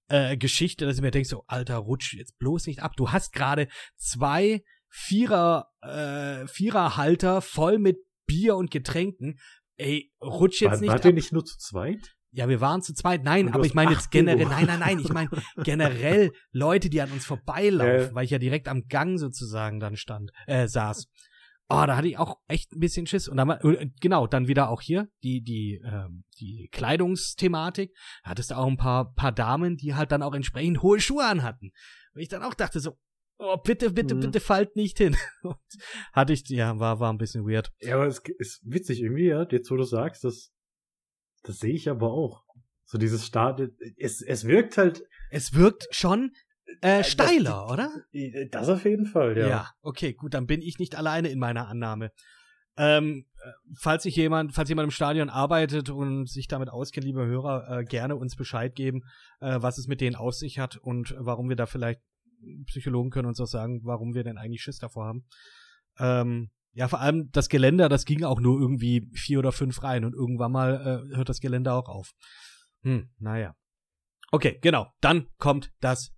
äh, 0.09 0.37
Geschichte, 0.37 0.85
dass 0.85 0.97
ich 0.97 1.01
mir 1.01 1.11
denke 1.11 1.27
so, 1.27 1.43
alter, 1.47 1.77
rutsch 1.77 2.13
jetzt 2.13 2.37
bloß 2.37 2.67
nicht 2.67 2.81
ab. 2.81 2.95
Du 2.95 3.11
hast 3.11 3.33
gerade 3.33 3.67
zwei 3.95 4.63
Vierer 4.89 5.69
äh, 5.81 6.47
Viererhalter 6.47 7.41
voll 7.41 7.77
mit 7.79 7.97
Bier 8.25 8.55
und 8.55 8.71
Getränken. 8.71 9.39
Ey, 9.77 10.11
rutsch 10.21 10.61
jetzt 10.61 10.71
War, 10.73 10.79
nicht 10.81 10.89
wart 10.89 11.05
ihr 11.05 11.13
nicht 11.13 11.31
nur 11.31 11.45
zu 11.45 11.57
zweit? 11.57 12.15
Ja, 12.31 12.49
wir 12.49 12.61
waren 12.61 12.81
zu 12.81 12.93
zweit. 12.93 13.23
Nein, 13.23 13.53
aber 13.53 13.65
ich 13.65 13.73
meine 13.73 13.91
jetzt 13.91 14.11
generell, 14.11 14.45
nein, 14.47 14.65
nein, 14.65 14.79
nein, 14.79 14.99
ich 14.99 15.09
meine 15.13 15.29
generell 15.63 16.31
Leute, 16.51 16.89
die 16.89 17.01
an 17.01 17.11
uns 17.11 17.25
vorbeilaufen, 17.25 18.09
Ja. 18.09 18.15
weil 18.15 18.25
ich 18.25 18.31
ja 18.31 18.37
direkt 18.39 18.67
am 18.67 18.87
Gang 18.87 19.17
sozusagen 19.17 19.79
dann 19.79 19.95
stand, 19.95 20.31
äh, 20.45 20.67
saß. 20.67 21.07
Oh, 21.69 21.83
da 21.85 21.97
hatte 21.97 22.07
ich 22.07 22.17
auch 22.17 22.37
echt 22.47 22.71
ein 22.73 22.79
bisschen 22.79 23.07
Schiss. 23.07 23.27
Und 23.27 23.37
dann, 23.37 23.47
war- 23.49 23.63
äh, 23.63 23.89
genau, 23.99 24.25
dann 24.27 24.47
wieder 24.47 24.69
auch 24.69 24.81
hier 24.81 25.09
die, 25.23 25.41
die, 25.41 25.81
ähm, 25.85 26.23
die 26.39 26.69
Kleidungsthematik. 26.71 27.93
Da 28.23 28.29
hattest 28.31 28.51
du 28.51 28.55
auch 28.57 28.67
ein 28.67 28.77
paar, 28.77 29.13
paar 29.13 29.31
Damen, 29.31 29.75
die 29.77 29.93
halt 29.95 30.11
dann 30.11 30.23
auch 30.23 30.33
entsprechend 30.33 30.81
hohe 30.81 30.99
Schuhe 30.99 31.25
anhatten. 31.25 31.71
Und 32.13 32.21
ich 32.21 32.29
dann 32.29 32.43
auch 32.43 32.53
dachte 32.53 32.79
so, 32.79 32.97
oh, 33.39 33.57
bitte, 33.57 33.91
bitte, 33.91 34.15
Mhm. 34.15 34.19
bitte 34.21 34.39
fallt 34.39 34.75
nicht 34.75 34.97
hin. 34.97 35.15
Und 35.43 35.57
hatte 36.13 36.33
ich, 36.33 36.47
ja, 36.49 36.77
war, 36.79 36.99
war 36.99 37.11
ein 37.11 37.17
bisschen 37.17 37.45
weird. 37.45 37.71
Ja, 37.79 37.95
aber 37.95 38.07
es 38.07 38.21
ist 38.39 38.61
witzig 38.63 39.01
irgendwie, 39.01 39.27
ja, 39.27 39.45
jetzt 39.49 39.69
wo 39.71 39.75
du 39.75 39.83
sagst, 39.83 40.23
das, 40.23 40.51
das 41.43 41.59
sehe 41.59 41.73
ich 41.73 41.89
aber 41.89 42.11
auch. 42.11 42.43
So 42.85 42.97
dieses 42.97 43.25
Start, 43.25 43.61
es, 43.97 44.21
es 44.21 44.45
wirkt 44.45 44.77
halt 44.77 45.03
Es 45.29 45.53
wirkt 45.53 45.87
schon 45.91 46.31
äh, 46.81 46.99
das- 46.99 47.09
steiler, 47.11 47.69
oder? 47.69 47.91
Das 48.51 48.69
auf 48.69 48.85
jeden 48.85 49.05
Fall, 49.05 49.37
ja. 49.37 49.47
Ja. 49.47 49.69
okay, 49.81 50.13
gut, 50.13 50.33
dann 50.33 50.47
bin 50.47 50.61
ich 50.61 50.79
nicht 50.79 50.95
alleine 50.95 51.29
in 51.29 51.39
meiner 51.39 51.67
Annahme. 51.67 52.11
Ähm, 52.79 53.25
äh, 53.43 53.49
falls 53.79 54.03
sich 54.03 54.15
jemand, 54.15 54.53
falls 54.53 54.69
jemand 54.69 54.85
im 54.85 54.91
Stadion 54.91 55.29
arbeitet 55.29 55.89
und 55.89 56.29
sich 56.29 56.47
damit 56.47 56.69
auskennt, 56.69 57.05
liebe 57.05 57.25
Hörer, 57.25 57.79
äh, 57.79 57.83
gerne 57.83 58.15
uns 58.15 58.35
Bescheid 58.35 58.75
geben, 58.75 59.01
äh, 59.39 59.57
was 59.59 59.79
es 59.79 59.87
mit 59.87 59.99
denen 59.99 60.15
aus 60.15 60.37
sich 60.39 60.59
hat 60.59 60.77
und 60.77 61.15
warum 61.17 61.49
wir 61.49 61.55
da 61.55 61.65
vielleicht 61.65 61.99
Psychologen 62.65 63.09
können 63.09 63.27
uns 63.27 63.39
auch 63.39 63.47
sagen, 63.47 63.81
warum 63.83 64.13
wir 64.13 64.23
denn 64.23 64.37
eigentlich 64.37 64.61
Schiss 64.61 64.77
davor 64.77 65.05
haben. 65.05 65.25
Ähm, 65.99 66.51
ja, 66.73 66.87
vor 66.87 67.01
allem 67.01 67.31
das 67.31 67.49
Geländer, 67.49 67.89
das 67.89 68.05
ging 68.05 68.23
auch 68.23 68.39
nur 68.39 68.59
irgendwie 68.59 69.09
vier 69.13 69.39
oder 69.39 69.51
fünf 69.51 69.81
rein 69.81 70.05
und 70.05 70.13
irgendwann 70.13 70.51
mal 70.51 71.09
äh, 71.11 71.15
hört 71.15 71.29
das 71.29 71.39
Geländer 71.39 71.73
auch 71.73 71.89
auf. 71.89 72.11
Hm, 72.83 73.11
naja. 73.17 73.55
Okay, 74.31 74.59
genau. 74.61 74.91
Dann 75.01 75.27
kommt 75.37 75.73
das 75.79 76.13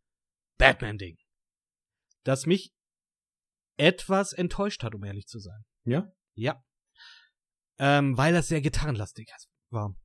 Batman-Ding. 0.58 1.18
Das 2.24 2.46
mich 2.46 2.74
etwas 3.78 4.34
enttäuscht 4.34 4.84
hat, 4.84 4.94
um 4.94 5.04
ehrlich 5.04 5.28
zu 5.28 5.40
sein. 5.40 5.64
Ja? 5.86 6.12
Ja. 6.36 6.62
Ähm, 7.78 8.18
weil 8.18 8.34
das 8.34 8.50
sehr 8.50 8.62
gitarrenlastig 8.62 9.32
war. 9.70 9.96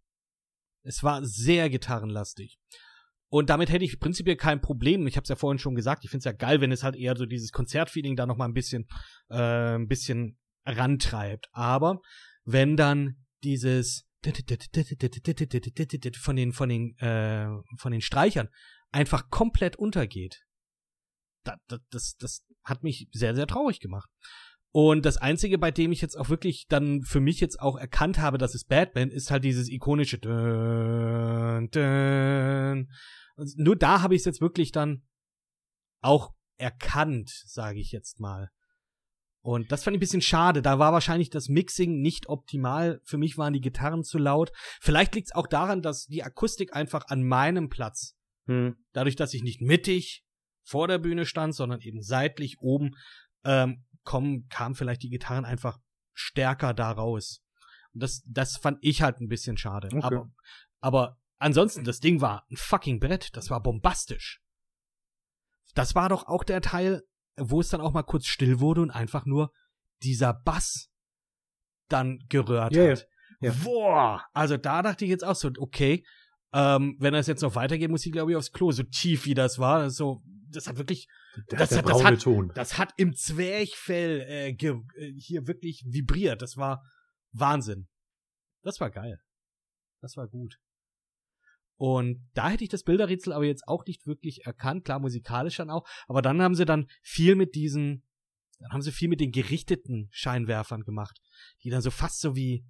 Es 0.82 1.02
war 1.02 1.24
sehr 1.24 1.68
gitarrenlastig. 1.70 2.58
Und 3.34 3.50
damit 3.50 3.68
hätte 3.68 3.84
ich 3.84 3.98
prinzipiell 3.98 4.36
kein 4.36 4.60
Problem. 4.60 5.08
Ich 5.08 5.16
habe 5.16 5.24
es 5.24 5.28
ja 5.28 5.34
vorhin 5.34 5.58
schon 5.58 5.74
gesagt, 5.74 6.04
ich 6.04 6.10
finde 6.10 6.20
es 6.20 6.24
ja 6.24 6.30
geil, 6.30 6.60
wenn 6.60 6.70
es 6.70 6.84
halt 6.84 6.94
eher 6.94 7.16
so 7.16 7.26
dieses 7.26 7.50
Konzertfeeling 7.50 8.14
da 8.14 8.26
noch 8.26 8.36
mal 8.36 8.44
ein 8.44 8.52
bisschen, 8.52 8.86
äh, 9.28 9.74
ein 9.74 9.88
bisschen 9.88 10.38
rantreibt. 10.64 11.48
Aber 11.50 12.00
wenn 12.44 12.76
dann 12.76 13.24
dieses 13.42 14.06
von 14.22 14.32
den 16.36 16.52
von 16.52 16.68
den 16.68 16.96
äh, 16.98 17.48
von 17.76 17.90
den 17.90 18.02
Streichern 18.02 18.50
einfach 18.92 19.30
komplett 19.30 19.74
untergeht, 19.74 20.44
das, 21.42 21.58
das, 21.90 22.14
das 22.16 22.46
hat 22.62 22.84
mich 22.84 23.08
sehr, 23.10 23.34
sehr 23.34 23.48
traurig 23.48 23.80
gemacht. 23.80 24.10
Und 24.70 25.04
das 25.04 25.16
Einzige, 25.16 25.58
bei 25.58 25.72
dem 25.72 25.90
ich 25.90 26.00
jetzt 26.00 26.16
auch 26.16 26.28
wirklich 26.28 26.66
dann 26.68 27.02
für 27.02 27.20
mich 27.20 27.40
jetzt 27.40 27.58
auch 27.58 27.76
erkannt 27.76 28.20
habe, 28.20 28.38
dass 28.38 28.54
es 28.54 28.64
Batman 28.64 29.10
ist, 29.10 29.32
halt 29.32 29.42
dieses 29.42 29.68
ikonische 29.68 30.18
dün, 30.18 31.68
dün. 31.72 32.88
Und 33.36 33.56
nur 33.58 33.76
da 33.76 34.02
habe 34.02 34.14
ich 34.14 34.20
es 34.20 34.26
jetzt 34.26 34.40
wirklich 34.40 34.72
dann 34.72 35.02
auch 36.00 36.32
erkannt, 36.56 37.30
sage 37.46 37.80
ich 37.80 37.90
jetzt 37.90 38.20
mal. 38.20 38.50
Und 39.42 39.72
das 39.72 39.84
fand 39.84 39.94
ich 39.94 39.98
ein 39.98 40.00
bisschen 40.00 40.22
schade. 40.22 40.62
Da 40.62 40.78
war 40.78 40.92
wahrscheinlich 40.92 41.28
das 41.28 41.48
Mixing 41.48 42.00
nicht 42.00 42.28
optimal. 42.28 43.00
Für 43.04 43.18
mich 43.18 43.36
waren 43.36 43.52
die 43.52 43.60
Gitarren 43.60 44.02
zu 44.02 44.18
laut. 44.18 44.52
Vielleicht 44.80 45.14
liegt 45.14 45.28
es 45.28 45.34
auch 45.34 45.46
daran, 45.46 45.82
dass 45.82 46.06
die 46.06 46.22
Akustik 46.22 46.74
einfach 46.74 47.08
an 47.08 47.22
meinem 47.24 47.68
Platz 47.68 48.16
Hm. 48.46 48.76
dadurch, 48.92 49.16
dass 49.16 49.32
ich 49.32 49.42
nicht 49.42 49.60
mittig 49.62 50.22
vor 50.62 50.88
der 50.88 50.98
Bühne 50.98 51.24
stand, 51.26 51.54
sondern 51.54 51.80
eben 51.80 52.02
seitlich 52.02 52.58
oben, 52.60 52.90
ähm, 53.44 53.84
kommen, 54.02 54.46
kamen 54.48 54.74
vielleicht 54.74 55.02
die 55.02 55.08
Gitarren 55.08 55.44
einfach 55.44 55.78
stärker 56.12 56.74
da 56.74 56.90
raus. 56.90 57.42
Und 57.92 58.02
das, 58.02 58.22
das 58.28 58.56
fand 58.56 58.78
ich 58.82 59.02
halt 59.02 59.20
ein 59.20 59.28
bisschen 59.28 59.56
schade. 59.56 59.88
Okay. 59.88 60.02
Aber, 60.02 60.30
aber 60.80 61.16
ansonsten, 61.44 61.84
das 61.84 62.00
Ding 62.00 62.20
war 62.20 62.44
ein 62.50 62.56
fucking 62.56 62.98
Brett. 63.00 63.36
Das 63.36 63.50
war 63.50 63.62
bombastisch. 63.62 64.40
Das 65.74 65.94
war 65.94 66.08
doch 66.08 66.26
auch 66.26 66.44
der 66.44 66.60
Teil, 66.60 67.02
wo 67.36 67.60
es 67.60 67.68
dann 67.68 67.80
auch 67.80 67.92
mal 67.92 68.02
kurz 68.02 68.26
still 68.26 68.60
wurde 68.60 68.80
und 68.82 68.90
einfach 68.90 69.26
nur 69.26 69.52
dieser 70.02 70.32
Bass 70.34 70.88
dann 71.88 72.18
gerührt 72.28 72.74
Ja, 72.74 72.90
hat. 72.92 73.06
Ja. 73.40 73.52
Boah, 73.62 74.24
also 74.32 74.56
da 74.56 74.82
dachte 74.82 75.04
ich 75.04 75.10
jetzt 75.10 75.24
auch 75.24 75.34
so, 75.34 75.50
okay, 75.58 76.04
ähm, 76.52 76.96
wenn 77.00 77.12
das 77.12 77.26
jetzt 77.26 77.42
noch 77.42 77.56
weitergeht, 77.56 77.90
muss 77.90 78.06
ich 78.06 78.12
glaube 78.12 78.30
ich 78.30 78.36
aufs 78.36 78.52
Klo, 78.52 78.70
so 78.70 78.84
tief 78.84 79.24
wie 79.26 79.34
das 79.34 79.58
war, 79.58 79.90
so, 79.90 80.22
das 80.48 80.66
hat 80.68 80.78
wirklich, 80.78 81.08
Der, 81.50 81.58
Das 81.58 81.70
der 81.70 81.78
hat- 81.78 81.88
das 81.88 82.04
hat- 82.04 82.20
Ton. 82.22 82.52
das 82.54 82.78
hat 82.78 82.92
im 82.96 83.12
Zwerchfell 83.14 84.20
äh, 84.28 84.52
ge, 84.54 84.80
äh, 84.96 85.12
hier 85.18 85.46
wirklich 85.48 85.84
vibriert, 85.86 86.40
das 86.42 86.56
war 86.56 86.84
Wahnsinn. 87.32 87.88
Das 88.62 88.78
war 88.80 88.90
geil. 88.90 89.20
Das 90.00 90.16
war 90.16 90.28
gut. 90.28 90.58
Und 91.86 92.26
da 92.32 92.48
hätte 92.48 92.64
ich 92.64 92.70
das 92.70 92.82
Bilderrätsel 92.82 93.34
aber 93.34 93.44
jetzt 93.44 93.68
auch 93.68 93.84
nicht 93.84 94.06
wirklich 94.06 94.46
erkannt, 94.46 94.86
klar 94.86 95.00
musikalisch 95.00 95.56
dann 95.56 95.68
auch, 95.68 95.86
aber 96.08 96.22
dann 96.22 96.40
haben 96.40 96.54
sie 96.54 96.64
dann 96.64 96.86
viel 97.02 97.34
mit 97.34 97.54
diesen, 97.54 98.02
dann 98.58 98.72
haben 98.72 98.80
sie 98.80 98.90
viel 98.90 99.10
mit 99.10 99.20
den 99.20 99.32
gerichteten 99.32 100.08
Scheinwerfern 100.10 100.84
gemacht, 100.84 101.20
die 101.62 101.68
dann 101.68 101.82
so 101.82 101.90
fast 101.90 102.20
so 102.20 102.34
wie, 102.34 102.64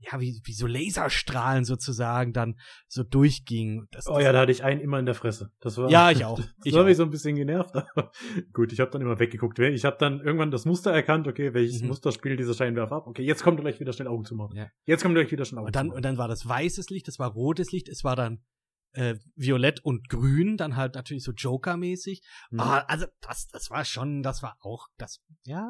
ja, 0.00 0.20
wie, 0.20 0.40
wie 0.44 0.52
so 0.52 0.66
Laserstrahlen 0.66 1.64
sozusagen 1.64 2.32
dann 2.32 2.56
so 2.86 3.02
durchgingen. 3.02 3.88
Das, 3.90 4.06
oh 4.06 4.20
ja, 4.20 4.32
da 4.32 4.40
hatte 4.40 4.52
ich 4.52 4.62
einen 4.62 4.80
immer 4.80 4.98
in 4.98 5.06
der 5.06 5.14
Fresse. 5.14 5.50
Das 5.60 5.76
war, 5.76 5.90
ja, 5.90 6.10
ich 6.10 6.24
auch. 6.24 6.38
Das 6.58 6.66
ich 6.66 6.74
war 6.74 6.84
mich 6.84 6.96
so 6.96 7.02
ein 7.02 7.10
bisschen 7.10 7.36
genervt. 7.36 7.74
Aber 7.74 8.10
gut, 8.52 8.72
ich 8.72 8.80
habe 8.80 8.90
dann 8.90 9.00
immer 9.00 9.18
weggeguckt. 9.18 9.58
Ich 9.58 9.84
habe 9.84 9.96
dann 9.98 10.20
irgendwann 10.20 10.50
das 10.50 10.64
Muster 10.64 10.92
erkannt. 10.92 11.26
Okay, 11.26 11.52
welches 11.52 11.82
mhm. 11.82 11.88
Muster 11.88 12.12
spielt 12.12 12.38
dieser 12.38 12.54
Scheinwerfer 12.54 12.96
ab? 12.96 13.06
Okay, 13.06 13.22
jetzt 13.22 13.42
kommt 13.42 13.60
gleich 13.60 13.80
wieder 13.80 13.92
schnell 13.92 14.08
Augen 14.08 14.24
zu 14.24 14.34
machen. 14.36 14.56
Ja. 14.56 14.68
Jetzt 14.84 15.02
kommt 15.02 15.14
gleich 15.14 15.30
wieder 15.30 15.44
schnell 15.44 15.60
Augen 15.60 15.66
und 15.66 15.76
dann, 15.76 15.86
zu 15.86 15.88
machen. 15.88 15.96
Und 15.96 16.04
dann 16.04 16.18
war 16.18 16.28
das 16.28 16.48
weißes 16.48 16.90
Licht, 16.90 17.08
es 17.08 17.18
war 17.18 17.30
rotes 17.30 17.72
Licht, 17.72 17.88
es 17.88 18.04
war 18.04 18.14
dann 18.14 18.44
äh, 18.92 19.16
violett 19.34 19.84
und 19.84 20.08
grün, 20.08 20.56
dann 20.56 20.76
halt 20.76 20.94
natürlich 20.94 21.24
so 21.24 21.32
Joker-mäßig. 21.32 22.22
Mhm. 22.50 22.60
Ah, 22.60 22.78
also 22.88 23.06
das, 23.20 23.48
das 23.48 23.70
war 23.70 23.84
schon, 23.84 24.22
das 24.22 24.42
war 24.42 24.56
auch, 24.60 24.86
das, 24.96 25.20
ja, 25.44 25.62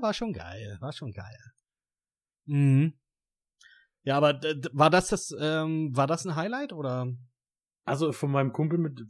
war 0.00 0.12
schon 0.12 0.32
geil, 0.32 0.76
war 0.80 0.92
schon 0.92 1.12
geil. 1.12 1.38
Mhm. 2.46 2.94
Ja, 4.06 4.16
aber 4.18 4.40
war 4.72 4.88
das 4.88 5.08
das, 5.08 5.34
ähm, 5.38 5.94
war 5.96 6.06
das 6.06 6.24
ein 6.24 6.36
Highlight 6.36 6.72
oder? 6.72 7.12
Also 7.84 8.12
von 8.12 8.30
meinem 8.30 8.52
Kumpel 8.52 8.78
mit, 8.78 9.02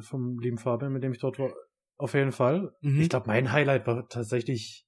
vom 0.00 0.38
lieben 0.38 0.56
Fabian, 0.56 0.92
mit 0.92 1.02
dem 1.02 1.12
ich 1.12 1.18
dort 1.18 1.38
war, 1.38 1.52
auf 1.98 2.14
jeden 2.14 2.32
Fall. 2.32 2.74
Mhm. 2.80 3.02
Ich 3.02 3.10
glaube, 3.10 3.26
mein 3.26 3.52
Highlight 3.52 3.86
war 3.86 4.08
tatsächlich 4.08 4.86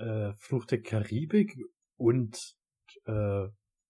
äh, 0.00 0.32
Fluch 0.38 0.64
der 0.66 0.82
Karibik 0.82 1.56
und 1.96 2.56
äh, 3.04 3.46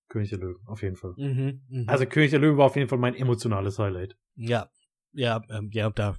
König 0.08 0.28
der 0.28 0.38
Löwen, 0.38 0.66
auf 0.66 0.82
jeden 0.82 0.96
Fall. 0.96 1.14
Mhm, 1.16 1.62
mh. 1.70 1.90
Also 1.90 2.04
König 2.04 2.30
der 2.30 2.40
Löwen 2.40 2.58
war 2.58 2.66
auf 2.66 2.76
jeden 2.76 2.88
Fall 2.90 2.98
mein 2.98 3.14
emotionales 3.14 3.78
Highlight. 3.78 4.18
Ja, 4.34 4.68
ja, 5.12 5.40
ähm, 5.48 5.70
ja, 5.72 5.88
da 5.88 6.14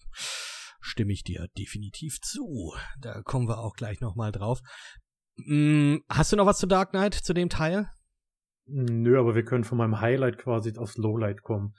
stimme 0.79 1.13
ich 1.13 1.23
dir 1.23 1.49
definitiv 1.55 2.19
zu. 2.21 2.73
Da 2.99 3.21
kommen 3.21 3.47
wir 3.47 3.59
auch 3.59 3.75
gleich 3.75 4.01
nochmal 4.01 4.31
drauf. 4.31 4.59
Hm, 5.37 6.03
hast 6.09 6.31
du 6.31 6.35
noch 6.35 6.45
was 6.45 6.59
zu 6.59 6.67
Dark 6.67 6.91
Knight, 6.91 7.13
zu 7.13 7.33
dem 7.33 7.49
Teil? 7.49 7.89
Nö, 8.65 9.19
aber 9.19 9.35
wir 9.35 9.43
können 9.43 9.63
von 9.63 9.77
meinem 9.77 9.99
Highlight 9.99 10.37
quasi 10.37 10.77
aufs 10.77 10.97
Lowlight 10.97 11.41
kommen. 11.41 11.75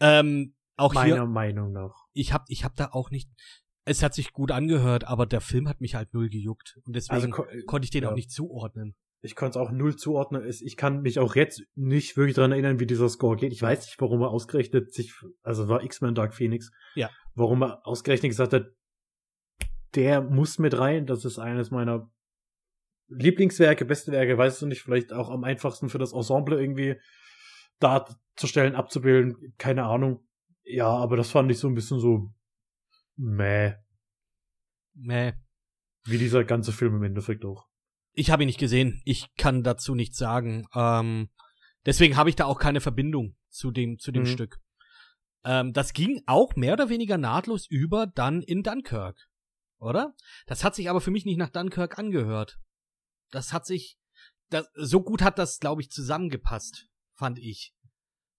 Ähm, 0.00 0.54
auch 0.76 0.94
Meiner 0.94 1.14
hier, 1.14 1.26
Meinung 1.26 1.72
nach. 1.72 1.94
Ich 2.12 2.32
hab, 2.32 2.44
ich 2.48 2.64
hab 2.64 2.74
da 2.76 2.88
auch 2.92 3.10
nicht. 3.10 3.30
Es 3.84 4.02
hat 4.02 4.14
sich 4.14 4.32
gut 4.32 4.50
angehört, 4.50 5.04
aber 5.04 5.26
der 5.26 5.40
Film 5.40 5.68
hat 5.68 5.80
mich 5.80 5.94
halt 5.94 6.14
null 6.14 6.30
gejuckt. 6.30 6.78
Und 6.84 6.96
deswegen 6.96 7.32
also, 7.32 7.42
ko 7.42 7.44
konnte 7.66 7.84
ich 7.84 7.90
den 7.90 8.04
ja. 8.04 8.10
auch 8.10 8.14
nicht 8.14 8.30
zuordnen. 8.30 8.94
Ich 9.22 9.36
konnte 9.36 9.58
es 9.58 9.62
auch 9.62 9.70
null 9.70 9.96
zuordnen. 9.96 10.48
Ich 10.48 10.76
kann 10.76 11.02
mich 11.02 11.18
auch 11.18 11.34
jetzt 11.34 11.62
nicht 11.74 12.16
wirklich 12.16 12.34
dran 12.34 12.52
erinnern, 12.52 12.80
wie 12.80 12.86
dieser 12.86 13.10
Score 13.10 13.36
geht. 13.36 13.52
Ich 13.52 13.60
weiß 13.60 13.80
nicht, 13.80 14.00
warum 14.00 14.22
er 14.22 14.30
ausgerechnet 14.30 14.94
sich, 14.94 15.12
also 15.42 15.68
war 15.68 15.82
X-Men 15.82 16.14
Dark 16.14 16.34
Phoenix. 16.34 16.70
Ja. 16.94 17.10
Warum 17.34 17.62
er 17.62 17.86
ausgerechnet 17.86 18.30
gesagt 18.30 18.54
hat, 18.54 18.66
der 19.94 20.22
muss 20.22 20.58
mit 20.58 20.78
rein. 20.78 21.04
Das 21.04 21.26
ist 21.26 21.38
eines 21.38 21.70
meiner 21.70 22.10
Lieblingswerke, 23.10 23.84
beste 23.84 24.12
Werke, 24.12 24.38
weißt 24.38 24.62
du 24.62 24.66
nicht, 24.66 24.82
vielleicht 24.82 25.12
auch 25.12 25.30
am 25.30 25.44
einfachsten 25.44 25.88
für 25.88 25.98
das 25.98 26.12
Ensemble 26.12 26.60
irgendwie 26.60 26.96
darzustellen, 27.80 28.74
abzubilden, 28.74 29.54
keine 29.58 29.84
Ahnung. 29.84 30.26
Ja, 30.62 30.88
aber 30.88 31.16
das 31.16 31.30
fand 31.30 31.50
ich 31.50 31.58
so 31.58 31.68
ein 31.68 31.74
bisschen 31.74 31.98
so 31.98 32.32
meh. 33.16 33.74
Meh. 34.94 35.32
Wie 36.04 36.18
dieser 36.18 36.44
ganze 36.44 36.72
Film 36.72 36.96
im 36.96 37.02
Endeffekt 37.02 37.44
auch. 37.44 37.68
Ich 38.12 38.30
habe 38.30 38.44
ihn 38.44 38.46
nicht 38.46 38.60
gesehen. 38.60 39.00
Ich 39.04 39.34
kann 39.36 39.62
dazu 39.62 39.94
nichts 39.94 40.18
sagen. 40.18 40.66
Ähm, 40.74 41.30
deswegen 41.86 42.16
habe 42.16 42.30
ich 42.30 42.36
da 42.36 42.44
auch 42.44 42.58
keine 42.58 42.80
Verbindung 42.80 43.36
zu 43.48 43.70
dem, 43.70 43.98
zu 43.98 44.12
dem 44.12 44.22
mhm. 44.22 44.28
Stück. 44.28 44.60
Ähm, 45.44 45.72
das 45.72 45.92
ging 45.92 46.22
auch 46.26 46.54
mehr 46.54 46.74
oder 46.74 46.88
weniger 46.88 47.18
nahtlos 47.18 47.66
über 47.68 48.06
dann 48.06 48.42
in 48.42 48.62
Dunkirk. 48.62 49.28
Oder? 49.78 50.14
Das 50.46 50.62
hat 50.64 50.74
sich 50.74 50.90
aber 50.90 51.00
für 51.00 51.10
mich 51.10 51.24
nicht 51.24 51.38
nach 51.38 51.50
Dunkirk 51.50 51.98
angehört 51.98 52.58
das 53.30 53.52
hat 53.52 53.66
sich, 53.66 53.98
das, 54.50 54.66
so 54.74 55.02
gut 55.02 55.22
hat 55.22 55.38
das, 55.38 55.58
glaube 55.58 55.82
ich, 55.82 55.90
zusammengepasst, 55.90 56.86
fand 57.16 57.38
ich. 57.38 57.74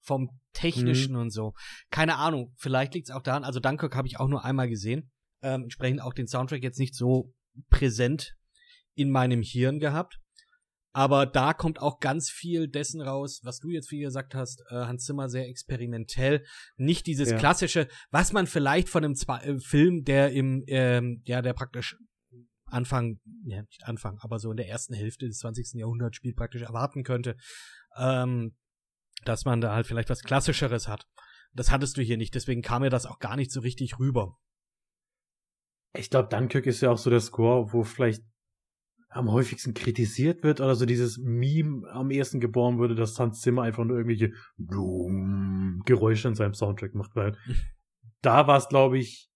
Vom 0.03 0.39
Technischen 0.53 1.13
mhm. 1.13 1.21
und 1.21 1.29
so. 1.29 1.53
Keine 1.91 2.15
Ahnung, 2.15 2.55
vielleicht 2.57 2.95
liegt 2.95 3.09
es 3.09 3.15
auch 3.15 3.21
daran, 3.21 3.43
also 3.43 3.59
Dunkirk 3.59 3.95
habe 3.95 4.07
ich 4.07 4.19
auch 4.19 4.27
nur 4.27 4.43
einmal 4.43 4.67
gesehen. 4.67 5.11
Ähm, 5.43 5.63
entsprechend 5.63 6.01
auch 6.01 6.13
den 6.13 6.27
Soundtrack 6.27 6.63
jetzt 6.63 6.79
nicht 6.79 6.95
so 6.95 7.33
präsent 7.69 8.35
in 8.95 9.11
meinem 9.11 9.41
Hirn 9.41 9.79
gehabt. 9.79 10.19
Aber 10.93 11.25
da 11.25 11.53
kommt 11.53 11.79
auch 11.79 11.99
ganz 11.99 12.29
viel 12.29 12.67
dessen 12.67 13.01
raus, 13.01 13.39
was 13.43 13.59
du 13.59 13.69
jetzt 13.69 13.89
viel 13.89 14.03
gesagt 14.03 14.35
hast, 14.35 14.61
äh, 14.69 14.75
Hans 14.75 15.05
Zimmer 15.05 15.29
sehr 15.29 15.47
experimentell. 15.47 16.43
Nicht 16.75 17.07
dieses 17.07 17.31
ja. 17.31 17.37
klassische, 17.37 17.87
was 18.09 18.33
man 18.33 18.45
vielleicht 18.45 18.89
von 18.89 19.05
einem 19.05 19.15
Zwa 19.15 19.39
äh, 19.39 19.57
Film, 19.59 20.03
der 20.03 20.33
im, 20.33 20.63
ähm, 20.67 21.21
ja, 21.23 21.41
der 21.41 21.53
praktisch 21.53 21.95
Anfang, 22.71 23.19
ja, 23.43 23.61
nicht 23.61 23.83
Anfang, 23.85 24.17
aber 24.19 24.39
so 24.39 24.51
in 24.51 24.57
der 24.57 24.67
ersten 24.67 24.93
Hälfte 24.93 25.27
des 25.27 25.39
20. 25.39 25.73
Jahrhunderts 25.73 26.17
spielt 26.17 26.35
praktisch 26.35 26.61
erwarten 26.61 27.03
könnte, 27.03 27.35
ähm, 27.97 28.55
dass 29.25 29.45
man 29.45 29.61
da 29.61 29.73
halt 29.73 29.87
vielleicht 29.87 30.09
was 30.09 30.23
Klassischeres 30.23 30.87
hat. 30.87 31.07
Das 31.53 31.71
hattest 31.71 31.97
du 31.97 32.01
hier 32.01 32.17
nicht, 32.17 32.33
deswegen 32.35 32.61
kam 32.61 32.81
mir 32.81 32.89
das 32.89 33.05
auch 33.05 33.19
gar 33.19 33.35
nicht 33.35 33.51
so 33.51 33.59
richtig 33.59 33.99
rüber. 33.99 34.37
Ich 35.93 36.09
glaube, 36.09 36.29
Dunkirk 36.29 36.65
ist 36.65 36.81
ja 36.81 36.91
auch 36.91 36.97
so 36.97 37.09
der 37.09 37.19
Score, 37.19 37.73
wo 37.73 37.83
vielleicht 37.83 38.23
am 39.09 39.29
häufigsten 39.29 39.73
kritisiert 39.73 40.41
wird 40.43 40.61
oder 40.61 40.75
so 40.75 40.85
dieses 40.85 41.17
Meme 41.17 41.85
am 41.91 42.11
ehesten 42.11 42.39
geboren 42.39 42.77
wurde, 42.77 42.95
dass 42.95 43.19
Hans 43.19 43.41
Zimmer 43.41 43.63
einfach 43.63 43.83
nur 43.83 43.97
irgendwelche 43.97 44.31
Geräusche 45.85 46.29
in 46.29 46.35
seinem 46.35 46.53
Soundtrack 46.53 46.95
macht, 46.95 47.15
weil 47.15 47.37
da 48.21 48.47
war 48.47 48.57
es, 48.57 48.69
glaube 48.69 48.97
ich, 48.97 49.30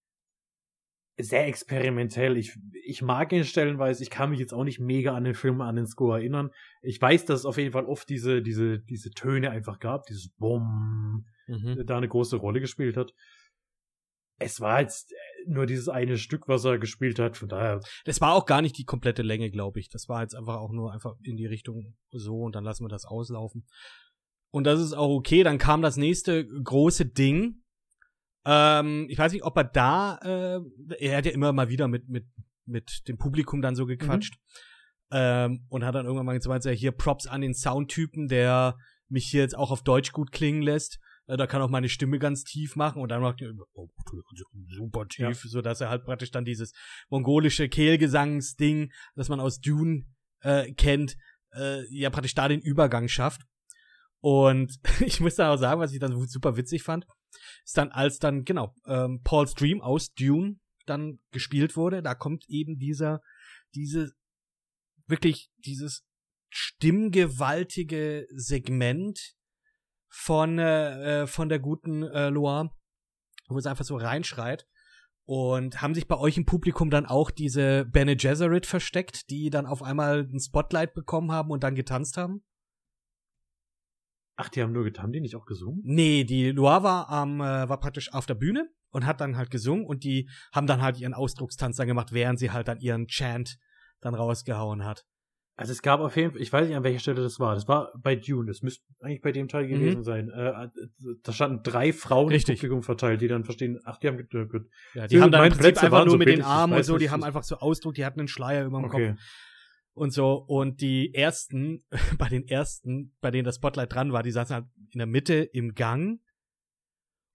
sehr 1.17 1.47
experimentell. 1.47 2.37
Ich, 2.37 2.57
ich 2.83 3.01
mag 3.01 3.31
ihn 3.31 3.45
stellenweise. 3.45 4.03
Ich 4.03 4.09
kann 4.09 4.31
mich 4.31 4.39
jetzt 4.39 4.53
auch 4.53 4.63
nicht 4.63 4.79
mega 4.79 5.15
an 5.15 5.23
den 5.23 5.33
Film, 5.33 5.61
an 5.61 5.75
den 5.75 5.87
Score 5.87 6.17
erinnern. 6.17 6.51
Ich 6.81 7.01
weiß, 7.01 7.25
dass 7.25 7.41
es 7.41 7.45
auf 7.45 7.57
jeden 7.57 7.71
Fall 7.71 7.85
oft 7.85 8.09
diese, 8.09 8.41
diese, 8.41 8.79
diese 8.79 9.11
Töne 9.11 9.49
einfach 9.49 9.79
gab, 9.79 10.05
dieses 10.07 10.29
Bumm, 10.29 11.25
mhm. 11.47 11.83
da 11.85 11.97
eine 11.97 12.09
große 12.09 12.35
Rolle 12.37 12.59
gespielt 12.59 12.97
hat. 12.97 13.13
Es 14.37 14.59
war 14.59 14.81
jetzt 14.81 15.13
nur 15.47 15.65
dieses 15.65 15.87
eine 15.87 16.17
Stück, 16.17 16.49
was 16.49 16.65
er 16.65 16.77
gespielt 16.77 17.19
hat, 17.19 17.37
von 17.37 17.47
daher. 17.47 17.79
Das 18.03 18.19
war 18.19 18.33
auch 18.33 18.45
gar 18.45 18.61
nicht 18.61 18.77
die 18.77 18.83
komplette 18.83 19.21
Länge, 19.21 19.49
glaube 19.49 19.79
ich. 19.79 19.89
Das 19.89 20.09
war 20.09 20.21
jetzt 20.21 20.35
einfach 20.35 20.57
auch 20.57 20.73
nur 20.73 20.91
einfach 20.91 21.15
in 21.23 21.37
die 21.37 21.45
Richtung 21.45 21.95
so 22.11 22.41
und 22.41 22.55
dann 22.55 22.65
lassen 22.65 22.83
wir 22.83 22.89
das 22.89 23.05
auslaufen. 23.05 23.65
Und 24.51 24.65
das 24.65 24.81
ist 24.81 24.93
auch 24.93 25.09
okay. 25.09 25.43
Dann 25.43 25.57
kam 25.57 25.81
das 25.81 25.95
nächste 25.95 26.45
große 26.45 27.05
Ding, 27.05 27.61
ähm, 28.45 29.07
ich 29.09 29.17
weiß 29.17 29.31
nicht, 29.33 29.43
ob 29.43 29.57
er 29.57 29.63
da, 29.63 30.17
äh, 30.23 30.61
er 30.99 31.17
hat 31.17 31.25
ja 31.25 31.31
immer 31.31 31.51
mal 31.51 31.69
wieder 31.69 31.87
mit, 31.87 32.07
mit, 32.07 32.25
mit 32.65 33.07
dem 33.07 33.17
Publikum 33.17 33.61
dann 33.61 33.75
so 33.75 33.85
gequatscht. 33.85 34.35
Mhm. 34.35 34.61
Ähm, 35.11 35.65
und 35.69 35.85
hat 35.85 35.95
dann 35.95 36.05
irgendwann 36.05 36.25
mal 36.25 36.37
gesagt, 36.37 36.65
ja, 36.65 36.71
hier 36.71 36.91
Props 36.91 37.27
an 37.27 37.41
den 37.41 37.53
Soundtypen, 37.53 38.27
der 38.27 38.75
mich 39.07 39.27
hier 39.27 39.41
jetzt 39.41 39.55
auch 39.55 39.71
auf 39.71 39.83
Deutsch 39.83 40.11
gut 40.11 40.31
klingen 40.31 40.61
lässt. 40.61 40.99
Äh, 41.27 41.37
da 41.37 41.47
kann 41.47 41.61
auch 41.61 41.69
meine 41.69 41.89
Stimme 41.89 42.19
ganz 42.19 42.43
tief 42.43 42.75
machen 42.75 43.01
und 43.01 43.09
dann 43.09 43.21
macht 43.21 43.41
er 43.41 43.51
oh, 43.73 43.89
super 44.67 45.07
tief, 45.07 45.43
ja. 45.43 45.49
so 45.49 45.61
dass 45.61 45.81
er 45.81 45.89
halt 45.89 46.05
praktisch 46.05 46.31
dann 46.31 46.45
dieses 46.45 46.73
mongolische 47.09 47.69
Kehlgesangsding, 47.69 48.91
das 49.15 49.29
man 49.29 49.39
aus 49.39 49.59
Dune 49.59 50.05
äh, 50.41 50.71
kennt, 50.73 51.17
äh, 51.53 51.83
ja 51.95 52.09
praktisch 52.09 52.33
da 52.33 52.47
den 52.47 52.61
Übergang 52.61 53.07
schafft. 53.07 53.41
Und 54.21 54.75
ich 55.05 55.19
muss 55.19 55.35
dann 55.35 55.51
auch 55.51 55.57
sagen, 55.57 55.79
was 55.79 55.93
ich 55.93 55.99
dann 55.99 56.27
super 56.27 56.57
witzig 56.57 56.83
fand 56.83 57.05
ist 57.63 57.77
dann, 57.77 57.91
als 57.91 58.19
dann, 58.19 58.43
genau, 58.43 58.73
ähm, 58.85 59.21
Paul's 59.23 59.53
Dream 59.53 59.81
aus 59.81 60.13
Dune 60.13 60.59
dann 60.85 61.19
gespielt 61.31 61.75
wurde, 61.75 62.01
da 62.01 62.15
kommt 62.15 62.45
eben 62.47 62.77
dieser, 62.77 63.21
diese, 63.73 64.11
wirklich 65.07 65.49
dieses 65.57 66.05
stimmgewaltige 66.49 68.27
Segment 68.31 69.35
von, 70.09 70.57
äh, 70.59 71.23
äh, 71.23 71.27
von 71.27 71.49
der 71.49 71.59
guten 71.59 72.03
äh, 72.03 72.29
Loire, 72.29 72.69
wo 73.49 73.57
es 73.57 73.65
einfach 73.65 73.85
so 73.85 73.97
reinschreit. 73.97 74.65
Und 75.27 75.81
haben 75.81 75.95
sich 75.95 76.07
bei 76.07 76.17
euch 76.17 76.37
im 76.37 76.45
Publikum 76.45 76.91
dann 76.91 77.07
auch 77.07 77.31
diese 77.31 77.85
Bene 77.85 78.15
Gesserit 78.15 78.67
versteckt, 78.67 79.29
die 79.31 79.49
dann 79.49 79.65
auf 79.65 79.81
einmal 79.81 80.21
ein 80.21 80.39
Spotlight 80.39 80.93
bekommen 80.93 81.31
haben 81.31 81.49
und 81.49 81.63
dann 81.63 81.73
getanzt 81.73 82.15
haben? 82.15 82.43
Ach, 84.37 84.49
die 84.49 84.61
haben 84.61 84.73
nur 84.73 84.83
getan, 84.83 85.11
die 85.11 85.21
nicht 85.21 85.35
auch 85.35 85.45
gesungen? 85.45 85.81
Nee, 85.83 86.25
die 86.25 86.51
Loire 86.51 86.83
war, 86.83 87.23
ähm, 87.23 87.39
war 87.39 87.79
praktisch 87.79 88.13
auf 88.13 88.25
der 88.25 88.35
Bühne 88.35 88.69
und 88.89 89.05
hat 89.05 89.21
dann 89.21 89.37
halt 89.37 89.49
gesungen 89.49 89.85
und 89.85 90.03
die 90.03 90.29
haben 90.53 90.67
dann 90.67 90.81
halt 90.81 90.99
ihren 90.99 91.13
Ausdruckstanz 91.13 91.77
dann 91.77 91.87
gemacht, 91.87 92.11
während 92.11 92.39
sie 92.39 92.51
halt 92.51 92.67
dann 92.67 92.79
ihren 92.79 93.07
Chant 93.07 93.57
dann 94.01 94.13
rausgehauen 94.13 94.83
hat. 94.83 95.05
Also 95.57 95.71
es 95.71 95.81
gab 95.81 96.01
auf 96.01 96.17
jeden 96.17 96.33
Fall, 96.33 96.41
ich 96.41 96.51
weiß 96.51 96.67
nicht, 96.67 96.75
an 96.75 96.83
welcher 96.83 96.99
Stelle 96.99 97.21
das 97.21 97.39
war. 97.39 97.55
Das 97.55 97.65
war 97.69 97.93
bei 97.97 98.17
Dune, 98.17 98.47
das 98.47 98.61
müsste 98.61 98.83
eigentlich 98.99 99.21
bei 99.21 99.31
dem 99.31 99.47
Teil 99.47 99.67
gewesen 99.67 99.99
mhm. 99.99 100.03
sein. 100.03 100.29
Äh, 100.29 100.67
da 101.23 101.31
standen 101.31 101.63
drei 101.63 101.93
Frauen 101.93 102.27
Richtig. 102.27 102.55
im 102.55 102.59
Publikum 102.59 102.83
verteilt, 102.83 103.21
die 103.21 103.29
dann 103.29 103.45
verstehen, 103.45 103.79
ach, 103.85 103.97
die 103.97 104.09
haben 104.09 104.19
äh, 104.19 104.45
gut. 104.47 104.67
Ja, 104.93 105.07
die 105.07 105.15
Sie 105.15 105.21
haben 105.21 105.31
dann 105.31 105.45
im 105.45 105.57
Prinzip 105.57 105.81
einfach 105.81 106.03
nur 106.03 106.11
so 106.11 106.17
mit 106.17 106.27
den 106.27 106.41
Armen 106.41 106.73
und 106.73 106.83
so, 106.83 106.97
die 106.97 107.09
haben 107.09 107.23
einfach 107.23 107.43
so 107.43 107.55
Ausdruck, 107.55 107.93
die 107.93 108.03
hatten 108.03 108.19
einen 108.19 108.27
Schleier 108.27 108.65
über 108.65 108.79
dem 108.79 108.85
okay. 108.85 109.09
Kopf 109.11 109.21
und 109.95 110.11
so. 110.11 110.33
Und 110.33 110.81
die 110.81 111.13
ersten, 111.15 111.83
bei 112.19 112.29
den 112.29 112.47
ersten, 112.47 113.15
bei 113.21 113.31
denen 113.31 113.45
das 113.45 113.55
Spotlight 113.55 113.93
dran 113.93 114.13
war, 114.13 114.21
die 114.21 114.31
saßen 114.31 114.55
halt 114.55 114.65
in 114.91 114.99
der 114.99 115.07
Mitte 115.07 115.35
im 115.35 115.73
Gang. 115.73 116.19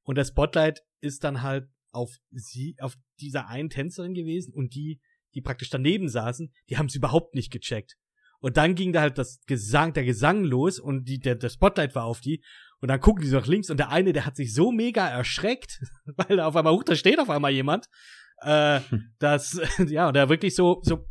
Und 0.04 0.16
das 0.16 0.28
Spotlight 0.28 0.82
ist 1.00 1.24
dann 1.24 1.42
halt 1.42 1.68
auf 1.92 2.16
sie, 2.30 2.76
auf 2.80 2.94
dieser 3.18 3.48
einen 3.48 3.70
Tänzerin 3.70 4.14
gewesen 4.14 4.54
und 4.54 4.74
die, 4.74 5.00
die 5.34 5.40
praktisch 5.40 5.70
daneben 5.70 6.08
saßen, 6.08 6.52
die 6.68 6.78
haben 6.78 6.86
es 6.86 6.94
überhaupt 6.94 7.34
nicht 7.34 7.50
gecheckt. 7.50 7.96
Und 8.38 8.56
dann 8.56 8.74
ging 8.74 8.92
da 8.92 9.02
halt 9.02 9.18
das 9.18 9.40
Gesang, 9.46 9.92
der 9.92 10.04
Gesang 10.04 10.44
los 10.44 10.78
und 10.78 11.04
die, 11.04 11.18
der, 11.18 11.34
der 11.34 11.50
Spotlight 11.50 11.94
war 11.94 12.04
auf 12.04 12.20
die. 12.20 12.42
Und 12.80 12.88
dann 12.88 13.00
gucken 13.00 13.22
die 13.22 13.28
so 13.28 13.36
nach 13.36 13.46
links 13.46 13.68
und 13.68 13.76
der 13.76 13.90
eine, 13.90 14.14
der 14.14 14.24
hat 14.24 14.36
sich 14.36 14.54
so 14.54 14.72
mega 14.72 15.06
erschreckt, 15.06 15.82
weil 16.16 16.38
da 16.38 16.46
auf 16.46 16.56
einmal, 16.56 16.72
huch, 16.72 16.84
da 16.84 16.96
steht 16.96 17.18
auf 17.18 17.28
einmal 17.28 17.50
jemand, 17.50 17.88
äh, 18.38 18.80
dass, 19.18 19.60
ja, 19.86 20.10
der 20.12 20.28
wirklich 20.28 20.54
so, 20.54 20.80
so 20.82 21.09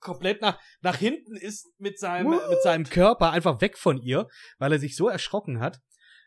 komplett 0.00 0.40
nach, 0.40 0.58
nach 0.80 0.96
hinten 0.96 1.36
ist 1.36 1.68
mit 1.78 1.98
seinem, 1.98 2.32
What? 2.32 2.48
mit 2.50 2.62
seinem 2.62 2.84
Körper 2.84 3.30
einfach 3.30 3.60
weg 3.60 3.78
von 3.78 3.98
ihr, 3.98 4.28
weil 4.58 4.72
er 4.72 4.78
sich 4.78 4.96
so 4.96 5.08
erschrocken 5.08 5.60
hat. 5.60 5.80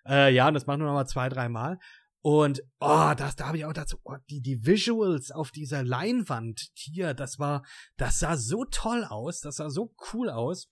Äh, 0.08 0.34
ja, 0.34 0.48
und 0.48 0.54
das 0.54 0.66
machen 0.66 0.82
wir 0.82 0.86
nochmal 0.86 1.08
zwei, 1.08 1.30
dreimal. 1.30 1.80
Und 2.22 2.62
oh, 2.80 3.14
das, 3.18 3.36
da 3.36 3.48
habe 3.48 3.58
ich 3.58 3.66
auch 3.66 3.74
dazu, 3.74 3.98
oh, 4.04 4.16
die, 4.30 4.42
die 4.42 4.66
Visuals 4.66 5.32
auf 5.32 5.52
dieser 5.52 5.84
Leinwand 5.84 6.70
hier, 6.74 7.14
das 7.14 7.38
war, 7.38 7.64
das 7.98 8.20
sah 8.20 8.38
so 8.38 8.64
toll 8.64 9.04
aus, 9.04 9.42
das 9.42 9.58
sah 9.58 9.70
so 9.70 9.94
cool 10.14 10.30
aus. 10.30 10.70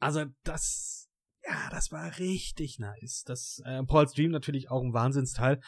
Also, 0.00 0.24
das, 0.42 1.08
ja, 1.44 1.70
das 1.70 1.92
war 1.92 2.18
richtig 2.18 2.80
nice. 2.80 3.22
Das, 3.26 3.62
äh, 3.64 3.84
Paul's 3.84 4.12
Dream 4.12 4.32
natürlich 4.32 4.70
auch 4.70 4.82
ein 4.82 4.92
Wahnsinnsteil. 4.92 5.60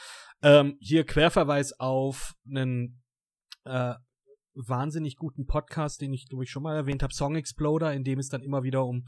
Ähm, 0.43 0.77
hier 0.81 1.07
Querverweis 1.07 1.79
auf 1.79 2.35
einen 2.45 3.03
äh, 3.65 3.95
wahnsinnig 4.55 5.17
guten 5.17 5.47
Podcast, 5.47 6.01
den 6.01 6.13
ich, 6.13 6.29
glaube 6.29 6.45
ich, 6.45 6.51
schon 6.51 6.63
mal 6.63 6.77
erwähnt 6.77 7.03
habe, 7.03 7.15
Song 7.15 7.37
Exploder, 7.37 7.93
in 7.93 8.05
dem 8.05 8.19
es 8.19 8.29
dann 8.29 8.43
immer 8.43 8.63
wieder 8.63 8.85
um, 8.85 9.07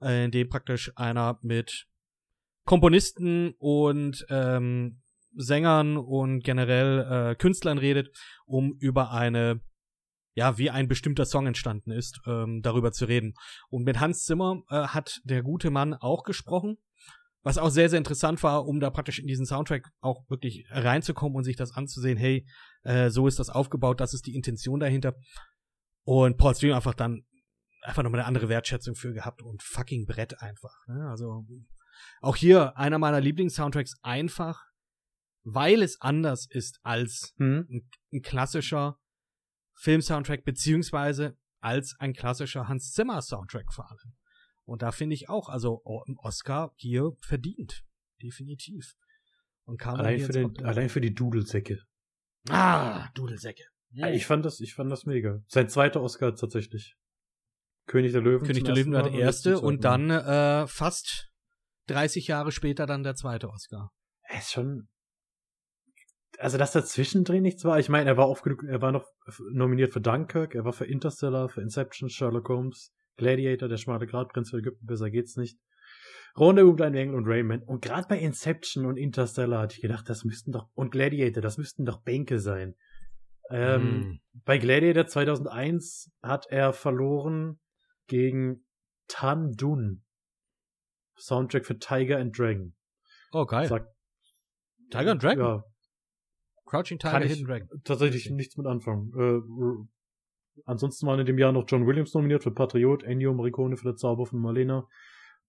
äh, 0.00 0.24
in 0.24 0.30
dem 0.30 0.48
praktisch 0.48 0.92
einer 0.96 1.38
mit 1.42 1.86
Komponisten 2.64 3.54
und 3.58 4.24
ähm, 4.28 5.00
Sängern 5.34 5.96
und 5.96 6.42
generell 6.42 7.30
äh, 7.30 7.34
Künstlern 7.34 7.78
redet, 7.78 8.16
um 8.46 8.76
über 8.78 9.12
eine, 9.12 9.60
ja, 10.34 10.58
wie 10.58 10.70
ein 10.70 10.88
bestimmter 10.88 11.24
Song 11.24 11.46
entstanden 11.46 11.92
ist, 11.92 12.20
ähm, 12.26 12.62
darüber 12.62 12.92
zu 12.92 13.06
reden. 13.06 13.34
Und 13.68 13.84
mit 13.84 14.00
Hans 14.00 14.24
Zimmer 14.24 14.62
äh, 14.70 14.88
hat 14.88 15.20
der 15.24 15.42
gute 15.42 15.70
Mann 15.70 15.94
auch 15.94 16.24
gesprochen, 16.24 16.78
was 17.42 17.58
auch 17.58 17.70
sehr, 17.70 17.88
sehr 17.88 17.98
interessant 17.98 18.42
war, 18.42 18.66
um 18.66 18.80
da 18.80 18.90
praktisch 18.90 19.18
in 19.18 19.26
diesen 19.26 19.46
Soundtrack 19.46 19.88
auch 20.00 20.28
wirklich 20.28 20.66
reinzukommen 20.70 21.36
und 21.36 21.44
sich 21.44 21.56
das 21.56 21.72
anzusehen, 21.72 22.18
hey, 22.18 22.46
äh, 22.82 23.10
so 23.10 23.26
ist 23.26 23.38
das 23.38 23.48
aufgebaut, 23.48 24.00
das 24.00 24.14
ist 24.14 24.26
die 24.26 24.34
Intention 24.34 24.80
dahinter. 24.80 25.14
Und 26.04 26.36
Paul 26.36 26.54
Stream 26.54 26.74
einfach 26.74 26.94
dann 26.94 27.24
einfach 27.82 28.02
nochmal 28.02 28.20
eine 28.20 28.28
andere 28.28 28.48
Wertschätzung 28.48 28.94
für 28.94 29.12
gehabt 29.12 29.42
und 29.42 29.62
fucking 29.62 30.06
Brett 30.06 30.40
einfach. 30.42 30.74
Ne? 30.86 31.08
Also 31.08 31.46
auch 32.20 32.36
hier 32.36 32.76
einer 32.76 32.98
meiner 32.98 33.20
Lieblings-Soundtracks 33.20 33.94
einfach, 34.02 34.62
weil 35.42 35.82
es 35.82 36.00
anders 36.00 36.46
ist 36.50 36.78
als 36.82 37.32
hm. 37.38 37.66
ein, 37.70 37.90
ein 38.12 38.22
klassischer 38.22 38.98
Film-Soundtrack, 39.76 40.44
beziehungsweise 40.44 41.38
als 41.60 41.94
ein 41.98 42.12
klassischer 42.12 42.68
Hans 42.68 42.92
Zimmer-Soundtrack 42.92 43.72
vor 43.72 43.90
allem. 43.90 44.14
Und 44.70 44.82
da 44.82 44.92
finde 44.92 45.14
ich 45.14 45.28
auch, 45.28 45.48
also 45.48 45.82
oh, 45.84 46.04
Oscar 46.18 46.72
hier 46.76 47.16
verdient. 47.22 47.82
Definitiv. 48.22 48.94
Und 49.64 49.80
kam 49.80 49.96
allein, 49.96 50.20
für 50.20 50.30
den, 50.30 50.64
allein 50.64 50.88
für 50.88 51.00
die 51.00 51.12
Dudelsäcke. 51.12 51.80
Ah, 52.48 53.08
Dudelsäcke. 53.14 53.64
Yeah. 53.92 54.12
Ich 54.12 54.26
fand 54.26 54.44
das, 54.44 54.60
ich 54.60 54.74
fand 54.74 54.92
das 54.92 55.06
mega. 55.06 55.40
Sein 55.48 55.68
zweiter 55.68 56.00
Oscar 56.00 56.36
tatsächlich. 56.36 56.94
König 57.86 58.12
der 58.12 58.20
Löwen. 58.20 58.46
König 58.46 58.62
der 58.62 58.76
Löwen 58.76 58.92
war 58.92 59.02
der 59.02 59.14
erste 59.14 59.58
und 59.58 59.82
dann 59.82 60.08
äh, 60.08 60.68
fast 60.68 61.32
30 61.88 62.28
Jahre 62.28 62.52
später 62.52 62.86
dann 62.86 63.02
der 63.02 63.16
zweite 63.16 63.48
Oscar. 63.48 63.90
Er 64.22 64.38
ist 64.38 64.52
schon. 64.52 64.88
Also, 66.38 66.58
dass 66.58 66.70
dazwischendrin 66.70 67.42
nichts 67.42 67.64
war. 67.64 67.80
Ich 67.80 67.88
meine, 67.88 68.08
er 68.08 68.16
war 68.16 68.28
oft 68.28 68.44
genug, 68.44 68.62
er 68.62 68.80
war 68.80 68.92
noch 68.92 69.04
nominiert 69.50 69.92
für 69.92 70.00
Dunkirk, 70.00 70.54
er 70.54 70.64
war 70.64 70.72
für 70.72 70.86
Interstellar, 70.86 71.48
für 71.48 71.60
Inception, 71.60 72.08
Sherlock 72.08 72.48
Holmes, 72.48 72.92
Gladiator, 73.20 73.68
der 73.68 73.76
schmale 73.76 74.06
Gradprinz 74.06 74.50
für 74.50 74.58
Ägypten, 74.58 74.86
besser 74.86 75.10
geht's 75.10 75.36
nicht. 75.36 75.58
Runde 76.38 76.66
um 76.66 76.80
ein 76.80 76.94
Engel 76.94 77.16
und 77.16 77.26
Rayman. 77.26 77.62
Und 77.62 77.82
gerade 77.82 78.06
bei 78.08 78.18
Inception 78.18 78.86
und 78.86 78.96
Interstellar 78.96 79.62
hatte 79.62 79.74
ich 79.74 79.82
gedacht, 79.82 80.08
das 80.08 80.24
müssten 80.24 80.52
doch, 80.52 80.68
und 80.74 80.90
Gladiator, 80.90 81.42
das 81.42 81.58
müssten 81.58 81.84
doch 81.84 82.02
Bänke 82.02 82.38
sein. 82.38 82.74
Ähm, 83.50 83.82
mm. 83.82 84.20
Bei 84.44 84.58
Gladiator 84.58 85.06
2001 85.06 86.10
hat 86.22 86.46
er 86.48 86.72
verloren 86.72 87.58
gegen 88.06 88.64
Tan 89.08 89.52
Dun. 89.52 90.04
Soundtrack 91.16 91.66
für 91.66 91.78
Tiger 91.78 92.18
and 92.18 92.36
Dragon. 92.38 92.74
Oh, 93.32 93.44
geil. 93.44 93.68
Sag, 93.68 93.86
Tiger 94.90 95.12
and 95.12 95.22
Dragon? 95.22 95.44
Ja. 95.44 95.64
Crouching 96.64 96.98
Tiger, 96.98 97.26
Hidden 97.26 97.46
Dragon. 97.46 97.68
Tatsächlich 97.84 98.26
okay. 98.26 98.34
nichts 98.34 98.56
mit 98.56 98.66
anfangen. 98.66 99.12
Äh, 99.18 99.40
ansonsten 100.64 101.06
waren 101.06 101.20
in 101.20 101.26
dem 101.26 101.38
Jahr 101.38 101.52
noch 101.52 101.64
John 101.66 101.86
Williams 101.86 102.14
nominiert 102.14 102.42
für 102.42 102.50
Patriot, 102.50 103.02
Ennio 103.02 103.32
Morricone 103.32 103.76
für 103.76 103.84
der 103.84 103.96
Zauber 103.96 104.26
von 104.26 104.40
Marlena 104.40 104.86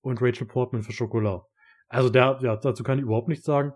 und 0.02 0.22
Rachel 0.22 0.48
Portman 0.48 0.84
für 0.84 0.92
Schokolade. 0.92 1.44
Also 1.88 2.10
der, 2.10 2.40
ja, 2.42 2.56
dazu 2.56 2.84
kann 2.84 3.00
ich 3.00 3.04
überhaupt 3.04 3.28
nichts 3.28 3.46
sagen. 3.46 3.74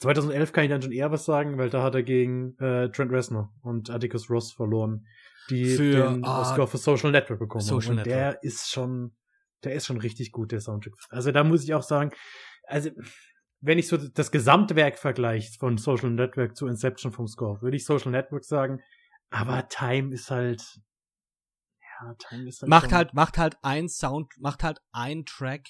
2011 0.00 0.52
kann 0.52 0.64
ich 0.64 0.70
dann 0.70 0.82
schon 0.82 0.92
eher 0.92 1.10
was 1.10 1.24
sagen, 1.24 1.58
weil 1.58 1.70
da 1.70 1.82
hat 1.82 1.94
er 1.94 2.02
gegen 2.02 2.56
äh, 2.58 2.90
Trent 2.90 3.12
Reznor 3.12 3.52
und 3.62 3.90
Atticus 3.90 4.30
Ross 4.30 4.52
verloren, 4.52 5.06
die 5.50 5.66
für, 5.66 6.10
den 6.10 6.24
ah, 6.24 6.40
Oscar 6.40 6.66
für 6.66 6.78
Social 6.78 7.10
Network 7.10 7.38
bekommen 7.38 7.64
Social 7.64 7.90
haben. 7.90 7.98
Und 7.98 8.06
Network. 8.06 8.40
der 8.40 8.42
ist 8.42 8.70
schon, 8.70 9.12
der 9.62 9.74
ist 9.74 9.86
schon 9.86 9.98
richtig 9.98 10.32
gut, 10.32 10.52
der 10.52 10.60
Soundtrack. 10.60 10.94
Also 11.10 11.32
da 11.32 11.44
muss 11.44 11.64
ich 11.64 11.74
auch 11.74 11.82
sagen, 11.82 12.12
also 12.64 12.90
wenn 13.60 13.78
ich 13.78 13.88
so 13.88 13.98
das 13.98 14.30
Gesamtwerk 14.30 14.98
vergleiche 14.98 15.58
von 15.58 15.76
Social 15.76 16.10
Network 16.10 16.56
zu 16.56 16.66
Inception 16.66 17.12
vom 17.12 17.26
Score, 17.26 17.60
würde 17.60 17.76
ich 17.76 17.84
Social 17.84 18.10
Network 18.10 18.44
sagen, 18.44 18.80
aber 19.30 19.68
Time 19.68 20.14
ist 20.14 20.30
halt, 20.30 20.80
ja, 21.80 22.14
Time 22.14 22.48
ist 22.48 22.62
halt 22.62 22.68
macht 22.68 22.92
halt 22.92 23.14
macht 23.14 23.38
halt 23.38 23.56
ein 23.62 23.88
Sound, 23.88 24.32
macht 24.38 24.62
halt 24.62 24.80
ein 24.92 25.24
Track 25.24 25.66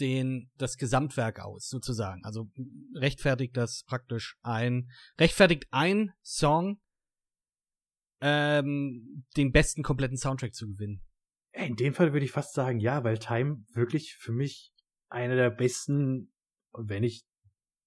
den 0.00 0.50
das 0.58 0.76
Gesamtwerk 0.76 1.40
aus 1.40 1.68
sozusagen. 1.68 2.22
Also 2.24 2.50
rechtfertigt 2.94 3.56
das 3.56 3.84
praktisch 3.84 4.36
ein 4.42 4.90
rechtfertigt 5.18 5.66
ein 5.70 6.12
Song 6.22 6.80
ähm, 8.20 9.24
den 9.36 9.52
besten 9.52 9.82
kompletten 9.82 10.16
Soundtrack 10.16 10.54
zu 10.54 10.68
gewinnen. 10.68 11.02
In 11.52 11.76
dem 11.76 11.94
Fall 11.94 12.12
würde 12.12 12.24
ich 12.24 12.32
fast 12.32 12.54
sagen, 12.54 12.80
ja, 12.80 13.04
weil 13.04 13.18
Time 13.18 13.64
wirklich 13.72 14.14
für 14.16 14.32
mich 14.32 14.72
einer 15.08 15.36
der 15.36 15.50
besten, 15.50 16.32
wenn 16.72 17.02
nicht 17.02 17.26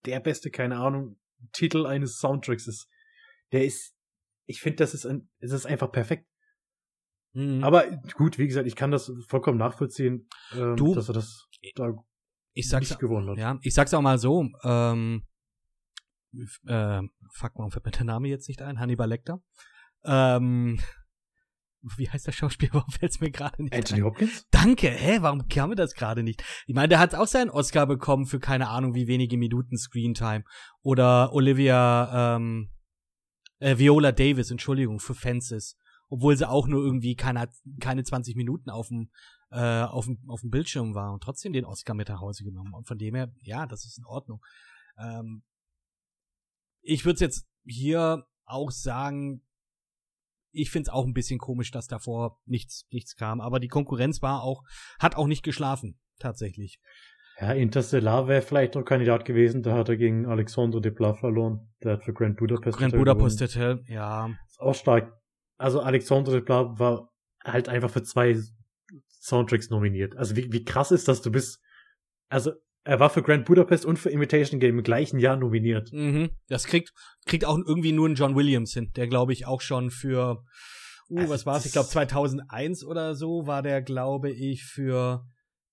der 0.06 0.19
beste, 0.19 0.49
keine 0.49 0.77
Ahnung, 0.77 1.19
Titel 1.51 1.85
eines 1.85 2.18
Soundtracks 2.18 2.68
ist. 2.68 2.89
Der 3.51 3.65
ist, 3.65 3.95
ich 4.49 4.61
finde, 4.61 4.77
das 4.77 4.95
ist 4.95 5.05
ein, 5.05 5.30
es 5.39 5.51
ist 5.51 5.67
einfach 5.67 5.91
perfekt. 5.91 6.27
Mhm. 7.34 7.63
Aber 7.63 7.85
gut, 8.15 8.39
wie 8.39 8.47
gesagt, 8.47 8.65
ich 8.67 8.76
kann 8.76 8.89
das 8.89 9.11
vollkommen 9.27 9.59
nachvollziehen, 9.59 10.27
ähm, 10.53 10.76
du, 10.76 10.95
dass 10.95 11.07
er 11.07 11.13
das 11.13 11.47
da 11.76 11.93
ich 12.53 12.67
sag's, 12.67 12.89
nicht 12.89 12.99
gewonnen 12.99 13.30
hat. 13.30 13.38
Ja, 13.38 13.59
ich 13.61 13.76
sag's 13.76 13.93
auch 13.93 14.01
mal 14.01 14.17
so, 14.17 14.49
ähm, 14.63 15.23
äh, 16.65 17.01
fuck, 17.31 17.51
warum 17.55 17.69
fällt 17.69 17.85
mir 17.85 17.91
der 17.91 18.05
Name 18.05 18.27
jetzt 18.27 18.47
nicht 18.47 18.63
ein? 18.63 18.80
Hannibal 18.80 19.07
Lecter. 19.07 19.39
Ähm, 20.03 20.80
wie 21.97 22.09
heißt 22.09 22.26
der 22.26 22.31
Schauspieler? 22.31 22.73
Warum 22.73 22.89
fällt 22.89 23.11
es 23.11 23.21
mir 23.21 23.31
gerade 23.31 23.61
nicht 23.61 23.73
Anthony 23.73 24.01
ein? 24.01 24.05
Hopkins? 24.05 24.47
Danke, 24.51 24.89
hä? 24.89 25.19
Warum 25.21 25.47
kam 25.47 25.69
mir 25.69 25.76
das 25.76 25.93
gerade 25.93 26.23
nicht? 26.23 26.43
Ich 26.65 26.76
meine, 26.76 26.89
der 26.89 26.99
hat 26.99 27.15
auch 27.15 27.27
seinen 27.27 27.49
Oscar 27.49 27.85
bekommen 27.85 28.26
für 28.26 28.39
keine 28.39 28.67
Ahnung 28.67 28.95
wie 28.95 29.07
wenige 29.07 29.38
Minuten 29.38 29.77
Screentime. 29.77 30.43
Oder 30.81 31.31
Olivia, 31.31 32.35
ähm, 32.35 32.71
äh, 33.60 33.77
Viola 33.77 34.11
Davis, 34.11 34.52
Entschuldigung, 34.52 34.99
für 34.99 35.15
Fences. 35.15 35.77
Obwohl 36.10 36.36
sie 36.36 36.49
auch 36.49 36.68
nur 36.68 36.84
irgendwie 36.84 37.15
keine, 37.15 37.49
keine 37.80 38.03
20 38.03 38.36
Minuten 38.36 38.72
auf 38.72 38.88
dem, 38.88 39.11
äh, 39.52 39.84
auf 39.84 40.06
dem, 40.06 40.19
auf 40.27 40.41
dem 40.41 40.49
Bildschirm 40.49 40.95
war 40.95 41.14
und 41.14 41.22
trotzdem 41.22 41.53
den 41.53 41.65
Oscar 41.65 41.94
mit 41.94 42.10
nach 42.10 42.19
Hause 42.19 42.44
genommen. 42.44 42.73
Und 42.73 42.88
von 42.88 42.98
dem 42.98 43.14
her, 43.14 43.31
ja, 43.41 43.68
das 43.68 43.86
ist 43.86 43.99
in 43.99 44.06
Ordnung. 44.06 44.44
Ähm, 44.98 45.44
ich 46.81 47.06
würde 47.06 47.19
jetzt 47.19 47.48
hier 47.64 48.26
auch 48.45 48.72
sagen, 48.72 49.45
ich 50.52 50.72
finde 50.72 50.90
es 50.90 50.94
auch 50.94 51.06
ein 51.06 51.14
bisschen 51.14 51.40
komisch, 51.40 51.69
dass 51.69 51.88
davor 51.88 52.41
nichts, 52.45 52.88
nichts 52.90 53.15
kam. 53.15 53.40
Aber 53.40 53.60
die 53.60 53.68
Konkurrenz 53.68 54.22
war 54.23 54.41
auch, 54.41 54.64
hat 54.99 55.15
auch 55.15 55.27
nicht 55.27 55.44
geschlafen, 55.44 55.99
tatsächlich. 56.18 56.80
Ja, 57.41 57.53
Interstellar 57.53 58.27
wäre 58.27 58.41
vielleicht 58.41 58.75
noch 58.75 58.83
Kandidat 58.83 59.23
gewesen, 59.23 59.63
da 59.63 59.73
hat 59.73 59.87
er 59.87 59.95
gegen 59.95 60.25
Alexandre 60.25 60.81
Desplat 60.81 61.17
verloren. 61.17 61.69
Der 61.83 61.93
hat 61.93 62.03
für 62.03 62.13
Grand 62.13 62.37
Budapest 62.37 62.77
Grand 62.77 62.93
Hotel 62.93 62.99
Budapest 62.99 63.41
Hotel, 63.41 63.83
ja. 63.87 64.29
Ist 64.47 64.59
auch 64.59 64.75
stark. 64.75 65.13
Also 65.57 65.79
Alexandre 65.79 66.33
Desplat 66.33 66.79
war 66.79 67.13
halt 67.43 67.69
einfach 67.69 67.89
für 67.89 68.03
zwei 68.03 68.37
Soundtracks 69.07 69.69
nominiert. 69.69 70.17
Also 70.17 70.35
wie, 70.35 70.51
wie 70.51 70.65
krass 70.65 70.91
ist 70.91 71.07
das? 71.07 71.21
Du 71.21 71.31
bist, 71.31 71.61
also 72.27 72.51
er 72.83 72.99
war 72.99 73.09
für 73.09 73.21
Grand 73.21 73.45
Budapest 73.45 73.85
und 73.85 73.99
für 73.99 74.09
Imitation 74.09 74.59
Game 74.59 74.77
im 74.77 74.83
gleichen 74.83 75.19
Jahr 75.19 75.37
nominiert. 75.37 75.93
Mhm. 75.93 76.31
Das 76.47 76.65
kriegt, 76.65 76.91
kriegt 77.25 77.45
auch 77.45 77.57
irgendwie 77.57 77.91
nur 77.91 78.09
ein 78.09 78.15
John 78.15 78.35
Williams 78.35 78.73
hin, 78.73 78.91
der 78.95 79.07
glaube 79.07 79.31
ich 79.31 79.45
auch 79.45 79.61
schon 79.61 79.91
für, 79.91 80.43
uh, 81.09 81.19
also 81.19 81.33
was 81.33 81.45
war's? 81.45 81.65
Ich 81.65 81.71
glaube 81.71 81.87
2001 81.87 82.83
oder 82.83 83.15
so 83.15 83.47
war 83.47 83.61
der, 83.61 83.81
glaube 83.81 84.31
ich, 84.31 84.65
für 84.65 85.25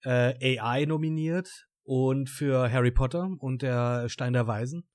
äh, 0.07 0.59
AI 0.59 0.87
nominiert 0.87 1.67
und 1.83 2.31
für 2.31 2.71
Harry 2.71 2.93
Potter 2.93 3.29
und 3.39 3.63
der 3.63 4.09
Stein 4.09 4.33
der 4.33 4.47
Weisen. 4.47 4.89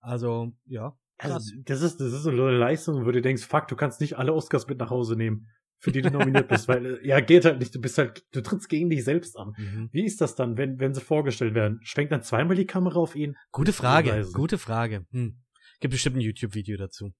Also, 0.00 0.52
ja. 0.64 0.96
Also, 1.18 1.52
das 1.64 1.82
ist, 1.82 2.00
das 2.00 2.12
ist 2.12 2.22
so 2.22 2.30
eine 2.30 2.50
Leistung, 2.50 3.04
wo 3.04 3.10
du 3.10 3.20
denkst, 3.20 3.44
fuck, 3.44 3.68
du 3.68 3.76
kannst 3.76 4.00
nicht 4.00 4.18
alle 4.18 4.32
Oscars 4.32 4.66
mit 4.66 4.78
nach 4.78 4.90
Hause 4.90 5.16
nehmen. 5.16 5.48
für 5.82 5.90
die 5.90 6.00
du 6.00 6.10
nominiert 6.10 6.46
bist, 6.46 6.68
weil 6.68 6.86
äh, 6.86 7.06
ja 7.06 7.18
geht 7.18 7.44
halt 7.44 7.58
nicht, 7.58 7.74
du 7.74 7.80
bist 7.80 7.98
halt, 7.98 8.24
du 8.30 8.40
trittst 8.40 8.68
gegen 8.68 8.88
dich 8.88 9.02
selbst 9.02 9.36
an. 9.36 9.52
Mhm. 9.58 9.88
Wie 9.90 10.04
ist 10.04 10.20
das 10.20 10.36
dann, 10.36 10.56
wenn, 10.56 10.78
wenn 10.78 10.94
sie 10.94 11.00
vorgestellt 11.00 11.54
werden? 11.54 11.80
Schwenkt 11.82 12.12
dann 12.12 12.22
zweimal 12.22 12.54
die 12.54 12.66
Kamera 12.66 13.00
auf 13.00 13.16
ihn? 13.16 13.36
Gute 13.50 13.72
Frage, 13.72 14.28
gute 14.32 14.58
Frage. 14.58 15.06
Hm. 15.10 15.42
Gibt 15.80 15.90
bestimmt 15.90 16.16
ein 16.16 16.20
YouTube-Video 16.20 16.76
dazu. 16.76 17.12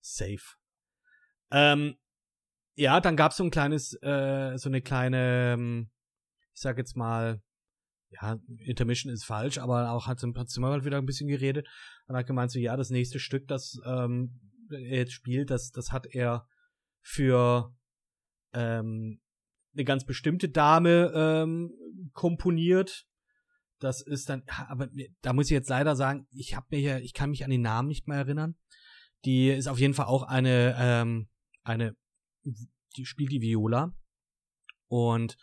Safe. 0.00 0.42
Ähm, 1.52 1.94
ja, 2.74 3.00
dann 3.00 3.16
gab's 3.16 3.36
so 3.36 3.44
ein 3.44 3.50
kleines, 3.52 3.94
äh, 4.02 4.56
so 4.56 4.68
eine 4.68 4.82
kleine, 4.82 5.54
ähm, 5.54 5.90
ich 6.58 6.62
sag 6.62 6.76
jetzt 6.76 6.96
mal, 6.96 7.40
ja, 8.10 8.36
Intermission 8.58 9.12
ist 9.12 9.24
falsch, 9.24 9.58
aber 9.58 9.92
auch 9.92 10.08
hat, 10.08 10.20
hat 10.20 10.50
Zimmer 10.50 10.70
halt 10.70 10.84
wieder 10.84 10.98
ein 10.98 11.06
bisschen 11.06 11.28
geredet 11.28 11.68
und 12.08 12.16
hat 12.16 12.26
gemeint 12.26 12.50
so, 12.50 12.58
ja, 12.58 12.76
das 12.76 12.90
nächste 12.90 13.20
Stück, 13.20 13.46
das 13.46 13.78
ähm, 13.84 14.40
er 14.68 14.98
jetzt 14.98 15.12
spielt, 15.12 15.50
das, 15.50 15.70
das 15.70 15.92
hat 15.92 16.06
er 16.06 16.48
für 17.00 17.72
ähm, 18.54 19.20
eine 19.72 19.84
ganz 19.84 20.04
bestimmte 20.04 20.48
Dame 20.48 21.12
ähm, 21.14 21.72
komponiert. 22.12 23.06
Das 23.78 24.00
ist 24.00 24.28
dann, 24.28 24.42
aber 24.48 24.88
da 25.22 25.32
muss 25.32 25.46
ich 25.46 25.52
jetzt 25.52 25.70
leider 25.70 25.94
sagen, 25.94 26.26
ich 26.32 26.56
habe 26.56 26.66
mir 26.70 26.80
hier, 26.80 27.00
ich 27.02 27.14
kann 27.14 27.30
mich 27.30 27.44
an 27.44 27.52
den 27.52 27.62
Namen 27.62 27.86
nicht 27.86 28.08
mehr 28.08 28.18
erinnern. 28.18 28.56
Die 29.24 29.50
ist 29.50 29.68
auf 29.68 29.78
jeden 29.78 29.94
Fall 29.94 30.06
auch 30.06 30.24
eine, 30.24 30.74
ähm, 30.76 31.28
eine, 31.62 31.94
die 32.96 33.06
spielt 33.06 33.30
die 33.30 33.42
Viola 33.42 33.94
und 34.88 35.36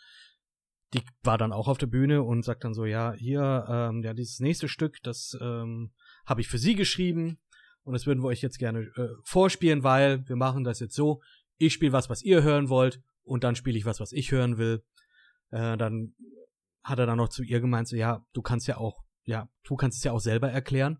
die 0.94 1.02
war 1.22 1.38
dann 1.38 1.52
auch 1.52 1.68
auf 1.68 1.78
der 1.78 1.86
Bühne 1.86 2.22
und 2.22 2.44
sagt 2.44 2.64
dann 2.64 2.74
so, 2.74 2.84
ja, 2.84 3.12
hier, 3.12 3.66
ähm, 3.68 4.02
ja, 4.02 4.14
dieses 4.14 4.40
nächste 4.40 4.68
Stück, 4.68 5.02
das 5.02 5.36
ähm, 5.40 5.92
habe 6.24 6.40
ich 6.40 6.48
für 6.48 6.58
sie 6.58 6.74
geschrieben 6.74 7.38
und 7.82 7.92
das 7.92 8.06
würden 8.06 8.22
wir 8.22 8.28
euch 8.28 8.42
jetzt 8.42 8.58
gerne 8.58 8.80
äh, 8.96 9.08
vorspielen, 9.24 9.82
weil 9.82 10.26
wir 10.28 10.36
machen 10.36 10.64
das 10.64 10.80
jetzt 10.80 10.94
so, 10.94 11.20
ich 11.58 11.72
spiele 11.72 11.92
was, 11.92 12.08
was 12.08 12.22
ihr 12.22 12.42
hören 12.42 12.68
wollt 12.68 13.00
und 13.22 13.44
dann 13.44 13.56
spiele 13.56 13.76
ich 13.76 13.84
was, 13.84 14.00
was 14.00 14.12
ich 14.12 14.30
hören 14.30 14.58
will. 14.58 14.84
Äh, 15.50 15.76
dann 15.76 16.14
hat 16.82 16.98
er 16.98 17.06
dann 17.06 17.18
noch 17.18 17.28
zu 17.28 17.42
ihr 17.42 17.60
gemeint, 17.60 17.88
so, 17.88 17.96
ja, 17.96 18.24
du 18.32 18.42
kannst 18.42 18.68
ja 18.68 18.76
auch, 18.76 19.02
ja, 19.24 19.48
du 19.64 19.76
kannst 19.76 19.98
es 19.98 20.04
ja 20.04 20.12
auch 20.12 20.20
selber 20.20 20.50
erklären. 20.50 20.98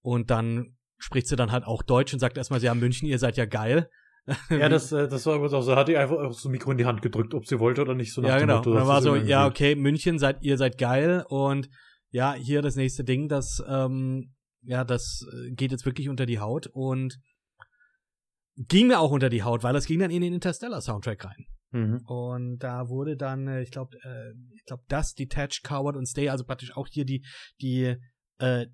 Und 0.00 0.30
dann 0.30 0.76
spricht 0.96 1.26
sie 1.26 1.36
dann 1.36 1.50
halt 1.50 1.64
auch 1.64 1.82
Deutsch 1.82 2.12
und 2.12 2.20
sagt 2.20 2.36
erstmal, 2.36 2.62
ja, 2.62 2.74
München, 2.74 3.08
ihr 3.08 3.18
seid 3.18 3.36
ja 3.36 3.46
geil. 3.46 3.90
Ja, 4.50 4.68
das, 4.68 4.92
äh, 4.92 5.08
das 5.08 5.24
war 5.26 5.36
übrigens 5.36 5.54
auch 5.54 5.62
so, 5.62 5.74
hat 5.76 5.88
die 5.88 5.96
einfach 5.96 6.16
auch 6.16 6.32
so 6.32 6.48
ein 6.48 6.52
Mikro 6.52 6.70
in 6.70 6.78
die 6.78 6.84
Hand 6.84 7.02
gedrückt, 7.02 7.34
ob 7.34 7.46
sie 7.46 7.58
wollte 7.58 7.82
oder 7.82 7.94
nicht. 7.94 8.12
So 8.12 8.20
nach 8.20 8.28
ja, 8.28 8.38
genau. 8.38 8.56
Motto, 8.56 8.70
und 8.70 8.76
dann 8.76 8.86
war 8.86 9.02
so, 9.02 9.16
ja, 9.16 9.46
okay, 9.46 9.74
München, 9.74 10.18
seid, 10.18 10.42
ihr 10.42 10.56
seid 10.56 10.78
geil 10.78 11.24
und 11.28 11.68
ja, 12.10 12.34
hier 12.34 12.62
das 12.62 12.76
nächste 12.76 13.04
Ding, 13.04 13.28
das, 13.28 13.62
ähm, 13.68 14.34
ja, 14.62 14.84
das 14.84 15.26
äh, 15.32 15.52
geht 15.52 15.72
jetzt 15.72 15.86
wirklich 15.86 16.08
unter 16.08 16.26
die 16.26 16.40
Haut 16.40 16.66
und 16.72 17.18
ging 18.56 18.88
mir 18.88 18.98
auch 18.98 19.10
unter 19.10 19.28
die 19.28 19.42
Haut, 19.42 19.62
weil 19.62 19.72
das 19.72 19.86
ging 19.86 20.00
dann 20.00 20.10
in 20.10 20.22
den 20.22 20.32
Interstellar 20.32 20.80
Soundtrack 20.80 21.24
rein. 21.24 21.46
Mhm. 21.70 22.00
Und 22.06 22.58
da 22.58 22.88
wurde 22.88 23.16
dann, 23.16 23.46
äh, 23.46 23.62
ich 23.62 23.70
glaube, 23.70 23.96
äh, 24.02 24.32
ich 24.54 24.64
glaube, 24.64 24.82
das 24.88 25.14
Detached, 25.14 25.62
Coward 25.62 25.96
und 25.96 26.06
Stay, 26.06 26.28
also 26.28 26.44
praktisch 26.44 26.76
auch 26.76 26.88
hier 26.88 27.04
die, 27.04 27.24
die, 27.60 27.96
äh, 28.38 28.66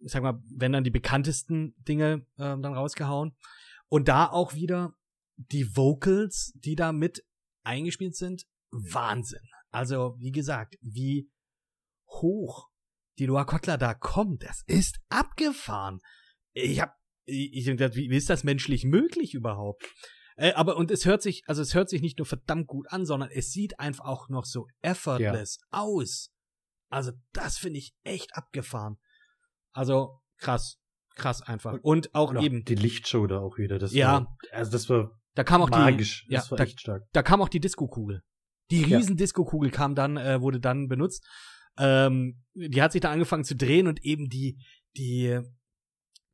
ich 0.00 0.12
sag 0.12 0.22
mal, 0.22 0.40
wenn 0.56 0.72
dann 0.72 0.84
die 0.84 0.90
bekanntesten 0.90 1.74
Dinge 1.86 2.26
äh, 2.36 2.56
dann 2.56 2.74
rausgehauen. 2.74 3.32
Und 3.88 4.08
da 4.08 4.26
auch 4.26 4.54
wieder 4.54 4.94
die 5.36 5.76
Vocals, 5.76 6.52
die 6.56 6.74
da 6.74 6.92
mit 6.92 7.24
eingespielt 7.64 8.16
sind, 8.16 8.44
Wahnsinn. 8.70 9.46
Also, 9.70 10.16
wie 10.18 10.32
gesagt, 10.32 10.76
wie 10.80 11.30
hoch 12.08 12.68
die 13.18 13.26
Loa 13.26 13.44
Kotler 13.44 13.78
da 13.78 13.94
kommt, 13.94 14.42
das 14.42 14.62
ist 14.66 15.00
abgefahren. 15.08 16.00
Ich 16.52 16.80
hab, 16.80 16.94
ich, 17.24 17.66
wie 17.66 18.16
ist 18.16 18.30
das 18.30 18.44
menschlich 18.44 18.84
möglich 18.84 19.34
überhaupt? 19.34 19.84
Äh, 20.36 20.52
aber 20.52 20.76
und 20.76 20.90
es 20.90 21.04
hört 21.04 21.20
sich, 21.20 21.42
also 21.46 21.62
es 21.62 21.74
hört 21.74 21.88
sich 21.88 22.00
nicht 22.00 22.18
nur 22.18 22.26
verdammt 22.26 22.68
gut 22.68 22.86
an, 22.90 23.04
sondern 23.04 23.30
es 23.30 23.50
sieht 23.50 23.80
einfach 23.80 24.04
auch 24.04 24.28
noch 24.28 24.44
so 24.44 24.68
effortless 24.82 25.58
ja. 25.60 25.80
aus. 25.80 26.32
Also 26.90 27.12
das 27.32 27.58
finde 27.58 27.78
ich 27.80 27.94
echt 28.04 28.34
abgefahren. 28.34 28.98
Also 29.72 30.20
krass 30.38 30.78
krass 31.18 31.42
einfach. 31.42 31.78
Und 31.82 32.14
auch 32.14 32.30
und 32.30 32.42
eben. 32.42 32.64
Die 32.64 32.74
Lichtshow 32.74 33.26
da 33.26 33.40
auch 33.40 33.58
wieder. 33.58 33.78
Das 33.78 33.92
ja. 33.92 34.12
War, 34.12 34.36
also 34.52 34.70
das 34.70 34.88
war 34.88 35.18
da 35.38 35.44
kam 35.44 35.62
auch 35.62 35.70
magisch. 35.70 36.24
Die, 36.26 36.32
ja, 36.32 36.40
das 36.40 36.50
war 36.50 36.58
da, 36.58 36.64
echt 36.64 36.80
stark. 36.80 37.04
Da 37.12 37.22
kam 37.22 37.40
auch 37.40 37.48
die 37.48 37.60
Disco-Kugel. 37.60 38.22
Die 38.72 38.82
riesen 38.82 39.10
ja. 39.12 39.18
Disco-Kugel 39.18 39.70
kam 39.70 39.94
dann, 39.94 40.16
äh, 40.16 40.40
wurde 40.40 40.58
dann 40.58 40.88
benutzt. 40.88 41.24
Ähm, 41.78 42.42
die 42.54 42.82
hat 42.82 42.90
sich 42.90 43.00
da 43.00 43.12
angefangen 43.12 43.44
zu 43.44 43.54
drehen 43.54 43.86
und 43.86 44.04
eben 44.04 44.28
die, 44.28 44.58
die, 44.96 45.38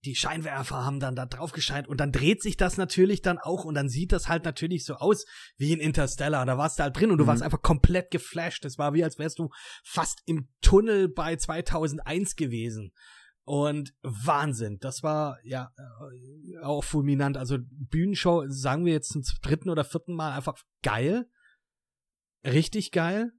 die 0.06 0.14
Scheinwerfer 0.14 0.86
haben 0.86 1.00
dann 1.00 1.16
da 1.16 1.26
drauf 1.26 1.52
gescheint 1.52 1.86
und 1.86 2.00
dann 2.00 2.12
dreht 2.12 2.42
sich 2.42 2.56
das 2.56 2.78
natürlich 2.78 3.20
dann 3.20 3.36
auch 3.36 3.66
und 3.66 3.74
dann 3.74 3.90
sieht 3.90 4.10
das 4.10 4.26
halt 4.26 4.46
natürlich 4.46 4.86
so 4.86 4.94
aus 4.94 5.26
wie 5.58 5.74
in 5.74 5.80
Interstellar. 5.80 6.46
Da 6.46 6.56
warst 6.56 6.78
du 6.78 6.84
halt 6.84 6.98
drin 6.98 7.10
und 7.10 7.18
du 7.18 7.24
mhm. 7.24 7.28
warst 7.28 7.42
einfach 7.42 7.60
komplett 7.60 8.10
geflasht. 8.10 8.64
Das 8.64 8.78
war 8.78 8.94
wie 8.94 9.04
als 9.04 9.18
wärst 9.18 9.38
du 9.38 9.50
fast 9.84 10.22
im 10.24 10.48
Tunnel 10.62 11.10
bei 11.10 11.36
2001 11.36 12.36
gewesen. 12.36 12.92
Und 13.46 13.94
Wahnsinn, 14.02 14.78
das 14.80 15.02
war 15.02 15.38
ja 15.44 15.70
äh, 15.76 16.58
auch 16.62 16.82
fulminant. 16.82 17.36
Also 17.36 17.58
Bühnenshow, 17.60 18.44
sagen 18.48 18.86
wir 18.86 18.94
jetzt 18.94 19.12
zum 19.12 19.22
dritten 19.42 19.68
oder 19.68 19.84
vierten 19.84 20.14
Mal 20.14 20.32
einfach 20.32 20.56
geil. 20.82 21.28
Richtig 22.44 22.90
geil. 22.90 23.32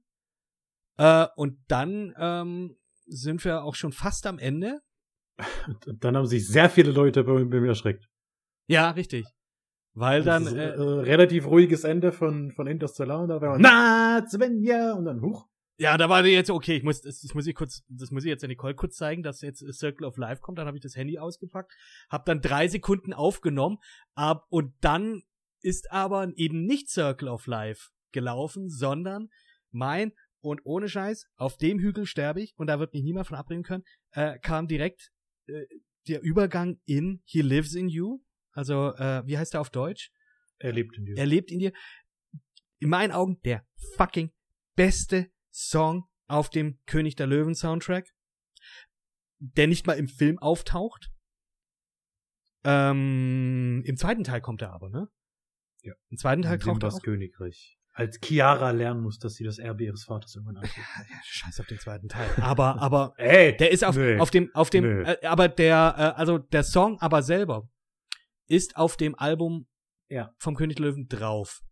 Äh, 0.96 1.26
und 1.34 1.58
dann 1.68 2.14
ähm, 2.18 2.76
sind 3.06 3.44
wir 3.44 3.64
auch 3.64 3.74
schon 3.74 3.92
fast 3.92 4.26
am 4.26 4.38
Ende. 4.38 4.80
Dann 6.00 6.16
haben 6.16 6.26
sich 6.26 6.48
sehr 6.48 6.70
viele 6.70 6.92
Leute 6.92 7.22
bei, 7.22 7.44
mir 7.44 7.68
erschreckt. 7.68 8.08
Ja, 8.68 8.90
richtig. 8.90 9.26
Weil 9.92 10.22
dann. 10.22 10.46
Äh, 10.46 10.70
äh, 10.70 10.80
relativ 10.80 11.46
ruhiges 11.46 11.84
Ende 11.84 12.10
von, 12.10 12.52
von 12.52 12.66
Interstellar 12.66 13.20
und 13.20 13.28
da 13.28 13.40
war 13.40 13.50
man, 13.50 13.60
na, 13.60 14.26
Svenja! 14.26 14.94
Und 14.94 15.04
dann, 15.04 15.20
huch. 15.20 15.46
Ja, 15.78 15.98
da 15.98 16.08
war 16.08 16.24
jetzt, 16.24 16.50
okay, 16.50 16.76
ich 16.76 16.82
muss, 16.82 17.02
das, 17.02 17.20
das 17.20 17.34
muss 17.34 17.46
ich 17.46 17.54
kurz, 17.54 17.84
das 17.88 18.10
muss 18.10 18.24
ich 18.24 18.30
jetzt 18.30 18.40
der 18.40 18.48
Nicole 18.48 18.74
kurz 18.74 18.96
zeigen, 18.96 19.22
dass 19.22 19.42
jetzt 19.42 19.62
Circle 19.74 20.06
of 20.06 20.16
Life 20.16 20.40
kommt. 20.40 20.58
Dann 20.58 20.66
habe 20.66 20.78
ich 20.78 20.82
das 20.82 20.96
Handy 20.96 21.18
ausgepackt, 21.18 21.72
habe 22.08 22.24
dann 22.24 22.40
drei 22.40 22.66
Sekunden 22.66 23.12
aufgenommen, 23.12 23.78
ab, 24.14 24.46
und 24.48 24.72
dann 24.80 25.22
ist 25.60 25.90
aber 25.90 26.32
eben 26.36 26.64
nicht 26.64 26.88
Circle 26.88 27.28
of 27.28 27.46
Life 27.46 27.90
gelaufen, 28.12 28.70
sondern 28.70 29.28
mein, 29.70 30.12
und 30.40 30.62
ohne 30.64 30.88
Scheiß, 30.88 31.26
auf 31.36 31.58
dem 31.58 31.78
Hügel 31.78 32.06
sterbe 32.06 32.40
ich, 32.40 32.54
und 32.56 32.68
da 32.68 32.78
wird 32.78 32.94
mich 32.94 33.02
niemand 33.02 33.26
von 33.26 33.36
abbringen 33.36 33.64
können, 33.64 33.84
äh, 34.12 34.38
kam 34.38 34.68
direkt 34.68 35.10
äh, 35.46 35.66
der 36.08 36.22
Übergang 36.22 36.80
in 36.86 37.20
He 37.24 37.42
Lives 37.42 37.74
in 37.74 37.88
You. 37.88 38.20
Also, 38.52 38.94
äh, 38.94 39.26
wie 39.26 39.36
heißt 39.36 39.54
er 39.54 39.60
auf 39.60 39.70
Deutsch? 39.70 40.10
Er 40.58 40.72
lebt 40.72 40.96
in 40.96 41.04
dir. 41.04 41.18
Er 41.18 41.26
lebt 41.26 41.50
in 41.50 41.58
dir. 41.58 41.72
In 42.78 42.88
meinen 42.88 43.12
Augen 43.12 43.40
der 43.42 43.66
fucking 43.96 44.32
beste 44.74 45.30
Song 45.56 46.04
auf 46.28 46.50
dem 46.50 46.78
König 46.84 47.16
der 47.16 47.26
Löwen 47.26 47.54
Soundtrack, 47.54 48.12
der 49.38 49.66
nicht 49.66 49.86
mal 49.86 49.94
im 49.94 50.06
Film 50.06 50.38
auftaucht. 50.38 51.10
Ähm, 52.64 53.82
Im 53.86 53.96
zweiten 53.96 54.22
Teil 54.22 54.40
kommt 54.40 54.60
er 54.60 54.72
aber, 54.72 54.90
ne? 54.90 55.08
Ja. 55.82 55.94
Im 56.10 56.18
zweiten 56.18 56.42
Teil 56.42 56.58
kommt 56.58 56.82
er. 56.82 56.90
Das 56.90 57.00
Königreich. 57.00 57.78
Als 57.92 58.18
Chiara 58.22 58.72
lernen 58.72 59.00
muss, 59.00 59.18
dass 59.18 59.36
sie 59.36 59.44
das 59.44 59.58
Erbe 59.58 59.84
ihres 59.84 60.04
Vaters 60.04 60.34
irgendwann 60.34 60.58
anguckt. 60.58 60.76
Ja, 60.76 61.16
scheiß 61.24 61.60
auf 61.60 61.66
den 61.66 61.78
zweiten 61.78 62.08
Teil. 62.08 62.28
Aber, 62.42 62.76
aber, 62.82 63.14
Ey, 63.16 63.56
der 63.56 63.70
ist 63.70 63.84
auf, 63.84 63.96
auf 63.96 64.30
dem, 64.30 64.54
auf 64.54 64.68
dem, 64.68 65.06
äh, 65.06 65.16
aber 65.24 65.48
der, 65.48 65.94
äh, 65.96 66.20
also 66.20 66.36
der 66.36 66.64
Song 66.64 67.00
aber 67.00 67.22
selber 67.22 67.70
ist 68.46 68.76
auf 68.76 68.98
dem 68.98 69.14
Album 69.14 69.66
ja. 70.08 70.34
vom 70.38 70.54
König 70.54 70.78
Löwen 70.78 71.08
drauf. 71.08 71.62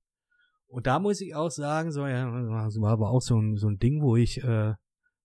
Und 0.67 0.87
da 0.87 0.99
muss 0.99 1.21
ich 1.21 1.35
auch 1.35 1.51
sagen, 1.51 1.93
so, 1.93 2.07
ja, 2.07 2.25
das 2.65 2.81
war 2.81 2.93
aber 2.93 3.11
auch 3.11 3.23
so 3.23 3.39
ein, 3.39 3.57
so 3.57 3.69
ein 3.69 3.79
Ding, 3.79 4.03
wo 4.03 4.17
ich, 4.17 4.43
äh, 4.43 4.75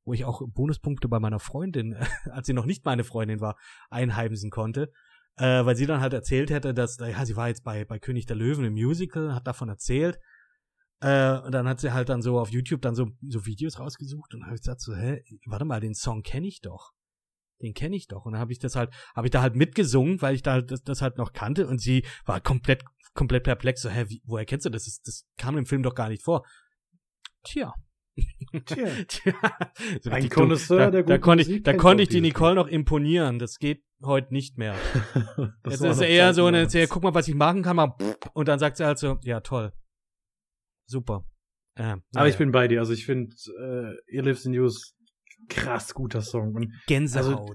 wo 0.06 0.14
ich 0.14 0.26
auch 0.26 0.42
Bonuspunkte 0.48 1.08
bei 1.08 1.20
meiner 1.20 1.40
Freundin, 1.40 1.96
als 2.32 2.48
sie 2.48 2.54
noch 2.54 2.66
nicht 2.66 2.86
meine 2.86 3.04
Freundin 3.04 3.42
war, 3.42 3.58
einheimsen 3.90 4.50
konnte. 4.50 4.92
Äh, 5.38 5.66
weil 5.66 5.76
sie 5.76 5.86
dann 5.86 6.02
halt 6.02 6.14
erzählt 6.14 6.50
hätte, 6.50 6.74
dass, 6.74 6.98
ja, 6.98 7.26
sie 7.26 7.36
war 7.36 7.48
jetzt 7.48 7.64
bei, 7.64 7.86
bei 7.86 7.98
König 7.98 8.26
der 8.26 8.36
Löwen 8.36 8.66
im 8.66 8.74
Musical, 8.74 9.34
hat 9.34 9.48
davon 9.48 9.70
erzählt. 9.70 10.20
Äh, 11.02 11.40
und 11.40 11.54
dann 11.54 11.68
hat 11.68 11.80
sie 11.80 11.94
halt 11.94 12.10
dann 12.10 12.22
so 12.22 12.40
auf 12.40 12.50
YouTube 12.50 12.82
dann 12.82 12.94
so, 12.94 13.10
so 13.26 13.46
Videos 13.46 13.80
rausgesucht 13.80 14.34
und 14.34 14.44
habe 14.46 14.56
ich 14.56 14.62
gesagt 14.62 14.82
so, 14.82 14.94
hä, 14.94 15.24
warte 15.46 15.64
mal, 15.64 15.80
den 15.80 15.96
Song 15.96 16.24
kenne 16.24 16.48
ich 16.48 16.60
doch. 16.62 16.92
Den 17.62 17.74
kenne 17.74 17.96
ich 17.96 18.08
doch. 18.08 18.26
Und 18.26 18.34
dann 18.34 18.42
habe 18.42 18.52
ich 18.52 18.60
das 18.60 18.76
halt, 18.76 18.92
habe 19.16 19.28
ich 19.28 19.32
da 19.32 19.42
halt 19.42 19.56
mitgesungen, 19.56 20.22
weil 20.22 20.36
ich 20.36 20.44
da 20.44 20.54
halt 20.54 20.72
das, 20.72 20.82
das 20.84 21.02
halt 21.02 21.18
noch 21.18 21.34
kannte 21.34 21.68
und 21.68 21.80
sie 21.80 22.06
war 22.26 22.40
komplett 22.40 22.84
komplett 23.14 23.44
perplex, 23.44 23.82
so, 23.82 23.90
hä, 23.90 24.06
wie, 24.08 24.22
woher 24.26 24.46
kennst 24.46 24.66
du 24.66 24.70
das? 24.70 24.86
das? 24.86 25.02
Das 25.02 25.26
kam 25.38 25.58
im 25.58 25.66
Film 25.66 25.84
doch 25.84 25.96
gar 25.96 26.10
nicht 26.10 26.24
vor. 26.24 26.46
Tja. 27.44 27.74
Tja. 28.66 28.88
Tja. 29.08 29.34
So 30.02 30.10
Ein 30.10 30.30
Connoisseur 30.30 30.92
der 30.92 31.04
Da 31.04 31.18
konnte 31.18 31.44
ich, 31.44 31.64
da 31.64 31.74
konnte 31.74 32.04
ich 32.04 32.10
die 32.10 32.22
Nicole 32.22 32.56
noch 32.56 32.68
imponieren. 32.68 33.40
Das 33.40 33.58
geht 33.58 33.84
heute 34.04 34.34
nicht 34.34 34.58
mehr. 34.58 34.76
das 35.64 35.82
Jetzt 35.82 35.84
ist 35.84 36.02
eher 36.02 36.34
so 36.34 36.46
eine, 36.46 36.60
erzähl, 36.60 36.88
guck 36.88 37.04
mal, 37.04 37.14
was 37.14 37.28
ich 37.28 37.36
machen 37.36 37.64
kann, 37.64 37.76
mal, 37.76 37.96
und 38.34 38.48
dann 38.48 38.60
sagt 38.60 38.78
sie 38.78 38.86
halt 38.86 38.98
so, 38.98 39.20
ja, 39.24 39.42
toll. 39.42 39.74
Super. 40.86 41.26
Ähm, 41.76 42.04
Aber 42.14 42.26
ja. 42.26 42.32
ich 42.32 42.38
bin 42.38 42.52
bei 42.52 42.68
dir. 42.68 42.80
Also 42.80 42.94
ich 42.94 43.06
finde, 43.06 43.36
äh, 43.60 44.14
Ihr 44.14 44.24
Lives 44.24 44.46
in 44.46 44.54
News 44.54 44.96
krass 45.48 45.94
guter 45.94 46.22
Song. 46.22 46.54
Und 46.56 46.74
Gänsehaut. 46.88 47.40
Also, 47.40 47.54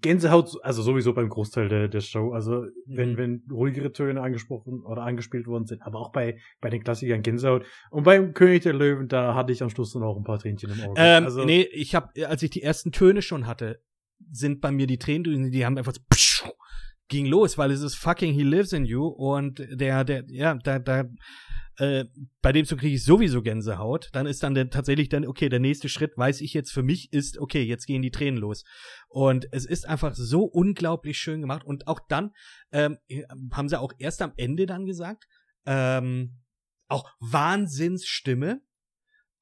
Gänsehaut, 0.00 0.56
also 0.62 0.82
sowieso 0.82 1.12
beim 1.12 1.28
Großteil 1.28 1.68
der, 1.68 1.88
der 1.88 2.00
Show. 2.00 2.32
Also 2.32 2.64
wenn, 2.86 3.12
Mhm. 3.12 3.16
wenn 3.16 3.42
ruhigere 3.50 3.92
Töne 3.92 4.22
angesprochen 4.22 4.82
oder 4.82 5.02
angespielt 5.02 5.46
worden 5.46 5.66
sind, 5.66 5.82
aber 5.82 5.98
auch 6.00 6.12
bei, 6.12 6.38
bei 6.60 6.70
den 6.70 6.82
Klassikern 6.82 7.22
Gänsehaut. 7.22 7.66
Und 7.90 8.04
beim 8.04 8.32
König 8.32 8.62
der 8.62 8.72
Löwen, 8.72 9.08
da 9.08 9.34
hatte 9.34 9.52
ich 9.52 9.62
am 9.62 9.68
Schluss 9.68 9.92
dann 9.92 10.02
auch 10.02 10.16
ein 10.16 10.24
paar 10.24 10.38
Tränchen 10.38 10.70
im 10.70 10.80
Auge. 10.80 10.94
Ähm, 11.00 11.24
also, 11.24 11.44
nee, 11.44 11.62
ich 11.72 11.94
habe, 11.94 12.26
als 12.26 12.42
ich 12.42 12.50
die 12.50 12.62
ersten 12.62 12.90
Töne 12.92 13.20
schon 13.20 13.46
hatte, 13.46 13.82
sind 14.30 14.62
bei 14.62 14.70
mir 14.70 14.86
die 14.86 14.98
Tränen, 14.98 15.50
die 15.50 15.66
haben 15.66 15.76
einfach 15.76 15.92
so 15.92 16.00
ging 17.08 17.26
los, 17.26 17.56
weil 17.58 17.70
es 17.70 17.82
ist 17.82 17.94
fucking 17.94 18.32
He 18.32 18.42
Lives 18.42 18.72
in 18.72 18.84
You 18.84 19.06
und 19.06 19.58
der, 19.70 20.04
der, 20.04 20.24
ja, 20.28 20.54
da, 20.54 20.78
da, 20.78 21.04
äh, 21.78 22.06
bei 22.40 22.52
dem 22.52 22.64
Song 22.64 22.78
kriege 22.78 22.96
ich 22.96 23.04
sowieso 23.04 23.42
Gänsehaut. 23.42 24.08
Dann 24.12 24.26
ist 24.26 24.42
dann 24.42 24.54
der, 24.54 24.70
tatsächlich 24.70 25.08
dann, 25.08 25.26
okay, 25.26 25.48
der 25.48 25.60
nächste 25.60 25.88
Schritt, 25.88 26.16
weiß 26.16 26.40
ich 26.40 26.54
jetzt 26.54 26.72
für 26.72 26.82
mich, 26.82 27.12
ist, 27.12 27.38
okay, 27.38 27.62
jetzt 27.62 27.86
gehen 27.86 28.02
die 28.02 28.10
Tränen 28.10 28.40
los. 28.40 28.64
Und 29.08 29.46
es 29.52 29.66
ist 29.66 29.86
einfach 29.86 30.14
so 30.14 30.44
unglaublich 30.44 31.18
schön 31.18 31.40
gemacht. 31.40 31.64
Und 31.64 31.86
auch 31.86 32.00
dann, 32.08 32.32
ähm, 32.72 32.98
haben 33.52 33.68
sie 33.68 33.78
auch 33.78 33.92
erst 33.98 34.22
am 34.22 34.32
Ende 34.36 34.66
dann 34.66 34.86
gesagt, 34.86 35.24
ähm, 35.66 36.40
auch 36.88 37.10
Wahnsinnsstimme 37.20 38.62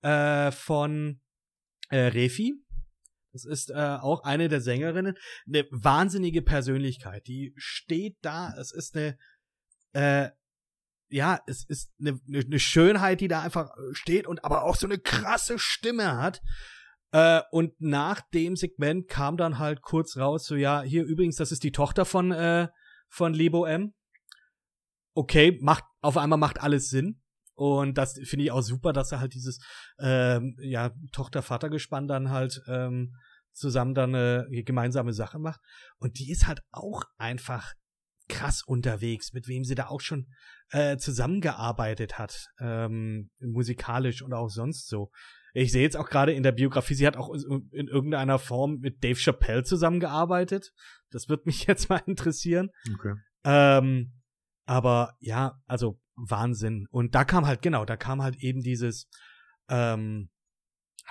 äh, 0.02 0.50
von 0.50 1.20
äh, 1.90 1.98
Refi. 1.98 2.54
Das 3.34 3.44
ist 3.44 3.70
äh, 3.70 3.98
auch 4.00 4.22
eine 4.22 4.48
der 4.48 4.60
Sängerinnen. 4.60 5.18
Eine 5.46 5.66
wahnsinnige 5.70 6.40
Persönlichkeit. 6.40 7.26
Die 7.26 7.52
steht 7.56 8.16
da. 8.22 8.54
Es 8.56 8.70
ist 8.70 8.96
eine, 8.96 9.18
äh, 9.92 10.30
ja, 11.08 11.40
es 11.48 11.64
ist 11.64 11.90
eine, 12.00 12.20
eine 12.28 12.60
Schönheit, 12.60 13.20
die 13.20 13.28
da 13.28 13.42
einfach 13.42 13.70
steht 13.90 14.28
und 14.28 14.44
aber 14.44 14.62
auch 14.62 14.76
so 14.76 14.86
eine 14.86 14.98
krasse 14.98 15.58
Stimme 15.58 16.16
hat. 16.16 16.42
Äh, 17.10 17.42
und 17.50 17.80
nach 17.80 18.20
dem 18.32 18.54
Segment 18.54 19.08
kam 19.08 19.36
dann 19.36 19.58
halt 19.58 19.82
kurz 19.82 20.16
raus, 20.16 20.46
so 20.46 20.54
ja, 20.54 20.82
hier 20.82 21.04
übrigens, 21.04 21.36
das 21.36 21.50
ist 21.50 21.64
die 21.64 21.72
Tochter 21.72 22.04
von, 22.04 22.30
äh, 22.30 22.68
von 23.08 23.34
Lebo 23.34 23.66
M. 23.66 23.94
Okay, 25.14 25.58
macht, 25.60 25.84
auf 26.00 26.16
einmal 26.16 26.38
macht 26.38 26.60
alles 26.60 26.88
Sinn. 26.88 27.20
Und 27.54 27.98
das 27.98 28.18
finde 28.24 28.44
ich 28.44 28.50
auch 28.50 28.62
super, 28.62 28.92
dass 28.92 29.12
er 29.12 29.20
halt 29.20 29.34
dieses 29.34 29.60
ähm, 29.98 30.56
ja, 30.60 30.90
Tochter-Vater-Gespann 31.12 32.08
dann 32.08 32.30
halt 32.30 32.60
ähm, 32.66 33.14
zusammen 33.52 33.94
dann 33.94 34.14
eine 34.14 34.46
gemeinsame 34.64 35.12
Sache 35.12 35.38
macht. 35.38 35.60
Und 35.98 36.18
die 36.18 36.30
ist 36.30 36.46
halt 36.46 36.60
auch 36.72 37.04
einfach 37.16 37.72
krass 38.28 38.62
unterwegs, 38.62 39.32
mit 39.32 39.48
wem 39.48 39.64
sie 39.64 39.74
da 39.74 39.88
auch 39.88 40.00
schon 40.00 40.26
äh, 40.70 40.96
zusammengearbeitet 40.96 42.18
hat, 42.18 42.48
ähm, 42.58 43.30
musikalisch 43.38 44.22
und 44.22 44.32
auch 44.32 44.48
sonst 44.48 44.88
so. 44.88 45.10
Ich 45.52 45.70
sehe 45.70 45.82
jetzt 45.82 45.96
auch 45.96 46.08
gerade 46.08 46.32
in 46.32 46.42
der 46.42 46.52
Biografie, 46.52 46.94
sie 46.94 47.06
hat 47.06 47.16
auch 47.16 47.32
in 47.32 47.86
irgendeiner 47.86 48.38
Form 48.38 48.78
mit 48.78 49.04
Dave 49.04 49.18
Chappelle 49.18 49.62
zusammengearbeitet. 49.62 50.72
Das 51.10 51.28
wird 51.28 51.46
mich 51.46 51.64
jetzt 51.66 51.88
mal 51.88 52.02
interessieren. 52.06 52.70
okay. 52.92 53.14
Ähm, 53.44 54.14
aber 54.66 55.14
ja, 55.20 55.60
also 55.66 56.00
Wahnsinn. 56.16 56.86
Und 56.90 57.14
da 57.14 57.24
kam 57.24 57.46
halt, 57.46 57.62
genau, 57.62 57.84
da 57.84 57.96
kam 57.96 58.22
halt 58.22 58.36
eben 58.36 58.60
dieses, 58.60 59.08
ähm, 59.68 60.30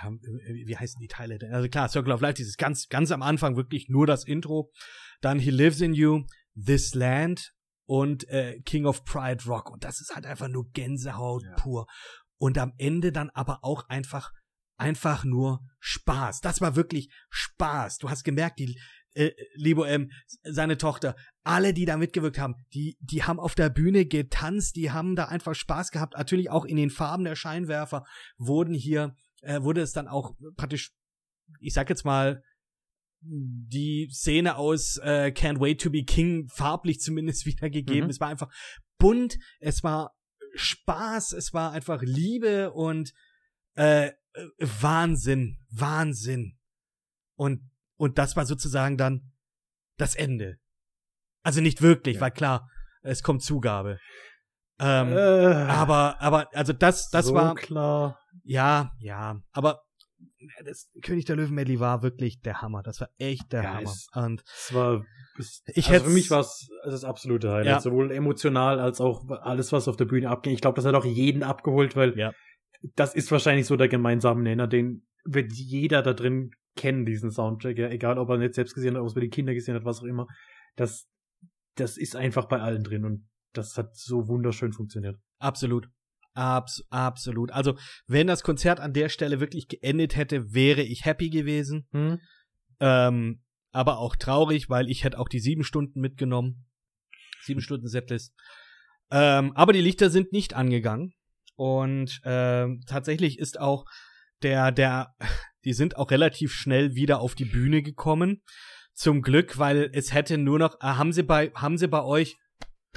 ähm, 0.01 0.19
wie 0.21 0.77
heißen 0.77 0.99
die 0.99 1.07
Teile 1.07 1.37
denn? 1.37 1.53
Also 1.53 1.69
klar, 1.69 1.89
Circle 1.89 2.13
of 2.13 2.21
Life, 2.21 2.35
dieses 2.35 2.57
ganz, 2.57 2.87
ganz 2.87 3.11
am 3.11 3.21
Anfang 3.21 3.55
wirklich 3.55 3.89
nur 3.89 4.07
das 4.07 4.25
Intro. 4.25 4.71
Dann 5.21 5.39
He 5.39 5.51
Lives 5.51 5.81
in 5.81 5.93
You, 5.93 6.25
This 6.55 6.95
Land 6.95 7.53
und 7.85 8.27
äh, 8.29 8.59
King 8.61 8.85
of 8.85 9.03
Pride 9.05 9.43
Rock. 9.45 9.69
Und 9.71 9.83
das 9.83 10.01
ist 10.01 10.15
halt 10.15 10.25
einfach 10.25 10.47
nur 10.47 10.69
Gänsehaut 10.71 11.43
Ja. 11.43 11.55
pur. 11.55 11.87
Und 12.37 12.57
am 12.57 12.73
Ende 12.77 13.11
dann 13.11 13.29
aber 13.29 13.59
auch 13.63 13.87
einfach, 13.89 14.31
einfach 14.77 15.23
nur 15.23 15.61
Spaß. 15.79 16.41
Das 16.41 16.61
war 16.61 16.75
wirklich 16.75 17.13
Spaß. 17.29 17.97
Du 17.99 18.09
hast 18.09 18.23
gemerkt, 18.23 18.59
die, 18.59 18.79
äh, 19.13 19.31
Libo 19.55 19.83
M, 19.83 20.11
seine 20.43 20.77
Tochter, 20.77 21.15
alle, 21.43 21.73
die 21.73 21.85
da 21.85 21.97
mitgewirkt 21.97 22.39
haben, 22.39 22.55
die, 22.73 22.97
die 22.99 23.23
haben 23.23 23.39
auf 23.39 23.55
der 23.55 23.69
Bühne 23.69 24.05
getanzt, 24.05 24.75
die 24.75 24.91
haben 24.91 25.15
da 25.15 25.25
einfach 25.25 25.55
Spaß 25.55 25.91
gehabt. 25.91 26.15
Natürlich 26.17 26.49
auch 26.49 26.65
in 26.65 26.77
den 26.77 26.89
Farben 26.89 27.23
der 27.23 27.35
Scheinwerfer 27.35 28.05
wurden 28.37 28.73
hier, 28.73 29.15
äh, 29.41 29.61
wurde 29.61 29.81
es 29.81 29.91
dann 29.91 30.07
auch 30.07 30.33
praktisch, 30.55 30.91
ich 31.59 31.73
sag 31.73 31.89
jetzt 31.89 32.05
mal, 32.05 32.43
die 33.25 34.09
Szene 34.11 34.57
aus 34.57 34.97
äh, 34.97 35.31
Can't 35.33 35.59
Wait 35.59 35.81
to 35.81 35.89
be 35.89 36.03
King 36.03 36.49
farblich 36.49 36.99
zumindest 36.99 37.45
wiedergegeben. 37.45 38.05
Mhm. 38.05 38.09
Es 38.09 38.19
war 38.19 38.27
einfach 38.27 38.51
bunt, 38.97 39.37
es 39.59 39.83
war 39.83 40.13
Spaß, 40.55 41.33
es 41.33 41.53
war 41.53 41.71
einfach 41.71 42.01
Liebe 42.01 42.71
und 42.71 43.13
äh, 43.75 44.07
äh, 44.07 44.13
Wahnsinn, 44.59 45.59
Wahnsinn. 45.69 46.57
Und, 47.35 47.69
und 47.97 48.17
das 48.17 48.35
war 48.35 48.45
sozusagen 48.45 48.97
dann 48.97 49.31
das 49.97 50.15
Ende. 50.15 50.57
Also 51.43 51.61
nicht 51.61 51.81
wirklich, 51.81 52.15
Ja. 52.15 52.21
weil 52.21 52.31
klar, 52.31 52.69
es 53.01 53.21
kommt 53.23 53.43
Zugabe. 53.43 53.99
Ähm, 54.79 55.11
äh, 55.13 55.15
aber, 55.15 56.19
aber, 56.21 56.47
also 56.55 56.73
das, 56.73 57.09
das 57.09 57.27
so 57.27 57.33
war, 57.35 57.53
klar. 57.55 58.19
ja, 58.43 58.91
ja, 58.99 59.39
aber 59.51 59.81
das 60.65 60.89
König 61.03 61.25
der 61.25 61.35
Löwen 61.35 61.53
Medley 61.53 61.79
war 61.79 62.01
wirklich 62.01 62.39
der 62.41 62.61
Hammer. 62.61 62.81
Das 62.81 62.99
war 62.99 63.09
echt 63.17 63.51
der 63.53 63.63
Ja, 63.63 63.73
Hammer. 63.75 63.83
es- 63.83 64.07
Und 64.13 64.43
Es 64.45 64.73
war, 64.73 65.05
es, 65.37 65.63
Ich 65.67 65.89
also 65.89 66.05
für 66.05 66.11
mich 66.11 66.29
war 66.31 66.39
es 66.41 66.67
das 66.85 67.03
absolute 67.03 67.49
Highlight. 67.51 67.65
Ja. 67.67 67.79
Sowohl 67.79 68.11
emotional 68.11 68.79
als 68.79 68.99
auch 68.99 69.29
alles, 69.29 69.71
was 69.71 69.87
auf 69.87 69.95
der 69.95 70.05
Bühne 70.05 70.29
abging. 70.29 70.53
Ich 70.53 70.61
glaube, 70.61 70.75
das 70.75 70.85
hat 70.85 70.95
auch 70.95 71.05
jeden 71.05 71.43
abgeholt, 71.43 71.95
weil 71.95 72.17
Ja. 72.17 72.33
das 72.95 73.13
ist 73.15 73.31
wahrscheinlich 73.31 73.67
so 73.67 73.75
der 73.77 73.87
gemeinsame 73.89 74.41
Nenner, 74.43 74.67
den 74.67 75.07
wird 75.25 75.53
jeder 75.53 76.01
da 76.01 76.13
drin 76.13 76.51
kennen, 76.75 77.05
diesen 77.05 77.31
Soundtrack. 77.31 77.77
Ja, 77.77 77.89
egal, 77.89 78.17
ob 78.17 78.29
er 78.29 78.37
nicht 78.37 78.55
selbst 78.55 78.73
gesehen 78.73 78.95
hat, 78.95 79.01
ob 79.01 79.07
es 79.07 79.13
bei 79.13 79.21
den 79.21 79.29
Kindern 79.29 79.55
gesehen 79.55 79.75
hat, 79.75 79.85
was 79.85 79.99
auch 79.99 80.05
immer. 80.05 80.27
Das, 80.75 81.07
das 81.75 81.97
ist 81.97 82.15
einfach 82.15 82.45
bei 82.45 82.59
allen 82.59 82.83
drin 82.83 83.05
und 83.05 83.27
das 83.53 83.77
hat 83.77 83.95
so 83.95 84.27
wunderschön 84.27 84.73
funktioniert. 84.73 85.17
absolut. 85.39 85.89
Abs 86.35 86.83
absolut. 86.89 87.51
Also, 87.51 87.77
wenn 88.07 88.25
das 88.25 88.41
Konzert 88.41 88.79
an 88.79 88.93
der 88.93 89.09
Stelle 89.09 89.39
wirklich 89.39 89.67
geendet 89.67 90.15
hätte, 90.15 90.51
wäre 90.51 90.81
ich 90.81 91.05
happy 91.05 91.29
gewesen. 91.29 91.87
Hm? 91.91 92.19
Ähm, 92.79 93.43
aber 93.71 93.99
auch 93.99 94.15
traurig, 94.15 94.67
weil 94.67 94.89
ich 94.89 95.03
hätte 95.03 95.19
auch 95.19 95.29
die 95.29 95.39
sieben 95.39 95.63
Stunden 95.63 96.01
mitgenommen. 96.01 96.65
Sieben 97.41 97.61
Stunden 97.61 97.87
Setlist. 97.87 98.33
Ähm, 99.11 99.51
aber 99.55 99.73
die 99.73 99.81
Lichter 99.81 100.09
sind 100.09 100.31
nicht 100.31 100.55
angegangen. 100.55 101.13
Und 101.55 102.19
ähm, 102.23 102.81
tatsächlich 102.87 103.37
ist 103.37 103.59
auch 103.59 103.85
der, 104.41 104.71
der, 104.71 105.13
die 105.65 105.73
sind 105.73 105.97
auch 105.97 106.11
relativ 106.11 106.53
schnell 106.53 106.95
wieder 106.95 107.19
auf 107.19 107.35
die 107.35 107.45
Bühne 107.45 107.81
gekommen. 107.81 108.41
Zum 108.93 109.21
Glück, 109.21 109.57
weil 109.57 109.89
es 109.93 110.13
hätte 110.13 110.37
nur 110.37 110.59
noch, 110.59 110.75
äh, 110.75 110.85
haben 110.85 111.13
sie 111.13 111.23
bei, 111.23 111.51
haben 111.55 111.77
sie 111.77 111.87
bei 111.87 112.03
euch 112.03 112.37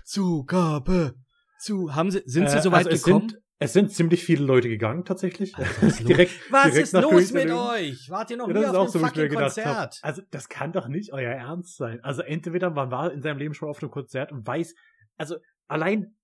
Zugabe, 0.05 1.15
zu, 1.59 1.95
haben 1.95 2.11
sie, 2.11 2.23
sind 2.27 2.49
sie 2.51 2.59
Äh, 2.59 2.63
soweit 2.63 2.87
also 2.87 3.05
gekommen? 3.05 3.29
Sind, 3.31 3.43
es 3.59 3.73
sind 3.73 3.93
ziemlich 3.93 4.23
viele 4.23 4.45
Leute 4.45 4.69
gegangen, 4.69 5.05
tatsächlich. 5.05 5.55
Alter, 5.57 5.71
was 5.81 5.93
ist 5.95 6.01
los? 6.01 6.07
direkt, 6.09 6.33
Was 6.53 6.63
direkt 6.71 6.83
ist 6.89 6.93
los 6.93 7.33
mit 7.33 7.51
euch? 7.51 8.11
Wart 8.11 8.31
ihr 8.31 8.37
noch 8.37 8.49
Ja, 8.49 8.55
nie 8.61 8.67
auf 8.67 8.91
so, 8.91 8.99
mir 8.99 9.07
fucking 9.09 9.29
Konzert? 9.31 9.67
habe. 9.67 9.91
Also, 10.03 10.23
das 10.31 10.49
kann 10.49 10.73
doch 10.73 10.89
nicht 10.89 11.13
euer 11.13 11.33
Ernst 11.33 11.77
sein. 11.77 12.01
Also, 12.03 12.23
entweder 12.23 12.71
man 12.71 12.91
war 12.91 13.13
in 13.13 13.23
seinem 13.23 13.39
Leben 13.39 13.55
schon 13.55 13.69
auf 13.69 13.83
einem 13.83 13.91
Konzert 13.91 14.33
und 14.33 14.47
weiß, 14.47 14.75
also, 15.17 15.37
allein, 15.67 16.15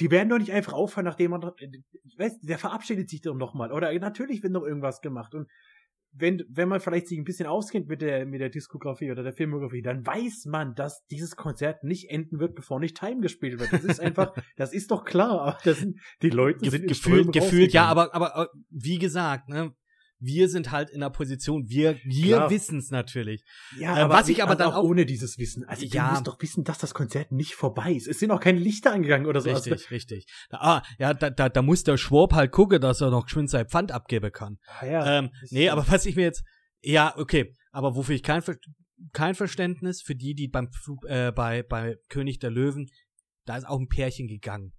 die 0.00 0.10
werden 0.10 0.28
doch 0.28 0.38
nicht 0.38 0.52
einfach 0.52 0.72
aufhören, 0.74 1.04
nachdem 1.06 1.30
man, 1.30 1.50
ich 1.58 2.18
weiß, 2.18 2.40
der 2.40 2.58
verabschiedet 2.58 3.08
sich 3.08 3.22
doch 3.22 3.34
nochmal. 3.36 3.72
Oder 3.72 3.96
natürlich 3.98 4.42
wird 4.42 4.52
noch 4.52 4.64
irgendwas 4.64 5.00
gemacht. 5.00 5.34
Und 5.34 5.48
wenn, 6.12 6.44
wenn 6.48 6.68
man 6.68 6.80
vielleicht 6.80 7.08
sich 7.08 7.18
ein 7.18 7.24
bisschen 7.24 7.46
auskennt 7.46 7.88
mit 7.88 8.02
der, 8.02 8.26
mit 8.26 8.40
der 8.40 8.50
Diskografie 8.50 9.10
oder 9.10 9.22
der 9.22 9.32
Filmografie, 9.32 9.82
dann 9.82 10.04
weiß 10.04 10.46
man, 10.46 10.74
dass 10.74 11.06
dieses 11.06 11.36
Konzert 11.36 11.84
nicht 11.84 12.10
enden 12.10 12.40
wird, 12.40 12.54
bevor 12.54 12.80
nicht 12.80 12.96
Time 12.96 13.20
gespielt 13.20 13.60
wird. 13.60 13.72
Das 13.72 13.84
ist 13.84 14.00
einfach, 14.00 14.34
das 14.56 14.72
ist 14.72 14.90
doch 14.90 15.04
klar. 15.04 15.58
Das 15.64 15.78
sind, 15.78 16.00
die 16.22 16.30
Leute 16.30 16.60
Ge 16.60 16.70
sind 16.70 16.82
in 16.82 16.88
gefühlt, 16.88 17.32
gefühlt, 17.32 17.72
ja, 17.72 17.86
aber, 17.86 18.14
aber, 18.14 18.34
aber 18.34 18.50
wie 18.70 18.98
gesagt, 18.98 19.48
ne, 19.48 19.72
wir 20.20 20.48
sind 20.48 20.70
halt 20.70 20.90
in 20.90 21.00
der 21.00 21.10
Position, 21.10 21.68
wir, 21.68 21.98
wir 22.04 22.50
wissen 22.50 22.78
es 22.78 22.90
natürlich. 22.90 23.42
Ja, 23.78 23.96
Äh, 23.96 24.00
aber 24.02 24.14
was 24.14 24.28
ich 24.28 24.42
aber 24.42 24.52
also 24.52 24.64
dann 24.64 24.72
auch- 24.74 24.84
ohne 24.84 25.06
dieses 25.06 25.38
Wissen. 25.38 25.64
Also 25.64 25.84
Ja. 25.86 26.06
du 26.08 26.10
musst 26.12 26.26
doch 26.26 26.40
wissen, 26.42 26.62
dass 26.64 26.78
das 26.78 26.92
Konzert 26.94 27.32
nicht 27.32 27.54
vorbei 27.54 27.92
ist. 27.92 28.06
Es 28.06 28.18
sind 28.20 28.30
auch 28.30 28.40
keine 28.40 28.58
Lichter 28.60 28.92
angegangen 28.92 29.26
oder 29.26 29.40
so. 29.40 29.50
Also, 29.50 29.70
Richtig, 29.70 29.90
richtig. 29.90 30.26
Da, 30.50 30.58
ah, 30.58 30.82
ja, 30.98 31.14
da, 31.14 31.30
da, 31.30 31.48
da 31.48 31.62
muss 31.62 31.82
der 31.84 31.96
Schwab 31.96 32.34
halt 32.34 32.52
gucken, 32.52 32.80
dass 32.80 33.00
er 33.00 33.10
noch 33.10 33.24
geschwind 33.24 33.50
sein 33.50 33.66
Pfand 33.68 33.92
abgeben 33.92 34.30
kann. 34.30 34.58
ah, 34.66 34.86
ja, 34.86 35.18
ähm, 35.18 35.30
nee, 35.50 35.68
aber 35.70 35.86
was 35.88 36.04
ich 36.06 36.16
mir 36.16 36.22
jetzt, 36.22 36.42
ja, 36.82 37.14
okay, 37.16 37.54
aber 37.72 37.96
wofür 37.96 38.14
ich 38.14 38.22
kein, 38.22 38.42
kein 39.12 39.34
Verständnis 39.34 40.02
für 40.02 40.14
die, 40.14 40.34
die 40.34 40.48
beim 40.48 40.68
äh, 41.06 41.32
bei, 41.32 41.62
bei 41.62 41.96
König 42.08 42.38
der 42.38 42.50
Löwen, 42.50 42.90
da 43.46 43.56
ist 43.56 43.66
auch 43.66 43.78
ein 43.80 43.88
Pärchen 43.88 44.28
gegangen. 44.28 44.72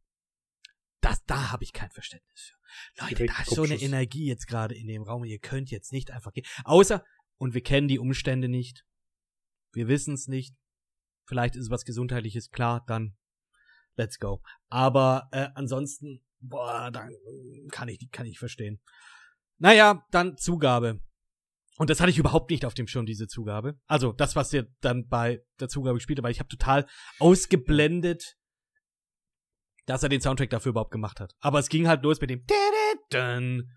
Das, 1.01 1.23
da 1.25 1.51
habe 1.51 1.63
ich 1.63 1.73
kein 1.73 1.89
Verständnis 1.89 2.51
für. 2.53 2.60
Leute, 2.99 3.15
Direkt 3.15 3.37
da 3.37 3.41
ist 3.43 3.55
so 3.55 3.63
eine. 3.63 3.75
Energie 3.75 4.25
jetzt 4.25 4.47
gerade 4.47 4.75
in 4.75 4.87
dem 4.87 5.03
Raum. 5.03 5.23
Ihr 5.23 5.39
könnt 5.39 5.71
jetzt 5.71 5.91
nicht 5.91 6.11
einfach 6.11 6.33
gehen. 6.33 6.45
Außer, 6.63 7.03
und 7.37 7.53
wir 7.53 7.61
kennen 7.61 7.87
die 7.87 7.99
Umstände 7.99 8.47
nicht. 8.47 8.85
Wir 9.71 9.87
wissen 9.87 10.13
es 10.13 10.27
nicht. 10.27 10.55
Vielleicht 11.25 11.55
ist 11.55 11.63
es 11.63 11.69
was 11.69 11.85
Gesundheitliches, 11.85 12.49
klar, 12.49 12.83
dann 12.87 13.15
let's 13.95 14.19
go. 14.19 14.41
Aber 14.69 15.29
äh, 15.31 15.47
ansonsten, 15.55 16.23
boah, 16.39 16.91
dann 16.91 17.11
kann 17.71 17.87
ich 17.87 18.09
kann 18.11 18.25
ich 18.25 18.37
verstehen. 18.39 18.81
Naja, 19.57 20.05
dann 20.11 20.37
Zugabe. 20.37 20.99
Und 21.77 21.89
das 21.89 21.99
hatte 21.99 22.11
ich 22.11 22.17
überhaupt 22.17 22.51
nicht 22.51 22.65
auf 22.65 22.73
dem 22.73 22.87
Schirm, 22.87 23.05
diese 23.05 23.27
Zugabe. 23.27 23.79
Also 23.87 24.11
das, 24.11 24.35
was 24.35 24.51
ihr 24.53 24.67
dann 24.81 25.07
bei 25.07 25.43
der 25.59 25.67
Zugabe 25.67 25.99
spielte, 25.99 26.21
weil 26.21 26.31
ich 26.31 26.39
habe 26.39 26.49
total 26.49 26.85
ausgeblendet, 27.19 28.37
dass 29.91 30.03
er 30.03 30.09
den 30.09 30.21
Soundtrack 30.21 30.49
dafür 30.49 30.69
überhaupt 30.69 30.91
gemacht 30.91 31.19
hat. 31.19 31.35
Aber 31.41 31.59
es 31.59 31.67
ging 31.67 31.85
halt 31.87 32.01
los 32.03 32.21
mit 32.21 32.29
dem 32.29 32.39
und 32.39 33.13
dann 33.13 33.69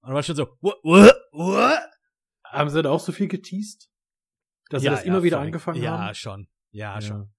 war 0.00 0.22
schon 0.22 0.34
so, 0.34 0.48
what, 0.60 0.78
what, 0.82 1.14
what? 1.30 1.78
Haben 2.44 2.70
sie 2.70 2.82
da 2.82 2.90
auch 2.90 2.98
so 2.98 3.12
viel 3.12 3.28
geteased? 3.28 3.88
Dass 4.68 4.82
ja, 4.82 4.90
sie 4.90 4.96
das 4.96 5.04
ja, 5.04 5.12
immer 5.12 5.22
wieder 5.22 5.36
verrückt. 5.36 5.46
angefangen 5.46 5.82
ja, 5.82 5.92
haben? 5.92 6.06
Ja, 6.08 6.14
schon. 6.14 6.48
Ja, 6.72 6.94
ja, 6.94 7.00
schon. 7.00 7.32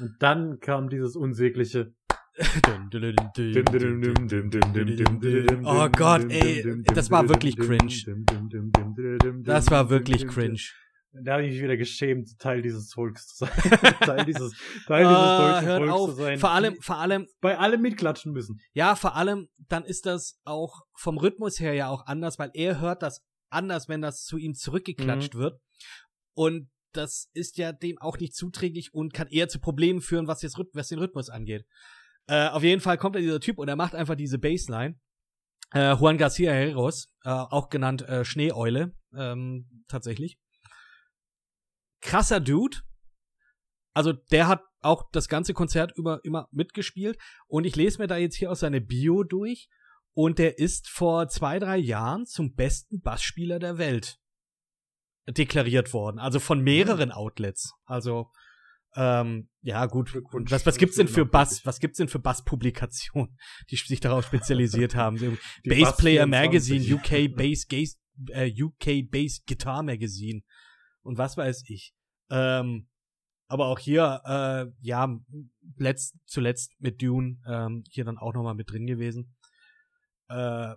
Und 0.00 0.16
dann 0.18 0.58
kam 0.58 0.88
dieses 0.88 1.14
unsägliche 1.14 1.94
oh 5.64 5.88
Gott, 5.88 6.30
ey, 6.30 6.82
das 6.84 7.10
war 7.10 7.28
wirklich 7.30 7.56
cringe. 7.56 7.94
Das 9.44 9.70
war 9.70 9.88
wirklich 9.88 10.26
cringe. 10.26 10.60
Da 11.22 11.32
habe 11.34 11.44
ich 11.44 11.52
mich 11.52 11.62
wieder 11.62 11.76
geschämt, 11.76 12.38
Teil 12.38 12.62
dieses 12.62 12.92
Volks 12.92 13.26
zu 13.28 13.44
sein. 13.44 13.50
Teil 14.00 14.24
dieses, 14.24 14.52
Teil 14.86 15.04
dieses 15.04 15.16
ah, 15.16 15.60
deutschen 15.60 15.76
Volks 15.78 15.92
auf. 15.92 16.10
zu 16.10 16.16
sein. 16.16 16.38
Vor 16.38 16.50
allem, 16.50 16.76
vor 16.80 16.96
allem. 16.96 17.26
Bei 17.40 17.58
allem 17.58 17.82
mitklatschen 17.82 18.32
müssen. 18.32 18.60
Ja, 18.72 18.94
vor 18.96 19.16
allem, 19.16 19.48
dann 19.68 19.84
ist 19.84 20.06
das 20.06 20.38
auch 20.44 20.82
vom 20.94 21.18
Rhythmus 21.18 21.60
her 21.60 21.74
ja 21.74 21.88
auch 21.88 22.06
anders, 22.06 22.38
weil 22.38 22.50
er 22.54 22.80
hört 22.80 23.02
das 23.02 23.22
anders, 23.50 23.88
wenn 23.88 24.02
das 24.02 24.24
zu 24.24 24.36
ihm 24.36 24.54
zurückgeklatscht 24.54 25.34
mhm. 25.34 25.38
wird. 25.38 25.60
Und 26.34 26.70
das 26.92 27.28
ist 27.32 27.58
ja 27.58 27.72
dem 27.72 27.98
auch 27.98 28.18
nicht 28.18 28.34
zuträglich 28.34 28.92
und 28.94 29.12
kann 29.12 29.28
eher 29.28 29.48
zu 29.48 29.60
Problemen 29.60 30.00
führen, 30.00 30.26
was, 30.26 30.42
jetzt, 30.42 30.58
was 30.72 30.88
den 30.88 30.98
Rhythmus 30.98 31.28
angeht. 31.28 31.64
Äh, 32.26 32.48
auf 32.48 32.62
jeden 32.62 32.80
Fall 32.80 32.98
kommt 32.98 33.16
da 33.16 33.20
dieser 33.20 33.40
Typ 33.40 33.58
und 33.58 33.68
er 33.68 33.76
macht 33.76 33.94
einfach 33.94 34.16
diese 34.16 34.38
Bassline. 34.38 34.98
Äh, 35.72 35.94
Juan 35.94 36.16
Garcia 36.16 36.52
Herreros, 36.52 37.08
äh, 37.24 37.30
auch 37.30 37.68
genannt 37.68 38.02
äh, 38.02 38.24
Schneeeule, 38.24 38.94
ähm, 39.14 39.84
tatsächlich. 39.88 40.38
Krasser 42.06 42.40
Dude. 42.40 42.78
Also 43.92 44.12
der 44.12 44.46
hat 44.46 44.62
auch 44.80 45.10
das 45.10 45.28
ganze 45.28 45.54
Konzert 45.54 45.92
über 45.96 46.20
immer 46.24 46.48
mitgespielt 46.52 47.18
und 47.48 47.64
ich 47.64 47.76
lese 47.76 47.98
mir 47.98 48.06
da 48.06 48.16
jetzt 48.16 48.36
hier 48.36 48.50
aus 48.50 48.60
seine 48.60 48.80
Bio 48.80 49.24
durch 49.24 49.68
und 50.12 50.38
der 50.38 50.58
ist 50.58 50.88
vor 50.88 51.28
zwei, 51.28 51.58
drei 51.58 51.76
Jahren 51.76 52.24
zum 52.24 52.54
besten 52.54 53.00
Bassspieler 53.00 53.58
der 53.58 53.78
Welt 53.78 54.18
deklariert 55.28 55.92
worden. 55.92 56.20
Also 56.20 56.38
von 56.38 56.60
mehreren 56.60 57.10
Outlets. 57.10 57.72
Also 57.84 58.30
ähm, 58.94 59.50
ja, 59.60 59.86
gut. 59.86 60.14
Was, 60.30 60.64
was 60.64 60.78
gibt's 60.78 60.96
denn 60.96 61.08
für 61.08 61.26
Bass, 61.26 61.66
was 61.66 61.80
gibt's 61.80 61.98
denn 61.98 62.08
für 62.08 62.20
Bass-Publikationen, 62.20 63.36
die 63.70 63.76
sich 63.76 64.00
darauf 64.00 64.24
spezialisiert 64.24 64.94
haben? 64.94 65.38
Bass 65.64 65.96
Player 65.96 66.26
Magazine, 66.26 66.84
UK 66.94 67.34
Bass, 67.34 67.66
äh, 68.28 68.52
UK 68.62 69.10
Bass 69.10 69.42
Guitar 69.44 69.82
Magazine 69.82 70.42
und 71.06 71.18
was 71.18 71.36
weiß 71.36 71.64
ich. 71.68 71.94
Ähm, 72.30 72.88
aber 73.48 73.66
auch 73.66 73.78
hier, 73.78 74.20
äh, 74.24 74.66
ja, 74.80 75.16
letzt, 75.76 76.16
zuletzt 76.26 76.74
mit 76.80 77.00
Dune 77.00 77.38
ähm, 77.48 77.84
hier 77.90 78.04
dann 78.04 78.18
auch 78.18 78.34
nochmal 78.34 78.54
mit 78.54 78.70
drin 78.70 78.86
gewesen. 78.86 79.36
Äh, 80.28 80.74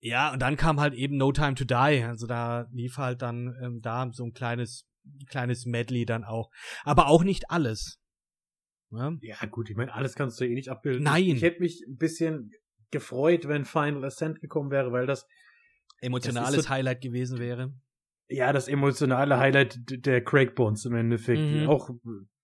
ja, 0.00 0.32
und 0.32 0.40
dann 0.40 0.56
kam 0.56 0.78
halt 0.78 0.94
eben 0.94 1.16
No 1.16 1.32
Time 1.32 1.54
to 1.54 1.64
Die. 1.64 2.04
Also 2.04 2.26
da 2.26 2.68
lief 2.70 2.96
halt 2.96 3.22
dann 3.22 3.56
ähm, 3.60 3.80
da 3.82 4.08
so 4.12 4.24
ein 4.24 4.32
kleines 4.32 4.86
kleines 5.28 5.66
Medley 5.66 6.04
dann 6.04 6.24
auch. 6.24 6.50
Aber 6.84 7.08
auch 7.08 7.24
nicht 7.24 7.50
alles. 7.50 8.00
Ja, 8.90 9.12
ja 9.20 9.36
gut, 9.46 9.68
ich 9.70 9.76
meine, 9.76 9.92
alles 9.92 10.14
kannst 10.14 10.40
du 10.40 10.44
eh 10.44 10.54
nicht 10.54 10.68
abbilden. 10.68 11.02
Nein. 11.02 11.24
Ich, 11.24 11.34
ich 11.34 11.42
hätte 11.42 11.60
mich 11.60 11.84
ein 11.86 11.96
bisschen 11.96 12.52
gefreut, 12.90 13.48
wenn 13.48 13.64
Final 13.64 14.04
Ascent 14.04 14.40
gekommen 14.40 14.70
wäre, 14.70 14.92
weil 14.92 15.06
das 15.06 15.26
emotionales 16.00 16.64
so, 16.64 16.68
Highlight 16.68 17.00
gewesen 17.00 17.38
wäre. 17.38 17.74
Ja, 18.28 18.52
das 18.52 18.68
emotionale 18.68 19.38
Highlight 19.38 19.78
der 20.04 20.22
Craig 20.22 20.54
Bones 20.54 20.84
im 20.84 20.94
Endeffekt. 20.94 21.40
Mhm. 21.40 21.68
Auch 21.68 21.90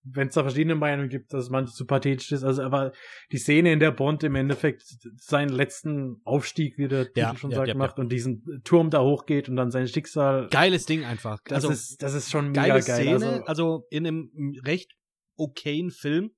wenn 0.03 0.27
es 0.27 0.33
da 0.33 0.43
verschiedene 0.43 0.75
Meinungen 0.75 1.09
gibt, 1.09 1.33
dass 1.33 1.49
manche 1.49 1.73
zu 1.73 1.85
pathetisch 1.85 2.31
ist. 2.31 2.43
Also, 2.43 2.61
aber 2.61 2.91
die 3.31 3.37
Szene, 3.37 3.71
in 3.71 3.79
der 3.79 3.91
Bond 3.91 4.23
im 4.23 4.35
Endeffekt 4.35 4.83
seinen 5.15 5.49
letzten 5.49 6.21
Aufstieg, 6.25 6.77
wie 6.77 6.87
der 6.87 7.09
ja, 7.15 7.29
Titel 7.29 7.39
schon 7.39 7.51
ja, 7.51 7.57
sagt, 7.57 7.67
ja, 7.69 7.75
macht 7.75 7.99
und 7.99 8.09
diesen 8.11 8.61
Turm 8.63 8.89
da 8.89 9.01
hochgeht 9.01 9.49
und 9.49 9.55
dann 9.55 9.71
sein 9.71 9.87
Schicksal. 9.87 10.49
Geiles 10.49 10.85
Ding 10.85 11.05
einfach. 11.05 11.39
Das 11.45 11.63
also, 11.63 11.69
ist, 11.69 12.01
das 12.03 12.13
ist 12.13 12.29
schon 12.29 12.47
mega 12.47 12.67
geile 12.67 12.83
geil. 12.83 13.01
Szene, 13.01 13.25
also, 13.25 13.45
also 13.45 13.87
in 13.89 14.05
einem 14.05 14.59
recht 14.65 14.93
okayen 15.37 15.89
Film 15.89 16.31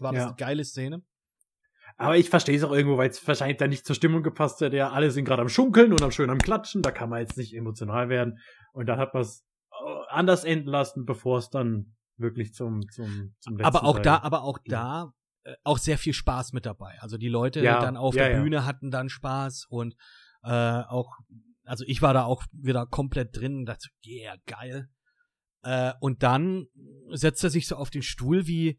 war 0.00 0.12
das 0.12 0.26
eine 0.26 0.36
geile 0.36 0.64
Szene. 0.64 1.02
Aber 1.98 2.16
ich 2.16 2.30
verstehe 2.30 2.56
es 2.56 2.62
auch 2.62 2.72
irgendwo, 2.72 2.96
weil 2.96 3.10
es 3.10 3.26
wahrscheinlich 3.26 3.56
da 3.56 3.66
nicht 3.66 3.84
zur 3.84 3.96
Stimmung 3.96 4.22
gepasst 4.22 4.60
hat. 4.60 4.72
Ja, 4.72 4.90
alle 4.90 5.10
sind 5.10 5.24
gerade 5.24 5.42
am 5.42 5.48
Schunkeln 5.48 5.92
und 5.92 6.00
am 6.00 6.12
schön 6.12 6.30
am 6.30 6.38
Klatschen. 6.38 6.80
Da 6.80 6.92
kann 6.92 7.10
man 7.10 7.20
jetzt 7.20 7.36
nicht 7.36 7.54
emotional 7.54 8.08
werden. 8.08 8.38
Und 8.72 8.86
dann 8.86 9.00
hat 9.00 9.14
man 9.14 9.22
es 9.22 9.44
äh, 9.72 9.74
anders 10.08 10.44
enden 10.44 10.68
lassen, 10.68 11.04
bevor 11.04 11.38
es 11.38 11.50
dann 11.50 11.96
wirklich 12.16 12.54
zum, 12.54 12.88
zum, 12.88 13.34
zum 13.40 13.56
letzten 13.56 13.64
Aber 13.64 13.84
auch 13.84 13.96
Teil. 13.96 14.02
da, 14.04 14.18
aber 14.20 14.42
auch 14.42 14.58
da 14.64 15.12
äh, 15.42 15.54
auch 15.64 15.78
sehr 15.78 15.98
viel 15.98 16.12
Spaß 16.12 16.52
mit 16.52 16.66
dabei. 16.66 16.96
Also 17.00 17.18
die 17.18 17.28
Leute 17.28 17.62
ja, 17.62 17.80
dann 17.80 17.96
auf 17.96 18.14
ja, 18.14 18.28
der 18.28 18.40
Bühne 18.40 18.64
hatten 18.64 18.92
dann 18.92 19.08
Spaß 19.08 19.66
und 19.68 19.96
äh, 20.44 20.50
auch, 20.50 21.18
also 21.64 21.84
ich 21.86 22.00
war 22.00 22.14
da 22.14 22.24
auch 22.24 22.44
wieder 22.52 22.86
komplett 22.86 23.36
drin 23.36 23.56
und 23.56 23.66
dachte, 23.66 23.88
yeah, 24.06 24.36
geil. 24.46 24.88
Äh, 25.62 25.94
und 26.00 26.22
dann 26.22 26.66
setzt 27.10 27.42
er 27.42 27.50
sich 27.50 27.66
so 27.66 27.74
auf 27.74 27.90
den 27.90 28.02
Stuhl 28.02 28.46
wie, 28.46 28.78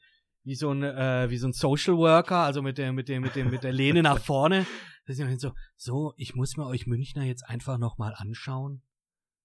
wie 0.50 0.56
so 0.56 0.72
ein, 0.72 0.82
äh, 0.82 1.30
wie 1.30 1.38
so 1.38 1.48
ein 1.48 1.54
Social 1.54 1.96
Worker, 1.96 2.38
also 2.38 2.64
mit 2.64 2.80
der, 2.80 2.92
mit 2.92 3.08
der, 3.08 3.20
mit 3.20 3.36
der, 3.36 3.46
mit 3.46 3.64
der 3.64 3.72
Lehne 3.72 4.02
nach 4.02 4.20
vorne. 4.20 4.66
Das 5.06 5.18
ist 5.18 5.42
so, 5.42 5.54
so, 5.76 6.14
ich 6.18 6.36
muss 6.36 6.56
mir 6.56 6.68
euch 6.68 6.86
Münchner 6.86 7.24
jetzt 7.24 7.44
einfach 7.44 7.80
nochmal 7.80 8.14
anschauen. 8.16 8.84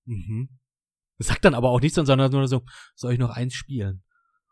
Mhm. 0.05 0.59
Sagt 1.17 1.47
dann 1.47 1.55
aber 1.55 1.71
auch 1.71 1.81
nichts, 1.81 1.95
sondern 1.95 2.31
nur 2.31 2.47
so, 2.49 2.67
soll 2.95 3.15
ich 3.15 3.19
noch 3.19 3.31
eins 3.31 3.55
spielen? 3.55 4.03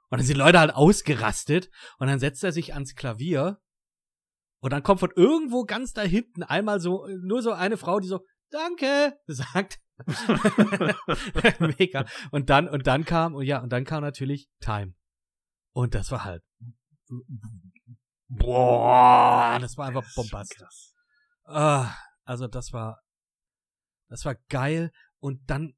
Und 0.09 0.19
dann 0.19 0.27
sind 0.27 0.39
Leute 0.39 0.59
halt 0.59 0.75
ausgerastet 0.75 1.69
und 1.99 2.07
dann 2.07 2.19
setzt 2.19 2.43
er 2.45 2.53
sich 2.53 2.73
ans 2.73 2.95
Klavier 2.95 3.61
und 4.61 4.73
dann 4.73 4.83
kommt 4.83 5.01
von 5.01 5.11
irgendwo 5.15 5.65
ganz 5.65 5.93
da 5.93 6.01
hinten 6.01 6.45
einmal 6.45 6.81
so, 6.81 7.07
nur 7.21 7.43
so 7.43 7.53
eine 7.53 7.77
Frau, 7.77 8.01
die 8.01 8.09
so, 8.09 8.25
danke, 8.49 9.19
sagt. 9.27 9.81
Mega. 11.79 12.07
Und 12.31 12.49
dann, 12.49 12.69
und 12.69 12.87
dann 12.87 13.05
kam, 13.05 13.35
und 13.35 13.45
ja, 13.45 13.63
und 13.63 13.71
dann 13.71 13.85
kam 13.85 14.03
natürlich 14.03 14.49
Time. 14.61 14.95
Und 15.73 15.95
das 15.95 16.11
war 16.11 16.25
halt, 16.25 16.45
boah, 18.29 19.59
das 19.61 19.77
war 19.77 19.89
einfach 19.89 20.07
bombastisch. 20.15 20.93
Ah, 21.45 21.95
also 22.25 22.47
das 22.47 22.73
war, 22.73 23.03
das 24.09 24.25
war 24.25 24.37
geil. 24.49 24.93
Und 25.19 25.49
dann 25.49 25.75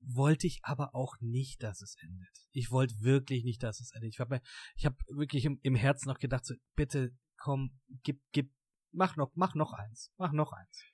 wollte 0.00 0.46
ich 0.46 0.60
aber 0.62 0.94
auch 0.94 1.16
nicht, 1.20 1.62
dass 1.62 1.80
es 1.80 1.96
endet. 2.00 2.36
Ich 2.52 2.70
wollte 2.70 2.94
wirklich 3.00 3.44
nicht, 3.44 3.62
dass 3.62 3.80
es 3.80 3.92
endet. 3.92 4.14
Ich 4.14 4.20
habe 4.20 4.40
ich 4.76 4.86
hab 4.86 4.94
wirklich 5.08 5.44
im, 5.44 5.58
im 5.62 5.74
Herzen 5.74 6.08
noch 6.08 6.18
gedacht, 6.18 6.44
so, 6.44 6.54
bitte 6.74 7.16
komm, 7.36 7.78
gib, 8.02 8.22
gib, 8.32 8.52
mach 8.92 9.16
noch, 9.16 9.30
mach 9.34 9.54
noch 9.54 9.72
eins, 9.72 10.12
mach 10.16 10.32
noch 10.32 10.52
eins. 10.52 10.84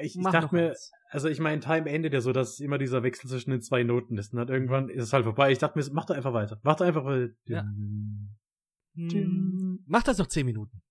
Ich, 0.00 0.16
ich 0.16 0.22
dachte 0.22 0.54
mir, 0.54 0.70
eins. 0.70 0.92
also 1.10 1.28
ich 1.28 1.40
meine, 1.40 1.60
Time 1.60 1.88
endet 1.88 2.12
ja 2.12 2.20
so, 2.20 2.32
dass 2.32 2.60
immer 2.60 2.78
dieser 2.78 3.02
Wechsel 3.02 3.28
zwischen 3.28 3.50
den 3.50 3.62
zwei 3.62 3.82
Noten 3.82 4.18
ist. 4.18 4.32
Und 4.32 4.38
dann 4.38 4.48
irgendwann 4.48 4.88
ist 4.88 5.04
es 5.04 5.12
halt 5.12 5.24
vorbei. 5.24 5.52
Ich 5.52 5.58
dachte 5.58 5.78
mir, 5.78 5.84
mach 5.92 6.06
doch 6.06 6.14
einfach 6.14 6.32
weiter. 6.32 6.60
Mach 6.62 6.76
doch 6.76 6.86
einfach 6.86 7.04
weiter. 7.04 7.32
Ja. 7.44 7.64
Mach 9.86 10.02
das 10.02 10.18
noch 10.18 10.26
zehn 10.26 10.46
Minuten. 10.46 10.82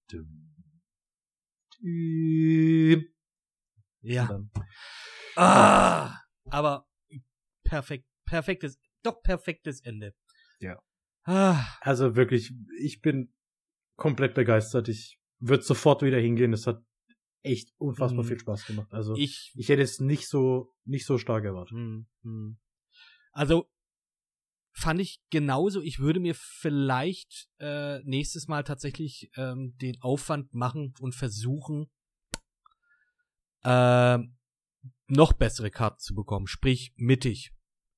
Ja. 4.01 4.39
Ah, 5.35 6.19
aber 6.45 6.87
perfekt, 7.63 8.07
perfektes, 8.25 8.79
doch 9.03 9.21
perfektes 9.21 9.81
Ende. 9.81 10.15
Ja. 10.59 10.81
Ah. 11.25 11.63
Also 11.81 12.15
wirklich, 12.15 12.53
ich 12.79 13.01
bin 13.01 13.33
komplett 13.97 14.33
begeistert. 14.33 14.87
Ich 14.87 15.19
würde 15.39 15.63
sofort 15.63 16.01
wieder 16.01 16.19
hingehen. 16.19 16.53
Es 16.53 16.65
hat 16.65 16.81
echt 17.47 17.73
unfassbar 17.77 18.23
mm. 18.23 18.27
viel 18.27 18.39
Spaß 18.39 18.65
gemacht. 18.65 18.93
Also 18.93 19.15
ich, 19.15 19.53
ich 19.55 19.69
hätte 19.69 19.81
es 19.81 19.99
nicht 19.99 20.27
so, 20.27 20.73
nicht 20.85 21.05
so 21.05 21.17
stark 21.17 21.43
erwartet. 21.43 21.77
Mm, 21.77 22.57
Also 23.31 23.69
fand 24.71 25.01
ich 25.01 25.21
genauso. 25.29 25.81
Ich 25.81 25.99
würde 25.99 26.19
mir 26.19 26.35
vielleicht 26.35 27.49
äh, 27.59 27.99
nächstes 28.03 28.47
Mal 28.47 28.63
tatsächlich 28.63 29.31
ähm, 29.35 29.75
den 29.81 30.01
Aufwand 30.01 30.53
machen 30.53 30.93
und 30.99 31.15
versuchen, 31.15 31.89
äh, 33.63 34.19
noch 35.07 35.33
bessere 35.33 35.71
Karten 35.71 35.99
zu 35.99 36.13
bekommen. 36.13 36.47
Sprich 36.47 36.93
mittig 36.95 37.53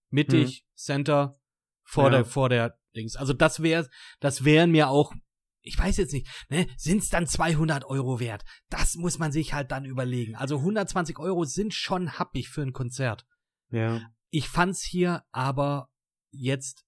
mittig, 0.09 0.59
hm. 0.59 0.65
Center, 0.75 1.39
vor 1.83 2.05
ja. 2.05 2.09
der, 2.09 2.25
vor 2.25 2.49
der 2.49 2.79
Dings. 2.95 3.15
Also 3.15 3.33
das 3.33 3.61
wäre, 3.61 3.87
das 4.19 4.43
wären 4.45 4.71
mir 4.71 4.89
auch, 4.89 5.13
ich 5.61 5.77
weiß 5.77 5.97
jetzt 5.97 6.13
nicht, 6.13 6.27
ne, 6.49 6.67
sind's 6.77 7.09
dann 7.09 7.27
200 7.27 7.85
Euro 7.85 8.19
wert? 8.19 8.43
Das 8.69 8.95
muss 8.95 9.19
man 9.19 9.31
sich 9.31 9.53
halt 9.53 9.71
dann 9.71 9.85
überlegen. 9.85 10.35
Also 10.35 10.57
120 10.57 11.19
Euro 11.19 11.43
sind 11.43 11.73
schon 11.73 12.17
happig 12.17 12.49
für 12.49 12.61
ein 12.61 12.73
Konzert. 12.73 13.25
Ja. 13.69 14.01
Ich 14.29 14.47
fand's 14.47 14.83
hier 14.83 15.23
aber 15.31 15.89
jetzt 16.31 16.85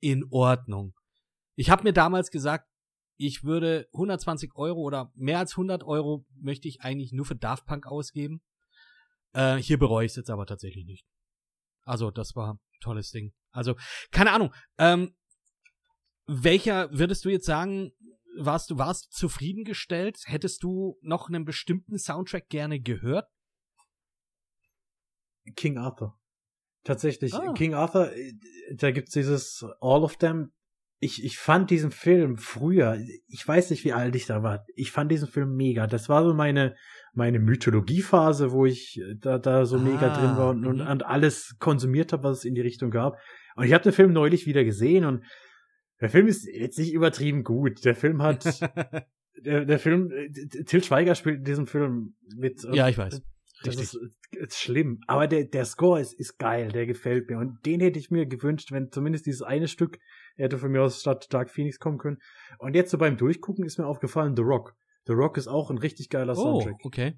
in 0.00 0.24
Ordnung. 0.30 0.94
Ich 1.54 1.70
habe 1.70 1.82
mir 1.82 1.92
damals 1.92 2.30
gesagt, 2.30 2.68
ich 3.16 3.44
würde 3.44 3.88
120 3.92 4.54
Euro 4.56 4.80
oder 4.80 5.10
mehr 5.14 5.38
als 5.38 5.52
100 5.52 5.84
Euro 5.84 6.26
möchte 6.34 6.68
ich 6.68 6.82
eigentlich 6.82 7.12
nur 7.12 7.24
für 7.24 7.36
Daft 7.36 7.66
Punk 7.66 7.86
ausgeben. 7.86 8.42
Äh, 9.32 9.56
hier 9.56 9.78
bereue 9.78 10.04
ich 10.04 10.12
es 10.12 10.16
jetzt 10.16 10.30
aber 10.30 10.46
tatsächlich 10.46 10.84
nicht. 10.84 11.06
Also, 11.84 12.10
das 12.10 12.36
war 12.36 12.54
ein 12.54 12.80
tolles 12.80 13.10
Ding. 13.10 13.32
Also, 13.52 13.74
keine 14.10 14.32
Ahnung. 14.32 14.52
Ähm, 14.76 15.14
welcher 16.26 16.88
würdest 16.92 17.24
du 17.24 17.28
jetzt 17.28 17.46
sagen, 17.46 17.92
warst 18.38 18.70
du 18.70 18.78
warst 18.78 19.12
zufriedengestellt? 19.12 20.18
Hättest 20.26 20.62
du 20.62 20.98
noch 21.02 21.28
einen 21.28 21.44
bestimmten 21.44 21.98
Soundtrack 21.98 22.48
gerne 22.48 22.80
gehört? 22.80 23.28
King 25.54 25.78
Arthur. 25.78 26.18
Tatsächlich, 26.84 27.34
Ah. 27.34 27.52
King 27.52 27.74
Arthur, 27.74 28.12
äh, 28.12 28.32
da 28.74 28.90
gibt's 28.90 29.12
dieses 29.12 29.64
All 29.80 30.02
of 30.02 30.16
Them. 30.16 30.52
Ich, 30.98 31.22
ich 31.24 31.36
fand 31.36 31.70
diesen 31.70 31.90
Film 31.90 32.38
früher, 32.38 32.98
ich 33.26 33.46
weiß 33.46 33.70
nicht, 33.70 33.84
wie 33.84 33.92
alt 33.92 34.14
ich 34.14 34.26
da 34.26 34.42
war. 34.42 34.64
Ich 34.74 34.92
fand 34.92 35.10
diesen 35.12 35.28
Film 35.28 35.54
mega. 35.54 35.86
Das 35.86 36.08
war 36.08 36.24
so 36.24 36.32
meine, 36.32 36.74
meine 37.12 37.38
Mythologiephase, 37.38 38.50
wo 38.50 38.66
ich 38.66 38.98
äh, 38.98 39.14
da, 39.16 39.38
da 39.38 39.66
so 39.66 39.78
mega 39.78 40.12
Ah, 40.12 40.18
drin 40.18 40.36
war 40.36 40.50
und, 40.50 40.64
und, 40.64 40.78
mhm. 40.78 40.86
und 40.88 41.04
alles 41.04 41.56
konsumiert 41.58 42.12
habe, 42.12 42.24
was 42.24 42.38
es 42.38 42.44
in 42.44 42.54
die 42.54 42.62
Richtung 42.62 42.90
gab. 42.90 43.18
Und 43.56 43.64
ich 43.66 43.72
habe 43.72 43.84
den 43.84 43.92
Film 43.92 44.12
neulich 44.12 44.46
wieder 44.46 44.64
gesehen 44.64 45.04
und 45.04 45.24
der 46.00 46.10
Film 46.10 46.26
ist 46.26 46.46
jetzt 46.46 46.78
nicht 46.78 46.92
übertrieben 46.92 47.42
gut. 47.44 47.84
Der 47.84 47.94
Film 47.94 48.22
hat, 48.22 48.44
der, 49.44 49.64
der 49.64 49.78
Film, 49.78 50.10
äh, 50.10 50.30
Till 50.64 50.82
Schweiger 50.82 51.14
spielt 51.14 51.38
in 51.38 51.44
diesem 51.44 51.66
Film 51.66 52.14
mit. 52.36 52.62
ja, 52.72 52.88
ich 52.88 52.98
weiß. 52.98 53.22
das 53.64 53.76
ist, 53.76 53.98
ist 54.32 54.58
schlimm. 54.58 55.00
Aber 55.06 55.26
der, 55.26 55.44
der 55.44 55.64
Score 55.64 56.00
ist, 56.00 56.12
ist 56.12 56.38
geil, 56.38 56.68
der 56.72 56.86
gefällt 56.86 57.28
mir. 57.30 57.38
Und 57.38 57.64
den 57.64 57.80
hätte 57.80 57.98
ich 57.98 58.10
mir 58.10 58.26
gewünscht, 58.26 58.72
wenn 58.72 58.90
zumindest 58.90 59.26
dieses 59.26 59.42
eine 59.42 59.68
Stück 59.68 59.98
hätte 60.36 60.58
von 60.58 60.70
mir 60.70 60.82
aus 60.82 61.00
statt 61.00 61.26
Dark 61.30 61.50
Phoenix 61.50 61.78
kommen 61.78 61.98
können. 61.98 62.18
Und 62.58 62.74
jetzt 62.74 62.90
so 62.90 62.98
beim 62.98 63.16
Durchgucken 63.16 63.64
ist 63.64 63.78
mir 63.78 63.86
aufgefallen, 63.86 64.34
The 64.36 64.42
Rock. 64.42 64.74
The 65.06 65.12
Rock 65.14 65.38
ist 65.38 65.46
auch 65.48 65.70
ein 65.70 65.78
richtig 65.78 66.10
geiler 66.10 66.32
Oh, 66.36 66.60
Soundtrack. 66.60 66.84
okay. 66.84 67.14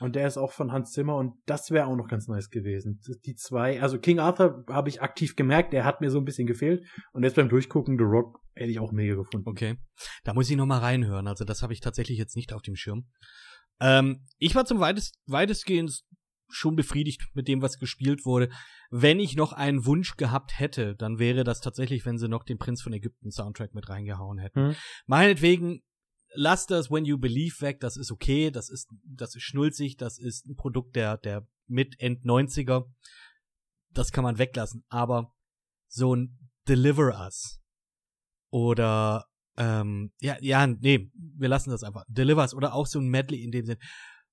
Und 0.00 0.16
der 0.16 0.26
ist 0.26 0.36
auch 0.36 0.52
von 0.52 0.72
Hans 0.72 0.92
Zimmer 0.92 1.16
und 1.16 1.34
das 1.46 1.70
wäre 1.70 1.86
auch 1.86 1.96
noch 1.96 2.08
ganz 2.08 2.28
nice 2.28 2.50
gewesen. 2.50 3.00
Die 3.24 3.34
zwei, 3.34 3.80
also 3.80 3.98
King 3.98 4.18
Arthur 4.18 4.64
habe 4.68 4.88
ich 4.88 5.02
aktiv 5.02 5.36
gemerkt, 5.36 5.72
der 5.72 5.84
hat 5.84 6.00
mir 6.00 6.10
so 6.10 6.18
ein 6.18 6.24
bisschen 6.24 6.46
gefehlt. 6.46 6.84
Und 7.12 7.22
jetzt 7.22 7.36
beim 7.36 7.48
Durchgucken 7.48 7.96
The 7.96 8.04
Rock 8.04 8.40
hätte 8.54 8.70
ich 8.70 8.80
auch 8.80 8.92
mega 8.92 9.14
gefunden. 9.14 9.48
Okay. 9.48 9.76
Da 10.24 10.34
muss 10.34 10.50
ich 10.50 10.56
noch 10.56 10.66
mal 10.66 10.78
reinhören. 10.78 11.26
Also 11.26 11.44
das 11.44 11.62
habe 11.62 11.72
ich 11.72 11.80
tatsächlich 11.80 12.18
jetzt 12.18 12.36
nicht 12.36 12.52
auf 12.52 12.62
dem 12.62 12.76
Schirm. 12.76 13.08
Ähm, 13.80 14.26
ich 14.38 14.54
war 14.54 14.64
zum 14.64 14.80
weitest, 14.80 15.18
weitestgehend 15.26 16.04
schon 16.48 16.76
befriedigt 16.76 17.22
mit 17.34 17.48
dem, 17.48 17.62
was 17.62 17.78
gespielt 17.78 18.24
wurde. 18.24 18.48
Wenn 18.90 19.18
ich 19.18 19.34
noch 19.34 19.52
einen 19.52 19.86
Wunsch 19.86 20.16
gehabt 20.16 20.58
hätte, 20.58 20.94
dann 20.96 21.18
wäre 21.18 21.42
das 21.42 21.60
tatsächlich, 21.60 22.06
wenn 22.06 22.18
sie 22.18 22.28
noch 22.28 22.44
den 22.44 22.58
Prinz 22.58 22.82
von 22.82 22.92
Ägypten 22.92 23.30
Soundtrack 23.30 23.74
mit 23.74 23.88
reingehauen 23.88 24.38
hätten. 24.38 24.68
Hm. 24.68 24.76
Meinetwegen, 25.06 25.82
lass 26.34 26.66
das 26.66 26.90
When 26.90 27.04
You 27.04 27.18
Believe 27.18 27.60
weg, 27.60 27.80
das 27.80 27.96
ist 27.96 28.10
okay, 28.10 28.50
das 28.50 28.68
ist, 28.68 28.88
das 29.04 29.34
ist 29.34 29.42
schnulzig, 29.42 29.96
das 29.96 30.18
ist 30.18 30.46
ein 30.46 30.56
Produkt 30.56 30.96
der, 30.96 31.16
der 31.18 31.46
mit 31.66 32.00
End 32.00 32.24
90er. 32.24 32.84
Das 33.90 34.12
kann 34.12 34.24
man 34.24 34.38
weglassen. 34.38 34.84
Aber 34.88 35.32
so 35.88 36.14
ein 36.14 36.38
Deliver 36.68 37.18
Us 37.20 37.60
oder 38.50 39.26
ähm, 39.56 40.12
ja, 40.20 40.36
ja, 40.40 40.66
nee, 40.66 41.10
wir 41.14 41.48
lassen 41.48 41.70
das 41.70 41.84
einfach. 41.84 42.04
Deliver 42.08 42.42
Us 42.42 42.54
oder 42.54 42.74
auch 42.74 42.86
so 42.86 42.98
ein 42.98 43.08
Medley 43.08 43.42
in 43.42 43.52
dem 43.52 43.66
Sinn. 43.66 43.78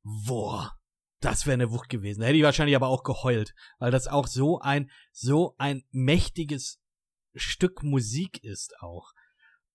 Boah, 0.04 0.72
das 1.20 1.46
wäre 1.46 1.54
eine 1.54 1.72
Wucht 1.72 1.90
gewesen. 1.90 2.22
Da 2.22 2.28
hätte 2.28 2.38
ich 2.38 2.44
wahrscheinlich 2.44 2.76
aber 2.76 2.88
auch 2.88 3.04
geheult, 3.04 3.54
weil 3.80 3.92
das 3.92 4.08
auch 4.08 4.28
so 4.28 4.60
ein, 4.60 4.90
so 5.12 5.56
ein 5.58 5.84
mächtiges 5.92 6.80
Stück 7.36 7.84
Musik 7.84 8.44
ist 8.44 8.74
auch. 8.80 9.12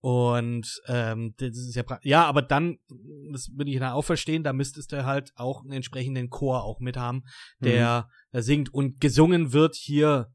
Und 0.01 0.81
ähm, 0.87 1.35
das 1.39 1.57
ist 1.57 1.75
ja 1.75 1.85
ja, 2.03 2.25
aber 2.27 2.43
dann, 2.43 2.79
das 3.33 3.49
würde 3.53 3.71
ich 3.71 3.79
dann 3.79 3.93
auch 3.93 4.05
verstehen, 4.05 4.45
da 4.45 4.53
müsstest 4.53 4.93
du 4.93 5.05
halt 5.05 5.33
auch 5.35 5.63
einen 5.63 5.73
entsprechenden 5.73 6.31
Chor 6.31 6.65
auch 6.65 6.81
mit 6.81 6.97
haben, 6.97 7.25
der, 7.61 8.09
der 8.33 8.43
singt 8.43 8.73
und 8.73 9.01
gesungen 9.01 9.53
wird 9.53 9.75
hier 9.75 10.33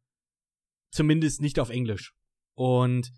zumindest 0.92 1.42
nicht 1.42 1.60
auf 1.60 1.70
Englisch 1.70 2.14
und 2.54 3.12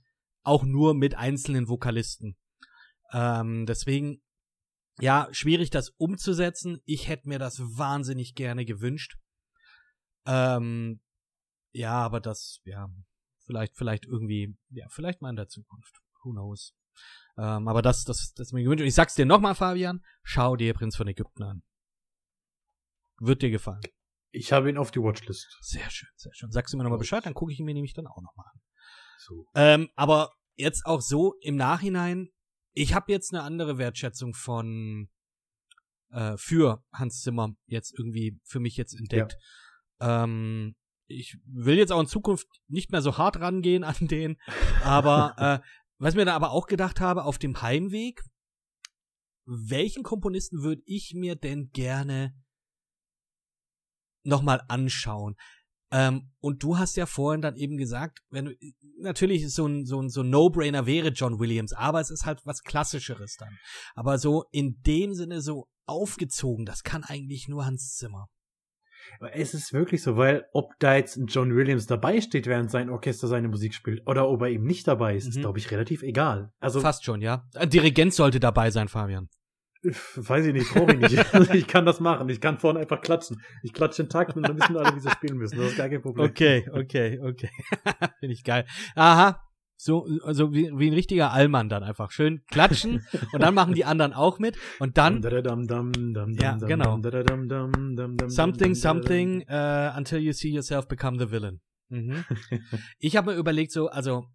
auch 0.43 0.63
nur 0.63 0.93
mit 0.93 1.15
einzelnen 1.15 1.67
Vokalisten. 1.67 2.37
Ähm, 3.11 3.65
deswegen 3.65 4.21
ja 4.99 5.27
schwierig 5.31 5.69
das 5.69 5.89
umzusetzen. 5.89 6.81
Ich 6.85 7.07
hätte 7.07 7.29
mir 7.29 7.39
das 7.39 7.59
wahnsinnig 7.59 8.35
gerne 8.35 8.65
gewünscht. 8.65 9.17
Ähm, 10.25 11.01
ja, 11.71 11.93
aber 11.93 12.19
das 12.19 12.59
ja 12.65 12.89
vielleicht 13.45 13.75
vielleicht 13.75 14.05
irgendwie 14.05 14.55
ja 14.69 14.87
vielleicht 14.89 15.21
mal 15.21 15.29
in 15.29 15.35
der 15.35 15.47
Zukunft. 15.47 16.02
Who 16.23 16.31
knows? 16.31 16.73
Ähm, 17.37 17.67
aber 17.67 17.81
das, 17.81 18.03
das, 18.03 18.33
das 18.33 18.47
ist 18.47 18.53
mir 18.53 18.63
gewünscht. 18.63 18.81
Und 18.81 18.87
ich 18.87 18.95
sag's 18.95 19.15
dir 19.15 19.25
nochmal, 19.25 19.55
Fabian, 19.55 20.03
schau 20.23 20.55
dir 20.55 20.73
Prinz 20.73 20.95
von 20.95 21.07
Ägypten 21.07 21.43
an. 21.43 21.63
Wird 23.19 23.41
dir 23.41 23.49
gefallen. 23.49 23.81
Ich 24.31 24.51
habe 24.51 24.69
ihn 24.69 24.77
auf 24.77 24.91
die 24.91 24.99
Watchlist. 24.99 25.57
Sehr 25.61 25.89
schön, 25.89 26.09
sehr 26.15 26.33
schön. 26.33 26.51
Sagst 26.51 26.73
du 26.73 26.77
mir 26.77 26.83
nochmal 26.83 26.99
Bescheid, 26.99 27.25
dann 27.25 27.33
gucke 27.33 27.51
ich 27.51 27.59
ihn 27.59 27.65
mir 27.65 27.73
nämlich 27.73 27.93
dann 27.93 28.07
auch 28.07 28.21
nochmal 28.21 28.47
an. 28.51 28.61
So. 29.19 29.45
Ähm, 29.55 29.89
aber 29.95 30.31
jetzt 30.55 30.85
auch 30.85 31.01
so 31.01 31.35
im 31.41 31.55
Nachhinein, 31.55 32.29
ich 32.73 32.93
habe 32.93 33.11
jetzt 33.11 33.33
eine 33.33 33.43
andere 33.43 33.77
Wertschätzung 33.77 34.33
von 34.33 35.09
äh, 36.09 36.35
für 36.37 36.83
Hans 36.91 37.21
Zimmer 37.21 37.55
jetzt 37.65 37.97
irgendwie 37.97 38.39
für 38.43 38.59
mich 38.59 38.75
jetzt 38.75 38.97
entdeckt. 38.97 39.37
Ähm, 39.99 40.75
ich 41.07 41.37
will 41.45 41.77
jetzt 41.77 41.91
auch 41.91 41.99
in 41.99 42.07
Zukunft 42.07 42.47
nicht 42.67 42.91
mehr 42.91 43.01
so 43.01 43.17
hart 43.17 43.39
rangehen 43.39 43.83
an 43.83 43.95
den, 43.99 44.37
aber 44.83 45.35
äh, 45.61 45.67
was 46.03 46.15
mir 46.15 46.25
da 46.25 46.35
aber 46.35 46.51
auch 46.51 46.67
gedacht 46.67 46.99
habe, 46.99 47.23
auf 47.23 47.37
dem 47.37 47.61
Heimweg, 47.61 48.21
welchen 49.45 50.03
Komponisten 50.03 50.61
würde 50.61 50.81
ich 50.85 51.13
mir 51.15 51.35
denn 51.35 51.69
gerne 51.71 52.33
nochmal 54.23 54.61
anschauen? 54.67 55.35
Ähm, 55.91 56.31
und 56.41 56.61
du 56.61 56.77
hast 56.77 56.97
ja 56.97 57.05
vorhin 57.05 57.41
dann 57.41 57.55
eben 57.55 57.77
gesagt, 57.77 58.19
wenn 58.29 58.45
du, 58.45 58.55
natürlich 58.99 59.53
so 59.53 59.65
ein, 59.65 59.85
so 59.85 60.01
ein, 60.01 60.09
so 60.09 60.23
ein 60.23 60.29
No-Brainer 60.29 60.85
wäre 60.85 61.09
John 61.09 61.39
Williams, 61.39 61.71
aber 61.71 62.01
es 62.01 62.09
ist 62.09 62.25
halt 62.25 62.45
was 62.45 62.63
Klassischeres 62.63 63.37
dann. 63.37 63.57
Aber 63.95 64.17
so 64.17 64.43
in 64.51 64.81
dem 64.81 65.13
Sinne 65.13 65.41
so 65.41 65.69
aufgezogen, 65.85 66.65
das 66.65 66.83
kann 66.83 67.05
eigentlich 67.05 67.47
nur 67.47 67.65
Hans 67.65 67.95
Zimmer. 67.95 68.27
Aber 69.19 69.35
es 69.35 69.53
ist 69.53 69.73
wirklich 69.73 70.01
so, 70.03 70.17
weil 70.17 70.45
ob 70.53 70.71
da 70.79 70.95
jetzt 70.95 71.17
ein 71.17 71.27
John 71.27 71.55
Williams 71.55 71.87
dabei 71.87 72.21
steht, 72.21 72.47
während 72.47 72.71
sein 72.71 72.89
Orchester 72.89 73.27
seine 73.27 73.47
Musik 73.47 73.73
spielt, 73.73 74.05
oder 74.07 74.27
ob 74.29 74.41
er 74.41 74.49
eben 74.49 74.65
nicht 74.65 74.87
dabei 74.87 75.15
ist, 75.15 75.27
ist, 75.27 75.37
Mhm. 75.37 75.41
glaube 75.41 75.59
ich, 75.59 75.71
relativ 75.71 76.03
egal. 76.03 76.51
Also, 76.59 76.81
Fast 76.81 77.03
schon, 77.05 77.21
ja. 77.21 77.45
Ein 77.55 77.69
Dirigent 77.69 78.13
sollte 78.13 78.39
dabei 78.39 78.69
sein, 78.71 78.87
Fabian. 78.87 79.29
weiß 80.15 80.45
ich 80.45 80.53
nicht, 80.53 80.73
brauche 80.73 80.93
ich 80.93 80.99
nicht. 80.99 81.13
Also 81.33 81.53
ich 81.53 81.67
kann 81.67 81.85
das 81.85 81.99
machen. 81.99 82.29
Ich 82.29 82.39
kann 82.39 82.57
vorne 82.57 82.79
einfach 82.79 83.01
klatschen. 83.01 83.41
Ich 83.63 83.73
klatsche 83.73 84.03
den 84.03 84.09
Takt 84.09 84.35
und 84.37 84.43
dann 84.47 84.57
wissen 84.57 84.77
alle, 84.77 84.95
wie 84.95 84.99
sie 85.01 85.09
spielen 85.09 85.37
müssen. 85.37 85.57
Das 85.57 85.71
ist 85.71 85.77
gar 85.77 85.89
kein 85.89 86.01
Problem. 86.01 86.25
Okay, 86.29 86.65
okay, 86.71 87.19
okay. 87.21 87.49
Finde 88.19 88.33
ich 88.33 88.43
geil. 88.45 88.65
Aha. 88.95 89.41
So, 89.75 90.07
also 90.23 90.53
wie, 90.53 90.71
wie 90.77 90.87
ein 90.87 90.93
richtiger 90.93 91.31
Allmann 91.31 91.67
dann 91.67 91.83
einfach. 91.83 92.11
Schön 92.11 92.43
klatschen 92.45 93.05
und 93.33 93.41
dann 93.41 93.53
machen 93.53 93.73
die 93.73 93.85
anderen 93.85 94.13
auch 94.13 94.39
mit 94.39 94.57
und 94.79 94.97
dann 94.97 95.21
Ja, 96.39 96.57
genau. 96.57 97.01
Something, 98.29 98.75
something, 98.75 99.43
uh, 99.49 99.97
until 99.97 100.19
you 100.19 100.31
see 100.31 100.49
yourself 100.49 100.87
become 100.87 101.17
the 101.19 101.31
villain. 101.31 101.61
Mhm. 101.89 102.23
Ich 102.99 103.17
habe 103.17 103.31
mir 103.31 103.37
überlegt, 103.37 103.71
so, 103.71 103.87
also, 103.87 104.25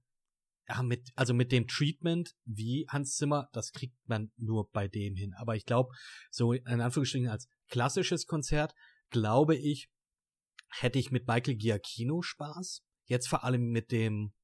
ja, 0.68 0.82
mit, 0.82 1.08
also 1.14 1.32
mit 1.32 1.50
dem 1.50 1.66
Treatment 1.66 2.34
wie 2.44 2.86
Hans 2.88 3.16
Zimmer, 3.16 3.48
das 3.52 3.72
kriegt 3.72 3.96
man 4.06 4.30
nur 4.36 4.68
bei 4.70 4.86
dem 4.86 5.16
hin. 5.16 5.32
Aber 5.38 5.56
ich 5.56 5.64
glaube, 5.64 5.94
so 6.30 6.52
in 6.52 6.80
Anführungsstrichen 6.80 7.28
als 7.28 7.48
klassisches 7.70 8.26
Konzert, 8.26 8.74
glaube 9.10 9.56
ich, 9.56 9.88
hätte 10.70 10.98
ich 10.98 11.10
mit 11.10 11.26
Michael 11.26 11.56
Giacchino 11.56 12.20
Spaß. 12.22 12.82
Jetzt 13.06 13.28
vor 13.28 13.44
allem 13.44 13.70
mit 13.70 13.90
dem, 13.90 14.34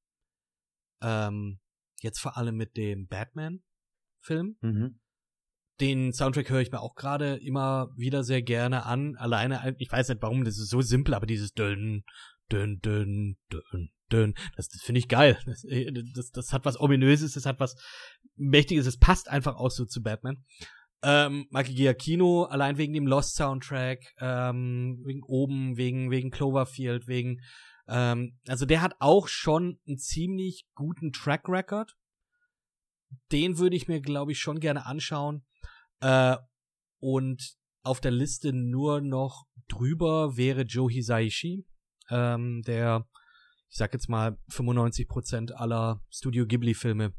ähm, 1.05 1.59
jetzt 2.01 2.19
vor 2.19 2.35
allem 2.37 2.55
mit 2.55 2.75
dem 2.77 3.07
Batman-Film 3.07 4.57
Mhm. 4.61 4.99
den 5.79 6.13
Soundtrack 6.13 6.49
höre 6.49 6.61
ich 6.61 6.71
mir 6.71 6.81
auch 6.81 6.95
gerade 6.95 7.35
immer 7.35 7.89
wieder 7.95 8.23
sehr 8.23 8.41
gerne 8.41 8.85
an. 8.85 9.15
Alleine, 9.17 9.75
ich 9.77 9.91
weiß 9.91 10.09
nicht 10.09 10.21
warum, 10.21 10.43
das 10.43 10.57
ist 10.57 10.69
so 10.69 10.81
simpel, 10.81 11.13
aber 11.13 11.25
dieses 11.27 11.53
dünn, 11.53 12.03
dünn, 12.51 12.79
dünn, 12.79 13.37
dünn, 13.51 13.89
dünn, 14.11 14.33
das, 14.55 14.69
das 14.69 14.81
finde 14.81 14.99
ich 14.99 15.07
geil. 15.07 15.37
Das, 15.45 15.63
äh, 15.65 15.91
das, 16.13 16.31
das 16.31 16.53
hat 16.53 16.65
was 16.65 16.79
Ominöses, 16.79 17.33
das 17.33 17.45
hat 17.45 17.59
was 17.59 17.75
Mächtiges, 18.35 18.87
es 18.87 18.97
passt 18.97 19.29
einfach 19.29 19.55
auch 19.55 19.71
so 19.71 19.85
zu 19.85 20.01
Batman. 20.01 20.43
Ähm, 21.03 21.45
Michael 21.51 21.75
Giacchino, 21.75 22.45
allein 22.45 22.77
wegen 22.77 22.93
dem 22.93 23.05
Lost 23.05 23.35
Soundtrack, 23.35 23.99
ähm, 24.19 25.03
wegen 25.05 25.21
oben, 25.23 25.77
wegen, 25.77 26.09
wegen 26.09 26.31
Cloverfield, 26.31 27.07
wegen, 27.07 27.41
ähm, 27.87 28.39
also 28.47 28.65
der 28.65 28.81
hat 28.81 28.95
auch 28.99 29.27
schon 29.27 29.79
einen 29.87 29.97
ziemlich 29.97 30.67
guten 30.75 31.11
Track 31.11 31.47
Record. 31.47 31.95
Den 33.31 33.57
würde 33.57 33.75
ich 33.75 33.87
mir, 33.87 34.01
glaube 34.01 34.31
ich, 34.31 34.39
schon 34.39 34.59
gerne 34.59 34.85
anschauen. 34.85 35.45
Äh, 36.01 36.37
und 36.99 37.55
auf 37.83 38.01
der 38.01 38.11
Liste 38.11 38.51
nur 38.51 39.01
noch 39.01 39.45
drüber 39.67 40.37
wäre 40.37 40.63
Joe 40.63 40.91
Hisaishi, 40.91 41.65
ähm, 42.09 42.61
der, 42.63 43.07
ich 43.69 43.77
sag 43.77 43.93
jetzt 43.93 44.09
mal, 44.09 44.37
95% 44.49 45.51
aller 45.51 46.01
Studio 46.09 46.45
Ghibli-Filme 46.45 47.13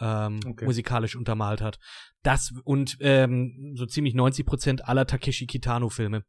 ähm, 0.00 0.40
Okay. 0.44 0.64
musikalisch 0.64 1.16
untermalt 1.16 1.60
hat. 1.60 1.78
Das 2.22 2.52
und 2.64 2.96
ähm, 3.00 3.74
so 3.76 3.86
ziemlich 3.86 4.14
90% 4.14 4.80
aller 4.80 5.06
Takeshi 5.06 5.46
Kitano-Filme. 5.46 6.24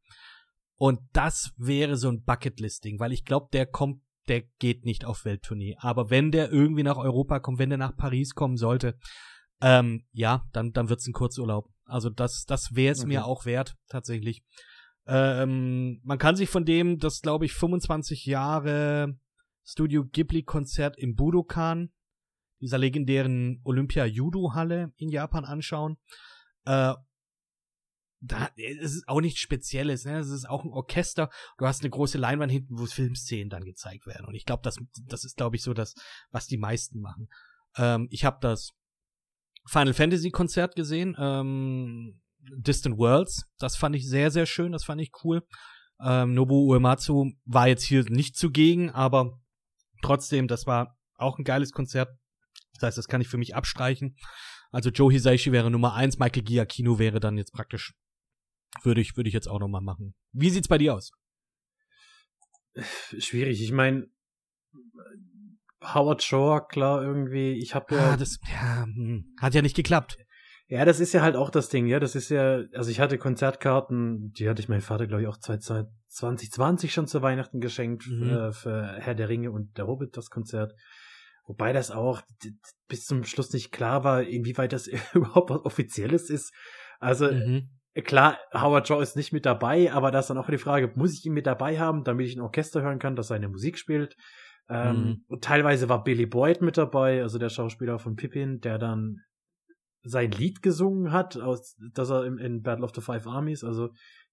Und 0.78 1.00
das 1.14 1.54
wäre 1.58 1.96
so 1.96 2.10
ein 2.10 2.24
Bucketlisting, 2.24 3.00
weil 3.00 3.14
ich 3.14 3.24
glaube, 3.24 3.48
der 3.54 3.66
kommt, 3.66 4.02
der 4.28 4.42
geht 4.60 4.86
nicht 4.86 5.06
auf 5.06 5.24
Welttournee. 5.24 5.76
Aber 5.80 6.10
wenn 6.10 6.32
der 6.32 6.52
irgendwie 6.52 6.84
nach 6.84 6.98
Europa 6.98 7.40
kommt, 7.40 7.60
wenn 7.60 7.70
der 7.70 7.78
nach 7.78 7.96
Paris 7.96 8.34
kommen 8.34 8.58
sollte, 8.58 8.98
ähm, 9.62 10.06
ja, 10.12 10.44
dann, 10.52 10.72
dann 10.72 10.90
wird's 10.90 11.08
ein 11.08 11.14
Kurzurlaub. 11.14 11.70
Also 11.86 12.10
das, 12.10 12.46
das 12.46 12.76
wäre 12.76 12.94
es 12.94 13.00
okay. 13.00 13.08
mir 13.08 13.26
auch 13.26 13.46
wert, 13.46 13.76
tatsächlich. 13.88 14.44
Ähm, 15.08 16.02
man 16.04 16.18
kann 16.18 16.36
sich 16.36 16.50
von 16.50 16.66
dem, 16.66 16.98
das 16.98 17.22
glaube 17.22 17.46
ich 17.46 17.54
25 17.54 18.26
Jahre 18.26 19.18
Studio 19.64 20.04
Ghibli 20.06 20.44
Konzert 20.44 20.98
im 20.98 21.16
Budokan, 21.16 21.92
dieser 22.60 22.78
legendären 22.78 23.62
Olympia 23.64 24.06
Judo 24.06 24.54
Halle 24.54 24.92
in 24.98 25.10
Japan 25.10 25.46
anschauen. 25.46 25.98
Äh, 26.66 26.94
da 28.28 28.50
es 28.56 28.96
ist 28.96 29.08
auch 29.08 29.22
nichts 29.22 29.40
Spezielles, 29.40 30.06
ne? 30.06 30.20
Es 30.20 30.30
ist 30.30 30.50
auch 30.50 30.64
ein 30.64 30.72
Orchester. 30.72 31.30
Du 31.58 31.66
hast 31.66 31.82
eine 31.82 31.90
große 31.90 32.18
Leinwand 32.18 32.52
hinten, 32.52 32.78
wo 32.78 32.86
Filmszenen 32.86 33.50
dann 33.50 33.64
gezeigt 33.64 34.08
werden. 34.08 34.26
Und 34.26 34.36
ich 34.36 34.46
glaube, 34.46 34.62
das, 34.64 34.78
das 35.06 35.24
ist, 35.24 35.38
glaube 35.38 35.56
ich, 35.56 35.64
so 35.64 35.74
das, 35.74 35.96
was 36.32 36.48
die 36.48 36.58
meisten 36.58 37.00
machen. 37.00 37.28
Ähm, 37.78 38.08
ich 38.10 38.26
habe 38.26 38.38
das 38.42 38.72
Final 39.68 39.94
Fantasy 39.94 40.32
Konzert 40.32 40.76
gesehen, 40.76 41.16
ähm, 41.20 42.22
Distant 42.40 42.98
Worlds. 42.98 43.46
Das 43.58 43.76
fand 43.76 43.96
ich 43.96 44.08
sehr, 44.08 44.32
sehr 44.32 44.46
schön. 44.46 44.72
Das 44.72 44.84
fand 44.84 45.02
ich 45.02 45.12
cool. 45.24 45.44
Ähm, 46.04 46.34
Nobu 46.34 46.72
Uematsu 46.72 47.32
war 47.46 47.68
jetzt 47.68 47.84
hier 47.84 48.04
nicht 48.10 48.36
zugegen, 48.38 48.90
aber 48.90 49.40
trotzdem, 50.02 50.48
das 50.48 50.68
war 50.68 50.98
auch 51.16 51.38
ein 51.38 51.44
geiles 51.44 51.72
Konzert. 51.72 52.10
Das 52.74 52.84
heißt, 52.84 52.98
das 52.98 53.08
kann 53.08 53.22
ich 53.22 53.28
für 53.28 53.38
mich 53.38 53.56
abstreichen. 53.56 54.16
Also 54.72 54.90
Joe 54.90 55.12
Hisaishi 55.12 55.52
wäre 55.52 55.72
Nummer 55.72 55.94
eins, 55.94 56.20
Michael 56.20 56.44
Giacchino 56.44 57.00
wäre 57.00 57.22
dann 57.22 57.38
jetzt 57.38 57.54
praktisch, 57.54 57.94
würde 58.84 59.02
ich, 59.02 59.16
würde 59.18 59.28
ich 59.28 59.34
jetzt 59.34 59.48
auch 59.48 59.60
nochmal 59.60 59.82
machen. 59.82 60.16
Wie 60.32 60.50
sieht's 60.50 60.68
bei 60.68 60.78
dir 60.78 60.96
aus? 60.96 61.12
Schwierig. 63.18 63.62
Ich 63.62 63.72
meine, 63.72 64.08
Howard 65.82 66.24
Shore, 66.24 66.66
klar, 66.68 67.02
irgendwie, 67.02 67.54
ich 67.54 67.76
habe 67.76 67.96
ja. 67.96 68.12
Ah, 68.12 68.18
das 68.18 68.40
ja, 68.52 68.84
hm, 68.84 69.36
hat 69.40 69.54
ja 69.54 69.62
nicht 69.62 69.76
geklappt. 69.76 70.18
Ja, 70.68 70.84
das 70.84 71.00
ist 71.00 71.14
ja 71.14 71.22
halt 71.22 71.36
auch 71.36 71.52
das 71.52 71.70
Ding, 71.70 71.86
ja. 71.86 72.00
Das 72.00 72.16
ist 72.16 72.30
ja, 72.30 72.64
also 72.74 72.90
ich 72.90 73.00
hatte 73.00 73.18
Konzertkarten, 73.18 74.34
die 74.34 74.50
hatte 74.50 74.62
ich 74.62 74.70
meinem 74.70 74.82
Vater, 74.82 75.06
glaube 75.06 75.22
ich, 75.22 75.28
auch 75.28 75.38
2020 75.38 76.92
schon 76.92 77.08
zu 77.08 77.22
Weihnachten 77.22 77.60
geschenkt 77.60 78.08
mhm. 78.08 78.30
äh, 78.30 78.52
für 78.52 78.96
Herr 79.00 79.16
der 79.16 79.30
Ringe 79.30 79.52
und 79.52 79.78
der 79.78 79.88
Hobbit, 79.88 80.18
das 80.18 80.30
Konzert. 80.30 80.74
Wobei 81.46 81.72
das 81.72 81.92
auch 81.92 82.24
bis 82.88 83.06
zum 83.06 83.24
Schluss 83.24 83.54
nicht 83.54 83.72
klar 83.72 84.04
war, 84.04 84.24
inwieweit 84.24 84.74
das 84.74 84.88
überhaupt 85.14 85.52
was 85.52 85.66
Offizielles 85.66 86.32
ist. 86.32 86.52
Also 87.00 87.32
mhm. 87.32 87.70
Klar, 88.04 88.38
Howard 88.54 88.88
Shaw 88.88 89.02
ist 89.02 89.16
nicht 89.16 89.32
mit 89.32 89.46
dabei, 89.46 89.92
aber 89.92 90.12
da 90.12 90.20
ist 90.20 90.30
dann 90.30 90.38
auch 90.38 90.50
die 90.50 90.58
Frage, 90.58 90.92
muss 90.96 91.14
ich 91.14 91.26
ihn 91.26 91.34
mit 91.34 91.48
dabei 91.48 91.80
haben, 91.80 92.04
damit 92.04 92.28
ich 92.28 92.36
ein 92.36 92.42
Orchester 92.42 92.82
hören 92.82 93.00
kann, 93.00 93.16
das 93.16 93.28
seine 93.28 93.48
Musik 93.48 93.78
spielt? 93.78 94.16
Ähm, 94.68 94.96
mhm. 94.96 95.24
Und 95.28 95.44
teilweise 95.44 95.90
war 95.90 96.04
Billy 96.04 96.26
Boyd 96.26 96.62
mit 96.62 96.78
dabei, 96.78 97.22
also 97.22 97.38
der 97.38 97.50
Schauspieler 97.50 98.00
von 98.00 98.16
Pippin, 98.16 98.60
der 98.60 98.78
dann 98.78 99.22
sein 100.04 100.32
Lied 100.32 100.62
gesungen 100.62 101.12
hat, 101.12 101.38
aus, 101.38 101.76
dass 101.94 102.10
er 102.10 102.26
in, 102.26 102.38
in 102.38 102.62
Battle 102.62 102.84
of 102.84 102.92
the 102.94 103.02
Five 103.02 103.28
Armies, 103.28 103.64
also 103.64 103.90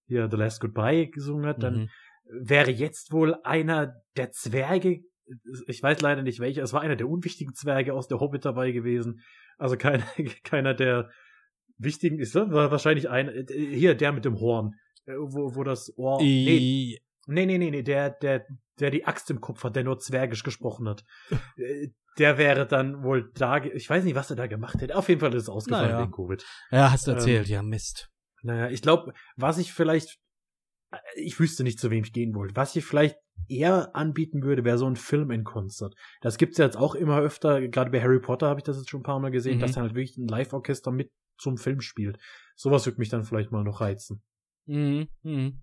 hier 0.06 0.28
The 0.30 0.36
Last 0.36 0.60
Goodbye 0.60 1.08
gesungen 1.08 1.46
hat, 1.46 1.62
dann 1.62 1.82
mhm. 1.82 1.88
wäre 2.24 2.70
jetzt 2.70 3.12
wohl 3.12 3.36
einer 3.44 3.94
der 4.16 4.30
Zwerge, 4.32 5.00
ich 5.66 5.82
weiß 5.82 6.00
leider 6.00 6.22
nicht 6.22 6.40
welcher, 6.40 6.62
es 6.62 6.72
war 6.72 6.80
einer 6.80 6.96
der 6.96 7.08
unwichtigen 7.08 7.54
Zwerge 7.54 7.94
aus 7.94 8.08
der 8.08 8.20
Hobbit 8.20 8.44
dabei 8.44 8.72
gewesen. 8.72 9.20
Also 9.56 9.76
keiner, 9.76 10.04
keiner 10.44 10.74
der 10.74 11.10
wichtigen 11.82 12.18
ist, 12.18 12.34
war 12.34 12.70
wahrscheinlich 12.70 13.08
ein, 13.08 13.46
hier, 13.48 13.94
der 13.94 14.12
mit 14.12 14.24
dem 14.24 14.40
Horn, 14.40 14.74
äh, 15.06 15.14
wo, 15.16 15.54
wo 15.54 15.64
das 15.64 15.92
Ohr, 15.96 16.20
nee, 16.20 16.98
nee, 17.26 17.46
nee, 17.46 17.58
nee, 17.58 17.70
nee, 17.70 17.82
der, 17.82 18.10
der, 18.10 18.46
der 18.80 18.90
die 18.90 19.04
Axt 19.04 19.30
im 19.30 19.40
Kopf 19.40 19.64
hat, 19.64 19.76
der 19.76 19.84
nur 19.84 19.98
zwergisch 19.98 20.42
gesprochen 20.42 20.88
hat. 20.88 21.04
Äh, 21.56 21.88
der 22.18 22.36
wäre 22.36 22.66
dann 22.66 23.02
wohl 23.02 23.30
da, 23.34 23.56
ich 23.56 23.88
weiß 23.88 24.04
nicht, 24.04 24.14
was 24.14 24.28
er 24.28 24.36
da 24.36 24.46
gemacht 24.46 24.80
hätte. 24.82 24.96
Auf 24.96 25.08
jeden 25.08 25.20
Fall 25.20 25.34
ist 25.34 25.44
es 25.44 25.48
ausgefallen 25.48 25.92
naja. 25.92 26.02
wegen 26.02 26.12
Covid. 26.12 26.44
Ja, 26.70 26.92
hast 26.92 27.06
du 27.06 27.12
erzählt, 27.12 27.48
ähm, 27.48 27.52
ja, 27.54 27.62
Mist. 27.62 28.10
Naja, 28.42 28.68
ich 28.68 28.82
glaube, 28.82 29.14
was 29.36 29.56
ich 29.56 29.72
vielleicht, 29.72 30.18
ich 31.14 31.40
wüsste 31.40 31.62
nicht, 31.62 31.80
zu 31.80 31.90
wem 31.90 32.04
ich 32.04 32.12
gehen 32.12 32.34
wollte. 32.34 32.54
Was 32.54 32.76
ich 32.76 32.84
vielleicht 32.84 33.16
eher 33.48 33.94
anbieten 33.96 34.42
würde, 34.42 34.64
wäre 34.64 34.78
so 34.78 34.86
ein 34.86 34.96
Film 34.96 35.30
in 35.30 35.44
Konzert. 35.44 35.94
Das 36.20 36.36
gibt's 36.36 36.58
ja 36.58 36.64
jetzt 36.64 36.76
auch 36.76 36.94
immer 36.94 37.18
öfter, 37.18 37.66
gerade 37.68 37.90
bei 37.90 38.02
Harry 38.02 38.20
Potter 38.20 38.48
habe 38.48 38.60
ich 38.60 38.64
das 38.64 38.76
jetzt 38.76 38.90
schon 38.90 39.00
ein 39.00 39.04
paar 39.04 39.20
Mal 39.20 39.30
gesehen, 39.30 39.56
mhm. 39.56 39.60
dass 39.60 39.72
dann 39.72 39.84
halt 39.84 39.94
wirklich 39.94 40.16
ein 40.18 40.28
Live-Orchester 40.28 40.90
mit 40.90 41.10
zum 41.42 41.58
Film 41.58 41.80
spielt. 41.80 42.18
Sowas 42.56 42.86
würde 42.86 42.98
mich 42.98 43.08
dann 43.08 43.24
vielleicht 43.24 43.50
mal 43.50 43.64
noch 43.64 43.80
reizen. 43.80 44.22
Mhm. 44.66 45.08
Mhm. 45.22 45.62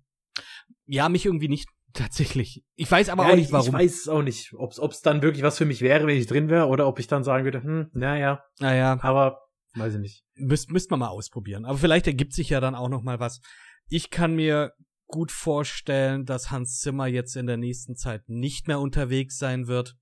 Ja, 0.85 1.09
mich 1.09 1.25
irgendwie 1.25 1.47
nicht. 1.47 1.67
Tatsächlich. 1.93 2.63
Ich 2.75 2.89
weiß 2.89 3.09
aber 3.09 3.25
ja, 3.25 3.31
auch 3.31 3.35
nicht, 3.35 3.51
warum. 3.51 3.67
Ich 3.67 3.73
weiß 3.73 4.09
auch 4.09 4.21
nicht, 4.21 4.53
ob 4.53 4.91
es 4.91 5.01
dann 5.01 5.23
wirklich 5.23 5.43
was 5.43 5.57
für 5.57 5.65
mich 5.65 5.81
wäre, 5.81 6.05
wenn 6.05 6.17
ich 6.17 6.27
drin 6.27 6.47
wäre, 6.49 6.67
oder 6.67 6.87
ob 6.87 6.99
ich 6.99 7.07
dann 7.07 7.23
sagen 7.23 7.45
würde, 7.45 7.63
hm, 7.63 7.89
naja. 7.93 8.43
Naja. 8.59 8.99
Aber 9.01 9.39
weiß 9.73 9.95
ich 9.95 9.99
nicht. 9.99 10.23
Müsst, 10.35 10.69
müsst 10.69 10.91
man 10.91 10.99
mal 10.99 11.07
ausprobieren. 11.07 11.65
Aber 11.65 11.79
vielleicht 11.79 12.05
ergibt 12.05 12.33
sich 12.33 12.49
ja 12.49 12.59
dann 12.59 12.75
auch 12.75 12.89
noch 12.89 13.01
mal 13.01 13.19
was. 13.19 13.41
Ich 13.87 14.11
kann 14.11 14.35
mir 14.35 14.73
gut 15.07 15.31
vorstellen, 15.31 16.25
dass 16.25 16.51
Hans 16.51 16.79
Zimmer 16.79 17.07
jetzt 17.07 17.35
in 17.35 17.47
der 17.47 17.57
nächsten 17.57 17.95
Zeit 17.95 18.29
nicht 18.29 18.67
mehr 18.67 18.79
unterwegs 18.79 19.37
sein 19.39 19.67
wird. 19.67 19.95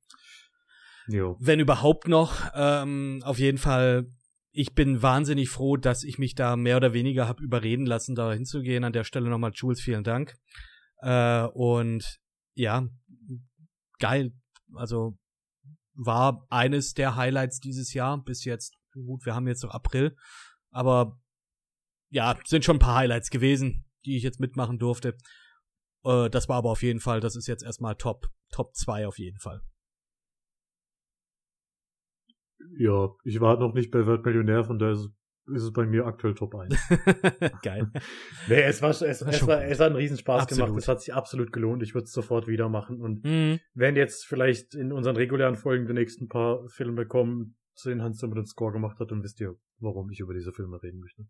Jo. 1.07 1.37
Wenn 1.39 1.59
überhaupt 1.59 2.07
noch. 2.07 2.51
Ähm, 2.53 3.21
auf 3.23 3.39
jeden 3.39 3.57
Fall, 3.57 4.07
ich 4.57 4.73
bin 4.73 5.03
wahnsinnig 5.03 5.49
froh, 5.49 5.77
dass 5.77 6.03
ich 6.03 6.17
mich 6.17 6.34
da 6.34 6.55
mehr 6.55 6.77
oder 6.77 6.91
weniger 6.91 7.27
habe 7.27 7.43
überreden 7.43 7.85
lassen, 7.85 8.15
da 8.15 8.34
hinzugehen. 8.34 8.84
An 8.84 8.91
der 8.91 9.03
Stelle 9.03 9.29
nochmal 9.29 9.51
Jules, 9.53 9.79
vielen 9.79 10.03
Dank. 10.03 10.34
Äh, 11.01 11.43
und 11.43 12.19
ja, 12.55 12.88
geil. 13.99 14.34
Also 14.73 15.15
war 15.93 16.47
eines 16.49 16.95
der 16.95 17.15
Highlights 17.15 17.59
dieses 17.59 17.93
Jahr 17.93 18.23
bis 18.23 18.45
jetzt. 18.45 18.75
Gut, 18.93 19.27
wir 19.27 19.35
haben 19.35 19.47
jetzt 19.47 19.63
noch 19.63 19.75
April, 19.75 20.15
aber 20.71 21.19
ja, 22.09 22.35
sind 22.43 22.65
schon 22.65 22.77
ein 22.77 22.79
paar 22.79 22.95
Highlights 22.95 23.29
gewesen, 23.29 23.85
die 24.05 24.17
ich 24.17 24.23
jetzt 24.23 24.39
mitmachen 24.39 24.79
durfte. 24.79 25.15
Äh, 26.03 26.31
das 26.31 26.49
war 26.49 26.57
aber 26.57 26.71
auf 26.71 26.81
jeden 26.81 26.99
Fall, 26.99 27.19
das 27.19 27.35
ist 27.35 27.45
jetzt 27.45 27.63
erstmal 27.63 27.95
Top, 27.95 28.27
Top 28.49 28.75
2 28.75 29.05
auf 29.05 29.19
jeden 29.19 29.38
Fall. 29.38 29.61
Ja, 32.77 33.10
ich 33.23 33.39
war 33.39 33.60
noch 33.60 33.73
nicht 33.73 33.91
bei 33.91 34.06
Weltmillionär, 34.06 34.64
von 34.64 34.80
daher 34.80 34.94
ist 34.94 35.10
ist 35.53 35.64
es 35.64 35.72
bei 35.72 35.85
mir 35.85 36.06
aktuell 36.06 36.35
Top 36.35 36.56
1. 36.56 36.73
Geil. 37.61 37.91
nee, 38.48 38.61
es 38.61 38.81
war, 38.81 38.89
es, 38.89 39.02
es, 39.02 39.48
war, 39.48 39.64
es 39.64 39.80
hat 39.80 39.88
einen 39.88 39.95
Riesenspaß 39.95 40.44
absolut. 40.44 40.68
gemacht. 40.68 40.81
Es 40.81 40.88
hat 40.88 41.02
sich 41.02 41.14
absolut 41.14 41.52
gelohnt. 41.52 41.84
Ich 41.84 41.94
würde 41.94 42.06
es 42.06 42.11
sofort 42.11 42.48
wieder 42.48 42.69
machen. 42.69 43.02
Und 43.02 43.23
mhm. 43.23 43.60
wenn 43.73 43.95
jetzt 43.95 44.26
vielleicht 44.26 44.76
in 44.76 44.91
unseren 44.91 45.15
regulären 45.15 45.56
Folgen 45.56 45.88
die 45.88 45.94
nächsten 45.94 46.27
paar 46.27 46.68
Filme 46.69 47.06
kommen, 47.06 47.56
zu 47.76 47.89
denen 47.89 48.02
Hans 48.02 48.18
Zimmer 48.18 48.35
den 48.35 48.45
Score 48.45 48.73
gemacht 48.73 48.99
hat, 48.99 49.11
dann 49.11 49.23
wisst 49.23 49.39
ihr, 49.39 49.56
warum 49.80 50.10
ich 50.10 50.19
über 50.19 50.34
diese 50.34 50.52
Filme 50.52 50.81
reden 50.81 50.99
möchte. 50.99 51.27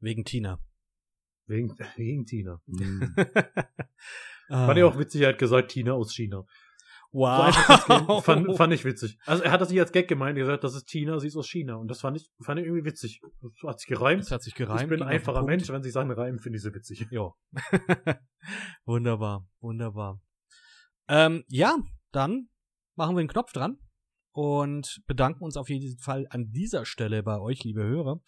Wegen 0.00 0.24
Tina. 0.24 0.60
Wegen, 1.46 1.74
wegen 1.96 2.26
Tina. 2.26 2.60
Mhm. 2.66 3.14
Fand 4.48 4.78
ich 4.78 4.84
auch 4.84 4.98
witzig, 4.98 5.22
er 5.22 5.30
hat 5.30 5.38
gesagt, 5.38 5.70
Tina 5.70 5.92
aus 5.92 6.12
China. 6.12 6.44
Wow. 7.12 7.54
So 8.06 8.20
fand, 8.22 8.56
fand 8.56 8.72
ich 8.72 8.84
witzig. 8.84 9.18
Also 9.26 9.42
er 9.42 9.52
hat 9.52 9.60
das 9.60 9.68
nicht 9.68 9.80
als 9.80 9.92
Gag 9.92 10.08
gemeint, 10.08 10.38
er 10.38 10.44
gesagt, 10.44 10.64
das 10.64 10.74
ist 10.74 10.86
Tina, 10.86 11.18
sie 11.20 11.26
ist 11.28 11.36
aus 11.36 11.46
China. 11.46 11.76
Und 11.76 11.88
das 11.88 12.00
fand 12.00 12.16
ich, 12.16 12.30
fand 12.40 12.58
ich 12.58 12.66
irgendwie 12.66 12.86
witzig. 12.86 13.20
Das 13.42 13.52
hat 13.68 13.80
sich 13.80 13.88
gereimt. 13.88 14.22
Das 14.22 14.30
hat 14.30 14.42
sich 14.42 14.54
gereimt. 14.54 14.82
Ich 14.82 14.88
bin 14.88 15.02
ein 15.02 15.08
einfacher 15.08 15.42
Mensch, 15.42 15.68
wenn 15.68 15.82
sich 15.82 15.92
Sachen 15.92 16.10
reimen, 16.10 16.40
finde 16.40 16.56
ich 16.56 16.62
so 16.62 16.74
witzig. 16.74 17.06
Ja. 17.12 17.32
wunderbar, 18.86 19.46
wunderbar. 19.60 20.20
Ähm, 21.08 21.44
ja, 21.48 21.76
dann 22.10 22.48
machen 22.94 23.16
wir 23.16 23.20
einen 23.20 23.28
Knopf 23.28 23.52
dran 23.52 23.76
und 24.32 25.02
bedanken 25.06 25.44
uns 25.44 25.58
auf 25.58 25.68
jeden 25.68 25.98
Fall 25.98 26.26
an 26.30 26.50
dieser 26.50 26.86
Stelle 26.86 27.22
bei 27.22 27.38
euch, 27.38 27.62
liebe 27.64 27.82
Hörer. 27.82 28.20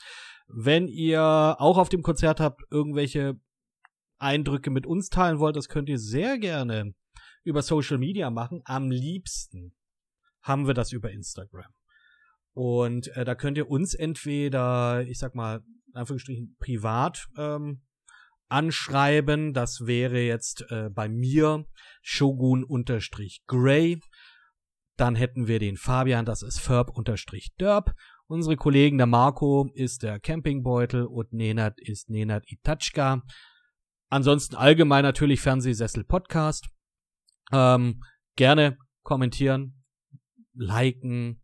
Wenn 0.48 0.88
ihr 0.88 1.22
auch 1.58 1.78
auf 1.78 1.88
dem 1.88 2.02
Konzert 2.02 2.40
habt, 2.40 2.60
irgendwelche 2.70 3.40
Eindrücke 4.18 4.70
mit 4.70 4.86
uns 4.86 5.08
teilen 5.08 5.38
wollt, 5.38 5.56
das 5.56 5.68
könnt 5.68 5.88
ihr 5.88 5.98
sehr 5.98 6.38
gerne 6.38 6.94
über 7.44 7.62
Social 7.62 7.98
Media 7.98 8.30
machen. 8.30 8.62
Am 8.64 8.90
liebsten 8.90 9.74
haben 10.42 10.66
wir 10.66 10.74
das 10.74 10.92
über 10.92 11.10
Instagram. 11.10 11.72
Und 12.52 13.08
äh, 13.16 13.24
da 13.24 13.34
könnt 13.34 13.56
ihr 13.56 13.68
uns 13.68 13.94
entweder, 13.94 15.02
ich 15.06 15.18
sag 15.18 15.34
mal, 15.34 15.62
in 15.88 15.94
Anführungsstrichen 15.94 16.56
privat 16.58 17.26
ähm, 17.36 17.82
anschreiben. 18.48 19.52
Das 19.52 19.86
wäre 19.86 20.20
jetzt 20.20 20.64
äh, 20.70 20.88
bei 20.90 21.08
mir 21.08 21.66
Shogun-Gray. 22.02 22.80
Dann 24.96 25.16
hätten 25.16 25.48
wir 25.48 25.58
den 25.58 25.76
Fabian, 25.76 26.24
das 26.24 26.42
ist 26.42 26.60
Ferb-Derb. 26.60 27.94
Unsere 28.26 28.56
Kollegen, 28.56 28.96
der 28.96 29.06
Marco 29.06 29.68
ist 29.74 30.02
der 30.02 30.20
Campingbeutel 30.20 31.04
und 31.04 31.32
Nenad 31.32 31.80
ist 31.80 32.08
Nenad 32.08 32.44
Itachka. 32.46 33.22
Ansonsten 34.08 34.54
allgemein 34.54 35.02
natürlich 35.02 35.40
Fernsehsessel 35.40 36.04
Podcast. 36.04 36.68
Ähm, 37.52 38.02
gerne 38.36 38.78
kommentieren, 39.02 39.84
liken, 40.54 41.42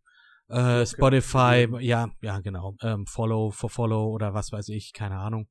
äh, 0.49 0.85
Spotify, 0.87 1.69
ja, 1.81 2.11
ja, 2.23 2.41
genau, 2.41 2.77
ähm, 2.83 3.07
Follow 3.07 3.51
for 3.51 3.71
Follow 3.71 4.09
oder 4.11 4.35
was 4.35 4.53
weiß 4.53 4.69
ich, 4.71 4.93
keine 4.93 5.19
Ahnung. 5.19 5.49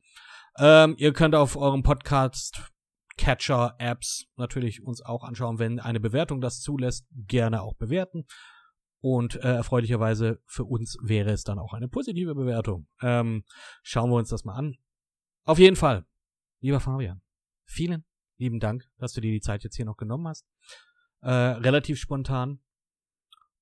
Ähm, 0.58 0.96
ihr 0.98 1.14
könnt 1.14 1.36
auf 1.36 1.56
eurem 1.56 1.84
Podcast 1.84 2.62
Podcatcher-Apps 3.20 4.28
natürlich 4.38 4.84
uns 4.84 5.02
auch 5.02 5.24
anschauen. 5.24 5.60
Wenn 5.60 5.80
eine 5.80 6.00
Bewertung 6.00 6.42
das 6.42 6.62
zulässt, 6.62 7.06
gerne 7.12 7.62
auch 7.62 7.76
bewerten. 7.76 8.26
Und 9.02 9.36
äh, 9.36 9.56
erfreulicherweise 9.56 10.42
für 10.46 10.66
uns 10.66 10.98
wäre 11.02 11.32
es 11.32 11.44
dann 11.44 11.60
auch 11.60 11.74
eine 11.74 11.88
positive 11.88 12.36
Bewertung. 12.36 12.88
Ähm, 13.02 13.44
schauen 13.82 14.10
wir 14.10 14.18
uns 14.18 14.30
das 14.30 14.44
mal 14.44 14.56
an. 14.56 14.78
Auf 15.46 15.58
jeden 15.58 15.76
Fall, 15.76 16.06
lieber 16.60 16.80
Fabian, 16.80 17.22
vielen 17.66 18.06
lieben 18.40 18.60
Dank, 18.60 18.86
dass 18.98 19.14
du 19.14 19.22
dir 19.22 19.32
die 19.32 19.42
Zeit 19.42 19.64
jetzt 19.64 19.76
hier 19.76 19.86
noch 19.86 19.98
genommen 19.98 20.28
hast. 20.28 20.46
Äh, 21.22 21.32
relativ 21.32 22.00
spontan. 22.00 22.60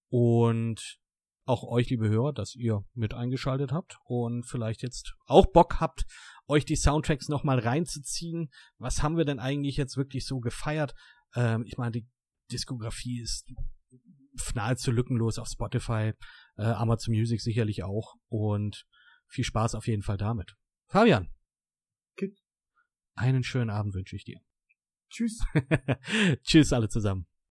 Und 0.09 0.99
auch 1.45 1.63
euch, 1.63 1.89
liebe 1.89 2.09
Hörer, 2.09 2.33
dass 2.33 2.55
ihr 2.55 2.85
mit 2.93 3.13
eingeschaltet 3.13 3.71
habt 3.71 3.97
und 4.05 4.43
vielleicht 4.45 4.81
jetzt 4.81 5.15
auch 5.25 5.45
Bock 5.45 5.79
habt, 5.79 6.05
euch 6.47 6.65
die 6.65 6.75
Soundtracks 6.75 7.29
nochmal 7.29 7.59
reinzuziehen. 7.59 8.49
Was 8.77 9.01
haben 9.01 9.17
wir 9.17 9.25
denn 9.25 9.39
eigentlich 9.39 9.77
jetzt 9.77 9.97
wirklich 9.97 10.25
so 10.25 10.39
gefeiert? 10.39 10.93
Ähm, 11.35 11.63
ich 11.65 11.77
meine, 11.77 11.91
die 11.91 12.07
Diskografie 12.51 13.21
ist 13.21 13.51
nahezu 14.53 14.91
lückenlos 14.91 15.39
auf 15.39 15.47
Spotify, 15.47 16.13
äh, 16.57 16.63
Amazon 16.63 17.15
Music 17.15 17.41
sicherlich 17.41 17.83
auch 17.83 18.15
und 18.29 18.85
viel 19.27 19.43
Spaß 19.43 19.75
auf 19.75 19.87
jeden 19.87 20.03
Fall 20.03 20.17
damit. 20.17 20.55
Fabian. 20.89 21.29
Okay. 22.13 22.35
Einen 23.15 23.43
schönen 23.43 23.69
Abend 23.69 23.93
wünsche 23.93 24.15
ich 24.15 24.25
dir. 24.25 24.39
Tschüss. 25.09 25.39
Tschüss 26.43 26.73
alle 26.73 26.89
zusammen. 26.89 27.25